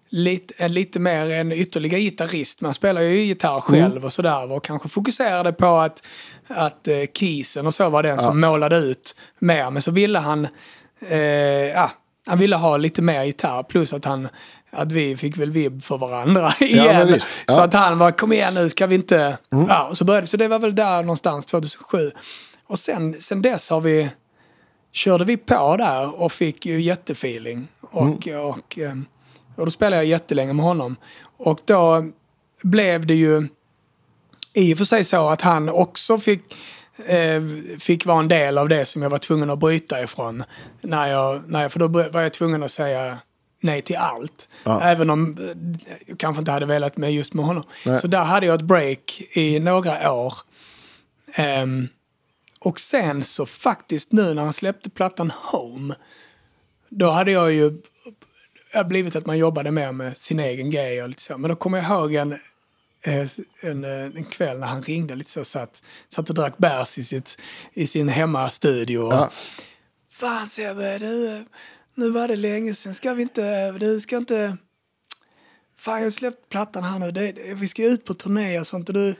lite, 0.09 0.53
en, 0.57 0.73
lite 0.73 0.99
mer 0.99 1.29
en 1.29 1.51
ytterligare 1.51 2.01
gitarrist. 2.01 2.61
Man 2.61 2.73
spelar 2.73 3.01
ju 3.01 3.23
gitarr 3.23 3.61
själv 3.61 4.05
och 4.05 4.13
sådär. 4.13 4.51
Och 4.51 4.63
kanske 4.63 4.89
fokuserade 4.89 5.53
på 5.53 5.75
att, 5.75 6.07
att 6.47 6.87
eh, 6.87 7.03
Kisen 7.13 7.67
och 7.67 7.73
så 7.73 7.89
var 7.89 8.03
den 8.03 8.19
som 8.19 8.41
målade 8.41 8.77
ut 8.77 9.15
mer. 9.39 9.71
Men 9.71 9.81
så 9.81 9.91
ville 9.91 10.19
han, 10.19 10.47
eh, 11.09 11.19
ja, 11.67 11.91
han 12.25 12.37
ville 12.37 12.55
ha 12.55 12.77
lite 12.77 13.01
mer 13.01 13.23
gitarr. 13.23 13.63
Plus 13.63 13.93
att 13.93 14.05
han 14.05 14.27
att 14.75 14.91
vi 14.91 15.17
fick 15.17 15.37
väl 15.37 15.51
vibb 15.51 15.83
för 15.83 15.97
varandra 15.97 16.53
igen. 16.59 17.07
visst. 17.07 17.29
Ja. 17.47 17.53
Så 17.53 17.61
att 17.61 17.73
han 17.73 17.97
var, 17.97 18.11
kom 18.11 18.33
igen 18.33 18.53
nu, 18.53 18.69
ska 18.69 18.87
vi 18.87 18.95
inte... 18.95 19.37
Ja, 19.49 19.87
och 19.89 19.97
så, 19.97 20.05
började, 20.05 20.27
så 20.27 20.37
det 20.37 20.47
var 20.47 20.59
väl 20.59 20.75
där 20.75 21.01
någonstans, 21.03 21.45
2007. 21.45 22.11
Och 22.67 22.79
sen, 22.79 23.15
sen 23.21 23.41
dess 23.41 23.69
har 23.69 23.81
vi, 23.81 24.09
körde 24.91 25.25
vi 25.25 25.37
på 25.37 25.75
där 25.77 26.21
och 26.21 26.31
fick 26.31 26.65
ju 26.65 26.81
jättefeeling. 26.81 27.67
Och, 27.81 28.27
och, 28.27 28.77
ehm, 28.77 29.05
och 29.55 29.65
då 29.65 29.71
spelade 29.71 29.95
jag 29.95 30.05
jättelänge 30.05 30.53
med 30.53 30.65
honom. 30.65 30.95
Och 31.37 31.59
då 31.65 32.05
blev 32.61 33.05
det 33.05 33.15
ju 33.15 33.47
i 34.53 34.73
och 34.73 34.77
för 34.77 34.85
sig 34.85 35.03
så 35.03 35.29
att 35.29 35.41
han 35.41 35.69
också 35.69 36.17
fick, 36.19 36.41
eh, 37.07 37.41
fick 37.79 38.05
vara 38.05 38.19
en 38.19 38.27
del 38.27 38.57
av 38.57 38.69
det 38.69 38.85
som 38.85 39.01
jag 39.01 39.09
var 39.09 39.17
tvungen 39.17 39.49
att 39.49 39.59
bryta 39.59 40.03
ifrån. 40.03 40.43
När 40.81 41.07
jag, 41.07 41.43
när 41.47 41.61
jag, 41.61 41.71
för 41.71 41.79
då 41.79 41.87
var 41.87 42.21
jag 42.21 42.33
tvungen 42.33 42.63
att 42.63 42.71
säga 42.71 43.17
nej 43.59 43.81
till 43.81 43.95
allt. 43.95 44.49
Ja. 44.63 44.81
Även 44.81 45.09
om 45.09 45.37
eh, 45.37 45.89
jag 46.05 46.19
kanske 46.19 46.39
inte 46.39 46.51
hade 46.51 46.65
velat 46.65 46.97
med 46.97 47.13
just 47.13 47.33
med 47.33 47.45
honom. 47.45 47.63
Nej. 47.85 48.01
Så 48.01 48.07
där 48.07 48.23
hade 48.23 48.45
jag 48.45 48.55
ett 48.55 48.67
break 48.67 49.21
i 49.31 49.59
några 49.59 50.11
år. 50.11 50.33
Ehm, 51.33 51.87
och 52.59 52.79
sen 52.79 53.23
så 53.23 53.45
faktiskt 53.45 54.11
nu 54.11 54.33
när 54.33 54.43
han 54.43 54.53
släppte 54.53 54.89
plattan 54.89 55.31
Home, 55.31 55.95
då 56.89 57.09
hade 57.09 57.31
jag 57.31 57.53
ju 57.53 57.81
det 58.75 58.79
har 58.79 58.85
blivit 58.85 59.15
att 59.15 59.25
man 59.25 59.37
jobbade 59.37 59.71
mer 59.71 59.91
med 59.91 60.17
sin 60.17 60.39
egen 60.39 60.69
grej 60.69 61.03
och 61.03 61.09
lite 61.09 61.21
så. 61.21 61.37
Men 61.37 61.49
då 61.49 61.55
kommer 61.55 61.77
jag 61.77 61.85
ihåg 61.85 62.13
en, 62.13 62.31
eh, 63.01 63.27
en, 63.61 63.83
eh, 63.83 64.05
en 64.15 64.23
kväll 64.23 64.59
när 64.59 64.67
han 64.67 64.81
ringde 64.81 65.15
lite 65.15 65.31
så 65.31 65.45
satt, 65.45 65.83
satt 66.09 66.29
och 66.29 66.35
drack 66.35 66.57
bärs 66.57 66.97
i, 66.97 67.03
sitt, 67.03 67.41
i 67.73 67.87
sin 67.87 68.09
hemmastudio. 68.09 69.11
Ja. 69.11 69.29
Fan 70.09 70.49
Sebbe, 70.49 70.97
du, 70.97 71.45
nu 71.95 72.09
var 72.09 72.27
det 72.27 72.35
länge 72.35 72.73
sedan. 72.73 72.93
Ska 72.93 73.13
vi 73.13 73.21
inte, 73.21 73.71
du 73.71 73.99
ska 73.99 74.17
inte... 74.17 74.57
Fan 75.79 75.97
jag 75.97 76.05
har 76.05 76.09
släppt 76.09 76.49
plattan 76.49 76.83
här 76.83 76.99
nu. 76.99 77.11
Det, 77.11 77.31
det, 77.31 77.53
vi 77.53 77.67
ska 77.67 77.83
ut 77.83 78.05
på 78.05 78.13
turné 78.13 78.59
och 78.59 78.67
sånt. 78.67 78.89
Och 78.89 78.95
du, 78.95 79.15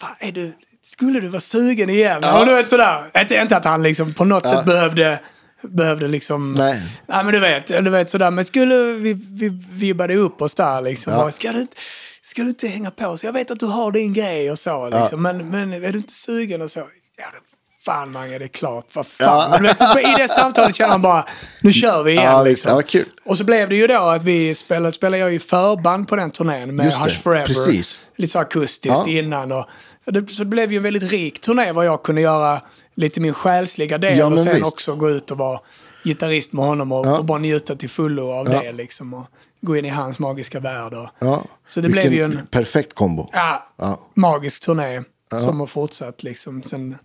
fan 0.00 0.16
är 0.20 0.32
du, 0.32 0.52
skulle 0.82 1.20
du 1.20 1.28
vara 1.28 1.40
sugen 1.40 1.90
igen? 1.90 2.20
Ja. 2.22 2.40
Och 2.40 2.46
du 2.46 2.54
vet 2.54 2.68
sådär. 2.68 3.10
Inte, 3.20 3.34
inte 3.34 3.56
att 3.56 3.64
han 3.64 3.82
liksom 3.82 4.14
på 4.14 4.24
något 4.24 4.44
Ja. 4.44 4.50
sätt 4.52 4.64
behövde, 4.66 5.20
behövde 5.62 6.08
liksom... 6.08 6.52
Nej. 6.52 6.82
Nej 7.06 7.24
men 7.24 7.34
du 7.34 7.40
vet, 7.40 7.66
du 7.66 7.90
vet 7.90 8.10
sådär. 8.10 8.30
Men 8.30 8.44
skulle 8.44 8.76
vi, 8.92 9.12
vi 9.14 9.48
vibbade 9.70 10.14
upp 10.14 10.42
oss 10.42 10.54
där 10.54 10.80
liksom. 10.80 11.12
Ja. 11.12 11.32
Ska, 11.32 11.52
du, 11.52 11.60
inte- 11.60 11.76
ska 12.22 12.42
du 12.42 12.48
inte 12.48 12.68
hänga 12.68 12.90
på? 12.90 13.16
Så 13.16 13.26
jag 13.26 13.32
vet 13.32 13.50
att 13.50 13.60
du 13.60 13.66
har 13.66 13.92
din 13.92 14.12
grej 14.12 14.50
och 14.50 14.58
så 14.58 14.88
liksom. 14.90 15.22
Men, 15.22 15.50
men 15.50 15.72
är 15.72 15.92
du 15.92 15.98
inte 15.98 16.12
sugen 16.14 16.62
och 16.62 16.70
så? 16.70 16.80
Ja, 17.16 17.24
det, 17.32 17.56
fan 17.90 18.12
Mange, 18.12 18.38
det 18.38 18.44
är 18.44 18.48
klart. 18.48 18.86
Vad 18.92 19.06
fan. 19.06 19.50
Ja. 19.52 19.58
Vet, 19.62 19.80
I 19.98 20.14
det 20.22 20.28
samtalet 20.28 20.74
känner 20.76 20.90
man 20.90 21.02
bara, 21.02 21.24
nu 21.60 21.72
kör 21.72 22.02
vi 22.02 22.10
igen. 22.12 22.24
Ja, 22.24 22.42
liksom. 22.42 22.68
Ja, 22.68 22.74
vad 22.74 22.86
kul. 22.86 23.04
Och 23.24 23.38
så 23.38 23.44
blev 23.44 23.68
det 23.68 23.76
ju 23.76 23.86
då 23.86 23.98
att 24.00 24.22
vi 24.22 24.54
spelade, 24.54 24.92
spelade 24.92 25.18
jag 25.18 25.32
ju 25.32 25.38
förband 25.40 26.08
på 26.08 26.16
den 26.16 26.30
turnén 26.30 26.76
med 26.76 26.92
Hush 26.94 27.22
Forever. 27.22 27.46
precis. 27.46 28.06
Lite 28.16 28.32
så 28.32 28.38
akustiskt 28.38 28.98
Ja. 29.06 29.08
innan. 29.08 29.52
Och, 29.52 29.64
det, 30.04 30.30
så 30.30 30.42
det 30.42 30.48
blev 30.48 30.70
ju 30.72 30.76
en 30.76 30.82
väldigt 30.82 31.12
rik 31.12 31.40
turné 31.40 31.72
var 31.72 31.84
jag 31.84 32.02
kunde 32.02 32.20
göra 32.20 32.60
lite 32.94 33.20
min 33.20 33.34
själsliga 33.34 33.98
del 33.98 34.18
Ja, 34.18 34.26
och 34.26 34.38
sen 34.38 34.54
visst. 34.54 34.66
också 34.66 34.94
gå 34.96 35.10
ut 35.10 35.30
och 35.30 35.38
vara 35.38 35.60
gitarrist 36.04 36.52
med 36.52 36.64
honom 36.64 36.92
och, 36.92 37.06
Ja. 37.06 37.18
och 37.18 37.24
bara 37.24 37.38
njuta 37.38 37.74
till 37.76 37.90
fullo 37.90 38.32
av 38.32 38.52
Ja. 38.52 38.60
det 38.62 38.72
liksom. 38.72 39.14
Och 39.14 39.26
gå 39.60 39.76
in 39.76 39.84
i 39.84 39.88
hans 39.88 40.18
magiska 40.18 40.60
värld. 40.60 40.94
Och, 40.94 41.08
Ja. 41.18 41.42
Så 41.68 41.80
det 41.80 41.88
Vilken 41.88 42.10
blev 42.10 42.12
ju 42.12 42.24
en 42.24 42.46
perfekt 42.46 42.94
kombo. 42.94 43.28
Ja. 43.32 43.98
magisk 44.14 44.62
turné 44.62 45.02
som 45.30 45.60
har 45.60 45.66
fortsatt 45.66 46.22
liksom 46.22 46.62
sen 46.62 46.96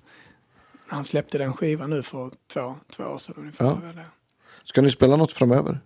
han 0.87 1.05
släppte 1.05 1.37
den 1.37 1.53
skivan 1.53 1.89
nu 1.89 2.03
för 2.03 2.31
två, 2.53 2.75
två 2.95 3.03
år 3.03 3.17
sedan 3.17 3.35
ungefär. 3.37 3.65
Ja. 3.65 4.01
Ska 4.63 4.81
ni 4.81 4.91
spela 4.91 5.15
något 5.15 5.31
framöver? 5.33 5.79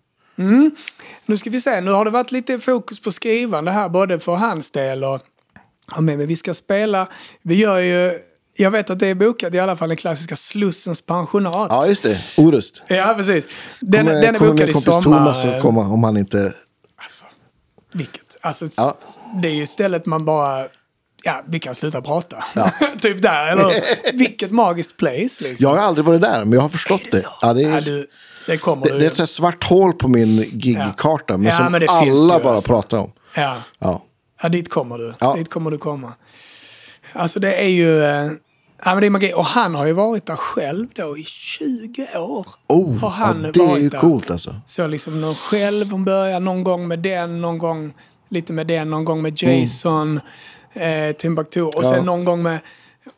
Nu 1.25 1.37
ska 1.37 1.49
vi 1.49 1.61
se, 1.61 1.81
nu 1.81 1.91
har 1.91 2.05
det 2.05 2.11
varit 2.11 2.31
lite 2.31 2.59
fokus 2.59 2.99
på 2.99 3.11
skrivande 3.11 3.71
här 3.71 3.89
både 3.89 4.19
för 4.19 4.35
hans 4.35 4.71
del 4.71 5.03
och 5.03 5.21
ja, 5.91 6.01
men 6.01 6.27
vi 6.27 6.35
ska 6.35 6.53
spela, 6.53 7.07
vi 7.41 7.55
gör 7.55 7.77
ju, 7.79 8.19
jag 8.55 8.71
vet 8.71 8.89
att 8.89 8.99
det 8.99 9.07
är 9.07 9.15
bokat 9.15 9.53
i 9.55 9.59
alla 9.59 9.77
fall 9.77 9.87
den 9.89 9.97
klassiska 9.97 10.35
Slussens 10.35 11.01
pensionat. 11.01 11.67
Ja, 11.69 11.87
just 11.87 12.03
det. 12.03 12.21
Orust. 12.37 12.83
Ja, 12.87 13.13
precis. 13.17 13.45
Den, 13.79 14.05
kommer, 14.05 14.21
den 14.21 14.35
är 14.35 14.39
kommer 14.39 14.51
bokad 14.51 14.69
i 14.69 14.73
kompis 14.73 14.93
sommar. 14.93 15.01
Thomas 15.01 15.45
att 15.45 15.61
komma 15.61 15.81
om 15.81 16.03
han 16.03 16.17
inte... 16.17 16.53
Alltså, 16.95 17.25
vilket? 17.93 18.37
Alltså, 18.41 18.67
Ja. 18.77 18.97
det 19.41 19.47
är 19.47 19.53
ju 19.53 19.67
stället 19.67 20.05
man 20.05 20.25
bara, 20.25 20.67
ja, 21.23 21.43
vi 21.47 21.59
kan 21.59 21.75
sluta 21.75 22.01
prata. 22.01 22.43
typ 23.01 23.21
där, 23.21 23.47
eller 23.47 23.73
vilket 24.17 24.51
magiskt 24.51 24.97
place 24.97 25.43
liksom. 25.43 25.55
Jag 25.57 25.69
har 25.69 25.77
aldrig 25.77 26.05
varit 26.05 26.21
där, 26.21 26.39
men 26.45 26.53
jag 26.53 26.61
har 26.61 26.69
förstått 26.69 27.01
det. 27.11 27.21
så? 27.21 27.27
Ja, 27.41 27.53
det, 27.53 27.63
är, 27.63 27.69
Ja, 27.73 27.81
du, 27.81 28.07
det 28.47 28.57
det, 28.83 28.99
det 28.99 29.19
är 29.19 29.23
ett 29.23 29.29
svart 29.29 29.63
hål 29.63 29.93
på 29.93 30.07
min 30.07 30.37
gigkarta, 30.53 31.37
men 31.37 31.45
Ja, 31.45 31.57
som 31.57 31.71
men 31.71 31.81
det 31.81 31.87
alla 31.87 32.39
bara 32.39 32.53
alltså. 32.53 32.67
pratar 32.67 32.97
om. 32.97 33.11
ja. 33.35 33.55
Ja. 33.79 34.01
Ja, 34.41 34.49
dit 34.49 34.69
kommer 34.69 34.97
du. 34.97 35.13
Ja. 35.19 35.33
Dit 35.33 35.49
kommer 35.49 35.71
du 35.71 35.77
komma. 35.77 36.13
Alltså 37.13 37.39
det 37.39 37.53
är 37.53 37.67
ju... 37.67 38.03
Eh, 38.03 38.25
ja, 38.85 38.93
men 38.93 38.99
det 38.99 39.05
är 39.05 39.09
magi. 39.09 39.33
Och 39.35 39.45
han 39.45 39.75
har 39.75 39.85
ju 39.85 39.93
varit 39.93 40.25
där 40.25 40.35
själv 40.35 40.87
då 40.95 41.17
i 41.17 41.23
20 41.23 42.07
år. 42.17 42.47
Oh, 42.67 42.97
har 42.97 43.09
han 43.09 43.43
ja, 43.43 43.51
det 43.51 43.71
är 43.71 43.77
ju 43.77 43.89
där. 43.89 43.99
coolt 43.99 44.31
alltså. 44.31 44.55
Så 44.65 44.87
liksom 44.87 45.21
någon 45.21 45.35
själv, 45.35 45.91
hon 45.91 46.05
börjar 46.05 46.39
någon 46.39 46.63
gång 46.63 46.87
med 46.87 46.99
den, 46.99 47.41
någon 47.41 47.57
gång 47.57 47.93
lite 48.29 48.53
med 48.53 48.67
den, 48.67 48.89
någon 48.89 49.05
gång 49.05 49.21
med 49.21 49.43
Mm. 49.43 50.19
Eh, 50.73 51.11
Timbuktu 51.15 51.61
och 51.61 51.83
Ja. 51.83 51.93
sen 51.93 52.05
någon 52.05 52.25
gång 52.25 52.41
med... 52.43 52.59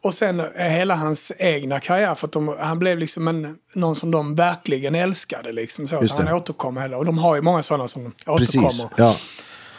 Och 0.04 0.14
sen 0.14 0.40
eh, 0.40 0.46
hela 0.68 0.96
hans 0.96 1.32
egna 1.38 1.80
karriär, 1.80 2.16
för 2.16 2.30
de, 2.32 2.56
han 2.60 2.80
blev 2.80 2.98
liksom 2.98 3.28
en, 3.28 3.58
någon 3.74 3.96
som 3.96 4.12
de 4.12 4.36
verkligen 4.36 4.96
älskade. 4.96 5.52
Liksom, 5.52 5.88
så, 5.88 6.08
så 6.08 6.24
han 6.24 6.34
återkom 6.34 6.78
hela, 6.78 6.98
och 6.98 7.06
de 7.06 7.18
har 7.18 7.36
ju 7.36 7.42
många 7.42 7.64
sådana 7.64 7.88
som 7.88 8.12
Precis. 8.26 8.56
återkommer. 8.56 8.94
Ja. 8.98 9.16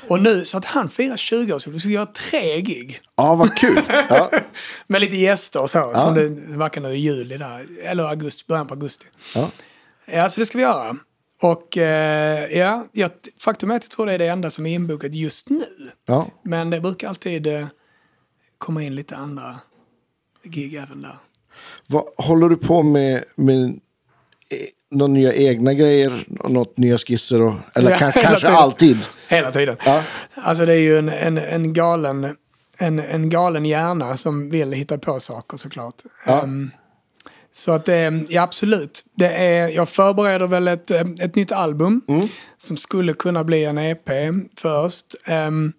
Och 0.09 0.21
nu, 0.23 0.45
så 0.45 0.59
att 0.59 0.65
han 0.65 0.89
firar 0.89 1.17
20 1.17 1.53
år, 1.55 1.59
så 1.59 1.71
vi 1.71 1.81
ska 1.81 1.89
göra 1.89 2.07
tre 2.07 2.61
gig. 2.61 3.01
ja, 3.17 3.35
vad 3.35 3.57
kul. 3.57 3.83
Ja. 4.09 4.31
Med 4.87 5.01
lite 5.01 5.17
gäster 5.17 5.63
och 5.63 5.71
så. 5.71 5.79
Ja. 5.79 6.01
Som 6.01 6.15
det 6.15 6.29
verkar 6.57 6.81
nu 6.81 6.93
i 6.95 6.99
juli 6.99 7.37
där. 7.37 7.67
Eller 7.85 8.05
augusti, 8.05 8.45
början 8.49 8.67
på 8.67 8.75
augusti. 8.75 9.07
Ja. 9.35 9.51
Ja, 10.07 10.31
så 10.31 10.41
det 10.41 10.47
ska 10.47 10.59
vi 10.59 10.65
göra. 10.65 10.97
Och 11.43 11.79
eh, 11.79 12.59
ja, 12.59 12.87
jag, 12.93 13.11
faktum 13.39 13.71
är 13.71 13.77
att 13.77 13.85
jag 13.85 13.91
tror 13.91 14.07
det 14.07 14.13
är 14.13 14.19
det 14.19 14.27
enda 14.27 14.51
som 14.51 14.67
är 14.67 14.75
inbokat 14.75 15.15
just 15.15 15.51
nu. 15.51 15.65
Ja. 16.07 16.27
Men 16.45 16.71
det 16.71 16.81
brukar 16.81 17.09
alltid 17.09 17.47
eh, 17.47 17.67
komma 18.59 18.83
in 18.83 18.95
lite 18.95 19.17
andra 19.17 19.61
gig 20.45 20.75
även 20.75 21.03
där. 21.03 21.19
Vad, 21.87 22.05
håller 22.17 22.49
du 22.49 22.57
på 22.57 22.83
med, 22.83 23.25
med 23.37 23.65
eh, 23.65 23.71
några 24.91 25.13
nya 25.13 25.35
egna 25.35 25.75
grejer? 25.75 26.25
Något 26.49 26.77
nya 26.77 26.99
skisser? 26.99 27.43
Och, 27.43 27.55
eller 27.75 27.91
Ja, 27.91 27.99
kanske 27.99 28.37
tiden. 28.37 28.55
alltid? 28.55 28.99
Hela 29.29 29.53
tiden. 29.53 29.77
Ja. 29.85 30.05
Alltså 30.35 30.67
det 30.67 30.73
är 30.73 30.81
ju 30.81 30.99
en, 30.99 31.09
en, 31.09 31.39
en, 31.39 31.73
galen, 31.73 32.37
en, 32.79 32.99
en 32.99 33.31
galen 33.31 33.65
hjärna 33.65 34.17
som 34.17 34.51
vill 34.51 34.73
hitta 34.73 34.99
på 34.99 35.21
saker 35.21 35.57
såklart. 35.57 36.03
Ja. 36.27 36.43
Ehm, 36.43 36.71
så 37.55 37.73
att 37.73 37.85
det, 37.85 38.25
ja 38.29 38.43
absolut. 38.43 39.05
Det 39.15 39.29
är, 39.29 39.69
jag 39.69 39.89
förbereder 39.89 40.47
väl 40.47 40.69
ett, 40.69 40.91
eh, 40.91 41.01
ett 41.21 41.35
nytt 41.35 41.53
album 41.53 42.01
Mm. 42.09 42.29
som 42.59 42.77
skulle 42.77 43.13
kunna 43.15 43.45
bli 43.45 43.65
en 43.65 43.79
EP 43.79 44.09
först. 44.57 45.07
Ehm, 45.25 45.73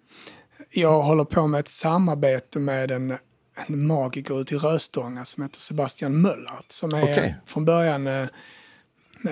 jag 0.72 1.02
håller 1.02 1.24
på 1.26 1.48
med 1.48 1.60
ett 1.60 1.68
samarbete 1.68 2.60
med 2.60 2.92
en, 2.92 3.18
en 3.68 3.88
magiker 3.88 4.42
ute 4.42 4.56
i 4.56 4.58
Röstånga 4.58 5.26
som 5.26 5.44
heter 5.44 5.60
Sebastian 5.60 6.22
Möllart. 6.22 6.66
Som 6.72 6.94
är 6.94 7.04
Okej. 7.04 7.36
från 7.46 7.66
början 7.66 8.08
eh, 8.08 8.28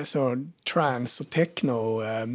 så 0.04 0.46
trance 0.74 1.24
och 1.24 1.30
techno 1.30 2.04
eh, 2.04 2.26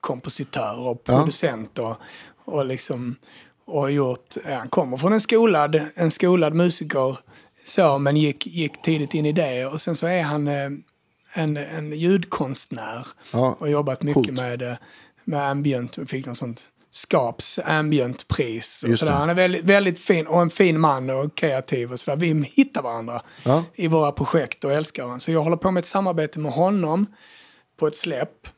kompositör 0.00 0.78
och 0.88 1.02
Ja. 1.06 1.16
producent 1.18 1.78
och, 1.78 1.96
och 2.44 2.66
liksom 2.66 3.16
och 3.64 3.90
gjort, 3.90 4.36
ja, 4.48 4.54
han 4.58 4.68
kommer 4.68 4.96
från 4.96 5.12
en 5.12 5.20
skolad, 5.20 5.80
en 5.94 6.10
skolad 6.10 6.54
musiker 6.54 7.18
så 7.70 7.98
men 7.98 8.16
gick, 8.16 8.46
gick 8.46 8.82
tidigt 8.82 9.14
in 9.14 9.26
i 9.26 9.32
det 9.32 9.66
och 9.66 9.80
sen 9.80 9.96
så 9.96 10.06
är 10.06 10.22
han 10.22 10.48
eh, 10.48 10.70
en, 11.32 11.56
en 11.56 11.92
ljudkonstnär 11.92 13.06
Ja, 13.32 13.56
och 13.60 13.70
jobbat 13.70 14.02
mycket 14.02 14.14
coolt. 14.14 14.30
med, 14.30 14.62
eh, 14.62 14.74
med 15.24 15.48
ambient, 15.50 15.98
fick 16.06 16.26
något 16.26 16.36
sånt 16.38 16.62
Skaps 16.92 17.58
ambient-pris. 17.64 18.84
och 18.90 18.98
sådär. 18.98 19.12
Han 19.12 19.30
är 19.30 19.34
väldigt, 19.34 19.64
väldigt 19.64 19.98
fin 19.98 20.26
och 20.26 20.42
en 20.42 20.50
fin 20.50 20.80
man 20.80 21.10
och 21.10 21.34
kreativ 21.36 21.92
och 21.92 22.00
sådär. 22.00 22.16
Vi 22.16 22.50
hittar 22.54 22.82
varandra 22.82 23.22
Ja. 23.44 23.64
i 23.74 23.88
våra 23.88 24.12
projekt 24.12 24.64
och 24.64 24.72
älskar 24.72 25.02
varandra. 25.02 25.20
Så 25.20 25.30
jag 25.32 25.42
håller 25.42 25.56
på 25.56 25.70
med 25.70 25.80
ett 25.80 25.86
samarbete 25.86 26.38
med 26.38 26.52
honom 26.52 27.06
på 27.78 27.86
ett 27.86 27.96
släpp. 27.96 28.48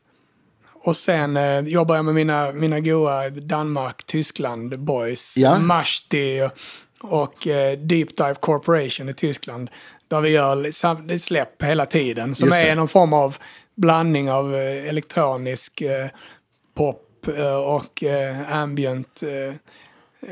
Och 0.84 0.96
sen 0.96 1.36
eh, 1.36 1.60
jobbar 1.60 1.96
jag 1.96 2.04
med 2.04 2.14
mina, 2.14 2.52
mina 2.52 2.80
goa 2.80 3.30
Danmark-Tyskland-boys. 3.30 5.34
Ja. 5.38 5.58
Mashti 5.58 6.40
och, 6.42 6.50
och 7.02 7.46
eh, 7.46 7.78
Deep 7.78 8.16
Dive 8.16 8.34
Corporation 8.40 9.08
i 9.08 9.14
Tyskland. 9.14 9.70
Där 10.08 10.20
vi 10.20 10.28
gör 10.28 11.18
släpp 11.18 11.62
hela 11.62 11.86
tiden. 11.86 12.34
Som 12.34 12.52
är 12.52 12.74
någon 12.76 12.88
form 12.88 13.12
av 13.12 13.36
blandning 13.76 14.30
av 14.30 14.54
eh, 14.54 14.88
elektronisk 14.88 15.80
eh, 15.80 16.06
pop 16.76 17.28
eh, 17.36 17.54
och 17.54 18.04
eh, 18.04 18.52
ambient 18.56 19.22
eh, 19.22 19.54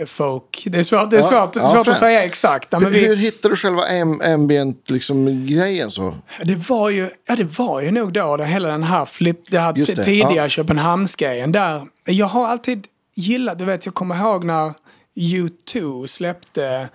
folk. 0.07 0.63
Det 0.67 0.79
är 0.79 0.83
svårt, 0.83 1.11
det 1.11 1.17
är 1.17 1.21
Ja, 1.21 1.27
svårt, 1.29 1.57
ja, 1.57 1.63
svårt 1.63 1.73
främt. 1.73 1.89
att 1.89 1.97
säga 1.97 2.25
exakt. 2.25 2.69
Ja, 2.71 2.81
men 2.81 2.93
Hur, 2.93 3.01
vi, 3.01 3.07
hur 3.07 3.17
hittar 3.17 3.49
du 3.51 3.57
själva 3.57 3.83
am- 3.83 4.21
ambient-grejen 4.35 4.77
liksom, 4.89 5.47
grejen 5.47 5.91
så? 5.91 6.15
det 6.45 6.69
var 6.69 6.91
ju, 6.91 7.11
ja 7.29 7.37
det 7.37 7.59
var 7.59 7.81
ju 7.81 7.91
nog 7.91 8.13
då, 8.13 8.37
det, 8.37 8.47
hela 8.47 8.69
den 8.69 8.83
här, 8.83 9.05
flip, 9.05 9.37
det 9.51 9.59
här 9.59 9.73
det, 9.73 9.87
tidiga 9.87 10.35
ja. 10.35 10.49
Köpenhamnsgrejen 10.49 11.53
där. 11.53 11.83
Jag 12.07 12.27
har 12.27 12.49
alltid 12.49 12.87
gillat, 13.17 13.59
du 13.59 13.65
vet 13.65 13.87
jag 13.87 13.95
kommer 13.95 14.17
ihåg 14.21 14.45
när 14.45 14.73
U2 15.21 16.07
släppte 16.07 16.89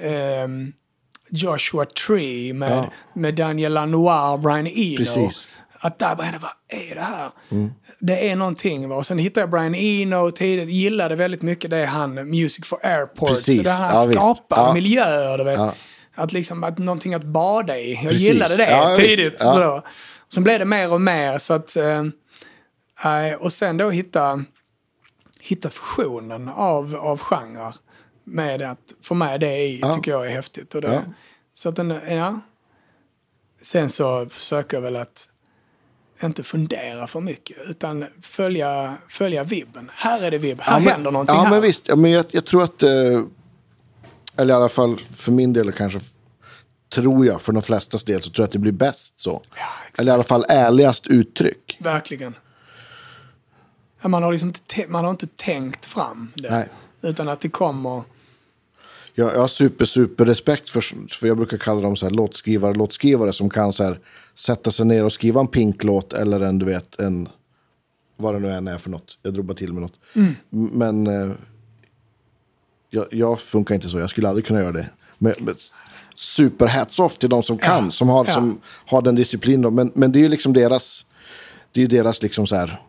ehm, 0.00 0.72
Joshua 1.30 1.84
Tree 1.84 2.52
med, 2.52 2.70
Ja. 2.72 2.86
med 3.14 3.34
Daniel 3.34 3.72
Lanois 3.72 4.32
och 4.32 4.40
Brian 4.40 4.66
Eno. 4.66 4.96
Precis. 4.96 5.48
Att 5.80 5.98
där 5.98 6.14
började 6.14 6.34
jag, 6.36 6.40
vad 6.40 6.80
är 6.90 6.94
det 6.94 7.00
här? 7.00 7.30
Det 8.00 8.30
är 8.30 8.36
någonting. 8.36 8.88
Va? 8.88 8.96
Och 8.96 9.06
sen 9.06 9.18
hittade 9.18 9.40
jag 9.42 9.50
Brian 9.50 9.74
Eno 9.74 10.30
tidigt, 10.30 10.68
gillade 10.68 11.16
väldigt 11.16 11.42
mycket 11.42 11.70
det 11.70 11.86
han, 11.86 12.14
Music 12.14 12.66
for 12.66 12.86
Airports. 12.86 13.32
Precis. 13.32 13.56
Så 13.56 13.62
där 13.62 13.72
han 13.74 14.12
Ja, 14.12 14.12
skapar 14.12 14.56
Ja. 14.66 14.74
miljöer, 14.74 15.38
du 15.38 15.44
vet. 15.44 15.58
Ja. 15.58 15.74
Att 16.14 16.32
liksom, 16.32 16.64
att 16.64 16.78
någonting 16.78 17.14
att 17.14 17.22
bada 17.24 17.78
i. 17.78 17.92
Jag 17.94 18.02
Precis. 18.02 18.20
gillade 18.20 18.56
det 18.56 18.96
tidigt. 18.96 19.40
Så. 19.40 19.82
Sen 20.34 20.44
blev 20.44 20.58
det 20.58 20.64
mer 20.64 20.92
och 20.92 21.00
mer. 21.00 21.38
Så 21.38 21.54
att, 21.54 21.76
eh, 21.76 21.98
eh, 23.04 23.34
och 23.40 23.52
sen 23.52 23.76
då 23.76 23.90
hitta, 23.90 24.44
hitta 25.40 25.70
fusionen 25.70 26.48
av, 26.48 26.96
av 26.96 27.18
genrer. 27.20 27.74
Med 28.24 28.62
att 28.62 28.78
få 29.02 29.14
med 29.14 29.40
det 29.40 29.56
i 29.58 29.78
Ja. 29.82 29.94
tycker 29.94 30.10
jag 30.10 30.26
är 30.26 30.30
häftigt. 30.30 30.74
Och 30.74 30.80
det, 30.80 30.92
Ja. 30.92 31.00
Så 31.52 31.68
att 31.68 31.76
den, 31.76 31.90
ja. 32.08 32.40
Sen 33.62 33.88
så 33.90 34.26
försöker 34.30 34.76
jag 34.76 34.82
väl 34.82 34.96
att 34.96 35.28
inte 36.22 36.42
fundera 36.42 37.06
för 37.06 37.20
mycket 37.20 37.56
utan 37.68 38.04
följa, 38.22 38.96
följa 39.08 39.44
vibben. 39.44 39.90
Här 39.94 40.22
är 40.24 40.30
det 40.30 40.38
vibb, 40.38 40.60
här 40.60 40.72
Ja, 40.72 40.80
men- 40.80 40.92
händer 40.92 41.10
någonting 41.10 41.36
Ja, 41.36 41.42
här. 41.42 41.50
men 41.50 41.62
visst. 41.62 41.88
Ja, 41.88 41.96
men 41.96 42.10
jag, 42.10 42.24
jag 42.30 42.44
tror 42.44 42.62
att, 42.64 42.82
eh, 42.82 42.90
eller 44.36 44.54
i 44.54 44.56
alla 44.56 44.68
fall 44.68 44.98
för 45.16 45.32
min 45.32 45.52
del 45.52 45.72
kanske, 45.72 46.00
tror 46.94 47.26
jag, 47.26 47.42
för 47.42 47.52
de 47.52 47.62
flestas 47.62 48.04
del, 48.04 48.22
så 48.22 48.30
tror 48.30 48.42
jag 48.42 48.46
att 48.46 48.52
det 48.52 48.58
blir 48.58 48.72
bäst 48.72 49.20
så. 49.20 49.42
exakt. 49.52 49.98
Eller 50.00 50.12
i 50.12 50.14
alla 50.14 50.22
fall 50.22 50.44
ärligast 50.48 51.06
uttryck. 51.06 51.76
Verkligen. 51.80 52.34
Ja, 54.02 54.08
man, 54.08 54.22
har 54.22 54.32
liksom 54.32 54.48
inte 54.48 54.86
man 54.88 55.04
har 55.04 55.10
inte 55.10 55.26
tänkt 55.26 55.86
fram 55.86 56.32
det. 56.34 56.50
Nej. 56.50 56.68
Utan 57.02 57.28
att 57.28 57.40
det 57.40 57.48
kommer... 57.48 58.02
Jag, 59.14 59.34
jag 59.34 59.40
har 59.40 59.48
super, 59.48 59.84
super 59.84 60.26
respekt 60.26 60.70
för, 60.70 60.80
för 61.14 61.26
jag 61.26 61.36
brukar 61.36 61.58
kalla 61.58 61.80
dem 61.80 61.96
så 61.96 62.06
här 62.06 62.10
låtskrivare, 62.10 62.74
låtskrivare 62.74 63.32
som 63.32 63.50
kan 63.50 63.72
så 63.72 63.84
här, 63.84 64.00
sätta 64.34 64.70
sig 64.70 64.86
ner 64.86 65.04
och 65.04 65.12
skriva 65.12 65.40
en 65.40 65.46
Pink-låt 65.46 66.12
eller 66.12 66.40
en, 66.40 66.58
du 66.58 66.66
vet, 66.66 67.00
en, 67.00 67.28
vad 68.16 68.34
det 68.34 68.40
nu 68.40 68.52
än 68.52 68.68
är 68.68 68.78
för 68.78 68.90
något. 68.90 69.18
Jag 69.22 69.34
drog 69.34 69.44
bara 69.44 69.54
till 69.54 69.72
med 69.72 69.82
något. 69.82 69.96
Mm. 70.14 70.34
Men 70.50 71.06
eh, 71.06 71.36
jag, 72.90 73.06
jag 73.10 73.40
funkar 73.40 73.74
inte 73.74 73.88
så, 73.88 73.98
jag 73.98 74.10
skulle 74.10 74.28
aldrig 74.28 74.46
kunna 74.46 74.60
göra 74.60 74.72
det. 74.72 74.86
Men, 75.18 75.34
men, 75.38 75.54
super 76.14 76.66
hats 76.66 76.98
off 76.98 77.18
till 77.18 77.28
de 77.28 77.42
som 77.42 77.58
kan, 77.58 77.84
Ja, 77.84 77.90
som, 77.90 78.08
har, 78.08 78.26
ja. 78.26 78.34
som 78.34 78.60
har 78.86 79.02
den 79.02 79.14
disciplinen. 79.14 79.74
Men, 79.74 79.92
men 79.94 80.12
det 80.12 80.18
är 80.18 80.22
ju 80.22 80.28
liksom 80.28 80.52
deras, 80.52 81.06
det 81.72 81.80
är 81.80 81.82
ju 81.82 81.88
deras 81.88 82.22
liksom 82.22 82.46
så 82.46 82.56
här, 82.56 82.80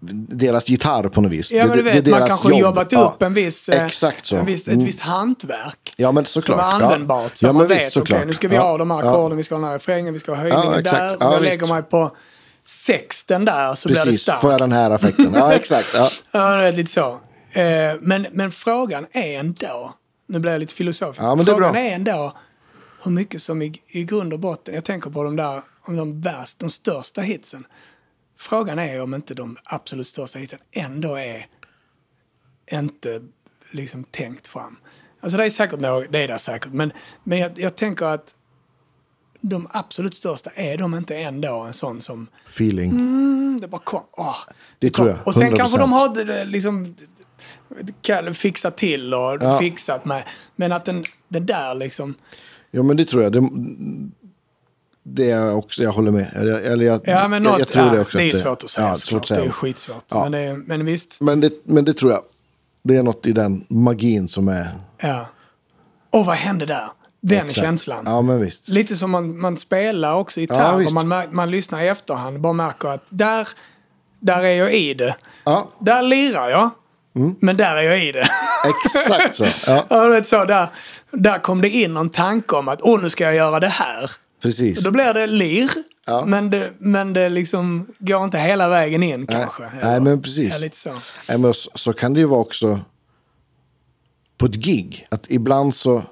deras 0.00 0.68
gitarr 0.68 1.08
på 1.08 1.20
något 1.20 1.32
vis. 1.32 1.52
Ja, 1.52 1.66
men 1.66 1.76
du 1.76 1.82
vet, 1.82 2.06
man 2.06 2.26
kanske 2.26 2.46
har 2.46 2.50
jobb. 2.52 2.60
jobbat 2.60 2.92
Ja, 2.92 3.12
upp 3.16 3.22
en 3.22 3.34
viss, 3.34 3.68
eh, 3.68 3.86
Exakt 3.86 4.26
så. 4.26 4.36
En 4.36 4.46
viss, 4.46 4.62
ett 4.68 4.74
Mm. 4.74 4.84
visst 4.86 5.00
hantverk. 5.00 5.94
Ja, 5.96 6.12
men 6.12 6.24
såklart. 6.24 6.60
Som 6.60 6.68
är 6.68 6.80
Ja. 6.80 6.86
användbart. 6.86 7.36
Så 7.36 7.46
Ja, 7.46 7.52
man 7.52 7.66
vet, 7.66 7.96
okej, 7.96 8.26
nu 8.26 8.32
ska 8.32 8.48
vi 8.48 8.54
Ja. 8.56 8.62
ha 8.62 8.78
de 8.78 8.90
här 8.90 9.02
Ja. 9.02 9.10
ackorden, 9.10 9.36
vi 9.36 9.42
ska 9.44 9.54
ha 9.54 9.60
den 9.60 9.68
här 9.68 9.74
refrängen, 9.74 10.14
vi 10.14 10.20
ska 10.20 10.32
ha 10.32 10.38
höjningen 10.42 10.72
Ja, 10.72 10.80
där. 10.92 11.16
Ja, 11.20 11.32
jag 11.32 11.40
visst. 11.40 11.52
lägger 11.52 11.66
mig 11.66 11.82
på 11.82 12.16
sexten 12.64 13.44
där 13.44 13.74
så 13.74 13.88
blir 13.88 13.96
det 13.98 14.04
Precis, 14.04 14.22
starkt. 14.22 14.40
får 14.40 14.50
jag 14.50 14.60
den 14.60 14.72
här 14.72 14.90
effekten. 14.90 15.32
Ja, 15.34 15.52
exakt. 15.54 15.88
Ja. 15.94 16.10
Ja, 16.30 16.70
lite 16.70 16.90
så. 16.92 17.20
Eh, 17.52 17.62
men, 18.00 18.26
men 18.32 18.50
frågan 18.52 19.06
är 19.12 19.38
ändå, 19.38 19.94
nu 20.28 20.38
blir 20.38 20.52
jag 20.52 20.58
lite 20.60 20.74
filosofisk, 20.74 21.22
Ja, 21.22 21.34
men 21.34 21.44
det 21.44 21.52
är 21.52 21.54
frågan 21.54 21.72
bra. 21.72 21.80
är 21.82 21.94
ändå 21.94 22.36
hur 23.04 23.10
mycket 23.10 23.42
som 23.42 23.62
i, 23.62 23.80
i 23.88 24.04
grund 24.04 24.32
och 24.32 24.40
botten, 24.40 24.74
jag 24.74 24.84
tänker 24.84 25.10
på 25.10 25.24
de 25.24 25.36
där, 25.36 25.60
om 25.86 25.96
de 25.96 26.20
värst, 26.20 26.58
de 26.58 26.70
största 26.70 27.20
hitsen. 27.20 27.64
Frågan 28.38 28.78
är 28.78 29.02
om 29.02 29.14
inte 29.14 29.34
de 29.34 29.56
absolut 29.64 30.06
största 30.06 30.38
hitsen 30.38 30.58
ändå 30.72 31.14
är 31.18 31.46
inte 32.72 33.22
liksom 33.70 34.04
tänkt 34.04 34.46
fram. 34.46 34.76
Alltså 35.20 35.38
det 35.38 35.44
är 35.44 35.50
säkert 35.50 35.80
något, 35.80 36.12
det 36.12 36.18
är 36.18 36.28
det 36.28 36.38
säkert, 36.38 36.72
men, 36.72 36.92
men 37.24 37.38
jag, 37.38 37.58
jag 37.58 37.76
tänker 37.76 38.06
att 38.06 38.34
de 39.40 39.68
absolut 39.70 40.14
största, 40.14 40.50
är 40.50 40.78
de 40.78 40.94
inte 40.94 41.16
ändå 41.16 41.54
en 41.60 41.72
sån 41.72 42.00
som 42.00 42.26
Feeling. 42.48 42.90
Mm, 42.90 43.58
det 43.60 43.68
bara 43.68 43.80
kom. 43.84 44.02
Åh, 44.12 44.36
Det 44.78 44.90
tror 44.90 45.08
jag, 45.08 45.18
Och 45.26 45.34
sen 45.34 45.52
100%. 45.52 45.56
kanske 45.56 45.78
de 45.78 45.92
har 45.92 46.14
det 46.24 46.44
liksom 46.44 46.94
kan 48.02 48.34
fixa 48.34 48.70
till 48.70 49.14
och 49.14 49.38
Ja. 49.40 49.58
fixat 49.58 50.04
med. 50.04 50.24
Men 50.56 50.72
att 50.72 50.84
den, 50.84 51.04
den 51.28 51.46
där 51.46 51.74
liksom. 51.74 52.14
Ja, 52.70 52.82
men 52.82 52.96
det 52.96 53.04
tror 53.04 53.22
jag. 53.22 53.32
Det, 53.32 53.48
det 55.08 55.30
är 55.30 55.40
jag 55.40 55.58
också, 55.58 55.82
jag 55.82 55.92
håller 55.92 56.10
med. 56.10 56.32
Eller, 56.36 56.84
jag, 56.84 57.00
Ja, 57.04 57.28
men 57.28 57.44
jag, 57.44 57.50
något, 57.50 57.58
jag 57.58 57.68
tror 57.68 57.86
ja, 57.86 57.92
det 57.92 58.00
också. 58.00 58.18
det 58.18 58.24
är 58.30 58.32
svårt 58.36 58.62
att 58.64 58.70
säga 58.70 58.88
ja, 58.88 58.96
svårt 58.96 59.20
att 59.22 59.28
säga. 59.28 59.40
Det 59.40 59.46
är 59.46 59.50
skitsvårt. 59.50 60.04
Ja. 60.08 60.22
Men, 60.22 60.32
det, 60.32 60.38
är- 60.38 60.56
men 60.56 60.84
visst. 60.84 61.20
Men, 61.20 61.40
det, 61.40 61.52
men 61.64 61.84
det 61.84 61.94
tror 61.94 62.12
jag. 62.12 62.20
Det 62.84 62.96
är 62.96 63.02
något 63.02 63.26
i 63.26 63.32
den 63.32 63.64
magin 63.70 64.28
som 64.28 64.48
är... 64.48 64.68
Ja. 64.98 65.26
Och 66.10 66.26
vad 66.26 66.36
hände 66.36 66.66
där? 66.66 66.84
Den 67.22 67.38
Exakt. 67.38 67.54
känslan. 67.54 68.02
Ja, 68.06 68.22
men 68.22 68.40
visst. 68.40 68.68
Lite 68.68 68.96
som 68.96 69.10
man, 69.10 69.40
man 69.40 69.56
spelar 69.56 70.14
också 70.14 70.40
Ja, 70.40 70.42
gitarr 70.42 70.76
visst. 70.76 70.96
och 70.96 71.04
man, 71.04 71.24
man 71.30 71.50
lyssnar 71.50 71.82
i 71.82 71.88
efterhand. 71.88 72.40
Bara 72.40 72.52
märker 72.52 72.88
att 72.88 73.04
där, 73.10 73.48
där 74.20 74.42
är 74.44 74.50
jag 74.56 74.74
i 74.74 74.94
det. 74.94 75.16
Ja, 75.44 75.68
Där 75.80 76.02
lirar 76.02 76.48
jag. 76.48 76.70
Men 77.40 77.56
där 77.56 77.76
är 77.76 77.82
jag 77.82 78.04
i 78.04 78.12
det. 78.12 78.28
exakt 78.84 79.34
så. 79.34 79.44
Ja, 79.70 79.84
Ja, 79.90 80.06
vet 80.08 80.28
så, 80.28 80.44
där, 80.44 80.66
där 81.10 81.38
kom 81.38 81.60
det 81.62 81.68
in 81.68 81.94
någon 81.94 82.10
tanke 82.10 82.54
om 82.56 82.68
att 82.68 82.82
åh, 82.82 83.02
nu 83.02 83.10
ska 83.10 83.24
jag 83.24 83.34
göra 83.34 83.60
det 83.60 83.68
här. 83.68 84.10
Precis. 84.46 84.84
Då 84.84 84.90
blir 84.90 85.14
det 85.14 85.26
lir, 85.26 85.70
Ja. 86.06 86.24
men, 86.26 86.50
det, 86.50 86.72
men 86.78 87.12
det 87.12 87.28
liksom 87.28 87.86
går 87.98 88.24
inte 88.24 88.38
hela 88.38 88.68
vägen 88.68 89.02
in 89.02 89.26
kanske. 89.26 89.62
Nej, 89.62 89.70
eller? 89.80 89.90
nej, 89.90 90.00
men 90.00 90.22
precis. 90.22 90.52
Ja, 90.52 90.58
lite 90.58 90.76
så. 90.76 90.92
Nej, 91.28 91.38
men 91.38 91.54
så, 91.54 91.70
så 91.74 91.92
kan 91.92 92.14
det 92.14 92.20
ju 92.20 92.26
vara 92.26 92.40
också 92.40 92.80
på 94.38 94.46
ett 94.46 94.54
gig. 94.54 95.06
Att 95.10 95.30
ibland 95.30 95.74
så, 95.74 96.02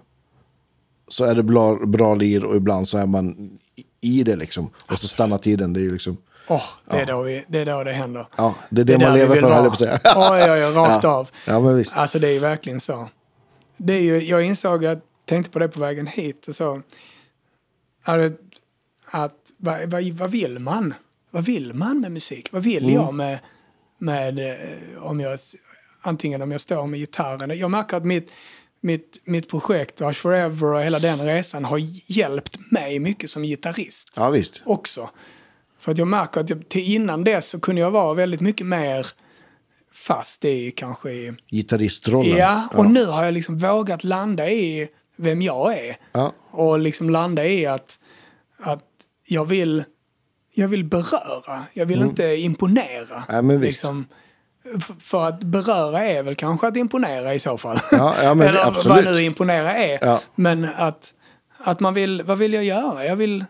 så 1.08 1.24
är 1.24 1.34
det 1.34 1.42
bra, 1.42 1.86
bra 1.86 2.14
lir 2.14 2.44
och 2.44 2.56
ibland 2.56 2.88
så 2.88 2.98
är 2.98 3.06
man 3.06 3.58
i- 4.00 4.22
det 4.22 4.36
liksom. 4.36 4.70
Och 4.90 4.98
så 4.98 5.08
stannar 5.08 5.38
tiden. 5.38 5.72
Det 5.72 5.80
är 5.80 5.82
ju 5.82 5.92
liksom... 5.92 6.16
Åh, 6.48 6.62
det, 6.90 6.96
är 7.00 7.06
då 7.06 7.22
vi, 7.22 7.44
det 7.48 7.58
är 7.58 7.66
då 7.66 7.84
det 7.84 7.92
händer. 7.92 8.26
Ja, 8.36 8.54
det 8.70 8.80
är 8.80 8.84
det, 8.84 8.92
där 8.96 9.06
man 9.06 9.12
vi 9.14 9.18
lever 9.20 9.34
för, 9.36 9.42
höll 9.42 9.52
jag 9.52 9.64
på 9.64 9.72
att 9.72 9.78
säga. 9.78 9.98
Oj, 10.16 10.42
oj, 10.52 10.66
oj, 10.66 10.74
rakt 10.74 11.04
Ja. 11.04 11.10
av. 11.10 11.30
Ja, 11.46 11.60
men 11.60 11.76
visst. 11.76 11.96
Alltså 11.96 12.18
det 12.18 12.28
är 12.28 12.32
ju 12.32 12.38
verkligen 12.38 12.80
så. 12.80 13.08
Det 13.76 13.92
är 13.92 14.00
ju, 14.02 14.18
jag 14.28 14.42
insåg, 14.44 14.84
jag 14.84 15.00
tänkte 15.24 15.50
på 15.50 15.58
det 15.58 15.68
på 15.68 15.80
vägen 15.80 16.06
hit, 16.06 16.46
och 16.48 16.56
så, 16.56 16.82
att, 18.04 19.52
vad, 19.56 19.90
vad, 19.90 20.04
vad 20.04 20.30
vill 20.30 20.58
man? 20.58 20.94
Vad 21.30 21.44
vill 21.44 21.74
man 21.74 22.00
med 22.00 22.12
musik? 22.12 22.48
Vad 22.52 22.62
vill 22.62 22.82
Mm. 22.82 22.94
jag 22.94 23.14
med, 23.14 23.38
med 23.98 24.38
eh, 24.38 25.02
om 25.02 25.20
jag, 25.20 25.38
antingen 26.00 26.42
om 26.42 26.52
jag 26.52 26.60
står 26.60 26.86
med 26.86 27.00
gitarren. 27.00 27.58
Jag 27.58 27.70
märker 27.70 27.96
att 27.96 28.04
mitt, 28.04 28.32
mitt, 28.80 29.20
mitt 29.24 29.48
projekt, 29.48 30.00
Rush 30.00 30.20
Forever 30.20 30.64
och 30.74 30.82
hela 30.82 30.98
den 30.98 31.20
resan 31.26 31.64
har 31.64 31.78
hjälpt 32.12 32.70
mig 32.70 32.98
mycket 32.98 33.30
som 33.30 33.42
gitarrist 33.42 34.10
Ja, 34.16 34.30
visst. 34.30 34.62
också. 34.64 35.10
För 35.78 35.92
att 35.92 35.98
jag 35.98 36.08
märker 36.08 36.40
att 36.40 36.50
jag, 36.50 36.68
till 36.68 36.92
innan 36.94 37.24
dess 37.24 37.48
så 37.48 37.60
kunde 37.60 37.80
jag 37.80 37.90
vara 37.90 38.14
väldigt 38.14 38.40
mycket 38.40 38.66
mer 38.66 39.06
fast 39.92 40.44
i 40.44 40.70
kanske. 40.70 41.34
Gitarristrollen. 41.50 42.36
Ja, 42.36 42.68
och 42.74 42.90
nu 42.90 43.04
har 43.06 43.24
jag 43.24 43.34
liksom 43.34 43.58
vågat 43.58 44.04
landa 44.04 44.50
i 44.50 44.88
vem 45.16 45.42
jag 45.42 45.78
är. 45.78 45.96
Ja. 46.12 46.32
Och 46.50 46.78
liksom 46.78 47.10
landa 47.10 47.46
i 47.46 47.66
att, 47.66 47.98
att 48.62 48.84
jag 49.26 49.44
vill 49.44 49.84
jag 50.56 50.68
vill 50.68 50.84
beröra. 50.84 51.64
Jag 51.72 51.86
vill 51.86 52.02
inte 52.02 52.36
imponera. 52.36 53.14
Mm. 53.14 53.22
Nej, 53.28 53.42
men 53.42 53.60
visst. 53.60 53.72
Liksom, 53.72 54.06
för 55.00 55.28
att 55.28 55.40
beröra 55.40 56.04
är 56.04 56.22
väl 56.22 56.34
kanske 56.34 56.66
att 56.66 56.76
imponera 56.76 57.34
i 57.34 57.38
så 57.38 57.58
fall. 57.58 57.78
Ja, 57.90 58.14
ja, 58.22 58.34
men 58.34 58.48
Eller 58.48 58.66
absolut. 58.66 59.04
vad 59.04 59.14
nu 59.14 59.22
imponera 59.22 59.74
är. 59.76 59.98
Ja. 60.02 60.20
Men 60.34 60.64
att, 60.64 61.14
att 61.58 61.80
man 61.80 61.94
vill, 61.94 62.22
vad 62.22 62.38
vill 62.38 62.52
jag 62.52 62.64
göra? 62.64 63.04
Jag 63.04 63.16
vill, 63.16 63.44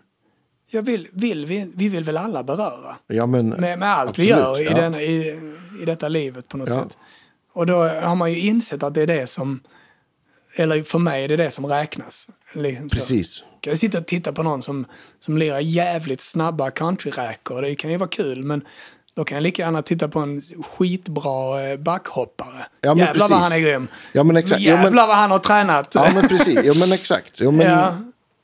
jag 0.70 0.82
vill, 0.82 1.08
vill 1.12 1.46
vi, 1.46 1.72
vi 1.76 1.88
vill 1.88 2.04
väl 2.04 2.16
alla 2.16 2.42
beröra. 2.42 2.96
Ja, 3.06 3.26
men, 3.26 3.48
Med, 3.48 3.78
med 3.78 3.88
allt 3.92 4.10
absolut, 4.10 4.28
vi 4.28 4.32
gör 4.32 4.60
i, 4.60 4.64
ja. 4.64 4.74
denna, 4.74 5.02
i, 5.02 5.40
i 5.82 5.84
detta 5.84 6.08
livet 6.08 6.48
på 6.48 6.56
något 6.56 6.68
Ja. 6.68 6.74
sätt. 6.82 6.96
Och 7.52 7.66
då 7.66 7.76
har 7.88 8.14
man 8.14 8.32
ju 8.32 8.40
insett 8.40 8.82
att 8.82 8.94
det 8.94 9.02
är 9.02 9.06
det 9.06 9.26
som, 9.26 9.60
eller 10.56 10.82
för 10.82 10.98
mig 10.98 11.24
är 11.24 11.28
det 11.28 11.36
det 11.36 11.50
som 11.50 11.66
räknas. 11.66 12.28
Liksom 12.52 12.90
så. 12.90 12.96
Precis. 12.96 13.42
Kan 13.60 13.70
jag 13.70 13.78
sitta 13.78 13.98
och 13.98 14.06
titta 14.06 14.32
på 14.32 14.42
någon 14.42 14.62
som, 14.62 14.84
som 15.20 15.38
lirar 15.38 15.60
jävligt 15.60 16.20
snabba 16.20 16.70
countryräkor, 16.70 17.62
det 17.62 17.74
kan 17.74 17.90
ju 17.90 17.96
vara 17.96 18.08
kul, 18.08 18.44
men 18.44 18.62
då 19.16 19.24
kan 19.24 19.36
jag 19.36 19.42
lika 19.42 19.62
gärna 19.62 19.82
titta 19.82 20.08
på 20.08 20.18
en 20.18 20.42
skitbra 20.64 21.62
eh, 21.70 21.76
backhoppare. 21.78 22.66
Ja, 22.80 22.88
Jävlar 22.88 23.06
vad 23.06 23.14
precis. 23.14 23.36
han 23.36 23.52
är 23.52 23.58
grym. 23.58 23.88
Ja, 24.12 24.24
men 24.24 24.36
exakt. 24.36 24.60
Ja, 24.60 24.74
men- 24.74 24.84
Jävlar 24.84 25.06
vad 25.06 25.16
han 25.16 25.30
har 25.30 25.38
tränat. 25.38 25.92
Ja, 25.94 26.10
men 26.14 26.28
precis. 26.28 26.58
Ja, 26.64 26.74
men 26.74 26.92
exakt. 26.92 27.40
Ja, 27.40 27.50
men, 27.50 27.66
Ja, 27.66 27.96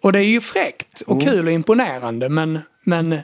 och 0.02 0.12
det 0.12 0.18
är 0.18 0.24
ju 0.28 0.40
fräckt 0.40 1.00
och 1.00 1.22
Mm. 1.22 1.26
kul 1.34 1.46
och 1.46 1.52
imponerande, 1.52 2.28
men, 2.28 2.58
men 2.84 3.18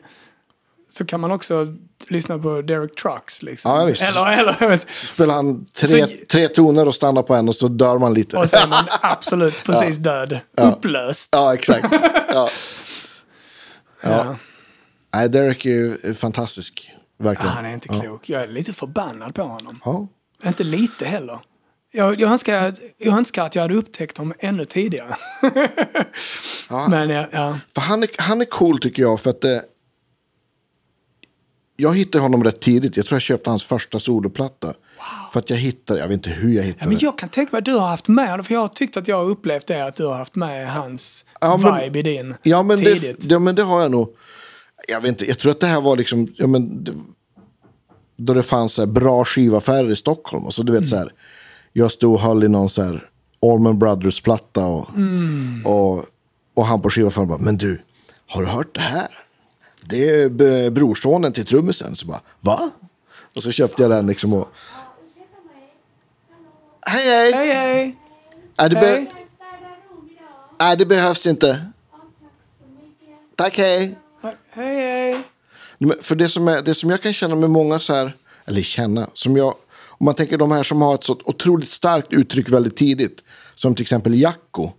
så 0.90 1.04
kan 1.04 1.20
man 1.20 1.30
också 1.32 1.66
lyssna 2.08 2.38
på 2.38 2.62
Derek 2.62 2.94
Trucks. 2.94 3.42
Liksom. 3.42 3.70
Ja, 3.70 3.84
visst. 3.84 4.02
Eller, 4.02 4.38
eller 4.38 4.56
jag 4.60 4.68
vet, 4.68 4.90
Spelar 4.90 5.34
han 5.34 5.64
tre, 5.64 6.06
Så- 6.06 6.12
tre 6.30 6.48
toner 6.48 6.88
och 6.88 6.94
stannar 6.94 7.22
på 7.22 7.34
en 7.34 7.48
och 7.48 7.54
så 7.54 7.68
dör 7.68 7.98
man 7.98 8.14
lite. 8.14 8.36
och 8.36 8.50
så 8.50 8.56
är 8.56 8.66
man 8.66 8.84
absolut 9.00 9.64
precis 9.64 9.96
död. 9.96 10.38
Upplöst. 10.56 11.28
Ja, 11.32 11.54
exakt. 11.54 11.86
Ja. 12.32 12.48
Ja. 14.02 14.36
Nej, 15.14 15.28
Derek 15.28 15.64
är 15.64 15.70
ju 15.70 16.14
fantastisk. 16.14 16.90
Verkligen. 17.18 17.54
Han 17.54 17.66
är 17.66 17.72
inte 17.74 17.88
klok. 17.88 18.28
Jag 18.28 18.42
är 18.42 18.46
lite 18.46 18.72
förbannad 18.72 19.34
på 19.34 19.42
honom. 19.42 19.80
Ja. 19.84 20.06
Inte 20.44 20.64
lite 20.64 21.04
heller. 21.06 21.38
Jag, 21.92 22.20
jag, 22.20 22.30
önskar, 22.32 22.74
jag 22.98 23.18
önskar 23.18 23.46
att 23.46 23.54
jag 23.54 23.62
hade 23.62 23.74
upptäckt 23.74 24.18
honom 24.18 24.34
ännu 24.38 24.64
tidigare. 24.64 25.16
Men 26.90 27.10
ja, 27.10 27.26
ja. 27.32 27.58
För 27.74 27.80
han 27.80 28.02
är, 28.02 28.08
han 28.18 28.40
är 28.40 28.44
cool 28.44 28.78
tycker 28.78 29.02
jag. 29.02 29.20
För 29.20 29.30
att 29.30 29.44
eh, 29.44 29.50
Jag 31.76 31.96
hittade 31.96 32.22
honom 32.22 32.44
rätt 32.44 32.60
tidigt. 32.60 32.96
Jag 32.96 33.06
tror 33.06 33.16
jag 33.16 33.22
köpte 33.22 33.50
hans 33.50 33.64
första 33.64 34.00
soloplatta. 34.00 34.74
För 35.32 35.38
att 35.40 35.50
jag 35.50 35.56
hittade, 35.56 36.00
jag 36.00 36.08
vet 36.08 36.14
inte 36.14 36.30
hur 36.30 36.52
jag 36.56 36.62
hittade 36.62 36.84
Ja, 36.84 36.88
men 36.88 36.98
det. 36.98 37.02
jag 37.04 37.18
kan 37.18 37.28
tänka 37.28 37.52
mig 37.52 37.58
att 37.58 37.64
du 37.64 37.74
har 37.74 37.88
haft 37.88 38.08
med, 38.08 38.46
för 38.46 38.54
jag 38.54 38.60
har 38.60 38.68
tyckt 38.68 38.96
att 38.96 39.08
jag 39.08 39.16
har 39.16 39.24
upplevt 39.24 39.66
det, 39.66 39.86
att 39.86 39.96
du 39.96 40.06
har 40.06 40.14
haft 40.18 40.34
med 40.34 40.70
hans 40.72 41.24
Ja, 41.40 41.56
men- 41.56 41.80
vibe 41.84 41.98
i 41.98 42.02
din 42.02 42.34
Ja 42.42 42.62
men, 42.62 42.80
det, 42.80 42.94
tidigt. 42.98 43.24
ja 43.24 43.38
men 43.38 43.54
det 43.54 43.62
har 43.62 43.80
jag 43.82 43.90
nog. 43.90 44.08
Jag 44.88 45.00
vet 45.00 45.08
inte, 45.08 45.28
jag 45.28 45.38
tror 45.38 45.52
att 45.52 45.60
det 45.60 45.66
här 45.66 45.80
var 45.80 45.96
liksom, 45.96 46.28
ja 46.36 46.46
men, 46.46 46.84
det, 46.84 46.92
då 48.16 48.34
det 48.34 48.42
fanns 48.42 48.72
så 48.72 48.82
här 48.82 48.86
bra 48.86 49.24
skivaffärer 49.24 49.90
i 49.90 49.96
Stockholm. 49.96 50.46
Och 50.46 50.54
så 50.54 50.62
du 50.62 50.72
vet 50.72 50.78
Mm. 50.78 50.90
så 50.90 50.96
här, 50.96 51.10
jag 51.72 51.92
stod 51.92 52.14
och 52.14 52.20
höll 52.20 52.44
i 52.44 52.48
någon 52.48 52.68
så 52.70 52.82
här 52.82 53.04
Allman 53.52 53.78
Brothers-platta 53.78 54.64
och, 54.66 54.88
Mm. 54.96 55.66
och, 55.66 56.04
och 56.56 56.66
han 56.66 56.82
på 56.82 56.90
skivaffären 56.90 57.28
bara, 57.28 57.38
men 57.38 57.56
du, 57.56 57.82
har 58.28 58.42
du 58.42 58.48
hört 58.48 58.74
det 58.74 58.80
här? 58.80 59.08
Det 59.88 60.10
är 60.10 60.28
b- 60.28 60.70
brorsonen 60.70 61.32
till 61.32 61.46
trummisen. 61.46 61.96
Så 61.96 62.06
bara, 62.06 62.20
va? 62.40 62.70
Och 63.36 63.42
så 63.42 63.50
köpte 63.50 63.82
jag 63.82 63.90
den 63.90 64.06
liksom 64.06 64.34
och, 64.34 64.48
hej 66.86 67.04
hej! 67.08 67.32
Hej 67.32 67.48
hej! 67.54 67.96
Nej, 68.58 68.70
det, 68.70 68.76
be, 68.76 69.06
nej, 70.60 70.76
det 70.76 70.86
behövs 70.86 71.26
inte. 71.26 71.64
Tack, 73.36 73.58
hej. 73.58 73.98
Hej, 74.50 74.74
hej. 74.76 75.22
För 76.00 76.14
det 76.14 76.28
som, 76.28 76.48
är, 76.48 76.62
det 76.62 76.74
som 76.74 76.90
jag 76.90 77.02
kan 77.02 77.12
känna 77.12 77.34
med 77.34 77.50
många 77.50 77.78
så 77.78 77.94
här, 77.94 78.16
eller 78.46 78.62
känna, 78.62 79.10
som 79.14 79.36
jag, 79.36 79.54
om 79.88 80.04
man 80.04 80.14
tänker 80.14 80.38
de 80.38 80.50
här 80.52 80.62
som 80.62 80.82
har 80.82 80.94
ett 80.94 81.04
så 81.04 81.20
otroligt 81.24 81.70
starkt 81.70 82.12
uttryck 82.12 82.50
väldigt 82.50 82.76
tidigt, 82.76 83.24
som 83.54 83.74
till 83.74 83.82
exempel 83.82 84.20
Jacko, 84.20 84.70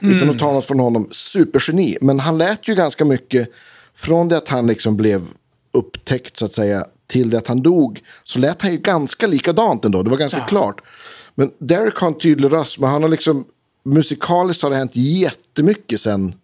utan 0.00 0.30
att 0.30 0.38
ta 0.38 0.52
något 0.52 0.66
från 0.66 0.80
honom, 0.80 1.08
supergeni, 1.12 1.98
men 2.00 2.20
han 2.20 2.38
lät 2.38 2.68
ju 2.68 2.74
ganska 2.74 3.04
mycket, 3.04 3.48
från 3.96 4.28
det 4.28 4.36
att 4.36 4.48
han 4.48 4.66
liksom 4.66 4.96
blev 4.96 5.26
upptäckt 5.72 6.36
så 6.36 6.44
att 6.44 6.52
säga, 6.52 6.86
till 7.06 7.30
det 7.30 7.38
att 7.38 7.46
han 7.46 7.62
dog, 7.62 8.02
så 8.24 8.38
lät 8.38 8.62
han 8.62 8.72
ju 8.72 8.78
ganska 8.78 9.26
likadant 9.26 9.84
ändå, 9.84 10.02
det 10.02 10.10
var 10.10 10.16
ganska 10.16 10.38
Ja. 10.38 10.46
klart. 10.46 10.80
Men 11.34 11.50
Derek 11.58 11.96
har 11.96 12.08
en 12.08 12.18
tydlig 12.18 12.52
röst, 12.52 12.78
men 12.78 12.90
han 12.90 13.02
har 13.02 13.08
liksom, 13.08 13.44
musikaliskt 13.84 14.62
har 14.62 14.70
det 14.70 14.76
hänt 14.76 14.96
jättemycket 14.96 16.00
sen, 16.00 16.34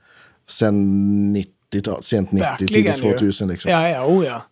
sen 0.48 1.32
90 1.32 2.02
sent 2.02 2.32
90, 2.32 2.46
tidigt 2.58 2.86
Verkligen 2.86 2.96
ju. 3.12 3.18
2000 3.18 3.48
liksom. 3.48 3.70
Ja, 3.70 3.88
ja, 3.88 4.06
oh 4.06 4.24
ja. 4.24 4.42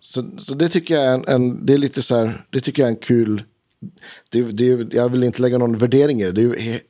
Så, 0.00 0.24
så 0.38 0.54
det 0.54 0.68
tycker 0.68 0.94
jag 0.94 1.04
är 1.04 1.14
en, 1.14 1.24
en, 1.26 1.66
det 1.66 1.72
är 1.74 1.78
lite 1.78 2.02
så 2.02 2.16
här, 2.16 2.44
det 2.50 2.60
tycker 2.60 2.82
jag 2.82 2.86
är 2.88 2.94
en 2.94 3.00
kul, 3.00 3.42
det, 4.30 4.42
det, 4.42 4.94
jag 4.94 5.08
vill 5.08 5.24
inte 5.24 5.42
lägga 5.42 5.58
någon 5.58 5.78
värdering 5.78 6.20
i 6.20 6.24
det, 6.24 6.32
det 6.32 6.42
är 6.74 6.80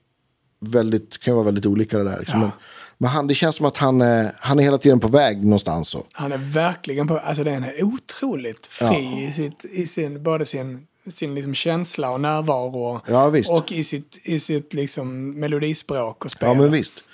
väldigt, 0.61 1.19
kan 1.19 1.35
vara 1.35 1.45
väldigt 1.45 1.67
olika 1.67 1.99
det 1.99 2.05
där. 2.05 2.19
Liksom. 2.19 2.41
Men, 2.41 2.51
men 2.99 3.11
han, 3.11 3.27
det 3.27 3.35
känns 3.35 3.57
som 3.57 3.67
att 3.67 3.77
han 3.77 4.01
är, 4.01 4.31
han 4.41 4.59
är 4.59 4.63
hela 4.63 4.79
tiden 4.79 5.01
på 5.01 5.09
väg 5.09 5.45
någonstans. 5.45 5.89
Så. 5.89 6.05
Han 6.13 6.33
är 6.33 6.39
verkligen 6.39 7.09
på, 7.09 7.19
alltså 7.19 7.45
den 7.45 7.65
är 7.65 7.83
otroligt 7.85 8.67
fri 8.67 9.25
i, 9.29 9.33
sitt, 9.33 9.65
i 9.65 9.87
sin, 9.87 10.23
både 10.23 10.47
sin, 10.47 10.87
sin 11.11 11.35
liksom 11.35 11.55
känsla 11.55 12.11
och 12.11 12.21
närvaro 12.21 13.01
Ja, 13.07 13.29
visst. 13.29 13.51
och 13.51 13.73
i 13.73 13.85
sitt, 13.85 14.19
i 14.25 14.41
sitt 14.41 14.75
liksom 14.75 15.31
melodispråk 15.41 16.25
och 16.25 16.31
spel. 16.31 16.49
Ja, 16.49 16.55
men 16.55 16.73
visst. 16.73 17.05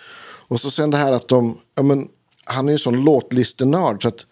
Och 0.48 0.60
så 0.60 0.70
sen 0.70 0.90
det 0.90 0.96
här 0.96 1.12
att 1.12 1.28
de, 1.28 1.58
ja, 1.74 1.82
men, 1.82 2.08
han 2.44 2.68
är 2.68 2.72
ju 2.72 2.74
en 2.74 2.78
sån 2.78 3.04
låtlistenörd 3.04 4.02
så 4.02 4.08
att 4.08 4.26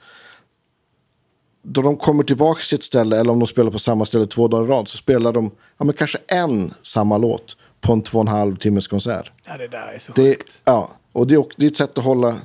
då 1.62 1.82
de 1.82 1.96
kommer 1.96 2.22
tillbaka 2.24 2.60
till 2.68 2.74
ett 2.78 2.84
ställe 2.84 3.20
eller 3.20 3.32
om 3.32 3.38
de 3.38 3.46
spelar 3.46 3.70
på 3.70 3.78
samma 3.78 4.06
ställe 4.06 4.26
två 4.26 4.48
dagar 4.48 4.64
i 4.64 4.68
rad 4.68 4.88
så 4.88 4.96
spelar 4.96 5.32
de 5.32 5.50
ja, 5.78 5.84
men 5.84 5.94
kanske 5.94 6.18
en 6.28 6.74
samma 6.82 7.18
låt 7.18 7.56
på 7.80 7.92
en 7.92 8.02
två 8.02 8.18
och 8.18 8.24
en 8.24 8.28
halv 8.28 8.56
timmes 8.56 8.88
konsert. 8.88 9.30
Ja, 9.46 9.56
det 9.56 9.68
där 9.68 9.92
är 9.94 9.98
så 9.98 10.12
Det, 10.12 10.22
sjukt. 10.22 10.62
ja, 10.64 10.90
och 11.12 11.26
det 11.26 11.34
är, 11.34 11.44
det 11.56 11.66
är 11.66 11.70
ett 11.70 11.76
sätt 11.76 11.98
att 11.98 12.04
hålla, 12.04 12.36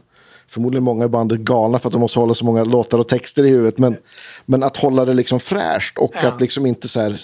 förmodligen 0.48 0.84
många 0.84 1.06
i 1.06 1.10
bandet 1.10 1.40
galna 1.40 1.80
för 1.80 1.88
att 1.90 1.94
de 1.94 2.02
måste 2.02 2.20
hålla 2.20 2.34
så 2.34 2.46
många 2.46 2.64
låtar 2.64 3.00
och 3.00 3.08
texter 3.08 3.44
i 3.44 3.50
huvudet. 3.50 3.78
Men, 3.78 3.98
men 4.46 4.64
att 4.64 4.78
hålla 4.78 5.06
det 5.06 5.14
liksom 5.14 5.40
fräscht 5.40 5.98
och 5.98 6.12
Ja. 6.14 6.28
att 6.28 6.42
liksom 6.42 6.66
inte 6.66 6.88
så 6.88 7.00
här, 7.02 7.22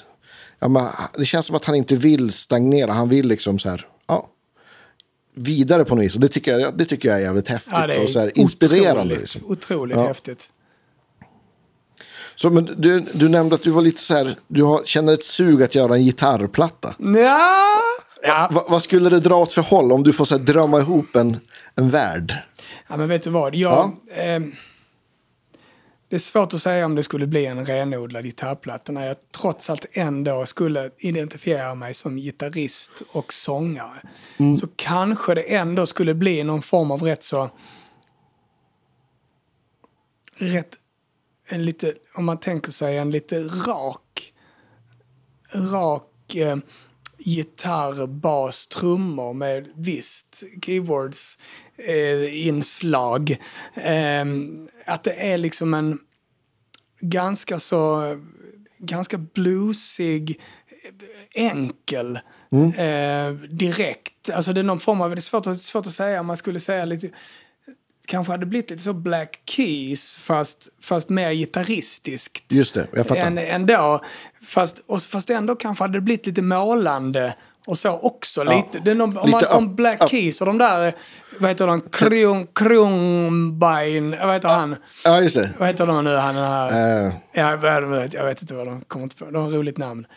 ja, 0.59 0.67
men, 0.67 0.85
det 1.17 1.25
känns 1.25 1.45
som 1.45 1.55
att 1.55 1.65
han 1.65 1.75
inte 1.75 1.95
vill 1.95 2.31
stagnera, 2.31 2.91
han 2.93 3.09
vill 3.09 3.27
liksom 3.27 3.59
så 3.59 3.69
här, 3.69 3.87
ja, 4.07 4.27
vidare 5.35 5.85
på 5.85 5.95
något 5.95 6.03
vis. 6.05 6.15
Och 6.15 6.21
det 6.21 6.27
tycker 6.27 6.59
jag, 6.59 6.77
det 6.77 6.85
tycker 6.85 7.09
jag 7.09 7.17
är 7.17 7.21
jävligt 7.23 7.47
häftigt 7.47 7.73
Ja, 7.73 7.87
är 7.93 8.03
och 8.03 8.09
så 8.09 8.19
här, 8.19 8.31
inspirerande. 8.39 9.01
otroligt, 9.01 9.19
Liksom. 9.19 9.41
otroligt 9.51 9.97
Ja. 9.97 10.07
häftigt. 10.07 10.49
Så, 12.35 12.49
men 12.49 12.69
du, 12.77 12.99
du 13.13 13.29
nämnde 13.29 13.55
att 13.55 13.63
du 13.63 13.71
var 13.71 13.81
lite 13.81 14.01
så 14.01 14.13
här, 14.15 14.35
du 14.47 14.63
har, 14.63 14.81
känner 14.85 15.13
ett 15.13 15.23
sug 15.23 15.63
att 15.63 15.75
göra 15.75 15.95
en 15.95 16.03
gitarrplatta. 16.03 16.95
Ja, 16.99 17.77
ja. 18.23 18.49
Va, 18.51 18.65
vad 18.69 18.83
skulle 18.83 19.09
det 19.09 19.19
dra 19.19 19.35
åt 19.35 19.53
för 19.53 19.61
håll 19.61 19.91
om 19.91 20.03
du 20.03 20.13
får 20.13 20.25
så 20.25 20.37
här, 20.37 20.43
drömma 20.43 20.79
ihop 20.79 21.15
en, 21.15 21.39
en 21.75 21.89
värld? 21.89 22.35
ja, 22.87 22.97
men 22.97 23.09
vet 23.09 23.23
du 23.23 23.29
vad? 23.29 23.55
Jag, 23.55 23.95
ehm, 24.15 24.55
det 26.09 26.15
är 26.15 26.19
svårt 26.19 26.53
att 26.53 26.61
säga 26.61 26.85
om 26.85 26.95
det 26.95 27.03
skulle 27.03 27.27
bli 27.27 27.45
en 27.45 27.65
renodlad 27.65 28.23
gitarrplatta 28.23 28.91
när 28.91 29.07
jag 29.07 29.15
trots 29.31 29.69
allt 29.69 29.85
ändå 29.91 30.45
skulle 30.45 30.91
identifiera 30.97 31.75
mig 31.75 31.93
som 31.93 32.17
gitarrist 32.17 32.91
och 33.11 33.33
sångare. 33.33 34.01
Så 34.59 34.67
kanske 34.75 35.35
det 35.35 35.55
ändå 35.55 35.87
skulle 35.87 36.13
bli 36.13 36.43
någon 36.43 36.61
form 36.61 36.91
av 36.91 37.03
rätt 37.03 37.23
så... 37.23 37.49
Rätt, 40.35 40.77
en 41.47 41.65
lite, 41.65 41.93
om 42.15 42.25
man 42.25 42.39
tänker 42.39 42.71
sig 42.71 42.97
en 42.97 43.11
lite 43.11 43.43
rak, 43.43 44.33
rak 45.53 46.35
eh, 46.35 46.57
gitarr, 47.25 48.07
bas, 48.07 48.67
trummor 48.67 49.33
med 49.33 49.67
visst 49.75 50.43
keyboards 50.65 51.37
eh, 51.77 52.47
inslag. 52.47 53.37
Eh, 53.73 54.25
att 54.85 55.03
det 55.03 55.13
är 55.13 55.37
liksom 55.37 55.73
en 55.73 55.99
ganska 56.99 57.59
så 57.59 58.15
ganska 58.77 59.17
bluesig, 59.17 60.41
enkel, 61.35 62.19
eh, 62.77 63.33
direkt. 63.49 64.29
Alltså 64.33 64.53
det 64.53 64.61
är 64.61 64.63
någon 64.63 64.79
form 64.79 65.01
av, 65.01 65.09
det 65.09 65.15
är 65.15 65.21
svårt, 65.21 65.61
svårt 65.61 65.87
att 65.87 65.93
säga, 65.93 66.23
man 66.23 66.37
skulle 66.37 66.59
säga 66.59 66.85
lite 66.85 67.09
kanske 68.05 68.31
hade 68.33 68.45
blivit 68.45 68.69
lite 68.69 68.83
så 68.83 68.93
Black 68.93 69.41
Keys 69.45 70.17
fast, 70.17 70.69
fast 70.81 71.09
mer 71.09 71.31
gitarristiskt. 71.31 72.43
Just 72.51 72.73
det, 72.73 72.87
jag 72.93 73.07
fattar. 73.07 73.21
Än, 73.21 73.37
ändå, 73.37 74.01
fast, 74.43 74.81
och, 74.87 75.01
fast 75.01 75.29
ändå 75.29 75.55
kanske 75.55 75.83
hade 75.83 75.97
det 75.97 76.01
blivit 76.01 76.25
lite 76.25 76.41
målande 76.41 77.35
och 77.67 77.77
så 77.77 77.99
också. 77.99 78.43
Lite, 78.43 78.79
det 78.79 78.93
någon, 78.93 79.17
om, 79.17 79.29
man, 79.29 79.43
om 79.51 79.75
Black 79.75 80.03
upp. 80.03 80.09
Keys 80.09 80.41
och 80.41 80.47
de 80.47 80.57
där, 80.57 80.93
vad 81.39 81.49
heter 81.49 81.67
de, 81.67 81.81
Krung, 81.81 82.47
Krungbein, 82.55 84.11
vad 84.11 84.33
heter 84.33 84.49
han? 84.49 84.75
Ja, 85.03 85.21
just 85.21 85.35
det. 85.35 85.49
Vad 85.57 85.67
heter 85.67 85.87
de 85.87 86.03
nu, 86.03 86.15
han 86.15 86.35
här? 86.35 87.05
Eh, 87.05 87.13
Ja, 87.33 87.67
jag 87.67 87.87
vet, 87.87 88.13
jag 88.13 88.25
vet 88.25 88.41
inte 88.41 88.53
vad 88.53 88.67
de 88.67 88.81
kommer 88.81 89.07
på. 89.07 89.31
De 89.31 89.41
har 89.41 89.49
ett 89.49 89.55
roligt 89.55 89.77
namn. 89.77 90.07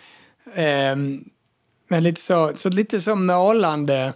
Ehm, 0.55 1.25
men 1.89 2.03
lite 2.03 2.21
så, 2.21 2.53
så 2.57 2.69
lite 2.69 3.01
så 3.01 3.15
målande. 3.15 4.13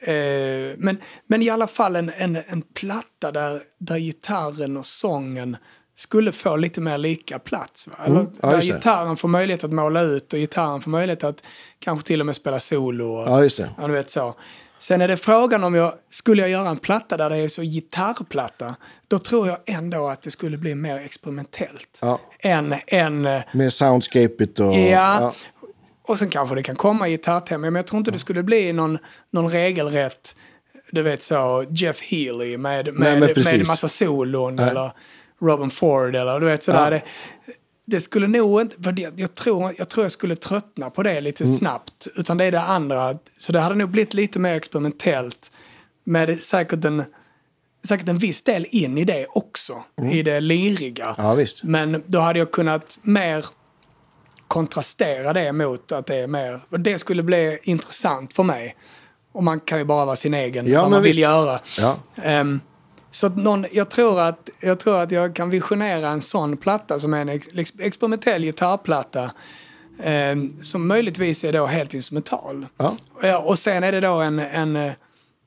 Eh, 0.00 0.76
men, 0.78 0.98
men 1.26 1.42
i 1.42 1.50
alla 1.50 1.66
fall 1.66 1.96
en, 1.96 2.12
en, 2.16 2.36
en 2.46 2.62
platta 2.74 3.32
där, 3.32 3.60
där 3.80 3.98
gitarren 3.98 4.76
och 4.76 4.86
sången 4.86 5.56
skulle 5.96 6.32
få 6.32 6.56
lite 6.56 6.80
mer 6.80 6.98
lika 6.98 7.38
plats. 7.38 7.86
Va? 7.88 7.94
Eller, 8.06 8.20
Mm. 8.20 8.32
ja, 8.42 8.50
där 8.50 8.62
gitarren 8.62 9.16
får 9.16 9.28
möjlighet 9.28 9.64
att 9.64 9.72
måla 9.72 10.00
ut 10.02 10.32
och 10.32 10.38
gitarren 10.38 10.80
får 10.82 10.90
möjlighet 10.90 11.24
att 11.24 11.42
kanske 11.78 12.06
till 12.06 12.20
och 12.20 12.26
med 12.26 12.36
spela 12.36 12.60
solo. 12.60 13.12
Och, 13.14 13.28
Ja, 13.28 13.42
just 13.42 13.56
det. 13.58 13.68
Ja, 13.78 13.86
du 13.86 13.92
vet 13.92 14.10
så. 14.10 14.34
Sen 14.78 15.00
är 15.00 15.08
det 15.08 15.16
frågan 15.16 15.64
om 15.64 15.74
jag 15.74 15.92
skulle 16.10 16.42
jag 16.42 16.50
göra 16.50 16.68
en 16.68 16.76
platta 16.76 17.16
där 17.16 17.30
det 17.30 17.36
är 17.36 17.48
så 17.48 17.62
gitarrplatta. 17.62 18.74
Då 19.08 19.18
tror 19.18 19.48
jag 19.48 19.58
ändå 19.66 20.08
att 20.08 20.22
det 20.22 20.30
skulle 20.30 20.56
bli 20.58 20.74
mer 20.74 20.96
experimentellt. 20.98 21.98
Ja. 22.02 22.20
Än, 22.40 22.74
än 22.86 23.26
eh, 23.26 23.42
Mer 23.54 23.70
soundscapet 23.70 24.58
och... 24.60 24.74
ja. 24.74 25.34
Och 26.02 26.18
sen 26.18 26.30
kanske 26.30 26.54
det 26.54 26.62
kan 26.62 26.76
komma 26.76 27.08
gitarrtema. 27.08 27.58
Men 27.58 27.74
jag 27.74 27.86
tror 27.86 27.98
inte 27.98 28.10
det 28.10 28.18
skulle 28.18 28.42
bli 28.42 28.72
någon, 28.72 28.98
någon 29.30 29.50
regelrätt, 29.50 30.36
du 30.90 31.02
vet 31.02 31.22
så, 31.22 31.64
Jeff 31.70 32.00
Healy 32.00 32.56
med, 32.56 32.94
med, 32.94 33.20
men 33.20 33.20
med, 33.44 33.66
massa 33.66 33.88
solon 33.88 34.58
eller 34.58 34.92
Robin 35.40 35.70
Ford 35.70 36.16
eller 36.16 36.40
du 36.40 36.46
vet 36.46 36.62
sådär. 36.62 36.84
Ja. 36.84 36.90
Det, 36.90 37.02
det 37.84 38.00
skulle 38.00 38.26
nog 38.26 38.60
inte, 38.60 38.82
för 38.82 38.92
det, 38.92 39.12
jag, 39.16 39.34
tror, 39.34 39.74
jag 39.78 39.88
tror 39.88 40.04
jag 40.04 40.12
skulle 40.12 40.36
tröttna 40.36 40.90
på 40.90 41.02
det 41.02 41.20
lite 41.20 41.44
Mm. 41.44 41.56
snabbt. 41.56 42.08
Utan 42.16 42.36
det 42.36 42.44
är 42.44 42.52
det 42.52 42.60
andra. 42.60 43.18
Så 43.38 43.52
det 43.52 43.60
hade 43.60 43.74
nog 43.74 43.88
blivit 43.88 44.14
lite 44.14 44.38
mer 44.38 44.54
experimentellt. 44.54 45.52
Med 46.04 46.40
säkert 46.40 46.84
en, 46.84 47.04
säkert 47.88 48.08
en 48.08 48.18
viss 48.18 48.42
del 48.42 48.66
in 48.70 48.98
i 48.98 49.04
det 49.04 49.26
också. 49.28 49.82
I 50.12 50.22
det 50.22 50.40
liriga. 50.40 51.04
Mm. 51.04 51.14
Ja, 51.18 51.34
visst. 51.34 51.64
Men 51.64 52.02
då 52.06 52.20
hade 52.20 52.38
jag 52.38 52.50
kunnat 52.50 52.98
mer 53.02 53.46
kontrastera 54.52 55.32
det 55.32 55.52
mot 55.52 55.92
att 55.92 56.06
det 56.06 56.16
är 56.16 56.26
mer... 56.26 56.60
Det 56.78 56.98
skulle 56.98 57.22
bli 57.22 57.58
intressant 57.62 58.32
för 58.34 58.42
mig. 58.42 58.76
Och 59.32 59.44
man 59.44 59.60
kan 59.60 59.78
ju 59.78 59.84
bara 59.84 60.04
vara 60.06 60.16
sin 60.16 60.34
egen, 60.34 60.66
Ja, 60.66 60.82
vad 60.82 60.90
man 60.90 61.02
vill 61.02 61.10
visst. 61.10 61.20
göra. 61.20 61.60
Ja. 61.78 61.96
Ehm, 62.22 62.60
så 63.10 63.28
någon, 63.28 63.66
jag, 63.72 63.88
tror 63.90 64.20
att, 64.20 64.50
jag 64.60 64.78
tror 64.78 65.00
att 65.02 65.10
jag 65.12 65.34
kan 65.34 65.50
visionera 65.50 66.08
en 66.08 66.22
sån 66.22 66.56
platta 66.56 66.98
som 67.00 67.14
är 67.14 67.20
en 67.20 67.28
ex, 67.28 67.46
ex, 67.54 67.72
experimentell 67.78 68.42
gitarrplatta. 68.42 69.30
ehm, 70.02 70.62
som 70.62 70.88
möjligtvis 70.88 71.44
är 71.44 71.52
då 71.52 71.66
helt 71.66 71.94
instrumental. 71.94 72.66
Ja. 72.78 72.96
Ja, 73.22 73.38
och 73.38 73.58
sen 73.58 73.84
är 73.84 73.92
det 73.92 74.00
då 74.00 74.14
en, 74.14 74.38
en 74.38 74.76
eh, 74.76 74.92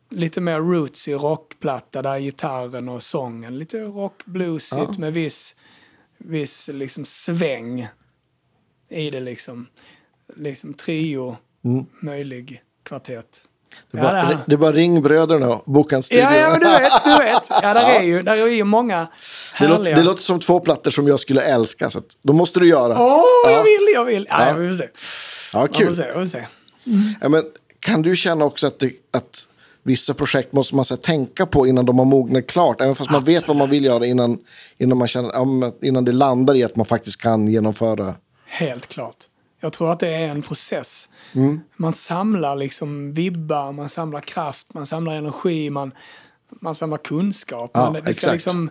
lite 0.10 0.42
mer 0.42 0.60
rootsy 0.60 1.14
rockplatta 1.14 2.02
där 2.02 2.20
gitarren 2.20 2.90
och 2.90 3.04
sången, 3.04 3.58
lite 3.60 3.78
rockbluesigt 3.80 4.82
Ja. 4.94 5.00
med 5.00 5.14
viss, 5.14 5.56
viss 6.18 6.68
liksom 6.74 7.06
sväng 7.06 7.88
i 8.90 9.10
det 9.10 9.20
liksom. 9.20 9.68
Liksom 10.36 10.74
trio, 10.74 11.38
Mm. 11.66 11.86
möjlig 12.02 12.62
kvartett. 12.84 13.46
Det, 13.92 13.98
är 13.98 14.04
Ja, 14.04 14.12
bara, 14.12 14.26
det 14.30 14.38
det 14.48 14.54
är 14.54 14.58
bara 14.58 14.72
ring 14.72 15.02
bröderna 15.02 15.48
och 15.50 15.64
boka 15.74 15.96
en 15.96 16.04
studio. 16.04 16.24
Ja, 16.24 16.36
ja, 16.38 16.50
men 16.50 16.60
du 16.60 16.66
vet, 16.66 17.04
du 17.04 17.18
vet. 17.18 17.44
Ja, 17.62 17.74
där 17.74 17.90
är 18.00 18.04
ju, 18.04 18.22
där 18.22 18.38
är 18.38 18.48
ju 18.48 18.64
många 18.64 18.98
det, 18.98 19.08
härliga. 19.54 19.78
låter, 19.78 19.96
det 19.96 20.04
låter 20.04 20.22
som 20.22 20.40
två 20.40 20.60
plattor 20.60 20.92
som 20.92 21.08
jag 21.08 21.20
skulle 21.20 21.42
älska. 21.42 21.90
Så 21.90 22.02
då 22.22 22.34
måste 22.34 22.60
du 22.60 22.68
göra. 22.68 23.02
Åh, 23.04 23.24
ja. 23.46 23.52
jag 23.52 23.64
vill, 23.64 23.88
jag 23.94 24.06
vill. 24.06 24.28
Ja, 24.30 24.40
Ja. 24.42 24.48
ja. 24.48 24.58
vi 24.58 24.68
får 24.70 24.76
se. 24.76 24.88
Ja, 25.54 25.62
Vi 25.62 25.68
får 25.68 25.86
kul. 25.86 25.96
se, 25.96 26.08
vi 26.08 26.14
får 26.14 26.26
se. 26.26 26.46
Ja, 27.22 27.30
men, 27.30 27.44
kan 27.80 28.02
du 28.02 28.16
känna 28.16 28.46
också 28.46 28.68
att, 28.68 28.80
det, 28.80 28.92
att 29.14 29.48
vissa 29.84 30.14
projekt 30.14 30.54
måste 30.54 30.76
man 30.76 30.86
så 30.86 30.96
här, 30.96 31.02
tänka 31.02 31.46
på 31.46 31.68
innan 31.68 31.86
de 31.86 31.98
har 32.00 32.06
mognat 32.06 32.48
klart? 32.48 32.82
Även 32.82 32.96
fast 32.96 33.12
man 33.12 33.24
vet 33.24 33.48
vad 33.48 33.58
man 33.58 33.70
vill 33.70 33.86
göra 33.86 34.06
innan, 34.06 34.38
innan, 34.78 34.98
man 34.98 35.08
känner, 35.08 35.30
ja, 35.34 35.72
innan 35.82 36.06
det 36.06 36.12
landar 36.12 36.56
i 36.56 36.64
att 36.64 36.76
man 36.76 36.86
faktiskt 36.86 37.22
kan 37.22 37.48
genomföra. 37.48 38.14
Helt 38.56 38.88
klart. 38.88 39.16
Jag 39.60 39.74
tror 39.74 39.92
att 39.92 40.00
det 40.00 40.08
är 40.16 40.28
en 40.28 40.42
process. 40.42 41.10
Man 41.76 41.94
samlar 41.94 42.56
liksom 42.56 43.14
vibbar, 43.14 43.72
man 43.72 43.90
samlar 43.90 44.22
kraft, 44.22 44.74
man 44.74 44.88
samlar 44.88 45.16
energi, 45.16 45.70
man, 45.70 45.92
man 46.62 46.76
samlar 46.76 46.98
kunskap. 46.98 47.72
Ja, 47.74 47.92
man, 47.92 47.96
exakt. 47.96 48.34
liksom, 48.34 48.70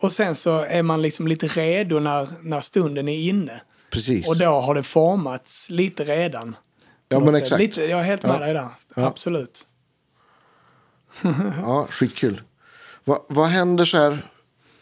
och 0.00 0.12
sen 0.12 0.34
så 0.34 0.58
är 0.60 0.82
man 0.82 1.02
liksom 1.02 1.26
lite 1.28 1.48
redo 1.48 2.00
när, 2.00 2.28
när 2.42 2.60
stunden 2.60 3.08
är 3.08 3.18
inne. 3.18 3.62
Precis. 3.90 4.28
Och 4.28 4.38
då 4.38 4.60
har 4.60 4.74
det 4.74 4.82
formats 4.82 5.70
lite 5.70 6.04
redan. 6.04 6.56
Ja, 7.08 7.20
men 7.20 7.34
sätt. 7.34 7.42
exakt. 7.42 7.60
Lite, 7.60 7.84
jag 7.84 8.00
är 8.00 8.04
helt 8.04 8.22
med 8.22 8.34
Ja. 8.34 8.38
dig 8.38 8.54
där. 8.54 8.68
Absolut. 9.06 9.66
Ja, 11.62 11.86
skitkul. 11.90 12.42
Va, 13.04 13.24
vad 13.28 13.46
händer 13.48 13.84
så 13.84 13.98
här 13.98 14.26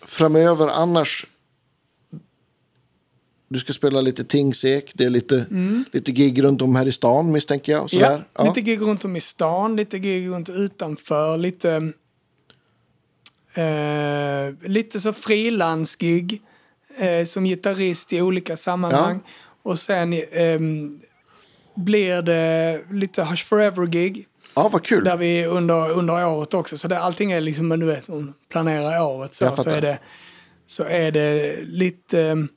framöver 0.06 0.68
annars? 0.68 1.26
Du 3.52 3.58
ska 3.58 3.72
spela 3.72 4.00
lite 4.00 4.24
Tingsek, 4.24 4.92
det 4.94 5.04
är 5.04 5.10
lite, 5.10 5.46
lite 5.92 6.12
gig 6.12 6.44
runt 6.44 6.62
om 6.62 6.76
här 6.76 6.86
i 6.86 6.92
stan 6.92 7.32
misstänker 7.32 7.72
jag. 7.72 7.94
Mm. 7.94 8.10
Ja. 8.10 8.20
Ja, 8.34 8.44
lite 8.44 8.60
gig 8.60 8.80
runt 8.80 9.04
om 9.04 9.16
i 9.16 9.20
stan, 9.20 9.76
lite 9.76 9.98
gig 9.98 10.28
runt 10.28 10.48
utanför, 10.48 11.38
lite... 11.38 11.92
Eh, 13.54 14.68
lite 14.70 15.00
så 15.00 15.12
frilansgig 15.12 16.42
eh, 16.98 17.24
som 17.24 17.44
gitarrist 17.44 18.12
i 18.12 18.22
olika 18.22 18.56
sammanhang. 18.56 19.20
Och 19.62 19.78
sen 19.78 20.22
ehm, 20.32 21.00
blir 21.74 22.22
det 22.22 22.80
lite 22.90 23.24
Hush 23.24 23.44
Forever-gig. 23.44 24.26
ja 24.54 24.68
vad 24.72 24.84
kul. 24.84 25.04
Där 25.04 25.16
vi 25.16 25.46
under, 25.46 25.90
under 25.90 26.26
året 26.26 26.54
också. 26.54 26.78
Så 26.78 26.88
det, 26.88 26.98
allting 26.98 27.32
är 27.32 27.40
liksom, 27.40 27.68
du 27.68 27.86
vet, 27.86 28.08
om 28.08 28.34
planerar 28.48 29.02
året 29.02 29.34
så, 29.34 29.56
så, 29.56 29.70
är 29.70 29.80
det, 29.80 29.98
så 30.66 30.84
är 30.84 31.12
det 31.12 31.56
lite, 31.64 32.20
ehm, 32.22 32.48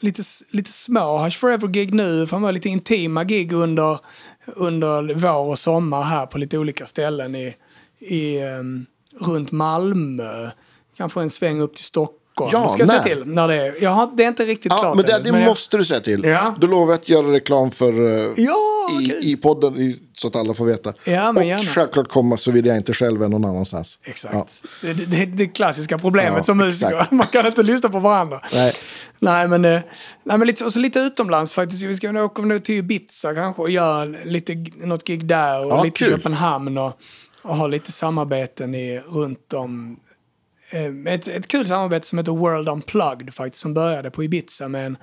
lite, 0.00 0.22
lite 0.50 0.72
små 0.72 1.18
Hush 1.24 1.38
Forever-gig 1.38 1.94
nu. 1.94 2.26
Framöver 2.26 2.52
lite 2.52 2.68
intima 2.68 3.24
gig 3.24 3.52
under, 3.52 3.98
under 4.46 5.14
vår 5.14 5.48
och 5.50 5.58
sommar 5.58 6.02
här 6.02 6.26
på 6.26 6.38
lite 6.38 6.58
olika 6.58 6.86
ställen 6.86 7.34
i, 7.34 7.54
i, 7.98 8.38
ehm, 8.40 8.86
runt 9.20 9.52
Malmö. 9.52 10.50
Kanske 10.96 11.20
en 11.20 11.30
sväng 11.30 11.60
upp 11.60 11.74
till 11.74 11.84
Stockholm. 11.84 12.50
Ja, 12.52 12.68
ska 12.68 12.78
jag 12.82 12.88
säga 12.88 13.02
till. 13.02 13.22
När 13.26 13.48
det, 13.48 13.54
är, 13.54 13.82
jag 13.82 13.90
har, 13.90 14.10
det 14.14 14.24
är 14.24 14.28
inte 14.28 14.42
riktigt 14.44 14.72
Ja, 14.72 14.78
klart 14.80 14.96
men 14.96 15.04
det, 15.04 15.12
ännu, 15.12 15.24
det 15.24 15.32
men 15.32 15.40
jag- 15.40 15.48
måste 15.48 15.76
du 15.76 15.84
säga 15.84 16.00
till. 16.00 16.24
Ja. 16.24 16.54
Då 16.60 16.66
lovar 16.66 16.92
jag 16.92 16.94
att 17.00 17.08
göra 17.08 17.32
reklam 17.32 17.70
för 17.70 17.92
eh, 18.18 18.32
Ja, 18.36 18.56
i, 19.00 19.06
okej. 19.06 19.18
i 19.32 19.36
podden 19.36 19.76
i, 19.76 19.98
så 20.14 20.28
att 20.28 20.36
alla 20.36 20.54
får 20.54 20.64
veta. 20.64 20.92
Ja, 21.04 21.32
men 21.32 21.36
och 21.42 21.48
gärna. 21.48 21.62
självklart 21.64 22.08
komma 22.08 22.36
så 22.36 22.50
vill 22.50 22.66
jag 22.66 22.76
inte 22.76 22.92
själv 22.92 23.22
är 23.22 23.28
någon 23.28 23.44
annanstans. 23.44 23.98
Exakt. 24.04 24.34
Ja. 24.34 24.46
Det, 24.82 24.92
det, 24.92 25.26
det 25.26 25.46
klassiska 25.46 25.98
problemet 25.98 26.46
som 26.46 26.58
musiker. 26.58 27.06
Man 27.14 27.26
kan 27.26 27.46
inte 27.46 27.62
lyssna 27.62 27.88
på 27.88 27.98
varandra. 27.98 28.40
Nej. 28.52 28.72
Nej, 29.18 29.48
men, 29.48 29.64
eh, 29.64 29.80
nej, 30.24 30.38
men 30.38 30.46
lite, 30.46 30.64
och 30.64 30.72
så 30.72 30.78
lite 30.78 30.98
utomlands 30.98 31.52
faktiskt. 31.52 31.82
Vi 31.82 31.96
ska 31.96 32.12
nu 32.12 32.22
åka 32.22 32.42
nu 32.42 32.60
till 32.60 32.74
Ibiza 32.74 33.34
kanske 33.34 33.62
och 33.62 33.70
göra 33.70 34.04
lite, 34.04 34.64
något 34.76 35.04
gig 35.04 35.26
där. 35.26 35.64
Och 35.64 35.72
Ja, 35.72 35.82
lite 35.82 36.04
kul. 36.04 36.10
Köpenhamn 36.10 36.78
och, 36.78 37.00
och 37.42 37.56
ha 37.56 37.66
lite 37.66 37.92
samarbeten 37.92 38.74
i, 38.74 38.98
runt 38.98 39.52
om. 39.52 40.00
Eh, 40.70 41.14
ett, 41.14 41.28
ett 41.28 41.48
kul 41.48 41.66
samarbete 41.66 42.06
som 42.06 42.18
heter 42.18 42.32
World 42.32 42.68
Unplugged 42.68 43.34
faktiskt. 43.34 43.62
Som 43.62 43.74
började 43.74 44.10
på 44.10 44.24
Ibiza 44.24 44.68
med 44.68 44.86
en, 44.86 44.96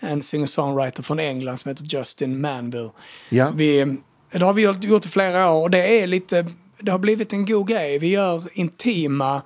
en 0.00 0.22
singer-songwriter 0.22 1.02
från 1.02 1.18
England 1.18 1.58
som 1.58 1.68
heter 1.68 1.84
Justin 1.84 2.40
Manville. 2.40 2.90
Ja. 3.28 3.52
Vi, 3.54 3.96
det 4.30 4.44
har 4.44 4.52
vi 4.52 4.62
gjort, 4.62 4.84
gjort 4.84 5.06
i 5.06 5.08
flera 5.08 5.50
år 5.50 5.62
och 5.62 5.70
det 5.70 6.02
är 6.02 6.06
lite, 6.06 6.46
det 6.80 6.92
har 6.92 6.98
blivit 6.98 7.32
en 7.32 7.46
god 7.46 7.68
grej. 7.68 7.98
Vi 7.98 8.08
gör 8.08 8.42
intima 8.52 9.42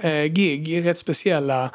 eh, 0.00 0.24
gig 0.24 0.68
i 0.68 0.82
rätt 0.82 0.98
speciella 0.98 1.70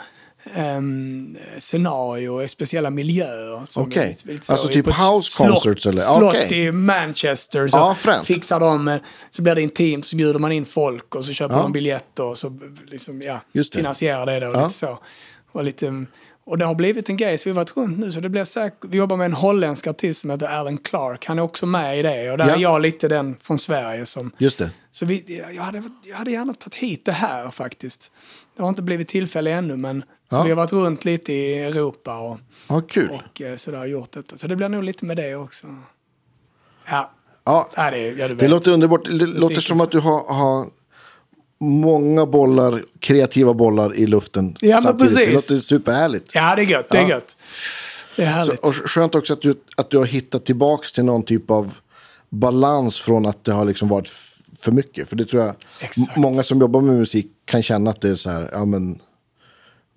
um, 0.78 1.38
scenarier, 1.60 2.44
i 2.44 2.48
speciella 2.48 2.90
miljöer. 2.90 3.64
Okej. 3.78 4.18
så, 4.42 4.52
Alltså 4.54 4.68
typ 4.68 4.86
house 4.86 5.38
slott- 5.38 5.50
concerts 5.50 5.86
eller? 5.86 6.02
Slott 6.02 6.52
i 6.52 6.72
Manchester. 6.72 7.68
Så 7.68 7.78
Ja, 8.06 8.22
fixar 8.24 8.60
de, 8.60 9.00
så 9.30 9.42
blir 9.42 9.56
det 9.56 9.62
intimt, 9.62 10.06
så 10.06 10.16
bjuder 10.16 10.40
man 10.40 10.52
in 10.52 10.66
folk 10.66 11.16
och 11.16 11.26
så 11.26 11.34
köper 11.34 11.56
Ja. 11.56 11.62
de 11.62 11.72
biljetter 11.72 12.24
och 12.24 12.38
så 12.38 12.58
liksom, 12.88 13.22
ja, 13.22 13.42
Just 13.52 13.74
det. 13.74 13.80
finansierar 13.80 14.26
det 14.26 14.40
då. 14.40 14.46
Ja. 14.54 14.64
Lite 14.64 14.74
så. 14.78 15.00
Och, 15.52 15.64
lite, 15.64 16.06
och 16.46 16.58
det 16.58 16.66
har 16.66 16.76
blivit 16.76 17.10
en 17.10 17.18
grej, 17.18 17.38
så 17.38 17.44
vi 17.50 17.50
har 17.50 17.56
varit 17.56 17.78
runt 17.78 17.98
nu. 18.00 18.12
Så 18.12 18.20
det 18.20 18.30
blir 18.30 18.46
säkert, 18.46 18.80
vi 18.90 18.98
jobbar 18.98 19.18
med 19.18 19.26
en 19.26 19.34
holländsk 19.34 19.88
artist 19.88 20.22
som 20.22 20.30
heter 20.30 20.48
Alan 20.48 20.78
Clark. 20.78 21.26
Han 21.26 21.40
är 21.40 21.44
också 21.44 21.66
med 21.66 22.00
i 22.00 22.02
det. 22.02 22.32
Och 22.32 22.38
där 22.38 22.48
Ja. 22.48 22.56
är 22.56 22.60
jag 22.60 22.82
lite 22.82 23.08
den 23.08 23.36
från 23.42 23.60
Sverige 23.60 24.06
som... 24.06 24.32
Just 24.38 24.58
det. 24.58 24.70
Så 24.92 25.06
vi, 25.06 25.44
jag, 25.56 25.64
hade, 25.64 25.84
jag 26.06 26.16
hade 26.16 26.32
gärna 26.32 26.54
tagit 26.54 26.76
hit 26.76 27.06
det 27.06 27.12
här 27.12 27.52
faktiskt. 27.52 28.12
Det 28.56 28.62
har 28.62 28.70
inte 28.70 28.82
blivit 28.82 29.08
tillfälle 29.08 29.52
ännu, 29.52 29.78
men 29.78 30.04
så 30.30 30.36
Ja. 30.36 30.44
vi 30.44 30.50
har 30.50 30.56
varit 30.56 30.74
runt 30.74 31.06
lite 31.06 31.34
i 31.34 31.60
Europa 31.64 32.18
och, 32.20 32.38
Ja, 32.68 32.82
kul. 32.82 33.10
och 33.10 33.42
eh, 33.42 33.58
sådär 33.58 33.86
gjort 33.86 34.12
detta. 34.12 34.38
Så 34.38 34.48
det 34.48 34.56
blir 34.56 34.70
nog 34.70 34.84
lite 34.84 35.06
med 35.06 35.18
det 35.18 35.36
också. 35.36 35.68
Ja, 36.88 37.12
Ja, 37.46 37.70
ja 37.76 37.92
det, 37.92 37.98
ja, 38.12 38.28
det 38.28 38.48
låter 38.48 38.72
underbart. 38.72 39.06
Det 39.06 39.26
låter 39.26 39.62
som 39.62 39.82
att 39.82 39.92
du 39.92 40.00
har, 40.00 40.34
har 40.34 40.66
många 41.60 42.26
bollar, 42.26 42.84
kreativa 43.00 43.54
bollar 43.54 43.96
i 43.96 44.06
luften 44.08 44.56
Ja, 44.62 44.76
men 44.76 44.84
samtidigt. 44.84 45.16
Det 45.16 45.26
precis. 45.26 45.50
låter 45.50 45.62
superhärligt. 45.62 46.32
Ja, 46.34 46.56
det 46.56 46.62
är 46.62 46.66
gött. 46.66 46.90
Det 46.90 46.98
är 46.98 47.08
gött. 47.10 47.38
Det 48.16 48.24
är 48.24 48.28
härligt. 48.28 48.60
Och 48.60 48.76
skönt 48.76 49.16
också 49.16 49.34
att 49.34 49.42
du, 49.42 49.56
att 49.78 49.90
du 49.90 49.98
har 49.98 50.06
hittat 50.06 50.46
tillbaka 50.46 50.88
till 50.94 51.06
någon 51.06 51.24
typ 51.24 51.52
av 51.52 51.78
balans 52.30 52.98
från 53.00 53.26
att 53.26 53.44
det 53.44 53.52
har 53.54 53.66
liksom 53.66 53.88
varit 53.90 54.10
för 54.60 54.72
mycket. 54.72 55.10
För 55.10 55.16
det 55.16 55.26
tror 55.26 55.44
jag 55.44 55.56
Exakt. 55.80 56.18
många 56.18 56.44
som 56.44 56.60
jobbar 56.60 56.82
med 56.82 56.96
musik 56.96 57.28
kan 57.46 57.64
känna 57.64 57.90
att 57.90 58.02
det 58.02 58.10
är 58.10 58.16
så 58.16 58.30
här, 58.30 58.50
ja 58.52 58.66
men 58.66 59.00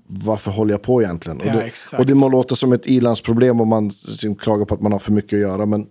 varför 0.09 0.51
håller 0.51 0.75
jag 0.75 0.83
på 0.83 1.03
egentligen? 1.03 1.41
Ja, 1.45 1.55
och, 1.55 1.61
det, 1.63 1.99
och 1.99 2.07
det 2.07 2.15
må 2.15 2.29
låta 2.29 2.55
som 2.57 2.73
ett 2.73 2.87
ilandsproblem 2.87 3.61
om 3.61 3.69
man 3.69 3.91
klagar 4.39 4.65
på 4.65 4.75
att 4.75 4.81
man 4.81 4.93
har 4.93 4.99
för 4.99 5.13
mycket 5.13 5.33
att 5.33 5.41
göra. 5.41 5.67
Men, 5.67 5.87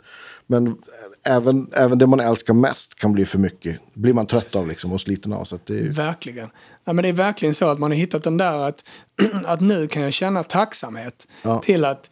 men 0.47 0.77
även, 1.25 1.67
även 1.73 1.97
det 1.97 2.07
man 2.07 2.19
älskar 2.19 2.53
mest 2.53 2.95
kan 2.95 3.11
bli 3.11 3.25
för 3.25 3.39
mycket. 3.39 3.77
blir 3.93 4.13
man 4.13 4.25
trött 4.25 4.55
av 4.55 4.67
liksom 4.67 4.93
och 4.93 5.01
sliten 5.01 5.33
av. 5.33 5.43
Så 5.43 5.59
det 5.65 5.79
är, 5.79 5.83
Verkligen. 5.89 6.49
Ja, 6.85 6.93
men 6.93 7.03
det 7.03 7.09
är 7.09 7.13
verkligen 7.13 7.55
så 7.55 7.67
att 7.67 7.79
man 7.79 7.91
har 7.91 7.97
hittat 7.97 8.23
den 8.23 8.37
där 8.37 8.67
att, 8.67 8.83
att 9.45 9.61
nu 9.61 9.87
kan 9.87 10.01
jag 10.03 10.13
känna 10.13 10.43
tacksamhet 10.43 11.27
Ja. 11.43 11.59
till, 11.59 11.85
att, 11.85 12.11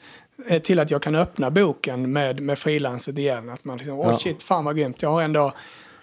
eh, 0.49 0.61
till 0.61 0.79
att 0.79 0.91
jag 0.91 1.01
kan 1.01 1.15
öppna 1.15 1.51
boken 1.51 2.11
med, 2.11 2.39
med 2.39 2.59
frilanset 2.59 3.17
igen. 3.17 3.49
Att 3.49 3.65
man 3.65 3.77
liksom, 3.77 3.99
åh 3.99 4.07
Ja. 4.11 4.19
shit, 4.19 4.43
fan 4.43 4.65
vad 4.65 4.77
grymt. 4.77 5.01
Jag 5.01 5.09
har 5.09 5.21
ändå, 5.21 5.53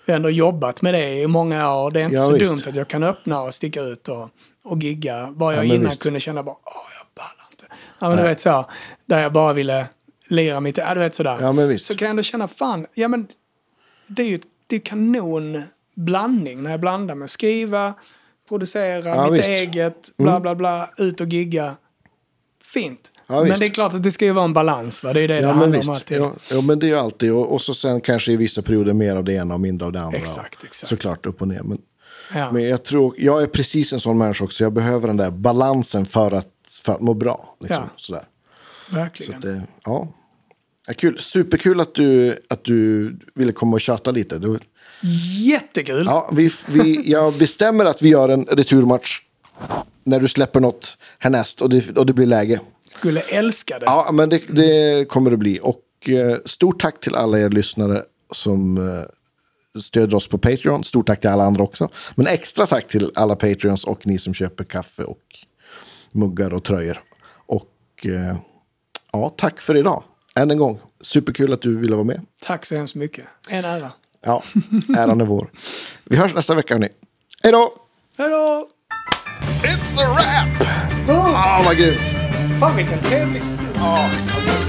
ändå 0.06 0.30
jobbat 0.30 0.82
med 0.82 0.94
det 0.94 1.14
i 1.20 1.26
många 1.26 1.74
år. 1.76 1.90
Det 1.90 2.00
är 2.00 2.04
inte 2.04 2.16
Ja, 2.16 2.24
så 2.24 2.32
visst. 2.32 2.50
dumt 2.50 2.62
att 2.66 2.76
jag 2.76 2.88
kan 2.88 3.02
öppna 3.02 3.42
och 3.42 3.54
sticka 3.54 3.80
ut 3.82 4.08
och, 4.08 4.28
och 4.64 4.82
gigga. 4.82 5.30
Bara 5.36 5.54
jag 5.54 5.66
Ja, 5.66 5.74
innan 5.74 5.88
visst. 5.90 6.02
kunde 6.02 6.20
känna 6.20 6.42
bara, 6.42 6.56
åh 6.64 6.90
jag 6.98 7.14
pallar 7.14 7.46
inte. 7.50 7.64
Ja, 7.98 8.08
men 8.08 8.16
du 8.18 8.22
vet 8.22 8.40
så, 8.40 8.66
där 9.06 9.22
jag 9.22 9.32
bara 9.32 9.52
ville 9.52 9.86
lira 10.28 10.60
mitt, 10.60 10.76
ja 10.76 10.94
du 10.94 11.00
vet 11.00 11.14
sådär. 11.14 11.36
Ja, 11.40 11.52
men 11.52 11.68
visst. 11.68 11.86
Så 11.86 11.96
kan 11.96 12.06
jag 12.06 12.10
ändå 12.10 12.22
känna, 12.22 12.48
fan, 12.48 12.86
ja 12.94 13.08
men 13.08 13.26
det 14.06 14.22
är 14.22 14.26
ju 14.26 14.40
det 14.66 14.76
är 14.76 14.80
kanon 14.80 15.62
blandning 15.94 16.62
när 16.62 16.70
jag 16.70 16.80
blandar 16.80 17.14
med 17.14 17.24
att 17.24 17.30
skriva, 17.30 17.94
producera, 18.48 19.08
Ja, 19.08 19.30
mitt 19.30 19.32
visst. 19.40 19.48
Mm. 19.48 19.58
eget, 19.62 20.16
bla 20.18 20.40
bla 20.40 20.54
bla, 20.54 20.90
ut 20.96 21.20
och 21.20 21.26
gigga. 21.28 21.76
Fint. 22.64 23.12
Ja, 23.26 23.40
visst. 23.40 23.50
men 23.50 23.60
det 23.60 23.66
är 23.66 23.70
klart 23.70 23.94
att 23.94 24.02
det 24.02 24.12
ska 24.12 24.24
ju 24.24 24.32
vara 24.32 24.44
en 24.44 24.52
balans. 24.52 25.02
Va? 25.02 25.12
Det 25.12 25.20
är 25.20 25.28
det 25.28 25.34
det 25.34 25.40
Ja, 25.40 25.46
men 25.48 25.56
handlar 25.58 25.78
visst. 25.78 25.88
om 25.88 25.94
alltid. 25.94 26.18
Ja, 26.18 26.32
ja, 26.50 26.60
men 26.60 26.78
det 26.78 26.86
är 26.86 26.88
ju 26.88 26.96
alltid. 26.98 27.32
Och, 27.32 27.52
och 27.52 27.62
så 27.62 27.74
sen 27.74 28.00
kanske 28.00 28.32
i 28.32 28.36
vissa 28.36 28.62
perioder 28.62 28.92
mer 28.94 29.16
av 29.16 29.24
det 29.24 29.32
ena 29.32 29.54
och 29.54 29.60
mindre 29.60 29.86
av 29.86 29.92
det 29.92 30.00
andra. 30.00 30.18
Exakt, 30.18 30.64
exakt. 30.64 30.88
Såklart 30.88 31.26
upp 31.26 31.40
och 31.42 31.48
ner. 31.48 31.62
Men, 31.62 31.78
Ja. 32.34 32.52
men 32.52 32.62
jag 32.68 32.82
tror, 32.84 33.14
jag 33.18 33.42
är 33.42 33.46
precis 33.46 33.92
en 33.92 34.00
sån 34.00 34.18
människa 34.18 34.44
också. 34.44 34.64
Jag 34.64 34.72
behöver 34.72 35.08
den 35.08 35.16
där 35.16 35.30
balansen 35.30 36.06
för 36.06 36.32
att, 36.32 36.48
för 36.80 36.92
att 36.92 37.00
må 37.00 37.14
bra. 37.14 37.54
Liksom, 37.60 37.76
Ja. 37.82 37.88
sådär. 37.96 38.24
Så 38.90 38.94
Verkligen. 38.96 39.34
att 39.34 39.42
det, 39.42 39.62
ja. 39.84 40.08
Ja, 40.86 40.94
kul. 40.94 41.18
Superkul 41.18 41.80
att 41.80 41.94
du, 41.94 42.38
att 42.48 42.64
du 42.64 43.10
ville 43.34 43.52
komma 43.52 43.74
och 43.74 43.80
tjata 43.80 44.10
lite. 44.10 44.38
Du, 44.38 44.58
Jättekul. 45.40 46.06
ja, 46.06 46.30
vi, 46.32 46.50
vi, 46.68 47.10
jag 47.10 47.34
bestämmer 47.38 47.84
att 47.84 48.02
vi 48.02 48.08
gör 48.08 48.28
en 48.28 48.44
returmatch 48.44 49.18
när 50.04 50.20
du 50.20 50.28
släpper 50.28 50.60
något 50.60 50.98
härnäst 51.18 51.60
och 51.62 51.70
det, 51.70 51.96
och 51.98 52.06
det 52.06 52.12
blir 52.12 52.26
läge. 52.26 52.60
Skulle 52.86 53.20
älska 53.20 53.78
det. 53.78 53.84
Ja, 53.86 54.10
men 54.12 54.28
det, 54.28 54.42
det 54.48 55.08
kommer 55.08 55.30
det 55.30 55.36
bli. 55.36 55.58
Och 55.62 56.08
eh, 56.08 56.36
stort 56.46 56.80
tack 56.82 57.00
till 57.00 57.14
alla 57.16 57.40
er 57.40 57.48
lyssnare 57.50 58.02
som 58.32 58.76
eh, 58.78 59.04
stöder 59.80 60.16
oss 60.16 60.28
på 60.28 60.38
Patreon. 60.38 60.84
Stort 60.84 61.06
tack 61.06 61.20
till 61.20 61.30
alla 61.30 61.44
andra 61.44 61.64
också. 61.64 61.88
Men 62.14 62.26
extra 62.26 62.66
tack 62.66 62.88
till 62.88 63.10
alla 63.14 63.36
Patreons 63.36 63.84
och 63.84 64.06
ni 64.06 64.18
som 64.18 64.34
köper 64.34 64.64
kaffe 64.64 65.02
och 65.02 65.18
muggar 66.12 66.54
och 66.54 66.64
tröjor. 66.64 66.98
Och 67.46 68.06
eh, 68.06 68.36
ja, 69.12 69.34
tack 69.36 69.60
för 69.60 69.76
idag. 69.76 70.02
Än 70.36 70.50
en 70.50 70.58
gång. 70.58 70.80
Superkul 71.00 71.52
att 71.52 71.62
du 71.62 71.78
ville 71.78 71.94
vara 71.94 72.04
med. 72.04 72.20
Tack 72.40 72.66
så 72.66 72.76
hemskt 72.76 72.94
mycket. 72.94 73.24
En 73.48 73.64
ära. 73.64 73.92
Ja, 74.24 74.42
äran 74.98 75.20
är 75.20 75.24
vår. 75.24 75.50
Vi 76.04 76.16
hörs 76.16 76.34
nästa 76.34 76.54
vecka 76.54 76.74
hörni. 76.74 76.88
Hej 77.42 77.52
då! 77.52 77.72
Hej 78.18 78.28
då! 78.28 78.68
It's 79.62 80.00
a 80.00 80.08
wrap! 80.08 80.68
Ah, 81.34 81.62
vad 81.64 81.76
grymt! 81.76 82.00
Fan 82.60 82.76
vilken 82.76 83.02
trevlig 83.02 83.42
stund. 83.42 84.61